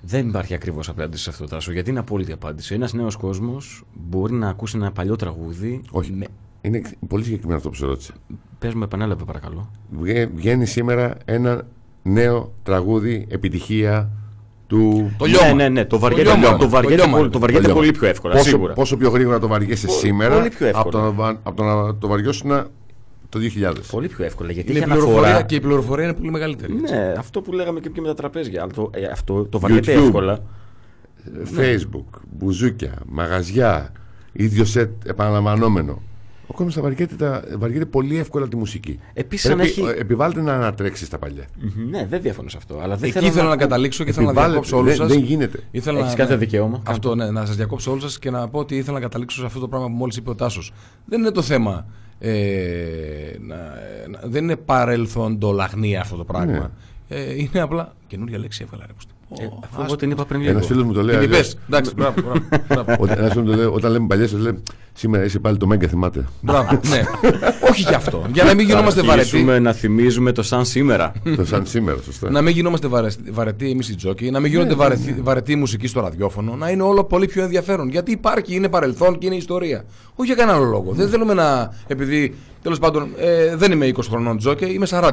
Δεν 0.00 0.28
υπάρχει 0.28 0.54
ακριβώς 0.54 0.88
απάντηση 0.88 1.22
σε 1.22 1.30
αυτό, 1.30 1.44
Τάσο, 1.44 1.72
γιατί 1.72 1.90
είναι 1.90 1.98
απόλυτη 1.98 2.32
απάντηση. 2.32 2.74
Ένας 2.74 2.92
νέος 2.92 3.16
κόσμος 3.16 3.84
μπορεί 3.94 4.32
να 4.32 4.48
ακούσει 4.48 4.76
ένα 4.76 4.92
παλιό 4.92 5.16
τραγούδι. 5.16 5.82
Όχι. 5.90 6.12
Με... 6.12 6.26
Είναι 6.60 6.82
πολύ 7.08 7.24
συγκεκριμένο 7.24 7.56
αυτό 7.56 7.68
που 7.70 7.74
σε 7.76 7.86
ρώτησα. 7.86 8.14
Πες 8.58 8.74
μου, 8.74 8.82
επανέλαβε 8.82 9.24
παρακαλώ. 9.24 9.70
Βγε- 9.90 10.28
Βγαίνει 10.34 10.66
σήμερα 10.66 11.16
ένα 11.24 11.66
νέο 12.02 12.52
τραγούδι 12.62 13.26
επιτυχία 13.30 14.10
του. 14.66 15.10
Το 15.18 15.24
λιώμα. 15.24 15.46
Ναι, 15.46 15.52
ναι, 15.54 15.68
ναι, 15.68 15.84
το 15.84 15.98
βαριέται, 15.98 16.22
λιώμα. 16.36 16.50
το, 16.50 16.56
το 16.56 16.68
βαριέται, 16.68 16.96
Το 16.96 17.02
λιώμα. 17.02 17.18
πολύ, 17.18 17.30
το 17.30 17.38
βαριέται 17.38 17.62
Το 17.62 17.68
λιώμα. 17.68 17.82
πολύ 17.84 17.98
πιο 17.98 18.08
εύκολα, 18.08 18.34
πόσο, 18.34 18.48
σίγουρα. 18.48 18.72
Πόσο 18.72 18.96
πιο 18.96 19.10
γρήγορα 19.10 19.38
το 19.38 19.48
βαριέσαι 19.48 19.86
Πο- 19.86 19.92
σήμερα 19.92 20.34
πολύ 20.36 20.48
πιο 20.48 20.66
εύκολα. 20.66 20.80
από 20.82 20.90
το, 20.90 21.00
να, 21.00 21.10
βα- 21.10 21.40
από 21.42 21.56
το 21.56 21.62
να 21.62 21.96
το 21.96 22.08
βαριώσουν 22.08 22.50
το 23.28 23.38
2000. 23.38 23.72
Πολύ 23.90 24.08
πιο 24.08 24.24
εύκολα. 24.24 24.52
Γιατί 24.52 24.70
Είναι 24.70 24.78
έχει 24.78 24.88
πληροφορία 24.88 25.18
αναφορά. 25.20 25.42
και 25.42 25.54
η 25.54 25.60
πληροφορία 25.60 26.04
είναι 26.04 26.14
πολύ 26.14 26.30
μεγαλύτερη. 26.30 26.72
έτσι. 26.82 26.94
Ναι, 26.94 27.14
αυτό 27.18 27.40
που 27.40 27.52
λέγαμε 27.52 27.80
και, 27.80 27.88
και 27.88 28.00
με 28.00 28.06
τα 28.06 28.14
τραπέζια. 28.14 28.62
Αλλά 28.62 28.72
το, 28.72 28.90
ε, 28.94 29.04
αυτό 29.06 29.44
το 29.44 29.58
βαριέται 29.60 29.94
YouTube. 29.98 30.02
εύκολα. 30.04 30.38
Facebook, 31.56 32.20
μπουζούκια, 32.30 32.94
μαγαζιά, 33.06 33.92
ίδιο 34.32 34.64
σετ 34.64 34.90
επαναλαμβανόμενο. 35.06 36.02
Ο 36.56 36.58
κόσμο 36.58 36.74
θα 36.74 36.82
βαριέται, 36.88 37.14
τα- 37.14 37.44
βαριέται 37.58 37.84
πολύ 37.86 38.18
εύκολα 38.18 38.48
τη 38.48 38.56
μουσική. 38.56 38.98
Επίσης, 39.12 39.50
αν 39.50 39.56
Πρέπει, 39.56 39.70
έχει- 39.70 39.80
ε, 39.96 40.00
επιβάλλεται 40.00 40.40
να 40.40 40.52
ανατρέξει 40.54 41.10
τα 41.10 41.18
παλιά. 41.18 41.44
Μμμ, 41.60 41.90
Ναι, 41.90 42.06
δεν 42.06 42.20
διαφωνώ 42.22 42.48
σε 42.48 42.56
αυτό. 42.56 42.74
Αλλά 42.82 42.96
δεν 42.96 43.04
Εκεί 43.08 43.12
θέλω 43.18 43.26
ήθελα 43.26 43.42
να 43.44 43.50
ακού- 43.50 43.60
καταλήξω 43.60 44.04
και 44.04 44.10
ήθελα 44.10 44.24
να 44.24 44.30
Επιβάλλεται, 44.30 44.60
διακόψω 44.60 44.76
όλους 44.82 44.96
δεν- 44.96 45.08
σας. 45.08 45.16
δεν 45.16 45.24
γίνεται. 45.26 45.58
Ήθελα 45.70 45.98
Έχεις 45.98 46.10
να- 46.10 46.16
κάθε 46.16 46.36
δικαίωμα. 46.36 46.82
Αυτό, 46.86 47.14
ναι, 47.14 47.30
να 47.30 47.46
σας 47.46 47.56
διακόψω 47.56 47.90
όλους 47.90 48.02
σας 48.02 48.18
και 48.18 48.30
να 48.30 48.48
πω 48.48 48.58
ότι 48.58 48.76
ήθελα 48.76 48.96
να 48.96 49.00
καταλήξω 49.02 49.38
σε 49.40 49.46
αυτό 49.46 49.60
το 49.60 49.68
πράγμα 49.68 49.86
που 49.86 49.92
μόλις 49.94 50.16
είπε 50.16 50.30
ο 50.30 50.34
Τάσος. 50.34 50.72
Δεν 51.04 51.20
είναι 51.20 51.30
το 51.30 51.42
θέμα. 51.42 51.86
Ε, 52.18 53.36
να, 53.40 53.56
να- 54.08 54.20
δεν 54.28 54.42
είναι 54.42 54.56
παρελθοντολαγνία 54.56 56.00
αυτό 56.00 56.16
το 56.16 56.24
πράγμα. 56.24 56.52
Ναι. 56.52 57.16
Ε, 57.16 57.34
είναι 57.34 57.60
απλά. 57.60 57.94
Καινούργια 58.06 58.38
λέξη 58.38 58.62
έβγαλα 58.64 58.84
ρε. 58.86 58.92
Κωστή. 59.28 59.44
Ω, 59.44 59.48
Ε, 59.52 59.58
αφού 59.64 59.70
άστο. 59.72 59.82
εγώ 59.84 59.96
την 59.96 60.10
είπα 60.10 60.24
πριν 60.24 60.40
Ένας 60.40 60.52
λίγο. 60.54 60.66
φίλος 60.66 60.82
μου 60.84 60.92
το 60.92 61.02
λέει. 61.02 61.14
Την 61.16 61.24
αλλιώς. 61.24 61.38
είπες. 61.38 61.58
Εντάξει, 61.66 61.92
μπράβο. 61.96 62.20
μπράβο, 62.22 62.40
μπράβο. 62.68 62.96
Όταν, 62.98 63.18
ένας 63.18 63.30
φίλος 63.32 63.44
μου 63.46 63.50
το 63.50 63.56
λέει, 63.56 63.66
όταν 63.72 63.92
λέμε 63.92 64.06
παλιές, 64.06 64.32
λέει 64.32 64.62
σήμερα 64.92 65.24
είσαι 65.24 65.38
πάλι 65.38 65.56
το 65.56 65.66
Μέγκα, 65.66 65.88
θυμάται. 65.88 66.24
Μπράβο, 66.40 66.80
ναι. 66.88 67.02
Όχι 67.70 67.82
γι' 67.82 67.94
αυτό. 67.94 68.24
Για 68.32 68.44
να 68.44 68.54
μην 68.54 68.66
γινόμαστε 68.66 69.00
Θα 69.00 69.06
βαρετοί. 69.06 69.26
αρχίσουμε 69.28 69.58
να 69.58 69.72
θυμίζουμε 69.72 70.32
το 70.32 70.42
σαν 70.42 70.64
σήμερα. 70.64 71.12
το 71.36 71.44
σαν 71.44 71.66
σήμερα, 71.66 71.98
σωστά. 72.04 72.30
Να 72.30 72.42
μην 72.42 72.54
γινόμαστε 72.54 72.86
βαρε- 72.88 73.30
βαρετοί 73.30 73.70
εμείς 73.70 73.88
οι 73.88 73.94
τζόκοι, 73.94 74.30
να 74.30 74.40
μην 74.40 74.50
γίνονται 74.50 74.74
βαρετοί, 74.74 75.16
βαρετή 75.22 75.52
η 75.52 75.56
μουσική 75.56 75.86
στο 75.86 76.00
ραδιόφωνο, 76.00 76.56
να 76.56 76.70
είναι 76.70 76.82
όλο 76.82 77.04
πολύ 77.04 77.26
πιο 77.26 77.42
ενδιαφέρον. 77.42 77.88
Γιατί 77.88 78.10
υπάρχει, 78.10 78.54
είναι 78.54 78.68
παρελθόν 78.68 79.18
και 79.18 79.26
είναι 79.26 79.34
ιστορία. 79.36 79.84
Όχι 80.14 80.26
για 80.32 80.34
κανένα 80.36 80.56
άλλο 80.56 80.66
λόγο. 80.66 80.92
Δεν 80.92 81.08
θέλουμε 81.08 81.34
να. 81.34 81.72
Επειδή 81.86 82.34
τέλος 82.62 82.78
πάντων 82.78 83.08
ε, 83.18 83.56
δεν 83.56 83.72
είμαι 83.72 83.86
20 83.94 84.00
χρονών 84.08 84.38
τζόκι, 84.38 84.64
είμαι 84.64 84.86
40. 84.90 85.10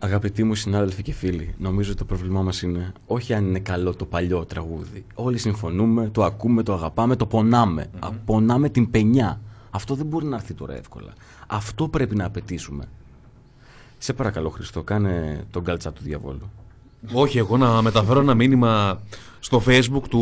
Α, 0.00 0.06
Αγαπητοί 0.06 0.44
μου 0.44 0.54
συνάδελφοι 0.54 1.02
και 1.02 1.12
φίλοι, 1.12 1.54
νομίζω 1.58 1.94
το 1.94 2.04
πρόβλημά 2.04 2.42
μας 2.42 2.62
είναι 2.62 2.92
όχι 3.06 3.34
αν 3.34 3.46
είναι 3.46 3.58
καλό 3.58 3.94
το 3.94 4.04
παλιό 4.04 4.44
τραγούδι. 4.44 5.04
Όλοι 5.14 5.38
συμφωνούμε, 5.38 6.08
το 6.12 6.24
ακούμε, 6.24 6.62
το 6.62 6.72
αγαπάμε, 6.72 7.16
το 7.16 7.26
πονάμε. 7.26 7.90
Α, 7.98 8.12
Πονάμε 8.12 8.68
την 8.68 8.90
πενιά. 8.90 9.40
Αυτό 9.70 9.94
δεν 9.94 10.06
μπορεί 10.06 10.26
να 10.26 10.36
έρθει 10.36 10.54
τώρα 10.54 10.76
εύκολα. 10.76 11.12
Αυτό 11.46 11.88
πρέπει 11.88 12.16
να 12.16 12.24
απαιτήσουμε. 12.24 12.84
Σε 13.98 14.12
παρακαλώ, 14.12 14.48
Χριστό, 14.48 14.82
κάνε 14.82 15.44
τον 15.50 15.64
κάλτσα 15.64 15.92
του 15.92 16.02
διαβόλου. 16.02 16.50
Όχι, 17.12 17.38
εγώ 17.38 17.56
να 17.56 17.82
μεταφέρω 17.82 18.20
ένα 18.20 18.34
μήνυμα 18.34 19.00
στο 19.38 19.62
facebook 19.66 20.02
του 20.10 20.20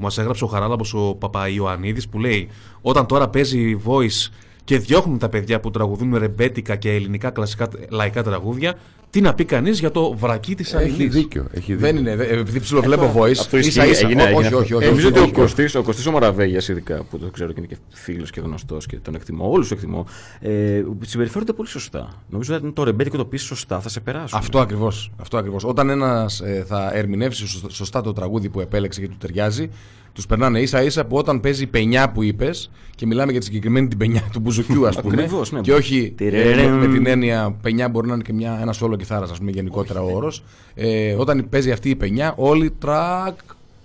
μας 0.00 0.18
έγραψε 0.18 0.44
ο 0.44 0.46
Χαράλαμπος 0.46 0.94
ο 0.94 1.14
Παπαϊωαννίδης 1.14 2.08
που 2.08 2.18
λέει 2.18 2.48
όταν 2.80 3.06
τώρα 3.06 3.28
παίζει 3.28 3.80
voice 3.84 4.32
και 4.64 4.78
διώχνουν 4.78 5.18
τα 5.18 5.28
παιδιά 5.28 5.60
που 5.60 5.70
τραγουδούν 5.70 6.16
ρεμπέτικα 6.16 6.76
και 6.76 6.92
ελληνικά 6.92 7.30
κλασικά 7.30 7.68
λαϊκά 7.88 8.22
τραγούδια 8.22 8.78
τι 9.10 9.20
να 9.20 9.34
πει 9.34 9.44
κανείς 9.44 9.78
για 9.80 9.90
το 9.90 10.12
βρακί 10.16 10.54
της 10.54 10.74
Έχει 10.74 10.84
Αγγλής. 10.90 11.12
δίκιο. 11.14 11.46
Έχει 11.50 11.60
δίκιο. 11.74 11.78
δεν 11.78 11.96
είναι. 11.96 12.16
δε- 12.16 12.24
Επειδή 12.38 12.60
ψιλοβλέπω 12.60 13.12
voice. 13.16 13.30
Αυτό 13.30 13.56
ισχύει, 13.56 13.68
ίσα 13.70 13.86
ίσα. 13.86 14.06
έγινε, 14.06 14.22
Ό- 14.22 14.26
έγινε 14.26 14.38
όχι, 14.38 14.46
αυτό. 14.46 14.58
όχι, 14.58 14.74
όχι. 14.74 14.84
Ε, 14.84 14.88
Νομίζω 14.88 15.08
όχι, 15.08 15.16
ότι 15.16 15.22
ο 15.26 15.30
όχι. 15.32 15.40
Κωστής, 15.40 15.74
ο 15.74 15.82
Κωστής 15.82 16.06
ο 16.06 16.10
Μαραβέγιας 16.12 16.68
ειδικά, 16.68 17.04
που 17.10 17.18
το 17.18 17.30
ξέρω 17.30 17.48
και 17.52 17.54
είναι 17.58 17.66
και 17.66 17.76
φίλος 17.88 18.30
και 18.30 18.40
γνωστός 18.40 18.86
και 18.86 18.96
τον 18.96 19.14
εκτιμώ, 19.14 19.50
όλους 19.50 19.68
τους 19.68 19.76
εκτιμώ, 19.76 20.06
ε, 20.40 20.82
συμπεριφέρονται 21.00 21.52
πολύ 21.52 21.68
σωστά. 21.68 22.08
Νομίζω 22.30 22.54
ότι 22.54 22.66
αν 22.66 22.72
το 22.72 22.82
ρεμπέτικο 22.84 23.16
το 23.16 23.24
πεις 23.24 23.42
σωστά 23.42 23.80
θα 23.80 23.88
σε 23.88 24.00
περάσουν. 24.00 24.38
Αυτό 24.38 24.58
ακριβώς. 24.58 25.10
Αυτό 25.16 25.36
ακριβώς. 25.36 25.64
Όταν 25.64 25.90
ένας 25.90 26.42
θα 26.66 26.90
ερμηνεύσει 26.94 27.46
σωσ- 27.46 27.70
σωστά 27.70 28.00
το 28.00 28.12
τραγούδι 28.12 28.48
που 28.48 28.60
επέλεξε 28.60 29.00
και 29.00 29.08
του 29.08 29.16
ταιριάζει, 29.18 29.70
τους 30.18 30.26
περνάνε 30.26 30.60
ίσα 30.60 30.82
ίσα 30.82 31.04
που 31.04 31.16
όταν 31.16 31.40
παίζει 31.40 31.62
η 31.62 31.66
πενιά 31.66 32.10
που 32.10 32.22
είπες 32.22 32.70
και 32.94 33.06
μιλάμε 33.06 33.30
για 33.30 33.40
τη 33.40 33.46
συγκεκριμένη 33.46 33.88
την 33.88 33.98
πενιά 33.98 34.22
του 34.32 34.40
μπουζουκιού, 34.40 34.86
ας 34.86 35.00
πούμε. 35.00 35.22
Ακριβώς, 35.22 35.52
ναι. 35.52 35.60
Και 35.60 35.72
όχι 35.72 36.14
ε, 36.18 36.24
με, 36.24 36.30
Τιρερεμ. 36.30 36.78
με 36.78 36.86
την 36.86 37.06
έννοια 37.06 37.56
πενιά 37.62 37.88
μπορεί 37.88 38.06
να 38.06 38.14
είναι 38.14 38.22
και 38.22 38.32
μια, 38.32 38.58
ένα 38.60 38.72
σόλο 38.72 38.96
κιθάρας, 38.96 39.30
ας 39.30 39.38
πούμε, 39.38 39.50
γενικότερα 39.50 40.02
ο 40.02 40.10
όρος. 40.14 40.44
Ε, 40.74 41.12
όταν 41.12 41.48
παίζει 41.48 41.70
αυτή 41.70 41.90
η 41.90 41.96
πενιά, 41.96 42.34
όλοι 42.36 42.70
τρακ. 42.70 43.38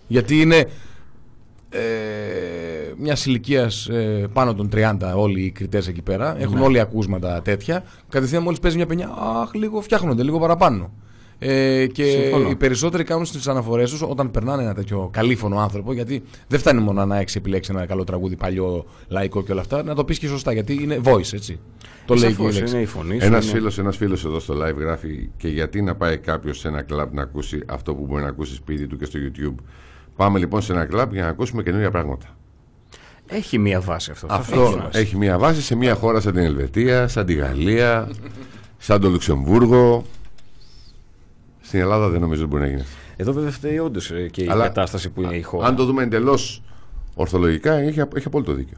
Γιατί 0.07 0.41
είναι 0.41 0.65
ε, 1.69 1.79
μιας 2.97 3.25
ηλικίας 3.25 3.87
ε, 3.87 4.27
πάνω 4.33 4.53
των 4.53 4.69
30 4.73 4.97
όλοι 5.15 5.41
οι 5.41 5.51
κριτές 5.51 5.87
εκεί 5.87 6.01
πέρα. 6.01 6.41
Έχουν 6.41 6.61
όλοι 6.61 6.79
ακούσματα 6.79 7.41
τέτοια. 7.41 7.83
Κατευθείαν 8.09 8.43
μόλις 8.43 8.59
παίζει 8.59 8.77
μια 8.77 8.85
πενιά, 8.85 9.09
αχ, 9.41 9.53
λίγο 9.53 9.81
φτιάχνονται, 9.81 10.23
λίγο 10.23 10.39
παραπάνω. 10.39 10.91
Ε, 11.45 11.87
και 11.87 12.03
Συμφωνώ. 12.03 12.49
οι 12.49 12.55
περισσότεροι 12.55 13.03
κάνουν 13.03 13.25
στις 13.25 13.47
αναφορές 13.47 13.91
τους 13.91 14.01
όταν 14.01 14.31
περνάνε 14.31 14.63
ένα 14.63 14.73
τέτοιο 14.73 15.09
καλήφωνο 15.13 15.59
άνθρωπο, 15.59 15.93
γιατί 15.93 16.23
δεν 16.47 16.59
φτάνει 16.59 16.81
μόνο 16.81 17.05
να 17.05 17.17
έχεις 17.19 17.35
επιλέξει 17.35 17.71
ένα 17.75 17.85
καλό 17.85 18.03
τραγούδι 18.03 18.35
παλιό, 18.35 18.85
λαϊκό 19.07 19.43
και 19.43 19.51
όλα 19.51 19.61
αυτά, 19.61 19.83
να 19.83 19.95
το 19.95 20.03
πεις 20.05 20.19
και 20.19 20.27
σωστά, 20.27 20.53
γιατί 20.53 20.73
είναι 20.81 20.99
voice, 21.03 21.33
έτσι. 21.33 21.59
Το 22.05 22.13
λέει 22.13 22.23
και 22.23 22.27
η 22.31 22.35
Σαφώς, 22.35 22.55
λέξη. 22.59 22.73
είναι 22.73 22.83
η 22.83 22.85
φωνή 22.85 23.19
σου. 23.19 23.25
Ένας 23.25 23.43
είναι- 23.45 23.53
φίλος 23.53 23.77
ένας 23.79 23.97
φίλος 23.97 24.25
εδώ 24.25 24.39
στο 24.39 24.53
live 24.53 24.75
γράφει 24.77 25.29
και 25.37 25.47
γιατί 25.47 25.81
να 25.81 25.95
πάει 25.95 26.17
κάποιος 26.17 26.59
σε 26.59 26.67
ένα 26.67 26.81
κλαμπ 26.81 27.13
να 27.13 27.21
ακούσει 27.21 27.59
αυτό 27.67 27.95
που 27.95 28.05
μπορεί 28.05 28.21
να 28.21 28.27
ακούσει 28.29 28.53
σπίτι 28.55 28.87
του 28.87 28.97
και 28.97 29.05
στο 29.05 29.19
YouTube. 29.21 29.55
Πάμε 30.15 30.39
λοιπόν 30.39 30.61
σε 30.61 30.73
ένα 30.73 30.85
κλαμπ 30.85 31.13
για 31.13 31.21
να 31.23 31.27
ακούσουμε 31.29 31.63
καινούργια 31.63 31.91
πράγματα. 31.91 32.25
Έχει 33.27 33.57
μία 33.59 33.79
βάση 33.81 34.11
αυτό. 34.11 34.27
Αυτό 34.29 34.61
Έχει 34.61 34.75
βάση. 34.77 34.99
έχει 34.99 35.17
μια 35.17 35.37
βάση 35.39 35.61
σε 35.61 35.75
μια 35.75 35.95
χώρα 35.95 36.19
σαν 36.19 36.33
την 36.33 36.43
Ελβετία, 36.43 37.07
σαν 37.07 37.25
τη 37.25 37.33
Γαλλία, 37.33 38.09
σαν 38.77 39.01
το 39.01 39.09
Λουξεμβούργο. 39.09 40.03
Στην 41.73 41.85
Ελλάδα 41.85 42.09
δεν 42.09 42.21
νομίζω 42.21 42.41
ότι 42.41 42.49
μπορεί 42.49 42.63
να 42.63 42.69
γίνει. 42.69 42.81
αυτό. 42.81 42.95
Εδώ 43.17 43.33
βέβαια 43.33 43.51
φταίει 43.51 43.77
όντως 43.77 44.11
και 44.31 44.43
η 44.43 44.47
Αλλά- 44.49 44.63
κατάσταση 44.63 45.09
που 45.09 45.21
είναι 45.21 45.35
η 45.35 45.41
χώρα. 45.41 45.67
Αν 45.67 45.75
το 45.75 45.85
δούμε 45.85 46.03
εντελώς 46.03 46.61
ορθολογικά, 47.15 47.73
έχει, 47.73 47.99
έχει 48.15 48.27
απόλυτο 48.27 48.53
δίκιο. 48.53 48.77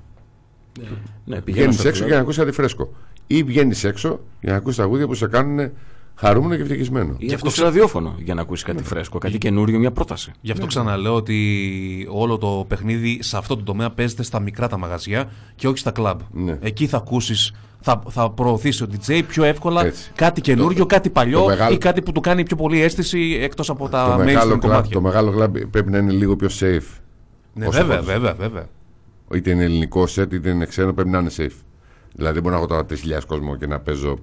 Ναι, 1.25 1.41
πηγαίνω 1.41 1.61
Βγαίνεις 1.61 1.75
στο 1.79 1.87
έξω 1.87 1.99
κλαμπ. 1.99 2.07
για 2.07 2.15
να 2.17 2.21
ακούσεις 2.21 2.43
κάτι 2.43 2.51
φρέσκο. 2.55 2.93
Ή 3.27 3.43
βγαίνεις 3.43 3.83
έξω 3.83 4.19
για 4.41 4.51
να 4.51 4.57
ακούσεις 4.57 4.77
τραγούδια 4.77 5.07
που 5.07 5.13
σε 5.13 5.27
κάνουν 5.27 5.71
χαρούμενο 6.15 6.55
και 6.55 6.61
ευτυχισμένο. 6.61 7.15
Ή 7.17 7.33
ακούσει 7.33 7.61
ραδιόφωνο 7.61 8.15
για 8.19 8.33
να 8.33 8.41
ακούσεις 8.41 8.63
κάτι 8.65 8.83
φρέσκο, 8.83 9.17
κάτι 9.17 9.37
καινούριο, 9.37 9.79
μια 9.79 9.91
πρόταση. 9.91 10.31
Γι' 10.41 10.51
αυτό 10.51 10.65
ξαναλέω 10.65 11.15
ότι 11.15 12.07
όλο 12.11 12.37
το 12.37 12.65
παιχνίδι 12.67 13.19
σε 13.23 13.37
αυτό 13.37 13.55
το 13.55 13.63
τομέα 13.63 13.89
παίζεται 13.89 14.23
στα 14.23 14.39
μικρά 14.39 14.67
τα 14.67 14.77
μαγαζιά 14.77 15.29
και 15.55 15.67
όχι 15.67 15.77
στα 15.77 15.91
κλαμπ. 15.91 16.19
Ναι. 16.31 16.57
Εκεί 16.61 16.87
θα 16.87 16.97
ακούσεις, 16.97 17.53
θα, 17.85 18.01
θα 18.09 18.29
προωθήσει 18.31 18.83
ο 18.83 18.87
DJ 18.91 19.21
πιο 19.27 19.43
εύκολα 19.43 19.85
Έτσι. 19.85 20.11
κάτι 20.15 20.41
καινούριο, 20.41 20.85
κάτι 20.85 21.09
παλιό 21.09 21.39
το 21.39 21.45
μεγάλο- 21.45 21.73
ή 21.73 21.77
κάτι 21.77 22.01
που 22.01 22.11
του 22.11 22.19
κάνει 22.21 22.43
πιο 22.43 22.55
πολύ 22.55 22.81
αίσθηση 22.81 23.37
εκτός 23.41 23.69
από 23.69 23.89
τα 23.89 24.05
το, 24.05 24.13
mainstream 24.21 24.25
μεγάλο 24.25 24.49
κλαμπ, 24.49 24.61
κομμάτια. 24.61 24.91
το 24.91 25.01
μεγάλο 25.01 25.31
κλαμπ 25.31 25.57
πρέπει 25.71 25.91
να 25.91 25.97
είναι 25.97 26.11
λίγο 26.11 26.35
πιο 26.35 26.49
safe. 26.59 26.99
Ναι, 27.53 27.67
όσο 27.67 27.77
βέβαια, 27.79 27.97
φως. 27.97 28.05
βέβαια, 28.05 28.33
βέβαια. 28.33 28.67
Είτε 29.33 29.51
είναι 29.51 29.63
ελληνικό 29.63 30.07
σετ 30.07 30.33
είτε 30.33 30.49
είναι 30.49 30.65
ξένο, 30.65 30.93
πρέπει 30.93 31.09
να 31.09 31.19
είναι 31.19 31.29
safe. 31.37 31.55
Δηλαδή 32.15 32.33
δεν 32.33 32.41
μπορώ 32.43 32.53
να 32.55 32.61
έχω 32.61 32.67
τώρα 32.67 32.85
3.000 32.89 33.25
κόσμο 33.27 33.55
και 33.55 33.67
να 33.67 33.79
παίζω 33.79 34.17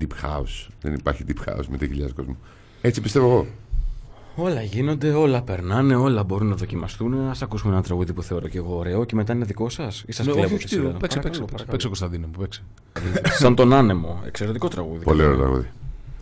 deep 0.00 0.24
house. 0.26 0.66
Δεν 0.80 0.94
υπάρχει 0.94 1.24
deep 1.28 1.48
house 1.52 1.64
με 1.68 1.76
3.000 1.80 1.86
κόσμο. 2.16 2.36
Έτσι 2.80 3.00
πιστεύω 3.00 3.26
εγώ. 3.26 3.46
Όλα 4.40 4.62
γίνονται, 4.62 5.10
όλα 5.12 5.42
περνάνε, 5.42 5.94
όλα 5.94 6.22
μπορούν 6.24 6.48
να 6.48 6.54
δοκιμαστούν. 6.54 7.14
Α 7.28 7.34
ακούσουμε 7.42 7.72
ένα 7.72 7.82
τραγούδι 7.82 8.12
που 8.12 8.22
θεωρώ 8.22 8.48
και 8.48 8.58
εγώ 8.58 8.76
ωραίο 8.76 9.04
και 9.04 9.14
μετά 9.14 9.32
είναι 9.32 9.44
δικό 9.44 9.68
σας. 9.68 10.04
Ή 10.06 10.12
σας 10.12 10.26
Ναι, 10.26 10.32
κλέβω 10.32 10.54
όχι, 10.54 10.56
τη 10.56 10.64
όχι, 10.64 10.68
σειρά. 10.74 10.82
παίξε, 10.98 10.98
Παρακαλώ, 11.18 11.22
παίξε, 11.30 11.40
παρακαλώ. 11.44 11.70
παίξε, 11.70 11.86
Κωνσταντίνε 11.86 12.26
μου, 12.26 12.32
παίξε. 12.38 12.62
Σαν 13.38 13.54
τον 13.54 13.72
άνεμο. 13.72 14.22
Εξαιρετικό 14.26 14.68
τραγούδι. 14.68 15.04
Πολύ 15.04 15.22
ωραίο 15.22 15.36
τραγούδι. 15.36 15.66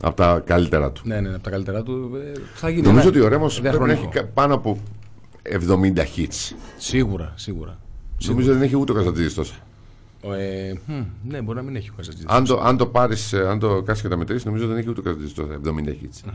Από 0.02 0.16
τα 0.16 0.42
καλύτερα 0.46 0.92
του. 0.92 1.02
Ναι, 1.04 1.20
ναι, 1.20 1.28
από 1.34 1.42
τα 1.42 1.50
καλύτερά 1.50 1.82
του. 1.82 2.10
ε, 2.34 2.38
Θα 2.54 2.68
γίνει 2.68 2.82
Νομίζω 2.82 3.00
ένα 3.08 3.08
ότι 3.16 3.20
ο 3.20 3.28
Ρέμος 3.28 3.60
πρέπει 3.60 3.78
να 3.78 3.84
διαχρονικό. 3.84 4.08
έχει 4.18 4.24
κα- 4.24 4.30
πάνω 4.34 4.54
από 4.54 4.78
70 5.42 6.04
hits. 6.16 6.54
Σίγουρα, 6.78 7.32
σίγουρα. 7.36 7.78
Νομίζω 8.26 8.52
δεν 8.52 8.62
έχει 8.62 8.76
ούτε 8.76 8.92
ο 8.92 8.94
Καζατζίδη 8.94 9.34
τόσα. 9.34 9.54
Ε, 10.22 10.72
μ, 10.86 10.92
ναι, 11.28 11.40
μπορεί 11.42 11.56
να 11.58 11.64
μην 11.64 11.76
έχει 11.76 11.88
ο 11.90 11.92
Καζατζίδης. 11.96 12.28
Αν 12.28 12.44
το, 12.44 12.60
αν 12.60 12.76
το 12.76 12.86
πάρεις, 12.86 13.32
αν 13.34 13.58
το 13.58 13.82
κάτσει 13.82 14.02
και 14.02 14.08
τα 14.08 14.16
μετρήσεις, 14.16 14.44
νομίζω 14.44 14.66
δεν 14.66 14.76
έχει 14.76 14.88
ούτε 14.88 15.00
ο 15.00 15.02
Καζατζίδη 15.02 15.32
τόσα. 15.32 15.60
70 15.64 15.68
hits. 15.88 16.30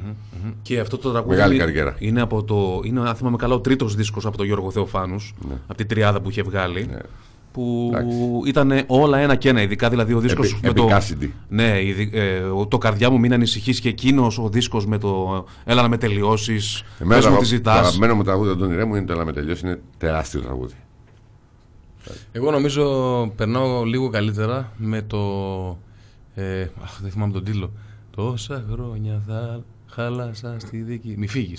Και 0.62 0.80
αυτό 0.80 0.98
το 0.98 1.12
τραγούδι 1.12 1.36
Μεγάλη 1.36 1.58
καριέρα. 1.58 1.96
είναι 2.00 2.22
από 2.22 2.44
το. 2.44 2.82
Είναι, 2.84 3.00
αν 3.10 3.16
θυμάμαι 3.16 3.38
καλά, 3.38 3.54
ο 3.56 3.60
τρίτος 3.60 3.96
δίσκος 3.96 4.26
από 4.26 4.38
τον 4.38 4.46
Γιώργο 4.46 4.72
Θεοφάνους. 4.72 5.34
Από 5.68 5.78
την 5.78 5.88
τριάδα 5.88 6.22
που 6.22 6.30
είχε 6.30 6.42
βγάλει. 6.42 6.88
Ναι. 6.92 6.98
Που 7.54 7.90
Εντάξει. 7.94 8.18
ήταν 8.46 8.84
όλα 8.88 9.18
ένα 9.18 9.36
και 9.36 9.50
ένα. 9.50 9.62
Ειδικά 9.62 9.90
δηλαδή 9.90 10.14
ο 10.14 10.20
δίσκος. 10.20 10.54
Επι- 10.64 10.66
επικά 10.78 11.02
CD. 11.02 11.28
Ναι, 11.50 11.82
ειδι- 11.84 12.16
ε, 12.16 12.38
ο- 12.40 12.68
το 12.68 12.78
καρδιά 12.78 13.10
μου 13.10 13.20
μην 13.20 13.34
ανησυχείς 13.34 13.80
και 13.80 13.90
εκείνος 13.90 14.38
ο 14.40 14.50
δίσκος 14.50 14.86
με 14.86 14.98
το. 14.98 15.46
Έλα 15.64 15.82
να 15.82 15.88
με 15.88 15.98
τελειώσεις. 15.98 16.84
Εμένα 17.00 17.16
Πες 17.22 17.26
μου 17.30 17.36
το, 17.36 17.42
τι 17.42 17.48
το 17.50 17.56
ζητά. 17.56 17.74
αγαπημένο 17.74 18.16
μου 18.16 18.24
τραγούδι 18.24 18.48
του 18.50 18.56
Αντώνη 18.56 18.76
Ρέμου 18.76 18.96
είναι 18.96 19.06
το 19.06 19.14
Έλα 19.14 19.26
με 19.26 19.34
τελειώσεις. 19.34 19.62
Είναι 19.64 19.80
τεράστιο 19.98 20.40
τραγούδι. 20.42 20.74
Εγώ 22.32 22.52
νομίζω 22.52 23.28
περνάω 23.36 23.84
λίγο 23.84 24.10
καλύτερα 24.10 24.72
με 24.78 25.02
το. 25.02 25.20
Ε, 26.36 26.62
αχ, 26.84 27.00
δεν 27.02 27.12
θυμάμαι 27.12 27.34
τον 27.34 27.44
τίτλο. 27.44 27.72
Τόσα 28.16 28.66
χρόνια 28.72 29.24
θα 29.28 29.64
χάλασα 29.88 30.56
στη 30.60 30.78
δική. 30.82 31.16
Μη 31.18 31.28
φύγει. 31.28 31.56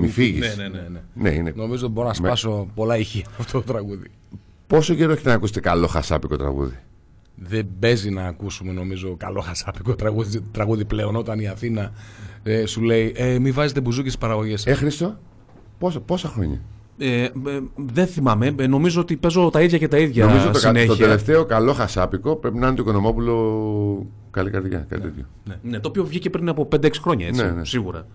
Μη 0.00 0.08
φύγεις. 0.08 0.56
Ναι, 0.56 0.68
ναι, 0.68 0.78
ναι, 0.80 0.88
ναι. 0.88 1.02
Ναι, 1.14 1.30
είναι. 1.30 1.52
Νομίζω 1.56 1.88
μπορώ 1.88 2.08
να 2.08 2.14
σπάσω 2.14 2.68
πολλά 2.74 2.98
ηχεία 2.98 3.26
αυτό 3.38 3.58
το 3.60 3.72
τραγούδι. 3.72 4.10
Πόσο 4.66 4.94
καιρό 4.94 5.12
έχετε 5.12 5.28
να 5.28 5.34
ακούσετε 5.34 5.60
καλό 5.60 5.86
χασάπικο 5.86 6.36
τραγούδι; 6.36 6.78
Δεν 7.34 7.68
παίζει 7.78 8.10
να 8.10 8.26
ακούσουμε 8.26 8.72
νομίζω 8.72 9.16
καλό 9.16 9.40
χασάπικο 9.40 9.94
τραγούδι, 9.94 10.40
τραγούδι 10.52 10.84
πλέον 10.84 11.16
όταν 11.16 11.38
η 11.38 11.48
Αθήνα 11.48 11.92
ε, 12.42 12.66
σου 12.66 12.82
λέει 12.82 13.12
ε, 13.16 13.38
μη 13.38 13.50
βάζετε 13.50 13.80
μπουζούκι 13.80 14.08
στις 14.08 14.20
παραγωγές 14.20 14.60
σας». 14.60 14.72
Ε, 14.72 14.76
Χριστό, 14.76 15.18
πόσα, 15.78 16.00
πόσα 16.00 16.28
χρόνια; 16.28 16.60
Ε, 16.98 17.22
ε, 17.22 17.30
δεν 17.76 18.06
θυμάμαι. 18.06 18.54
Ε, 18.58 18.66
νομίζω 18.66 19.00
ότι 19.00 19.16
παίζω 19.16 19.50
τα 19.52 19.60
ίδια 19.62 19.78
και 19.78 19.88
τα 19.88 19.98
ίδια 19.98 20.24
Νομίζω 20.26 20.44
το, 20.46 20.52
κα- 20.52 20.58
συνέχεια. 20.58 20.88
το 20.88 20.96
τελευταίο 20.96 21.44
καλό 21.44 21.72
χασάπικο 21.72 22.36
πρέπει 22.36 22.58
να 22.58 22.66
είναι 22.66 22.76
το 22.76 22.82
Οικονομόπουλο 22.82 24.06
καλή 24.30 24.50
καρδιά. 24.50 24.86
Κάτι 24.88 25.02
τέτοιο. 25.02 25.24
Ναι, 25.62 25.80
το 25.80 25.88
οποίο 25.88 26.04
βγήκε 26.04 26.30
πριν 26.30 26.48
από 26.48 26.68
5-6 26.72 26.90
χρόνια, 27.00 27.26
έτσι. 27.26 27.44
Ναι, 27.44 27.50
ναι. 27.50 27.64
Σίγουρα. 27.64 28.06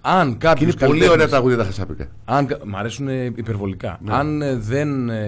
Αν 0.00 0.30
Και 0.30 0.36
κάποιος. 0.38 0.72
είναι 0.74 0.86
πολύ 0.86 1.08
ωραία 1.08 1.28
τραγούδια 1.28 1.56
τα 1.56 1.64
χασάπικα. 1.64 2.08
Αν, 2.24 2.46
κα- 2.46 2.58
μ' 2.66 2.76
αρέσουν 2.76 3.08
ε, 3.08 3.24
υπερβολικά. 3.24 3.98
Ναι. 4.02 4.14
Αν 4.14 4.42
ε, 4.42 4.56
δεν 4.56 5.08
ε, 5.08 5.26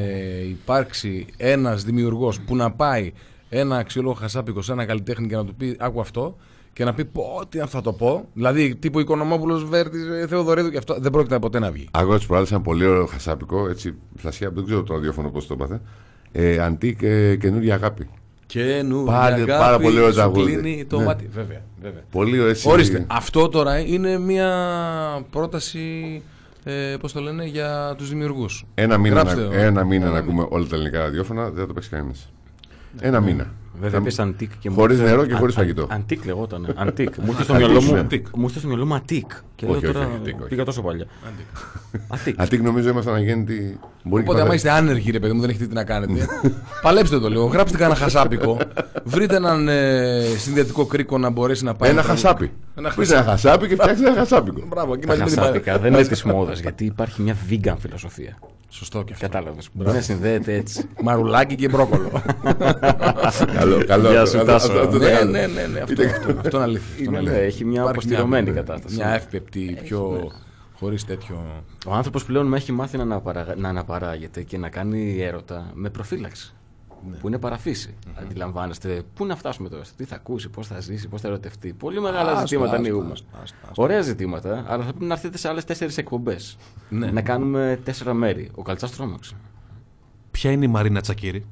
υπάρξει 0.49 1.27
ένας 1.37 1.85
δημιουργός 1.85 2.41
που 2.41 2.57
να 2.57 2.71
πάει 2.71 3.13
ένα 3.49 3.77
αξιόλογο 3.77 4.15
χασάπικο 4.15 4.63
σε 4.63 4.73
ένα 4.73 4.85
καλλιτέχνη 4.85 5.27
και 5.29 5.37
να 5.37 5.45
του 5.45 5.55
πει 5.55 5.77
Άκου 5.79 6.01
αυτό 6.01 6.37
και 6.73 6.85
να 6.85 6.95
πει 6.95 7.05
Πω, 7.05 7.41
τι 7.49 7.59
θα 7.59 7.81
το 7.81 7.93
πω. 7.93 8.25
Δηλαδή 8.35 8.75
τύπου 8.77 9.01
Οικονομόπουλος 9.01 9.65
Βέρτης 9.65 10.01
Θεοδωρίδου 10.29 10.71
και 10.71 10.79
αυτό 10.79 10.97
δεν 11.01 11.11
πρόκειται 11.13 11.39
ποτέ 11.39 11.59
να 11.59 11.71
βγει. 11.71 11.89
Αγώ 11.91 12.19
τη 12.19 12.27
προάλλη 12.27 12.47
ένα 12.51 12.61
πολύ 12.61 12.85
ωραίο 12.87 13.07
χασάπικο, 13.07 13.69
έτσι, 13.69 13.95
φλασιά, 14.17 14.51
δεν 14.51 14.65
ξέρω 14.65 14.83
το 14.83 14.95
ραδιόφωνο 14.95 15.29
πώς 15.31 15.47
το 15.47 15.55
έπαθε. 15.55 15.81
Ε, 16.33 16.59
αντίκ 16.59 17.03
ε, 17.03 17.37
καινούργια 17.37 17.75
αγάπη. 17.75 18.09
Και 18.47 18.83
νου, 18.85 19.05
Πάλι- 19.05 19.39
η 19.39 19.43
αγάπη 19.43 19.63
πάρα 19.63 19.79
πολύ 19.79 19.97
ωραίο 19.97 20.09
σου 20.11 20.15
τραγούδι. 20.17 20.57
κλείνει 20.57 20.85
το 20.85 20.99
Ναι. 20.99 21.05
μάτι. 21.05 21.29
Βέβαια, 21.33 21.61
βέβαια. 21.83 22.03
Πολύ 22.11 22.39
ωραίο 22.39 22.51
έτσι. 22.51 22.69
Ορίστε, 22.69 23.05
αυτό 23.09 23.49
τώρα 23.49 23.79
είναι 23.79 24.19
μια 24.19 24.49
πρόταση, 25.31 26.23
ε, 26.65 26.97
πώς 27.01 27.13
το 27.13 27.21
λένε, 27.21 27.45
για 27.45 27.95
τους 27.99 28.09
δημιουργούς. 28.09 28.65
Ένα 28.75 28.99
μήνα, 28.99 29.15
Γράψτε 29.15 29.41
να, 29.41 29.47
το. 29.49 29.55
ένα 29.57 29.85
μήνα 29.85 30.11
να 30.11 30.19
ακούμε 30.19 30.47
όλα 30.49 30.67
τα 30.67 30.75
ελληνικά 30.77 30.99
ραδιόφωνα, 30.99 31.45
δεν 31.51 31.61
θα 31.61 31.67
το 31.67 31.73
παίξει 31.73 31.89
κανένας. 31.91 32.33
Ένα 33.01 33.21
μήνα. 33.21 33.53
Βέβαια, 33.81 34.01
πες 34.01 34.19
αντίκ 34.19 34.51
και 34.59 34.71
μου 34.71 34.77
Χωρίς 34.77 34.97
ήρθε- 34.99 35.11
νερό 35.11 35.27
και 35.27 35.35
Α- 35.35 35.37
χωρίς 35.37 35.55
α- 35.57 35.59
φαγητό. 35.59 35.87
Αντίκ 35.91 36.25
λεγόταν. 36.25 36.75
Αντίκ. 36.77 37.17
Μου 37.25 37.27
ήρθε 37.31 37.43
στο 37.43 37.53
Αντίκ, 37.53 37.67
μυαλό 37.67 37.83
μου. 37.83 37.93
ναι. 37.93 37.99
Αντίκ. 37.99 38.27
Μου 38.37 38.43
ήρθε 38.43 38.59
στο 38.59 38.69
μυαλό 38.69 38.87
μου 38.87 38.95
Ατίκ. 38.95 39.31
Και 39.55 39.67
λέω 39.67 39.77
Όχι, 39.77 39.85
όχι, 39.85 39.95
τώρα. 39.95 40.07
όχι, 40.07 40.17
Αντίκ, 40.17 40.41
όχι. 40.41 40.49
Πήγα 40.49 40.65
τόσο 40.65 40.83
παλιά. 40.83 41.07
Ατίκ. 42.09 42.41
Αντίκ 42.41 42.61
νομίζω 42.69 42.89
ήμασταν 42.89 43.15
αγέννητοι. 43.15 43.79
Μπορεί 44.03 44.23
Οπότε, 44.23 44.37
και 44.39 44.43
άμα 44.45 44.51
πατέρα. 44.51 44.55
είστε 44.55 44.71
άνεργοι, 44.71 45.11
ρε 45.11 45.19
παιδί 45.19 45.33
μου, 45.33 45.41
δεν 45.41 45.51
έχετε 45.51 45.67
τι 45.67 45.75
να 45.75 45.85
κάνετε, 45.85 46.27
παλέψτε 46.83 47.19
το 47.19 47.29
λίγο. 47.29 47.45
Γράψτε 47.45 47.77
κανένα 47.77 47.99
χασάπικο. 47.99 48.59
Βρείτε 49.05 49.37
έναν 49.37 49.69
ε, 49.69 50.23
συνδυατικό 50.39 50.85
κρίκο 50.87 51.19
να 51.19 51.31
μπορέσει 51.31 51.65
να 51.65 51.75
πάει. 51.75 51.91
Ένα 51.91 52.01
να- 52.03 52.07
χασάπι. 52.09 52.51
Ένα 52.75 52.93
Πείτε 52.97 53.15
ένα 53.15 53.25
χασάπι 53.25 53.69
και 53.69 53.75
φτιάξει 53.75 54.03
ένα 54.05 54.15
χασάπικο. 54.15 54.63
Μπράβο, 54.69 54.93
εκεί 54.95 55.07
Τα 55.07 55.09
μαζί 55.09 55.23
με 55.23 55.29
την 55.31 55.39
χασάπικα 55.39 55.65
παρέα. 55.73 55.81
δεν 55.91 55.93
είναι 55.93 56.09
της 56.09 56.23
μόδας 56.23 56.61
γιατί 56.61 56.85
υπάρχει 56.85 57.23
μια 57.23 57.37
vegan 57.51 57.75
φιλοσοφία. 57.79 58.39
Σωστό 58.73 59.03
και 59.03 59.13
αυτό. 59.13 59.27
Κατάλαβες. 59.29 59.69
Μπορεί 59.73 59.91
να 59.93 60.01
συνδέεται 60.01 60.55
έτσι. 60.55 60.85
Μαρουλάκι 61.03 61.55
και 61.55 61.69
μπρόκολο. 61.69 62.11
Καλό, 63.75 63.85
καλό. 63.95 64.11
Γεια 64.11 64.23
αυτό, 64.23 64.31
σου, 64.39 64.39
αυτό, 64.41 64.53
Τάσο. 64.53 64.67
αυτό, 64.73 64.81
αυτό 64.85 64.99
το 64.99 65.05
ναι, 65.05 65.11
κάνω. 65.11 65.31
ναι, 65.31 65.47
ναι, 65.47 65.67
ναι, 65.67 65.81
αυτό, 65.81 66.03
αυτό, 66.03 66.31
αυτό 66.39 66.57
είναι 66.57 66.65
αλήθεια. 66.65 66.89
αυτό 66.91 67.03
είναι 67.03 67.09
Είναι, 67.09 67.19
αλήθεια. 67.19 67.43
έχει 67.43 67.65
μια 67.65 67.81
Υπάρχει 67.81 67.91
αποστηρωμένη 67.99 68.51
μια- 68.51 68.61
κατάσταση. 68.63 68.95
Μια 68.95 69.09
εύπεπτη, 69.09 69.79
πιο. 69.83 70.31
χωρίς 70.79 71.05
τέτοιο. 71.05 71.63
Ο 71.87 71.93
άνθρωπος 71.95 72.25
πλέον 72.25 72.47
με 72.47 72.57
έχει 72.57 72.73
μάθει 72.73 72.97
να, 72.97 73.03
αναπαραγα- 73.03 73.57
να 73.57 73.69
αναπαράγεται 73.69 74.43
και 74.43 74.59
να 74.59 74.69
κάνει 74.69 75.21
έρωτα 75.23 75.71
με 75.75 75.91
προφύλαξη. 75.91 76.55
Που 77.21 77.27
είναι 77.29 77.39
παραφύση. 77.39 77.95
Αντιλαμβάνεστε. 78.15 79.03
Πού 79.15 79.27
να 79.27 79.37
φτάσουμε 79.37 79.69
τώρα, 79.69 79.83
τι 79.97 80.05
θα 80.05 80.15
ακούσει, 80.15 80.49
πώς 80.49 80.67
θα 80.67 80.81
ζήσει, 80.81 81.09
πώς 81.09 81.21
θα 81.21 81.29
ερωτευτεί. 81.29 81.73
Πολύ 81.73 82.01
μεγάλα 82.01 82.31
Άστο, 82.31 82.47
ζητήματα 82.47 82.71
άστο, 82.71 82.81
ανοίγουμε. 82.83 83.13
άστο, 83.13 83.27
άστο, 83.43 83.57
άστο. 83.69 83.83
Ωραία 83.83 84.01
ζητήματα, 84.01 84.65
αλλά 84.69 84.85
θα 84.85 84.91
πρέπει 84.91 85.05
να 85.05 85.15
έρθετε 85.15 85.39
σε 85.39 85.49
άλλες 85.49 85.65
τέσσερις 85.65 85.99
εκπομπές. 85.99 86.57
Ναι. 86.89 87.11
Να 87.11 87.23
κάνουμε 87.23 87.81
τέσσερα 87.85 88.15
μέρη. 88.15 88.51
Ο 88.55 88.63
Καλτσάς 88.63 88.91
τρόμαξε. 88.97 89.35
Ποια 90.31 90.51
είναι 90.51 90.65
η 90.65 90.69
Μαρίνα 90.69 91.01
Τσακύρη; 91.01 91.47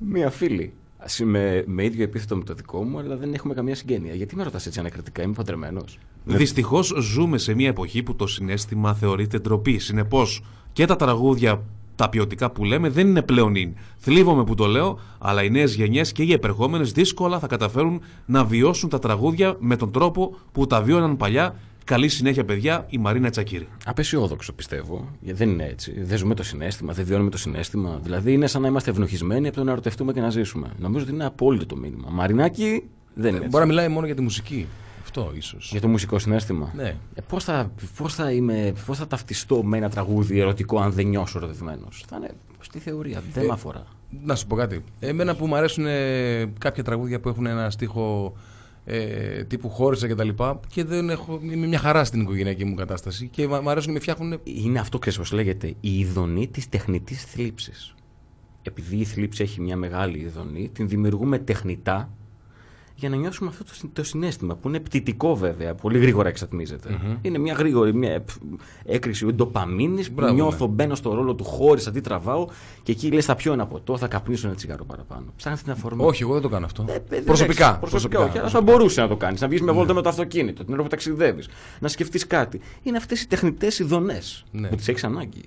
Δεν 0.00 0.12
ξέρω. 0.12 0.20
Μία 0.20 0.30
φίλη. 0.30 0.72
Ας 0.98 1.20
Με, 1.24 1.64
με 1.66 1.84
ίδιο 1.84 2.04
επίθετο 2.04 2.36
με 2.36 2.44
το 2.44 2.54
δικό 2.54 2.84
μου, 2.84 2.98
αλλά 2.98 3.16
δεν 3.16 3.34
έχουμε 3.34 3.54
καμία 3.54 3.74
συγγένεια. 3.74 4.14
Γιατί 4.14 4.36
με 4.36 4.42
ρωτάς 4.42 4.66
έτσι 4.66 4.78
ανακριτικά, 4.80 5.22
είμαι 5.22 5.32
παντρεμένος. 5.32 5.98
Δυστυχώς 6.24 6.94
ζούμε 7.00 7.38
σε 7.38 7.54
μια 7.54 7.68
εποχή 7.68 8.02
που 8.02 8.16
το 8.16 8.26
συνέστημα 8.26 8.94
θεωρείται 8.94 9.38
ντροπή. 9.38 9.78
Συνεπώς 9.78 10.42
και 10.72 10.84
τα 10.84 10.96
τραγούδια 10.96 11.62
τα 12.00 12.08
ποιοτικά 12.08 12.50
που 12.50 12.64
λέμε 12.64 12.88
δεν 12.88 13.08
είναι 13.08 13.22
πλέον 13.22 13.52
in. 13.56 13.72
Θλίβομαι 13.96 14.44
που 14.44 14.54
το 14.54 14.66
λέω, 14.66 14.98
αλλά 15.18 15.42
οι 15.42 15.50
νέες 15.50 15.74
γενιές 15.74 16.12
και 16.12 16.22
οι 16.22 16.32
επερχόμενες 16.32 16.92
δύσκολα 16.92 17.38
θα 17.38 17.46
καταφέρουν 17.46 18.00
να 18.26 18.44
βιώσουν 18.44 18.88
τα 18.88 18.98
τραγούδια 18.98 19.56
με 19.58 19.76
τον 19.76 19.92
τρόπο 19.92 20.36
που 20.52 20.66
τα 20.66 20.82
βίωναν 20.82 21.16
παλιά. 21.16 21.56
Καλή 21.90 22.08
συνέχεια, 22.08 22.44
παιδιά, 22.44 22.86
η 22.88 22.98
Μαρίνα 22.98 23.30
Τσακύρη. 23.30 23.68
Απεσιόδοξο 23.84 24.52
πιστεύω. 24.52 25.08
Γιατί 25.20 25.38
δεν 25.38 25.50
είναι 25.50 25.64
έτσι. 25.64 26.02
Δεν 26.02 26.18
ζούμε 26.18 26.34
το 26.34 26.42
συνέστημα, 26.42 26.92
δεν 26.92 27.04
βιώνουμε 27.04 27.30
το 27.30 27.38
συνέστημα. 27.38 28.00
Δηλαδή 28.02 28.32
είναι 28.32 28.46
σαν 28.46 28.62
να 28.62 28.68
είμαστε 28.68 28.90
ευνοχισμένοι 28.90 29.46
από 29.48 29.56
το 29.56 29.64
να 29.64 29.70
ερωτευτούμε 29.70 30.12
και 30.12 30.20
να 30.20 30.30
ζήσουμε. 30.30 30.68
Νομίζω 30.78 31.04
ότι 31.04 31.14
είναι 31.14 31.24
απόλυτο 31.24 31.66
το 31.66 31.76
μήνυμα. 31.76 32.08
Μαρινάκι 32.10 32.88
δεν 33.14 33.28
είναι. 33.28 33.36
έτσι. 33.36 33.48
Μπορεί 33.48 33.62
να 33.62 33.68
μιλάει 33.70 33.88
μόνο 33.88 34.06
για 34.06 34.14
τη 34.14 34.22
μουσική. 34.22 34.66
Αυτό 35.02 35.32
ίσως. 35.34 35.68
Για 35.70 35.80
το 35.80 35.88
μουσικό 35.88 36.18
συνέστημα. 36.18 36.72
Ναι. 36.76 36.96
Ε, 37.14 37.20
πώς, 37.28 37.44
θα, 37.44 37.72
πώς, 37.96 38.14
θα 38.14 38.30
είμαι, 38.32 38.72
πώς 38.86 38.98
θα 38.98 39.06
ταυτιστώ 39.06 39.62
με 39.62 39.76
ένα 39.76 39.90
τραγούδι 39.90 40.40
ερωτικό 40.40 40.80
αν 40.80 40.92
δεν 40.92 41.06
νιώσω 41.06 41.38
ερωτευμένος; 41.38 42.04
Θα 42.08 42.16
είναι 42.16 42.30
στη 42.60 42.78
θεωρία. 42.78 43.22
Δεν 43.32 43.44
με 43.44 43.52
αφορά. 43.52 43.86
Να 44.24 44.34
σου 44.34 44.46
πω 44.46 44.56
κάτι. 44.56 44.84
Εμένα 45.00 45.36
που 45.36 45.46
μου 45.46 45.56
αρέσουν 45.56 45.86
ε, 45.86 46.52
κάποια 46.58 46.84
τραγούδια 46.84 47.20
που 47.20 47.28
έχουν 47.28 47.46
ένα 47.46 47.70
στίχο 47.70 48.34
ε, 48.92 49.44
τύπου 49.44 49.68
χώρισα 49.68 50.06
και 50.06 50.14
τα 50.14 50.24
λοιπά 50.24 50.60
και 50.68 50.84
δεν 50.84 51.10
έχω, 51.10 51.40
είμαι 51.42 51.66
μια 51.66 51.78
χαρά 51.78 52.04
στην 52.04 52.20
οικογενειακή 52.20 52.64
μου 52.64 52.74
κατάσταση 52.74 53.28
και 53.28 53.48
μ' 53.48 53.68
αρέσουν, 53.68 53.92
με 53.92 53.98
φτιάχνουν 53.98 54.40
Είναι 54.42 54.78
αυτό, 54.78 54.98
ξέρεις 54.98 55.18
πώς 55.18 55.32
λέγεται, 55.32 55.74
η 55.80 55.98
ειδονή 55.98 56.48
της 56.48 56.68
τεχνητής 56.68 57.24
θλίψης. 57.24 57.94
Επειδή 58.62 58.96
η 58.96 59.04
θλίψη 59.04 59.42
έχει 59.42 59.60
μια 59.60 59.76
μεγάλη 59.76 60.18
ειδονή, 60.18 60.70
την 60.72 60.88
δημιουργούμε 60.88 61.38
τεχνητά 61.38 62.10
για 63.00 63.08
να 63.08 63.16
νιώσουμε 63.16 63.48
αυτό 63.50 63.64
το, 63.64 63.74
συ- 63.74 63.88
το 63.92 64.02
συνέστημα 64.04 64.54
που 64.54 64.68
είναι 64.68 64.80
πτυτικό 64.80 65.36
βέβαια, 65.36 65.74
πολύ 65.74 65.98
γρήγορα 65.98 66.28
εξατμίζεται. 66.28 66.98
Είναι 67.22 67.38
μια 67.38 67.54
γρήγορη 67.54 67.94
μια 67.94 68.12
επ- 68.12 68.28
έκρηξη 68.84 69.26
ντοπαμίνης 69.26 70.08
που 70.08 70.14
Μπράβο, 70.14 70.34
νιώθω, 70.34 70.66
μπαίνω 70.66 70.94
στο 70.94 71.14
ρόλο 71.14 71.34
του 71.34 71.44
χώρισα, 71.44 71.90
τι 71.90 72.00
τραβάω 72.00 72.46
και 72.82 72.92
εκεί 72.92 73.10
λες 73.10 73.24
θα 73.24 73.34
πιω 73.34 73.52
ένα 73.52 73.66
ποτό, 73.66 73.96
θα 73.96 74.06
καπνίσω 74.08 74.46
ένα 74.46 74.56
τσιγάρο 74.56 74.84
παραπάνω. 74.84 75.24
Ψάχνεις 75.36 75.62
την 75.62 75.72
αφορμή. 75.72 76.04
Όχι, 76.04 76.22
εγώ 76.22 76.32
δεν 76.32 76.42
το 76.42 76.48
κάνω 76.48 76.64
αυτό. 76.66 76.84
Ε, 76.88 76.98
δεν 77.08 77.24
προσωπικά. 77.24 77.66
έχεις. 77.68 77.90
προσωπικά. 77.90 78.20
όχι, 78.20 78.38
αλλά 78.38 78.48
θα 78.48 78.60
μπορούσε 78.60 79.00
να 79.00 79.08
το 79.08 79.16
κάνεις. 79.16 79.40
Να 79.40 79.48
βγεις 79.48 79.60
με 79.62 79.72
βόλτα 79.72 79.94
με 79.94 80.02
το 80.02 80.08
αυτοκίνητο, 80.08 80.64
την 80.64 80.74
ώρα 80.74 80.82
που 80.82 80.88
ταξιδεύεις, 80.88 81.48
να 81.80 81.88
σκεφτείς 81.88 82.26
κάτι. 82.26 82.60
Είναι 82.82 82.96
αυτές 82.96 83.22
οι 83.22 83.28
τεχνητές 83.28 83.78
ειδονέ 83.78 84.18
Ναι. 84.50 84.68
που 84.68 84.76
τις 84.76 84.88
έχεις 84.88 85.04
ανάγκη. 85.04 85.42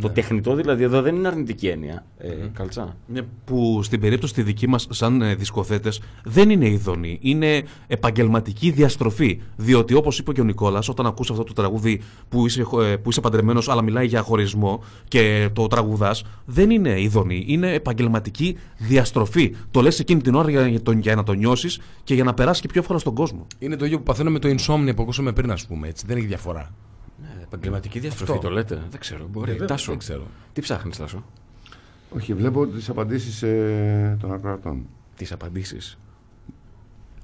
Το 0.00 0.10
τεχνητό 0.10 0.54
δηλαδή 0.54 0.82
εδώ 0.82 1.02
δεν 1.02 1.14
είναι 1.14 1.28
αρνητική 1.28 1.66
έννοια. 1.66 2.04
Ε, 2.18 2.28
Καλτσά. 2.52 2.96
Ναι, 3.06 3.20
που 3.44 3.80
στην 3.82 4.00
περίπτωση 4.00 4.34
τη 4.34 4.42
δική 4.42 4.68
μας 4.68 4.86
σαν 4.90 5.22
ε, 5.22 5.34
δισκοθέτες 5.34 6.00
δεν 6.24 6.50
είναι 6.50 6.68
ειδονή, 6.68 7.18
είναι 7.22 7.62
επαγγελματική 7.86 8.70
διαστροφή. 8.70 9.40
Διότι 9.56 9.94
όπως 9.94 10.18
είπε 10.18 10.32
και 10.32 10.40
ο 10.40 10.44
Νικόλας, 10.44 10.88
όταν 10.88 11.06
ακούς 11.06 11.30
αυτό 11.30 11.44
το 11.44 11.52
τραγούδι 11.52 12.00
που 12.28 12.46
είσαι, 12.46 12.60
ε, 12.60 12.96
που 12.96 13.10
είσαι 13.10 13.20
παντρεμένος 13.20 13.68
αλλά 13.68 13.82
μιλάει 13.82 14.06
για 14.06 14.22
χωρισμό 14.22 14.82
και 15.08 15.48
το 15.52 15.66
τραγουδάς, 15.66 16.24
δεν 16.44 16.70
είναι 16.70 17.00
ειδονή, 17.00 17.44
είναι 17.46 17.72
επαγγελματική 17.72 18.56
διαστροφή. 18.78 19.54
Το 19.70 19.80
λες 19.80 19.98
εκείνη 19.98 20.20
την 20.20 20.34
ώρα 20.34 20.50
για, 20.50 20.66
για, 20.68 20.82
τον- 20.82 20.98
για 20.98 21.14
να 21.14 21.22
το 21.22 21.32
νιώσεις 21.32 21.80
και 22.04 22.14
για 22.14 22.24
να 22.24 22.34
περάσει 22.34 22.60
και 22.60 22.68
πιο 22.68 22.80
εύκολα 22.80 22.98
στον 22.98 23.14
κόσμο. 23.14 23.46
Είναι 23.58 23.76
το 23.76 23.84
ίδιο 23.84 23.96
που 23.96 24.02
παθαίνω 24.02 24.30
με 24.30 24.38
το 24.38 24.48
insomnia 24.48 24.92
που 24.96 25.02
ακούσαμε 25.02 25.32
πριν, 25.32 25.50
ας 25.50 25.66
πούμε. 25.66 25.88
Έτσι. 25.88 26.04
Δεν 26.06 26.16
έχει 26.16 26.26
διαφορά. 26.26 26.70
Ε, 27.46 27.54
επαγγελματική 27.54 27.98
διαστροφή 27.98 28.32
Αυτό. 28.32 28.48
το 28.48 28.54
λέτε; 28.54 28.82
Δεν 28.90 29.00
ξέρω. 29.00 29.26
Μπορεί. 29.30 29.50
βέβαια, 29.52 29.66
Τάσο. 29.66 29.90
δεν 29.90 29.98
ξέρω. 29.98 30.22
Τι 30.52 30.60
ψάχνεις, 30.60 30.96
Τάσο; 30.96 31.24
Όχι, 32.10 32.34
βλέπω 32.34 32.66
τις 32.66 32.88
απαντήσεις 32.88 33.42
ε, 33.42 34.16
των 34.20 34.32
ακροατών. 34.32 34.86
Τις 35.16 35.32
απαντήσεις. 35.32 35.98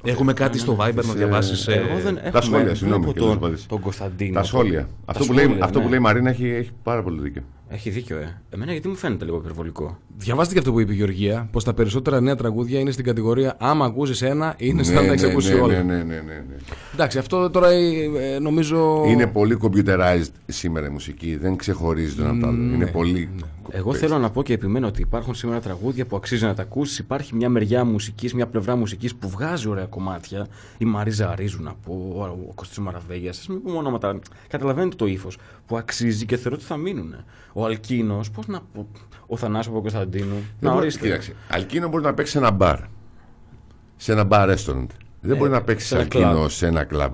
Έχουμε 0.05 0.33
κάτι 0.33 0.59
στο 0.59 0.77
Viber 0.81 0.95
να 0.95 1.01
Τις, 1.03 1.11
ε, 1.11 1.15
διαβάσεις. 1.17 1.67
ε, 1.69 1.73
Εγώ 1.75 1.99
δεν 2.01 2.15
τα 2.15 2.21
έχουμε- 2.25 2.43
σχόλια, 2.43 2.75
συγγνώμη, 2.75 3.03
βλέπω 3.05 3.13
και 3.13 3.19
δεν 3.21 3.29
τον, 3.29 3.37
απαντήσεις. 3.37 3.67
τον 3.67 3.81
Κωνσταντίνο. 3.81 4.33
Τα 4.35 4.43
σχόλια. 4.43 4.81
Τα 4.81 4.87
Αυτό, 5.05 5.25
που, 5.25 5.33
σχόλια, 5.33 5.49
λέει, 5.53 5.59
αυτό 5.63 5.79
ναι. 5.79 5.85
που 5.85 5.91
λέει 5.91 5.99
η 5.99 6.03
Μαρίνα 6.03 6.31
έχει, 6.31 6.47
έχει 6.49 6.71
πάρα 6.83 7.03
πολύ 7.03 7.21
δίκιο. 7.21 7.43
Έχει 7.75 7.91
δίκιο, 7.91 8.17
ε. 8.17 8.41
Εμένα 8.51 8.73
γιατί 8.73 8.89
μου 8.89 8.95
φαίνεται 8.95 9.25
λίγο 9.25 9.37
υπερβολικό. 9.37 9.99
Διαβάστε 10.17 10.53
και 10.53 10.59
αυτό 10.59 10.73
που 10.73 10.81
είπε 10.81 10.93
η 10.93 10.97
Γεωργία, 10.97 11.49
πως 11.53 11.65
τα 11.65 11.75
περισσότερα 11.75 12.21
νέα 12.21 12.37
τραγούδια 12.37 12.79
είναι 12.81 12.91
στην 12.91 13.05
κατηγορία 13.05 13.57
Άμα 13.59 13.85
ακούσεις 13.85 14.23
ένα, 14.23 14.55
είναι 14.59 14.73
Ναι, 14.73 14.83
σαν 14.83 14.95
να 14.95 15.01
τα 15.01 15.07
ναι, 15.07 15.13
έχει 15.13 15.27
ακούσει 15.27 15.55
ναι, 15.55 15.61
όλα. 15.61 15.83
ναι, 15.83 15.83
ναι, 15.83 16.03
ναι, 16.03 16.15
ναι. 16.23 16.57
Εντάξει, 16.95 17.19
αυτό 17.19 17.51
τώρα 17.51 17.69
ε, 17.71 18.39
νομίζω. 18.41 19.05
Είναι 19.07 19.27
πολύ 19.27 19.59
computerized 19.63 20.29
σήμερα 20.47 20.87
η 20.87 20.91
μουσική. 20.91 21.37
Δεν 21.37 21.57
ξεχωρίζει 21.57 22.15
το 22.15 22.23
ένα 22.23 22.31
από 22.33 22.41
το 22.41 22.47
άλλο. 22.47 22.63
Είναι 22.75 22.87
πολύ. 22.87 23.29
Εγώ 23.71 23.95
θέλω 23.95 24.19
να 24.19 24.31
πω 24.31 24.43
και 24.43 24.53
επιμένω 24.53 24.87
ότι 24.87 25.01
υπάρχουν 25.01 25.35
σήμερα 25.35 25.61
τραγούδια 25.61 26.07
που 26.07 26.17
αξίζει 26.17 26.45
να 26.45 26.55
τα 26.55 26.63
ακούσεις. 26.63 26.99
Υπάρχει 26.99 27.35
μια 27.35 27.49
μεριά 27.49 27.85
μουσικής, 27.85 28.35
μια 28.35 28.47
πλευρά 28.47 28.77
μουσικής 28.77 29.15
που 29.15 29.29
βγάζει 29.29 29.69
ωραία 29.69 29.85
κομμάτια. 29.85 30.47
Η 30.79 30.85
Μαρίζα 30.85 31.31
Αρίζου 31.31 31.63
να 31.63 31.75
πω, 31.87 32.13
ο- 32.17 32.23
ο 32.49 32.53
Κωστή 32.55 32.81
Μαραβέγιας. 32.81 33.39
Α 33.49 33.53
μην 33.53 33.63
πούμε 33.63 33.77
ονόματα. 33.77 34.19
Καταλαβαίνετε 34.49 34.97
το 34.97 35.07
ύφος 35.07 35.39
που 35.67 35.77
αξίζει 35.77 36.27
και 36.27 36.37
θεωρώ 36.37 36.57
ότι 36.57 36.65
θα 36.65 36.77
μείνουν. 36.77 37.15
Ο 37.53 37.65
Αλκίνος, 37.65 38.31
πώς 38.31 38.47
να 38.47 38.61
πω. 38.73 38.89
Ο 39.27 39.37
Θανάσο 39.37 39.71
Κωνσταντίνου. 39.71 40.27
Δεν 40.35 40.45
Να 40.61 40.69
μπορεί- 40.71 40.81
ορίστε. 40.83 41.05
Κοίταξε. 41.07 41.33
Αλκίνο 41.49 41.89
μπορεί 41.89 42.05
να 42.05 42.15
παίξει 42.15 42.33
σε 42.33 42.39
ένα 42.39 42.51
μπαρ. 42.51 42.79
Σε 43.97 44.13
ένα 44.13 44.25
μπαρ 44.25 44.49
restaurant. 44.51 44.87
Δεν 45.21 45.37
μπορεί 45.37 45.51
να 45.51 45.63
παίξει 45.63 45.87
σε 45.87 45.95
ένα 45.95 46.03
αλκίνο 46.03 46.31
κλαμπ. 46.33 46.49
σε 46.49 46.67
ένα 46.67 46.85
κλαμπ. 46.85 47.13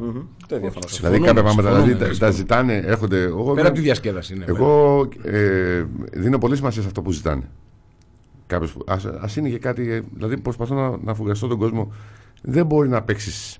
Δεν 0.48 0.60
διαφωνώ. 0.60 0.86
Δηλαδή 0.96 1.18
κάποια 1.18 1.32
πράγματα 1.42 1.50
συμφωνούμε, 1.62 1.82
δηλαδή, 1.82 1.92
τα, 1.92 1.98
τα 1.98 2.32
συμφωνούμε. 2.32 2.36
ζητάνε, 2.36 2.74
έρχονται. 2.76 3.22
Εγώ, 3.22 3.38
Πέρα 3.42 3.52
είμαι- 3.52 3.62
από 3.68 3.76
τη 3.76 3.80
διασκέδαση 3.80 4.34
είναι. 4.34 4.44
εγώ 4.48 5.00
ε, 5.22 5.84
δίνω 6.12 6.38
πολύ 6.38 6.56
σημασία 6.56 6.80
σε 6.82 6.86
αυτό 6.88 7.02
που 7.02 7.12
ζητάνε. 7.12 7.42
Κάποιος 8.46 8.72
που, 8.72 8.84
ας, 8.86 9.04
ας 9.04 9.36
είναι 9.36 9.48
και 9.48 9.58
κάτι, 9.58 9.90
ε, 9.92 10.02
δηλαδή 10.14 10.36
προσπαθώ 10.40 10.74
να, 10.74 10.96
να 11.04 11.14
φουγκραστώ 11.14 11.46
τον 11.46 11.58
κόσμο. 11.58 11.92
Δεν 12.42 12.66
μπορεί 12.66 12.88
να 12.88 13.02
παίξεις 13.02 13.58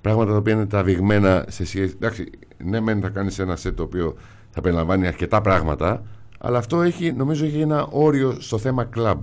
πράγματα 0.00 0.30
τα 0.32 0.36
οποία 0.38 0.52
είναι 0.52 0.66
τραβηγμένα 0.66 1.44
σε 1.48 1.64
σχέση. 1.66 1.92
Εντάξει, 1.94 2.30
ναι, 2.64 2.80
μεν 2.80 3.00
θα 3.00 3.08
κάνεις 3.08 3.38
ένα 3.38 3.56
σετ 3.56 3.76
το 3.76 3.82
οποίο 3.82 4.16
θα 4.56 4.62
περιλαμβάνει 4.62 5.06
αρκετά 5.06 5.40
πράγματα, 5.40 6.02
αλλά 6.38 6.58
αυτό 6.58 6.82
έχει, 6.82 7.12
νομίζω 7.12 7.44
έχει 7.44 7.60
ένα 7.60 7.86
όριο 7.90 8.36
στο 8.40 8.58
θέμα 8.58 8.84
κλαμπ. 8.84 9.20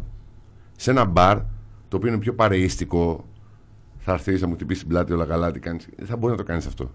Σε 0.76 0.92
ένα 0.92 1.06
μπαρ, 1.06 1.38
το 1.88 1.98
οποίο 1.98 2.10
είναι 2.10 2.18
πιο 2.18 2.34
παρεΐστικο, 2.34 3.26
θα 3.98 4.14
έρθεις 4.14 4.42
να 4.42 4.48
μου 4.48 4.54
χτυπήσεις 4.54 4.82
την 4.84 4.92
πλάτη 4.92 5.14
όλα 5.14 5.26
καλά, 5.26 5.52
τι 5.52 5.60
κάνεις. 5.60 5.88
θα 6.06 6.18
μπορεί 6.18 6.32
να 6.32 6.38
το 6.38 6.44
κάνεις 6.44 6.66
αυτό. 6.66 6.92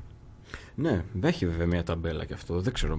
Ναι, 0.75 1.05
έχει 1.21 1.47
βέβαια 1.47 1.67
μια 1.67 1.83
ταμπέλα 1.83 2.25
και 2.25 2.35
αυτό. 2.35 2.61
Δεν 2.61 2.73
ξέρω. 2.73 2.99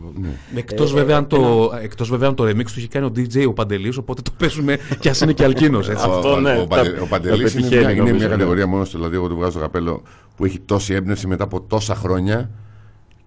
Εκτός 0.55 0.91
Ε, 0.91 0.93
βέβαια, 0.93 1.15
ε, 1.15 1.17
αν 1.17 1.27
το, 1.27 1.71
εκτός 1.81 2.09
βέβαια 2.09 2.27
αν 2.27 2.35
το 2.35 2.43
remix 2.43 2.63
του 2.63 2.73
έχει 2.77 2.87
κάνει 2.87 3.05
ο 3.05 3.11
DJ 3.15 3.47
ο 3.47 3.53
Παντελής, 3.53 3.97
οπότε 3.97 4.21
το 4.21 4.31
παίζουμε 4.37 4.77
κι 4.99 5.09
ας 5.09 5.21
είναι 5.21 5.33
και 5.33 5.43
αλκίνος. 5.43 5.89
Έτσι. 5.89 6.05
Αυτό, 6.07 6.33
ο, 6.33 6.39
ναι, 6.39 6.51
ο, 6.57 6.67
τα- 6.67 6.75
Παντε- 6.75 6.95
ο 6.97 6.99
τα 6.99 7.05
Παντελής 7.05 7.53
είναι, 7.53 7.61
πετυχαίνει, 7.61 7.81
μια, 7.81 7.91
είναι 7.91 7.99
νομίζω, 7.99 8.15
μια 8.15 8.25
ναι. 8.27 8.31
κατηγορία 8.33 8.67
μόνος 8.67 8.89
του, 8.89 8.97
δηλαδή 8.97 9.15
εγώ 9.15 9.27
του 9.27 9.35
βγάζω 9.35 9.51
το 9.51 9.59
καπέλο 9.59 10.01
που 10.35 10.45
έχει 10.45 10.59
τόση 10.59 10.93
έμπνευση 10.93 11.27
μετά 11.27 11.43
από 11.43 11.61
τόσα 11.61 11.95
χρόνια 11.95 12.49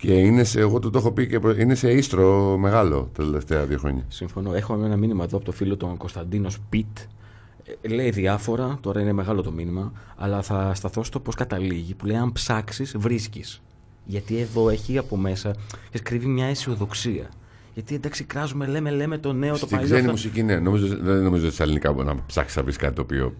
και 0.06 0.12
είναι 0.14 0.44
σε, 0.44 0.60
εγώ 0.60 0.78
του 0.78 0.90
το 0.90 0.98
έχω 0.98 1.12
πει 1.12 1.26
και 1.26 1.40
προ- 1.40 1.58
είναι 1.58 1.74
σε 1.74 1.90
ίστρο 1.92 2.56
μεγάλο 2.58 3.10
τα 3.16 3.22
τελευταία 3.24 3.64
δύο 3.64 3.78
χρόνια. 3.78 4.04
Συμφωνώ. 4.08 4.54
Έχω 4.54 4.74
ένα 4.84 4.96
μήνυμα 4.96 5.24
εδώ 5.24 5.36
από 5.36 5.46
το 5.46 5.52
φίλο 5.52 5.76
τον 5.76 5.96
Κωνσταντίνος 5.96 6.52
Σπιτ. 6.52 6.98
Ε, 7.82 7.88
Λέει 7.88 8.10
διάφορα, 8.10 8.78
τώρα 8.80 9.00
είναι 9.00 9.12
μεγάλο 9.12 9.42
το 9.42 9.50
μήνυμα, 9.52 9.92
αλλά 10.16 10.42
θα 10.42 10.74
σταθώ 10.74 11.04
στο 11.04 11.20
πώς 11.20 11.34
καταλήγει. 11.34 11.94
Που 11.94 12.06
λέει: 12.06 12.16
Αν 12.16 12.32
ψάξεις, 12.32 12.94
βρίσκεις. 12.98 13.62
Γιατί 14.04 14.38
εδώ 14.38 14.68
έχει 14.68 14.98
από 14.98 15.16
μέσα 15.16 15.54
και 15.90 15.98
κρύβει 15.98 16.26
μια 16.26 16.46
αισιοδοξία. 16.46 17.28
Γιατί 17.74 17.94
εντάξει, 17.94 18.24
κράζουμε, 18.24 18.66
λέμε, 18.66 18.90
λέμε 18.90 19.18
το 19.18 19.32
νέο, 19.32 19.50
το 19.50 19.56
Στην 19.56 19.68
παλιό. 19.68 19.84
ξένη 19.84 19.98
αυτό. 20.00 20.10
μουσική, 20.10 20.42
ναι. 20.42 20.58
Νομίζω, 20.58 20.86
δεν 21.00 21.22
νομίζω 21.22 21.44
ότι 21.46 21.54
στα 21.54 21.62
ελληνικά 21.64 21.92
μπορεί 21.92 22.06
να 22.06 22.16
ψάξεις 22.26 22.56
να 22.56 22.62
βρεις 22.62 22.76
κάτι 22.76 22.94
το 22.94 23.02
οποίο. 23.02 23.34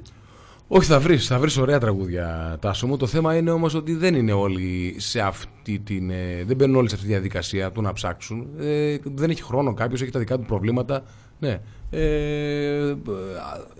Όχι, 0.74 0.86
θα 0.86 1.00
βρεις 1.00 1.26
θα 1.26 1.38
βρεις 1.38 1.56
ωραία 1.56 1.78
τραγούδια 1.80 2.56
τάσο 2.60 2.86
μου. 2.86 2.96
Το 2.96 3.06
θέμα 3.06 3.36
είναι 3.36 3.50
όμως 3.50 3.74
ότι 3.74 3.94
δεν 3.94 4.14
είναι 4.14 4.32
όλοι 4.32 4.94
σε 4.98 5.20
αυτή 5.20 5.78
την. 5.78 6.10
ε, 6.10 6.44
δεν 6.46 6.56
μπαίνουν 6.56 6.76
όλοι 6.76 6.88
σε 6.88 6.94
αυτή 6.94 7.06
τη 7.06 7.12
διαδικασία 7.12 7.70
του 7.70 7.82
να 7.82 7.92
ψάξουν. 7.92 8.46
Ε, 8.58 8.96
δεν 9.04 9.30
έχει 9.30 9.42
χρόνο 9.42 9.74
κάποιος, 9.74 10.02
έχει 10.02 10.10
τα 10.10 10.18
δικά 10.18 10.38
του 10.38 10.44
προβλήματα. 10.44 11.02
Ναι. 11.38 11.60
Ε, 11.90 12.94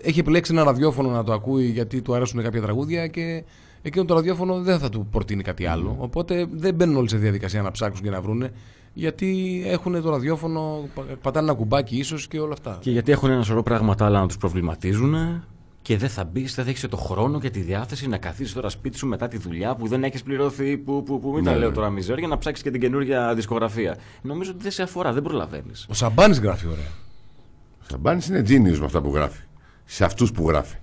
έχει 0.01 0.19
επιλέξει 0.19 0.53
ένα 0.53 0.63
ραδιόφωνο 0.63 1.09
να 1.09 1.23
το 1.23 1.33
ακούει 1.33 1.65
γιατί 1.65 2.01
του 2.01 2.15
αρέσουν 2.15 2.43
κάποια 2.43 2.61
τραγούδια 2.61 3.07
και 3.07 3.43
εκείνο 3.81 4.05
το 4.05 4.13
ραδιόφωνο 4.13 4.61
δεν 4.61 4.79
θα 4.79 4.89
του 4.89 5.07
προτείνει 5.11 5.43
κάτι 5.43 5.65
άλλο. 5.65 5.95
Οπότε 5.99 6.45
δεν 6.51 6.75
μπαίνουν 6.75 6.95
όλοι 6.95 7.09
σε 7.09 7.17
διαδικασία 7.17 7.61
να 7.61 7.71
ψάξουν 7.71 8.03
και 8.03 8.09
να 8.11 8.21
βρούνε. 8.21 8.51
Γιατί 8.93 9.63
έχουν 9.65 10.01
το 10.01 10.09
ραδιόφωνο, 10.09 10.89
πα- 10.95 11.03
πατάνε 11.21 11.47
ένα 11.47 11.55
κουμπάκι 11.57 11.95
ίσως 11.97 12.27
και 12.27 12.39
όλα 12.39 12.53
αυτά. 12.53 12.77
Και 12.81 12.91
γιατί 12.91 13.11
έχουν 13.11 13.29
ένα 13.29 13.43
σωρό 13.43 13.63
πράγματα 13.63 14.05
άλλα 14.05 14.19
να 14.19 14.27
τους 14.27 14.37
προβληματίζουν 14.37 15.15
και 15.83 15.97
δεν 15.97 16.09
θα 16.09 16.23
μπεις, 16.23 16.55
δεν 16.55 16.63
θα 16.63 16.69
έχεις 16.69 16.87
το 16.89 16.97
χρόνο 16.97 17.39
και 17.39 17.49
τη 17.49 17.59
διάθεση 17.59 18.07
να 18.07 18.17
καθίσεις 18.17 18.53
τώρα 18.53 18.69
σπίτι 18.69 18.97
σου 18.97 19.07
μετά 19.07 19.27
τη 19.27 19.37
δουλειά 19.37 19.75
που 19.75 19.87
δεν 19.87 20.03
έχεις 20.03 20.23
πληρωθεί. 20.23 20.77
Που, 20.77 21.03
που, 21.03 21.19
που 21.19 21.31
μην 21.33 21.43
Ναι, 21.43 21.51
τα 21.51 21.57
λέω 21.57 21.67
ναι. 21.69 21.73
τώρα 21.75 21.89
μιζέρ 21.89 22.17
για 22.17 22.27
να 22.27 22.37
ψάξεις 22.37 22.63
και 22.63 22.71
την 22.71 22.81
καινούργια 22.81 23.33
δισκογραφία. 23.35 23.97
Νομίζω 24.21 24.51
ότι 24.51 24.63
δεν 24.63 24.71
σε 24.71 24.83
αφορά, 24.83 25.13
δεν 25.13 25.23
προλαβαίνεις. 25.23 25.85
Ο 25.89 25.93
Σαμπάνης 25.93 26.39
γράφει 26.39 26.67
ωραία. 26.67 26.91
Ο 27.81 27.85
Σαμπάνης 27.89 28.27
είναι 28.27 28.39
genius 28.39 28.77
με 28.77 28.85
αυτά 28.85 29.01
που 29.01 29.13
γράφει. 29.13 29.41
Σε 29.85 30.05
αυτούς 30.05 30.31
που 30.31 30.47
γράφει. 30.47 30.75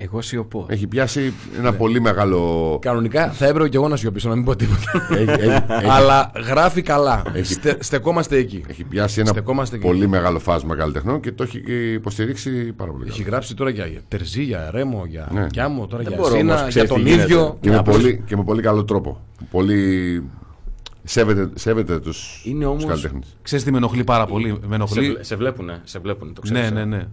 Εγώ 0.00 0.20
σιωπώ. 0.20 0.66
Έχει 0.68 0.86
πιάσει 0.86 1.20
Ναι. 1.52 1.58
ένα 1.58 1.72
πολύ 1.72 2.00
μεγάλο. 2.00 2.78
Κανονικά 2.82 3.30
θα 3.30 3.46
έπρεπε 3.46 3.68
και 3.68 3.76
εγώ 3.76 3.88
να 3.88 3.96
σιωπήσω, 3.96 4.28
να 4.28 4.34
μην 4.34 4.44
πω 4.44 4.56
τίποτα. 4.56 5.06
έχει, 5.10 5.30
έχει, 5.30 5.42
έχει- 5.50 5.64
Αλλά 5.90 6.30
γράφει 6.46 6.82
καλά. 6.82 7.22
Έχει- 7.32 7.52
Στε, 7.52 7.76
στεκόμαστε 7.80 8.36
εκεί. 8.36 8.64
έχει 8.68 8.84
πιάσει 8.84 9.20
ένα 9.20 9.28
Στεκόμαστε 9.28 9.76
εκεί. 9.76 9.84
πολύ 9.86 10.06
μεγάλο 10.08 10.38
φάσμα 10.38 10.76
καλλιτεχνών 10.76 11.20
και 11.20 11.32
το 11.32 11.42
έχει 11.42 11.62
υποστηρίξει 11.94 12.50
πάρα 12.72 12.90
πολύ. 12.90 13.04
Έχει 13.08 13.18
καλά. 13.18 13.30
γράψει 13.30 13.54
τώρα 13.54 13.70
για 13.70 13.90
Τερζή, 14.08 14.42
για 14.42 14.70
Ρέμο, 14.70 15.04
για 15.08 15.28
Ναι. 15.32 15.46
Κιάμο, 15.46 15.86
τώρα 15.86 16.02
Δεν 16.02 16.12
για 16.12 16.22
μπορώ 16.22 16.36
Σίνα, 16.36 16.42
όμως, 16.52 16.58
για 16.60 16.68
ξέρεις 16.68 16.88
τον 16.88 17.02
τι 17.04 17.08
γίνεται. 17.10 17.22
ίδιο. 17.22 17.56
Και 17.60 17.70
με, 17.70 17.76
Απλώς- 17.76 17.96
πολύ, 17.96 18.22
και 18.26 18.36
με 18.36 18.44
πολύ 18.44 18.62
καλό 18.62 18.84
τρόπο. 18.84 19.20
Πολύ. 19.50 20.22
Σέβεται, 21.04 21.48
σέβεται 21.54 21.98
του 21.98 22.12
Είναι 22.44 22.64
όμως- 22.66 22.84
καλλιτέχνες. 22.84 23.36
Ξέρεις 23.42 23.64
τι 23.64 23.70
με 23.70 23.76
ενοχλεί 23.76 24.04
πάρα 24.04 24.26
πολύ; 24.26 24.50
Με 24.52 24.58
Σε, 24.68 24.74
ενοχλεί, 24.74 25.10
βλέ- 25.10 25.24
σε 25.24 25.36
βλέπουνε, 25.36 25.80
σε 25.84 25.98
βλέπουνε, 25.98 26.32
το 26.32 26.40
ξέρεις. 26.40 26.70
Ναι, 26.70 26.80
ε. 26.80 26.84
ναι, 26.84 26.96
ναι. 26.96 27.06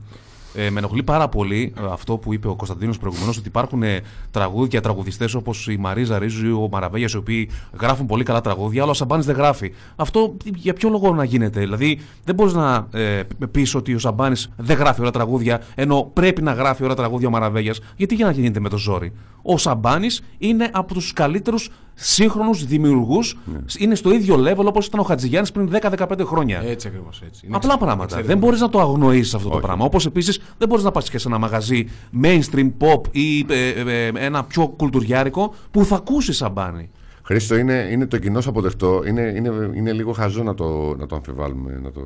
Ε, 0.55 0.69
με 0.69 0.79
ενοχλεί 0.79 1.03
πάρα 1.03 1.29
πολύ 1.29 1.73
ε, 1.77 1.81
αυτό 1.91 2.17
που 2.17 2.33
είπε 2.33 2.47
ο 2.47 2.55
Κωνσταντίνος 2.55 2.97
προηγουμένως, 2.97 3.37
ότι 3.37 3.47
υπάρχουν 3.47 3.83
ε, 3.83 4.01
τραγούδια, 4.31 4.81
τραγουδιστές 4.81 5.33
όπως 5.33 5.67
η 5.67 5.77
Μαρίζα 5.77 6.19
Ρίζου 6.19 6.45
ή 6.45 6.51
ο 6.51 6.67
Μαραβέγιας, 6.71 7.13
οι 7.13 7.17
οποίοι 7.17 7.49
γράφουν 7.79 8.05
πολύ 8.05 8.23
καλά 8.23 8.41
τραγούδια, 8.41 8.81
αλλά 8.81 8.91
ο 8.91 8.93
Σαμπάνης 8.93 9.25
δεν 9.25 9.35
γράφει. 9.35 9.73
Αυτό 9.95 10.37
για 10.43 10.73
ποιο 10.73 10.89
λόγο 10.89 11.13
να 11.13 11.23
γίνεται. 11.23 11.59
Δηλαδή, 11.59 11.99
δεν 12.23 12.35
μπορείς 12.35 12.53
να 12.53 12.87
ε, 12.91 13.21
πεις 13.51 13.75
ότι 13.75 13.93
ο 13.93 13.99
Σαμπάνης 13.99 14.51
δεν 14.55 14.77
γράφει 14.77 14.99
ωραία 14.99 15.11
τραγούδια, 15.11 15.61
ενώ 15.75 16.11
πρέπει 16.13 16.41
να 16.41 16.53
γράφει 16.53 16.83
ωραία 16.83 16.95
τραγούδια 16.95 17.27
ο 17.27 17.31
Μαραβέγιας. 17.31 17.79
Γιατί 17.95 18.15
για 18.15 18.25
να 18.25 18.31
γίνεται 18.31 18.59
με 18.59 18.69
το 18.69 18.77
ζόρι; 18.77 19.13
Ο 19.41 19.57
Σαμπάνης 19.57 20.21
είναι 20.37 20.69
από 20.73 20.93
τους 20.93 21.13
καλύτερους 21.13 21.69
σύγχρονους 21.95 22.65
δημιουργούς. 22.65 23.37
Ναι. 23.45 23.59
Είναι 23.77 23.95
στο 23.95 24.13
ίδιο 24.13 24.35
level 24.47 24.65
όπως 24.65 24.85
ήταν 24.85 24.99
ο 24.99 25.03
Χατζηγιάννης 25.03 25.51
πριν 25.51 25.69
10-15 25.71 26.25
χρόνια. 26.25 26.61
Έτσι 26.65 26.87
ακριβώς 26.87 27.21
έτσι. 27.27 27.45
Είναι 27.45 27.55
Απλά 27.55 27.73
εξαιρετικό. 27.73 27.85
πράγματα. 27.85 28.27
Δεν 28.27 28.37
μπορείς 28.37 28.59
να 28.61 28.69
το 28.69 28.79
αγνοήσεις 28.79 29.33
αυτό 29.33 29.49
το 29.49 29.55
Όχι. 29.55 29.63
πράγμα. 29.65 29.85
Όπως 29.85 30.05
επίσης 30.05 30.39
δεν 30.57 30.67
μπορείς 30.67 30.83
να 30.83 30.91
πας 30.91 31.09
και 31.09 31.17
σε 31.17 31.27
ένα 31.27 31.37
μαγαζί 31.37 31.87
mainstream 32.23 32.71
pop 32.79 33.01
ή 33.11 33.39
ε, 33.49 33.69
ε, 33.69 34.05
ε, 34.05 34.11
ένα 34.15 34.43
πιο 34.43 34.67
κουλτουριάρικο 34.67 35.53
που 35.71 35.85
θα 35.85 35.95
ακούσει 35.95 36.33
σαμπάνι. 36.33 36.89
Χρήστο, 37.23 37.55
είναι, 37.55 37.87
είναι 37.91 38.05
το 38.05 38.17
κοινό 38.17 38.41
αποδεκτό. 38.45 39.01
Είναι, 39.07 39.21
είναι, 39.21 39.71
είναι 39.75 39.91
λίγο 39.91 40.11
χαζό 40.11 40.43
να 40.43 40.53
το, 40.53 40.95
να 40.97 41.05
το 41.05 41.15
αμφιβάλλουμε, 41.15 41.79
να 41.83 41.91
το, 41.91 41.99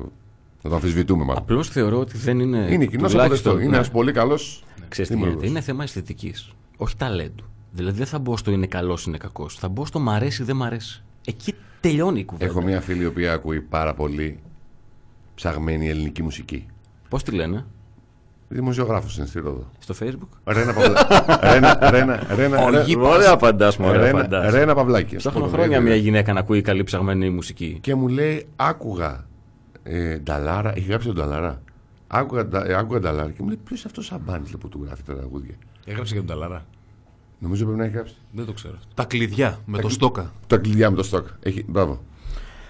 να 0.62 0.70
το 0.70 0.76
αμφισβητούμε 0.76 1.24
μάλλον. 1.24 1.42
Απλώς 1.42 1.68
θεωρώ 1.68 1.98
ότι 1.98 2.16
δεν 2.18 2.38
είναι. 2.40 2.68
είναι 2.70 2.86
κοινός 2.86 3.10
τουλάχιστον- 3.10 3.20
αποδεκτό. 3.20 3.58
Είναι 3.60 3.70
ναι. 3.70 3.76
ένας 3.76 3.90
πολύ 3.90 4.12
καλός. 4.12 4.64
Ξέρεις 4.88 5.10
τι 5.10 5.16
γίνεται. 5.16 5.46
Είναι 5.46 5.60
θέμα 5.60 5.82
αισθητικής. 5.82 6.50
Όχι 6.76 6.96
ταλέντου. 6.96 7.44
Δηλαδή 7.72 7.98
δεν 7.98 8.06
θα 8.06 8.18
μπω 8.18 8.36
στο 8.36 8.50
είναι 8.50 8.66
καλός, 8.66 9.04
είναι 9.04 9.16
κακός. 9.18 9.54
Θα 9.58 9.68
μπω 9.68 9.86
στο 9.86 9.98
μ' 9.98 10.10
αρέσει, 10.10 10.42
δεν 10.42 10.56
μ' 10.56 10.62
αρέσει. 10.62 11.02
Εκεί 11.26 11.54
τελειώνει 11.80 12.20
η 12.20 12.24
κουβέντα. 12.24 12.50
Έχω 12.50 12.62
μια 12.62 12.80
φίλη 12.80 13.02
η 13.02 13.06
οποία 13.06 13.32
ακούει 13.32 13.60
πάρα 13.60 13.94
πολύ 13.94 14.38
ψαγμένη 15.34 15.88
ελληνική 15.88 16.22
μουσική. 16.22 16.66
Πώς 17.08 17.22
τη 17.22 17.30
λένε, 17.30 17.64
Δημοσιογράφος 18.52 19.16
είναι 19.16 19.26
στη 19.26 19.40
Ρόδο. 19.40 19.70
στο 19.78 19.94
facebook; 20.00 20.52
Ρένα 20.52 20.72
Παυλάκη. 20.72 21.14
Ρένα, 21.52 21.90
Ρένα, 21.90 22.26
Ρένα, 22.34 22.70
Ρένα, 22.70 23.02
Ωραία 23.02 23.30
απαντάς, 23.32 23.76
μου, 23.76 23.86
ωραία 23.88 24.00
Ρένα, 24.00 24.18
απαντάς. 24.18 24.52
Ρένα 24.52 24.74
Παυλάκης. 24.74 25.16
Ψάχνω 25.18 25.38
Αυτό 25.40 25.50
το 25.50 25.56
χρόνια 25.56 25.78
βρήκα. 25.80 25.92
μια 25.94 26.02
γυναίκα 26.02 26.32
να 26.32 26.40
ακούει 26.40 26.60
καλή 26.62 26.82
ψαγμένη 26.82 27.30
μουσική. 27.30 27.78
Και 27.80 27.94
μου 27.94 28.08
λέει, 28.08 28.46
άκουγα 28.56 29.26
ε, 29.82 30.18
Νταλάρα, 30.18 30.72
έχει 30.76 30.86
γράψει 30.88 31.06
τον 31.06 31.16
Νταλάρα. 31.16 31.62
Άκουγα, 32.06 32.44
Ντα- 32.44 32.66
ε, 32.70 32.74
άκουγα 32.74 33.00
Νταλάρα 33.00 33.30
και 33.30 33.42
μου 33.42 33.46
λέει, 33.48 33.58
ποιος 33.64 33.78
είναι 33.78 33.88
αυτός 33.88 34.04
ο 34.04 34.08
Σαμπάνη 34.14 34.48
που 34.60 34.68
του 34.68 34.82
γράφει 34.86 35.02
τα 35.02 35.14
τραγούδια. 35.14 35.54
Έγραψε 35.84 36.12
και 36.14 36.18
τον 36.20 36.28
Νταλάρα. 36.28 36.64
Νομίζω 37.42 37.64
πρέπει 37.64 37.78
να 37.78 37.84
έχει 37.84 37.94
γράψει. 37.94 38.14
Δεν 38.32 38.44
το 38.46 38.52
ξέρω. 38.52 38.78
Τα 38.94 39.04
κλειδιά 39.04 39.60
με 39.66 39.78
το 39.78 39.88
στόκα. 39.88 40.32
Τα 40.46 40.56
κλειδιά 40.56 40.90
με 40.90 40.96
το 40.96 41.02
στόκ. 41.02 41.26
Έχει, 41.42 41.64
μπράβο. 41.68 42.02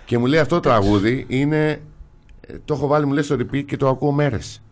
Και 0.04 0.18
μου 0.18 0.26
λέει 0.26 0.40
αυτό 0.40 0.54
το 0.54 0.60
τραγούδι 0.60 1.24
είναι. 1.28 1.80
ε, 2.40 2.54
Το 2.64 2.74
έχω 2.74 2.86
βάλει, 2.86 3.06
μου 3.06 3.12
λέει 3.12 3.22
στο 3.22 3.34
repeat 3.34 3.64
και 3.64 3.76
το 3.76 3.88
ακούω 3.88 4.12
μέρες. 4.12 4.62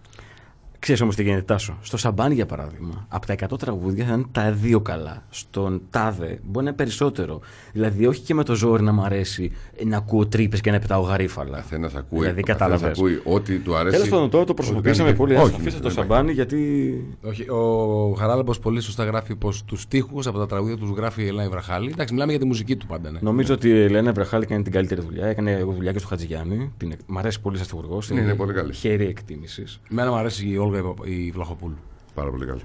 Ξέρεις 0.79 1.01
όμως 1.01 1.17
τι 1.17 1.23
γίνεται, 1.23 1.43
Τάσο. 1.43 1.79
Στο 1.81 1.97
Σαμπάνη, 1.97 2.35
για 2.35 2.47
παράδειγμα, 2.47 3.07
από 3.09 3.27
τα 3.27 3.35
100 3.35 3.59
τραγούδια 3.59 4.05
θα 4.05 4.13
είναι 4.13 4.25
τα 4.33 4.53
δύο 4.53 4.81
καλά. 4.81 5.23
Στον 5.31 5.83
Τάδε 5.91 6.27
μπορεί 6.27 6.53
να 6.53 6.61
είναι 6.63 6.73
περισσότερο. 6.73 7.41
Δηλαδή, 7.73 8.07
όχι 8.07 8.21
και 8.21 8.35
με 8.35 8.45
το 8.45 8.55
ζόρι 8.55 8.83
να 8.83 8.93
μ' 8.93 9.01
αρέσει 9.01 9.53
ε, 9.77 9.85
να 9.85 9.97
ακούω 9.97 10.27
τρύπες 10.27 10.61
και 10.61 10.71
να 10.71 10.79
πετάω 10.79 11.01
γαρίφαλα. 11.03 11.57
Καθένα 11.57 11.91
ακούει, 11.97 12.19
Δηλαδή, 12.21 12.41
ο 12.41 12.43
καθένας 12.43 12.71
κατάλαβες. 12.71 12.99
ακούει 12.99 13.21
ό,τι 13.25 13.59
του 13.59 13.77
αρέσει. 13.77 13.95
Τέλος 13.97 14.09
πάντων, 14.11 14.31
τώρα 14.31 14.45
το 14.45 14.53
ό,τι 14.53 14.63
προσωπήσαμε 14.63 15.09
κάνει. 15.09 15.19
πολύ. 15.19 15.35
Όχι, 15.35 15.43
Όχι, 15.45 15.55
αφήστε 15.55 15.81
το 15.81 15.89
δεν 15.89 15.93
υπάρχει. 15.93 16.11
Σαμπάνι, 16.11 16.33
γιατί. 16.33 16.59
Όχι, 17.23 17.51
ο 17.51 18.15
Χαράλαμπο 18.19 18.53
πολύ 18.63 18.81
σωστά 18.81 19.05
γράφει 19.05 19.35
πως 19.37 19.65
τους 19.65 19.87
τοίχου 19.89 20.19
από 20.25 20.39
τα 20.39 20.47
τραγούδια 20.47 20.77
τους 20.77 20.91
γράφει 20.91 21.23
η 21.23 21.27
Ελένη 21.27 21.49
Βραχάλη. 21.49 21.91
Εντάξει, 21.93 22.13
μιλάμε 22.13 22.33
για 22.33 22.41
τη 22.41 22.47
μουσική 22.47 22.77
του 22.77 22.87
πάντα. 22.87 23.11
Ναι. 23.11 23.19
Νομίζω 23.23 23.55
ότι 23.55 23.69
η 23.69 23.83
Ελένα 23.83 24.13
Βραχάλη 24.13 24.47
κάνει 24.47 24.63
την 24.63 24.73
καλύτερη 24.73 25.01
δουλειά. 25.01 25.27
Έκανε 25.27 25.63
δουλειά 25.75 25.93
και 25.93 25.99
στο 25.99 26.09
Χατζηγιάννη. 26.09 26.73
Την... 26.77 26.95
Μ' 27.07 27.19
αρέσει 27.19 27.41
πολύ 27.41 27.57
σαν 27.57 27.65
στιχουργός. 27.67 28.11
Ναι, 28.11 28.21
είναι 28.21 28.35
πολύ 28.35 28.53
καλή. 28.53 28.73
Χέρι 28.73 29.07
εκτίμησης. 29.07 29.81
Εμένα 29.91 30.11
μου 30.11 30.17
αρέσει 30.17 30.49
η 30.49 30.57
Όλγα 30.69 30.81
η 30.81 30.83
Παπα- 30.83 31.07
η 31.07 31.31
Βλαχοπούλου. 31.31 31.77
Πάρα 32.15 32.31
πολύ 32.31 32.47
καλή. 32.47 32.61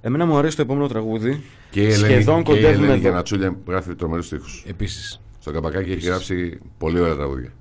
Εμένα 0.00 0.26
μου 0.26 0.36
αρέσει 0.36 0.56
το 0.56 0.62
επόμενο 0.62 0.86
τραγούδι. 0.88 1.42
Και 1.70 1.80
η 1.80 1.84
Ελένη, 1.84 1.98
Σχεδόν 2.12 2.42
και 2.42 2.52
η 2.52 2.54
κοντεύουμε 2.54 2.68
Ελένη 2.76 2.92
εδώ. 2.92 3.00
Γιανατσούλια 3.00 3.52
που 3.52 3.70
γράφει 3.70 3.94
τρομερούς 3.94 4.28
τοίχου. 4.28 4.44
Επίσης. 4.66 5.20
Στο 5.40 5.50
καπακάκι 5.52 5.92
έχει 5.92 6.06
γράψει 6.06 6.58
πολύ 6.78 7.00
ωραία 7.00 7.14
τραγούδια. 7.14 7.52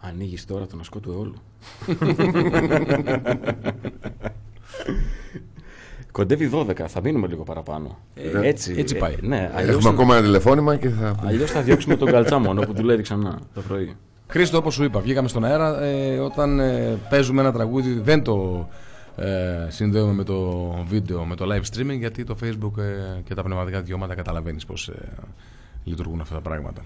Ανοίγεις 0.00 0.44
τώρα 0.44 0.66
τον 0.66 0.80
ασκό 0.80 0.98
του 1.00 1.10
αιώλου. 1.10 1.34
Κοντεύει 6.12 6.50
12, 6.52 6.74
θα 6.86 7.00
μείνουμε 7.00 7.26
λίγο 7.26 7.42
παραπάνω. 7.42 7.98
Ε, 8.14 8.48
έτσι, 8.48 8.74
έτσι 8.76 8.96
πάει. 8.96 9.12
ε, 9.22 9.26
ναι, 9.26 9.50
αλλιώς, 9.54 9.74
Έχουμε 9.76 9.88
ακόμα 9.90 10.14
ένα 10.16 10.24
τηλεφώνημα 10.24 10.76
και 10.76 10.88
θα. 10.88 11.14
αλλιώς 11.26 11.50
θα 11.50 11.60
διώξουμε 11.62 11.96
τον 11.96 12.10
καλτσάμονο 12.12 12.60
που 12.60 12.72
δουλεύει 12.74 13.02
ξανά 13.02 13.38
το 13.54 13.60
πρωί. 13.60 13.96
Χρήστο, 14.30 14.58
όπως 14.58 14.74
σου 14.74 14.84
είπα, 14.84 15.00
βγήκαμε 15.00 15.28
στον 15.28 15.44
αέρα. 15.44 15.82
Ε, 15.82 16.18
όταν 16.18 16.60
ε, 16.60 16.98
παίζουμε 17.08 17.40
ένα 17.40 17.52
τραγούδι, 17.52 17.92
δεν 17.92 18.22
το 18.22 18.68
ε, 19.16 19.66
συνδέουμε 19.68 20.12
με 20.12 20.24
το 20.24 20.70
βίντεο, 20.88 21.24
με 21.24 21.34
το 21.34 21.46
live 21.48 21.76
streaming, 21.76 21.98
γιατί 21.98 22.24
το 22.24 22.36
Facebook 22.42 22.78
ε, 22.78 23.20
και 23.24 23.34
τα 23.34 23.42
πνευματικά 23.42 23.80
δικαιώματα 23.80 24.14
καταλαβαίνεις 24.14 24.64
πώς 24.64 24.88
ε, 24.88 24.94
λειτουργούν 25.84 26.20
αυτά 26.20 26.34
τα 26.34 26.40
πράγματα. 26.40 26.80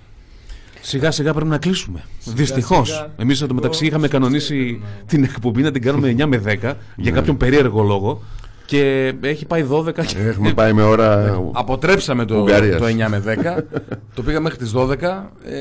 Σιγά 0.80 1.10
σιγά 1.10 1.32
πρέπει 1.32 1.50
να 1.50 1.58
κλείσουμε. 1.58 2.04
Δυστυχώ. 2.24 2.84
σιγά. 2.84 3.12
Εμείς 3.16 3.42
εντωμεταξύ 3.42 3.86
είχαμε 3.86 4.08
κανονίσει 4.08 4.80
την 5.06 5.24
εκπομπή 5.24 5.62
να 5.62 5.70
την 5.70 5.82
κάνουμε 5.82 6.14
9 6.18 6.24
με 6.26 6.42
10 6.62 6.74
για 6.96 7.10
κάποιον 7.10 7.36
περίεργο 7.36 7.82
λόγο. 7.82 8.22
Και 8.66 9.12
έχει 9.20 9.46
πάει 9.46 9.66
12 9.70 10.04
και 10.06 10.18
Έχουμε 10.18 10.52
πάει 10.54 10.72
με 10.72 10.82
ώρα. 10.82 11.40
Αποτρέψαμε 11.52 12.24
το, 12.24 12.38
Ουγγαρίας. 12.40 12.78
το 12.80 12.86
9 12.86 13.08
με 13.08 13.22
10. 13.26 13.62
το 14.14 14.22
πήγα 14.22 14.40
μέχρι 14.40 14.58
τις 14.58 14.72
12. 14.76 14.90
Ε, 14.92 15.60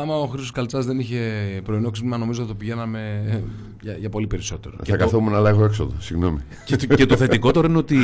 άμα 0.00 0.16
ο 0.16 0.26
Χρήστος 0.26 0.50
Καλτσάς 0.50 0.86
δεν 0.86 0.98
είχε 0.98 1.20
πρωινό 1.64 1.90
ξύπνημα, 1.90 2.16
νομίζω 2.18 2.40
θα 2.42 2.46
το 2.48 2.54
πηγαίναμε 2.54 3.22
ε, 3.28 3.38
για, 3.80 3.92
για 3.98 4.08
πολύ 4.08 4.26
περισσότερο. 4.26 4.76
Θα 4.84 4.96
καθόμουν 4.96 5.34
αλλά 5.34 5.48
έχω 5.50 5.64
έξοδο. 5.64 5.92
Συγγνώμη. 5.98 6.38
Και, 6.64 6.76
το- 6.76 6.94
και 6.94 7.06
το 7.06 7.16
θετικότερο 7.26 7.66
είναι 7.68 7.78
ότι. 7.78 7.96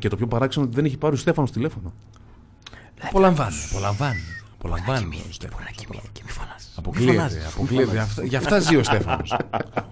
και 0.00 0.08
το 0.08 0.16
πιο 0.16 0.26
παράξενο 0.26 0.64
ότι 0.66 0.74
δεν 0.74 0.84
έχει 0.84 0.96
πάρει 0.96 1.14
ο 1.14 1.18
Στέφανος 1.18 1.50
τηλέφωνο. 1.50 1.92
Απολαμβάνει. 3.02 3.54
Απολαμβάνει. 3.70 4.20
Απολαμβάνει. 4.58 5.16
ο 5.28 5.32
Στέφανος. 5.32 5.70
Και 6.12 6.22
μη 6.24 6.30
φωνάζει. 6.30 6.66
Αποκλείεται. 6.76 7.42
αποκλείεται. 7.54 7.98
Αυτά- 7.98 8.24
Γι' 8.24 8.36
αυτά 8.36 8.58
ζει 8.58 8.76
ο 8.76 8.82
Στέφανος. 8.82 9.36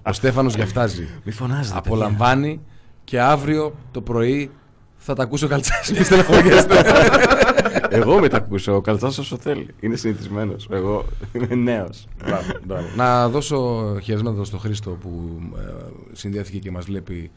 ο 0.02 0.12
Στέφανος 0.12 0.54
γι' 0.54 0.62
αυτά 0.62 0.86
ζει. 0.86 1.06
Μη 1.24 1.32
φωνάζετε. 1.32 1.78
Απολαμβάνει 1.78 2.60
και 3.04 3.20
αύριο 3.20 3.74
το 3.90 4.00
πρωί 4.00 4.50
θα 4.96 5.14
τα 5.14 5.22
ακούσω 5.22 5.48
καλτσάς. 5.48 5.90
Μη 5.90 6.04
στεναχωριέστε. 6.04 6.82
παιδιά. 6.82 7.88
Εγώ 7.90 8.18
με 8.20 8.28
τα 8.28 8.36
ακούσω. 8.36 8.74
Ο 8.74 8.80
Καλτσάς 8.80 9.18
όσο 9.18 9.36
θέλει. 9.36 9.66
Είναι 9.80 9.96
συνηθισμένος. 9.96 10.68
Εγώ 10.70 11.04
είμαι 11.32 11.54
νέος. 11.54 12.06
Μπράβο, 12.24 12.52
μπράβο. 12.64 12.86
Να 12.96 13.28
δώσω 13.28 13.56
χαιρετίσματα 14.02 14.44
στον 14.44 14.60
Χρήστο 14.60 14.90
που 14.90 15.40
ε, 15.56 15.72
συνδέθηκε 16.12 16.58
και 16.58 16.70
μας 16.70 16.84
βλέπει 16.84 17.30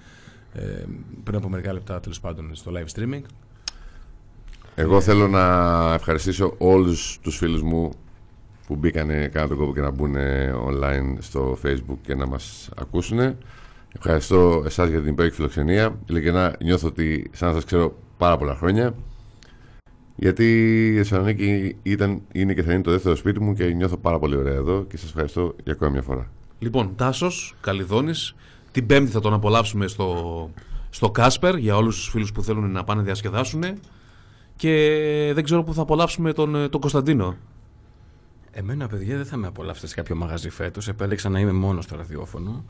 ε, 0.54 0.62
πριν 1.24 1.38
από 1.38 1.50
μερικά 1.50 1.74
λεπτά 1.74 2.00
τέλος 2.00 2.20
πάντων 2.20 2.50
στο 2.56 2.72
live 2.76 3.00
streaming. 3.00 3.22
Εγώ 4.76 5.02
θέλω 5.02 5.28
να 5.28 5.44
ευχαριστήσω 5.94 6.56
όλους 6.58 7.20
τους 7.22 7.38
φίλους 7.38 7.62
μου 7.62 7.92
που 8.68 8.76
μπήκανε 8.76 9.28
κάνα 9.28 9.48
τον 9.48 9.58
κόπο 9.58 9.74
και 9.74 9.82
να 9.82 9.92
μπουν 9.92 10.16
online 10.70 11.18
στο 11.20 11.58
facebook 11.64 11.98
και 12.02 12.16
να 12.16 12.26
μας 12.28 12.70
ακούσουν. 12.78 13.38
Ευχαριστώ 13.98 14.64
εσάς 14.66 14.90
για 14.90 15.02
την 15.02 15.12
υπέροχη 15.12 15.36
φιλοξενία. 15.36 16.00
Ειλικρινά 16.06 16.56
νιώθω 16.64 16.88
ότι 16.88 17.30
σαν 17.34 17.48
να 17.48 17.54
σας 17.54 17.66
ξέρω 17.66 17.98
πάρα 18.18 18.38
πολλά 18.38 18.56
χρόνια. 18.56 18.96
Γιατί 20.16 20.88
η 20.88 20.98
Θεσσαλονίκη 20.98 21.76
ήταν, 21.84 22.22
είναι 22.32 22.54
και 22.54 22.64
θα 22.64 22.74
είναι 22.74 22.82
το 22.82 22.92
δεύτερο 22.92 23.16
σπίτι 23.16 23.42
μου 23.42 23.54
και 23.54 23.66
νιώθω 23.66 23.98
πάρα 23.98 24.20
πολύ 24.20 24.36
ωραία 24.36 24.54
εδώ 24.54 24.86
και 24.90 24.98
σας 24.98 25.10
ευχαριστώ 25.10 25.56
για 25.64 25.74
ακόμα 25.74 25.92
μια 25.92 26.02
φορά. 26.02 26.32
Λοιπόν, 26.60 26.96
Τάσος, 26.96 27.56
Καλιδόνη. 27.62 28.12
Την 28.72 28.86
Πέμπτη 28.86 29.12
θα 29.12 29.20
τον 29.20 29.34
απολαύσουμε 29.34 29.88
στο, 29.88 30.50
στο 30.90 31.12
Κάσπερ 31.12 31.56
για 31.56 31.76
όλους 31.76 31.96
τους 31.96 32.10
φίλους 32.10 32.32
που 32.32 32.44
θέλουν 32.44 32.72
να 32.72 32.84
πάνε 32.84 33.00
να 33.00 33.06
διασκεδάσουν. 33.06 33.64
Και 34.56 35.32
δεν 35.34 35.44
ξέρω 35.44 35.64
πού 35.64 35.74
θα 35.74 35.82
απολαύσουμε 35.82 36.34
τον, 36.34 36.56
ε, 36.56 36.70
τον 36.70 36.82
Κωνσταντίνο. 36.82 37.36
Εμένα, 38.52 38.88
παιδιά, 38.88 39.16
δεν 39.16 39.26
θα 39.26 39.38
με 39.38 39.48
απολαύσετε 39.48 39.88
σε 39.88 39.96
κάποιο 39.96 40.16
μαγαζί 40.16 40.50
φέτος. 40.50 40.88
Επέλεξα 40.88 41.30
να 41.30 41.40
είμαι 41.40 41.52
μόνος 41.52 41.84
στο 41.84 41.96
ραδιόφωνο. 41.96 42.64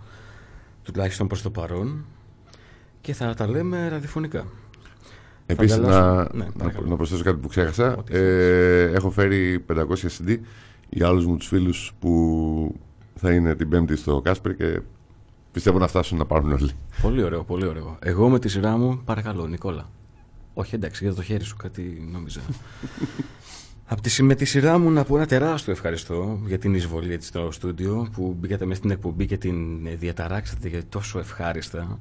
Τουλάχιστον 0.86 1.28
προς 1.28 1.42
το 1.42 1.50
παρόν. 1.50 2.06
Και 3.02 3.14
θα 3.14 3.34
τα 3.34 3.48
λέμε 3.48 3.88
ραδιοφωνικά. 3.88 4.46
Επίσης 5.46 5.78
να, 5.78 5.88
αγκαλιάσω. 5.88 6.30
Ναι, 6.34 6.44
να, 6.44 6.52
παρακαλώ. 6.52 6.88
να 6.88 6.96
προσθέσω 6.96 7.24
κάτι 7.24 7.38
που 7.38 7.48
ξέχασα. 7.48 7.96
Ό,τι 7.98 8.18
Ε, 8.18 8.84
έχω 8.84 9.10
φέρει 9.12 9.66
500 9.74 9.84
CD 9.84 10.38
για 10.90 11.10
όλους 11.10 11.26
μου 11.26 11.38
τους 11.38 11.48
φίλους 11.48 11.94
που 12.00 12.76
θα 13.16 13.34
είναι 13.34 13.56
την 13.56 13.70
Πέμπτη 13.70 13.96
στο 13.96 14.22
Κάσπερ 14.22 14.56
και 14.56 14.82
πιστεύω 15.52 15.80
να 15.80 15.88
φτάσουν 15.88 16.18
να 16.18 16.26
πάρουν 16.26 16.52
όλοι. 16.52 16.72
Πολύ 17.02 17.24
ωραίο, 17.24 17.44
πολύ 17.44 17.68
ωραίο. 17.68 17.98
Εγώ 18.00 18.30
με 18.30 18.40
τη 18.40 18.50
σειρά 18.50 18.78
μου, 18.78 19.02
παρακαλώ, 19.06 19.48
Νικόλα. 19.48 19.90
Όχι, 20.54 20.76
εντάξει, 20.76 21.04
για 21.04 21.14
το 21.14 21.22
χέρι 21.22 21.44
σου, 21.44 21.56
κάτι 21.56 22.08
νόμιζα. 22.12 22.42
Απ' 23.88 24.02
τη, 24.02 24.24
με 24.24 24.36
τη 24.36 24.46
σειρά 24.46 24.78
μου 24.78 24.92
να 24.92 25.04
πω 25.04 25.16
ένα 25.16 25.26
τεράστιο 25.26 25.72
ευχαριστώ 25.72 26.40
για 26.46 26.58
την 26.58 26.74
εισβολή 26.74 27.14
έτσι 27.14 27.28
στο 27.28 27.52
στούντιο 27.52 28.08
που 28.14 28.36
μπήκατε 28.40 28.66
μέσα 28.66 28.78
στην 28.78 28.92
εκπομπή 28.92 29.26
και 29.26 29.38
την 29.38 29.86
ε, 29.86 29.96
διαταράξατε 29.96 30.68
για 30.68 30.82
τόσο 30.90 31.20
ευχάριστα. 31.20 32.00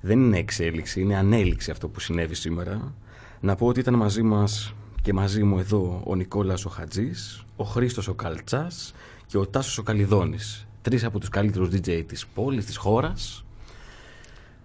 Δεν 0.00 0.20
είναι 0.20 0.38
εξέλιξη, 0.38 1.00
είναι 1.00 1.16
ανέλυξη 1.16 1.70
αυτό 1.70 1.88
που 1.88 2.00
συνέβη 2.00 2.34
σήμερα. 2.34 2.94
Να 3.40 3.54
πω 3.54 3.66
ότι 3.66 3.80
ήταν 3.80 3.94
μαζί 3.94 4.22
μας 4.22 4.74
και 5.02 5.12
μαζί 5.12 5.42
μου 5.42 5.58
εδώ 5.58 6.02
ο 6.04 6.14
Νικόλας 6.14 6.64
ο 6.64 6.68
Χατζής, 6.68 7.44
ο 7.56 7.64
Χρήστος 7.64 8.08
ο 8.08 8.14
Καλτσάς 8.14 8.94
και 9.26 9.38
ο 9.38 9.46
Τάσος 9.46 9.78
ο 9.78 9.82
Καλιδόνης. 9.82 10.66
Τρεις 10.82 11.04
από 11.04 11.18
τους 11.18 11.28
καλύτερους 11.28 11.68
DJ 11.68 12.04
της 12.06 12.26
πόλης, 12.26 12.64
της 12.64 12.76
χώρας. 12.76 13.44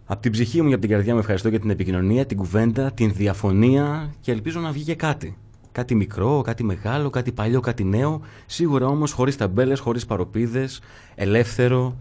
Από 0.05 0.21
την 0.21 0.31
ψυχή 0.31 0.61
μου 0.61 0.67
και 0.67 0.73
από 0.73 0.81
την 0.81 0.91
καρδιά 0.91 1.13
μου 1.13 1.19
ευχαριστώ 1.19 1.49
για 1.49 1.59
την 1.59 1.69
επικοινωνία, 1.69 2.25
την 2.25 2.37
κουβέντα, 2.37 2.91
την 2.91 3.13
διαφωνία 3.13 4.13
και 4.21 4.31
ελπίζω 4.31 4.59
να 4.59 4.71
βγει 4.71 4.83
και 4.83 4.95
κάτι. 4.95 5.37
Κάτι 5.71 5.95
μικρό, 5.95 6.41
κάτι 6.41 6.63
μεγάλο, 6.63 7.09
κάτι 7.09 7.31
παλιό, 7.31 7.59
κάτι 7.59 7.83
νέο. 7.83 8.21
Σίγουρα 8.45 8.87
όμως 8.87 9.11
χωρίς 9.11 9.37
ταμπέλες, 9.37 9.79
χωρίς 9.79 10.05
παροπίδες, 10.05 10.81
ελεύθερο 11.15 11.97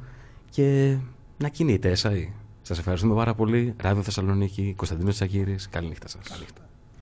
και 0.51 0.97
να 1.39 1.49
κινείται, 1.49 1.91
εσάι. 1.91 2.33
Σας 2.63 2.79
ευχαριστούμε 2.79 3.15
πάρα 3.15 3.35
πολύ. 3.35 3.75
Ράδιο 3.81 4.03
Θεσσαλονίκη, 4.03 4.75
Κωνσταντίνος 4.77 5.15
Τσακύρης. 5.15 5.69
Καλή 5.69 5.89
νύχτα 5.89 6.09
σας. 6.09 6.23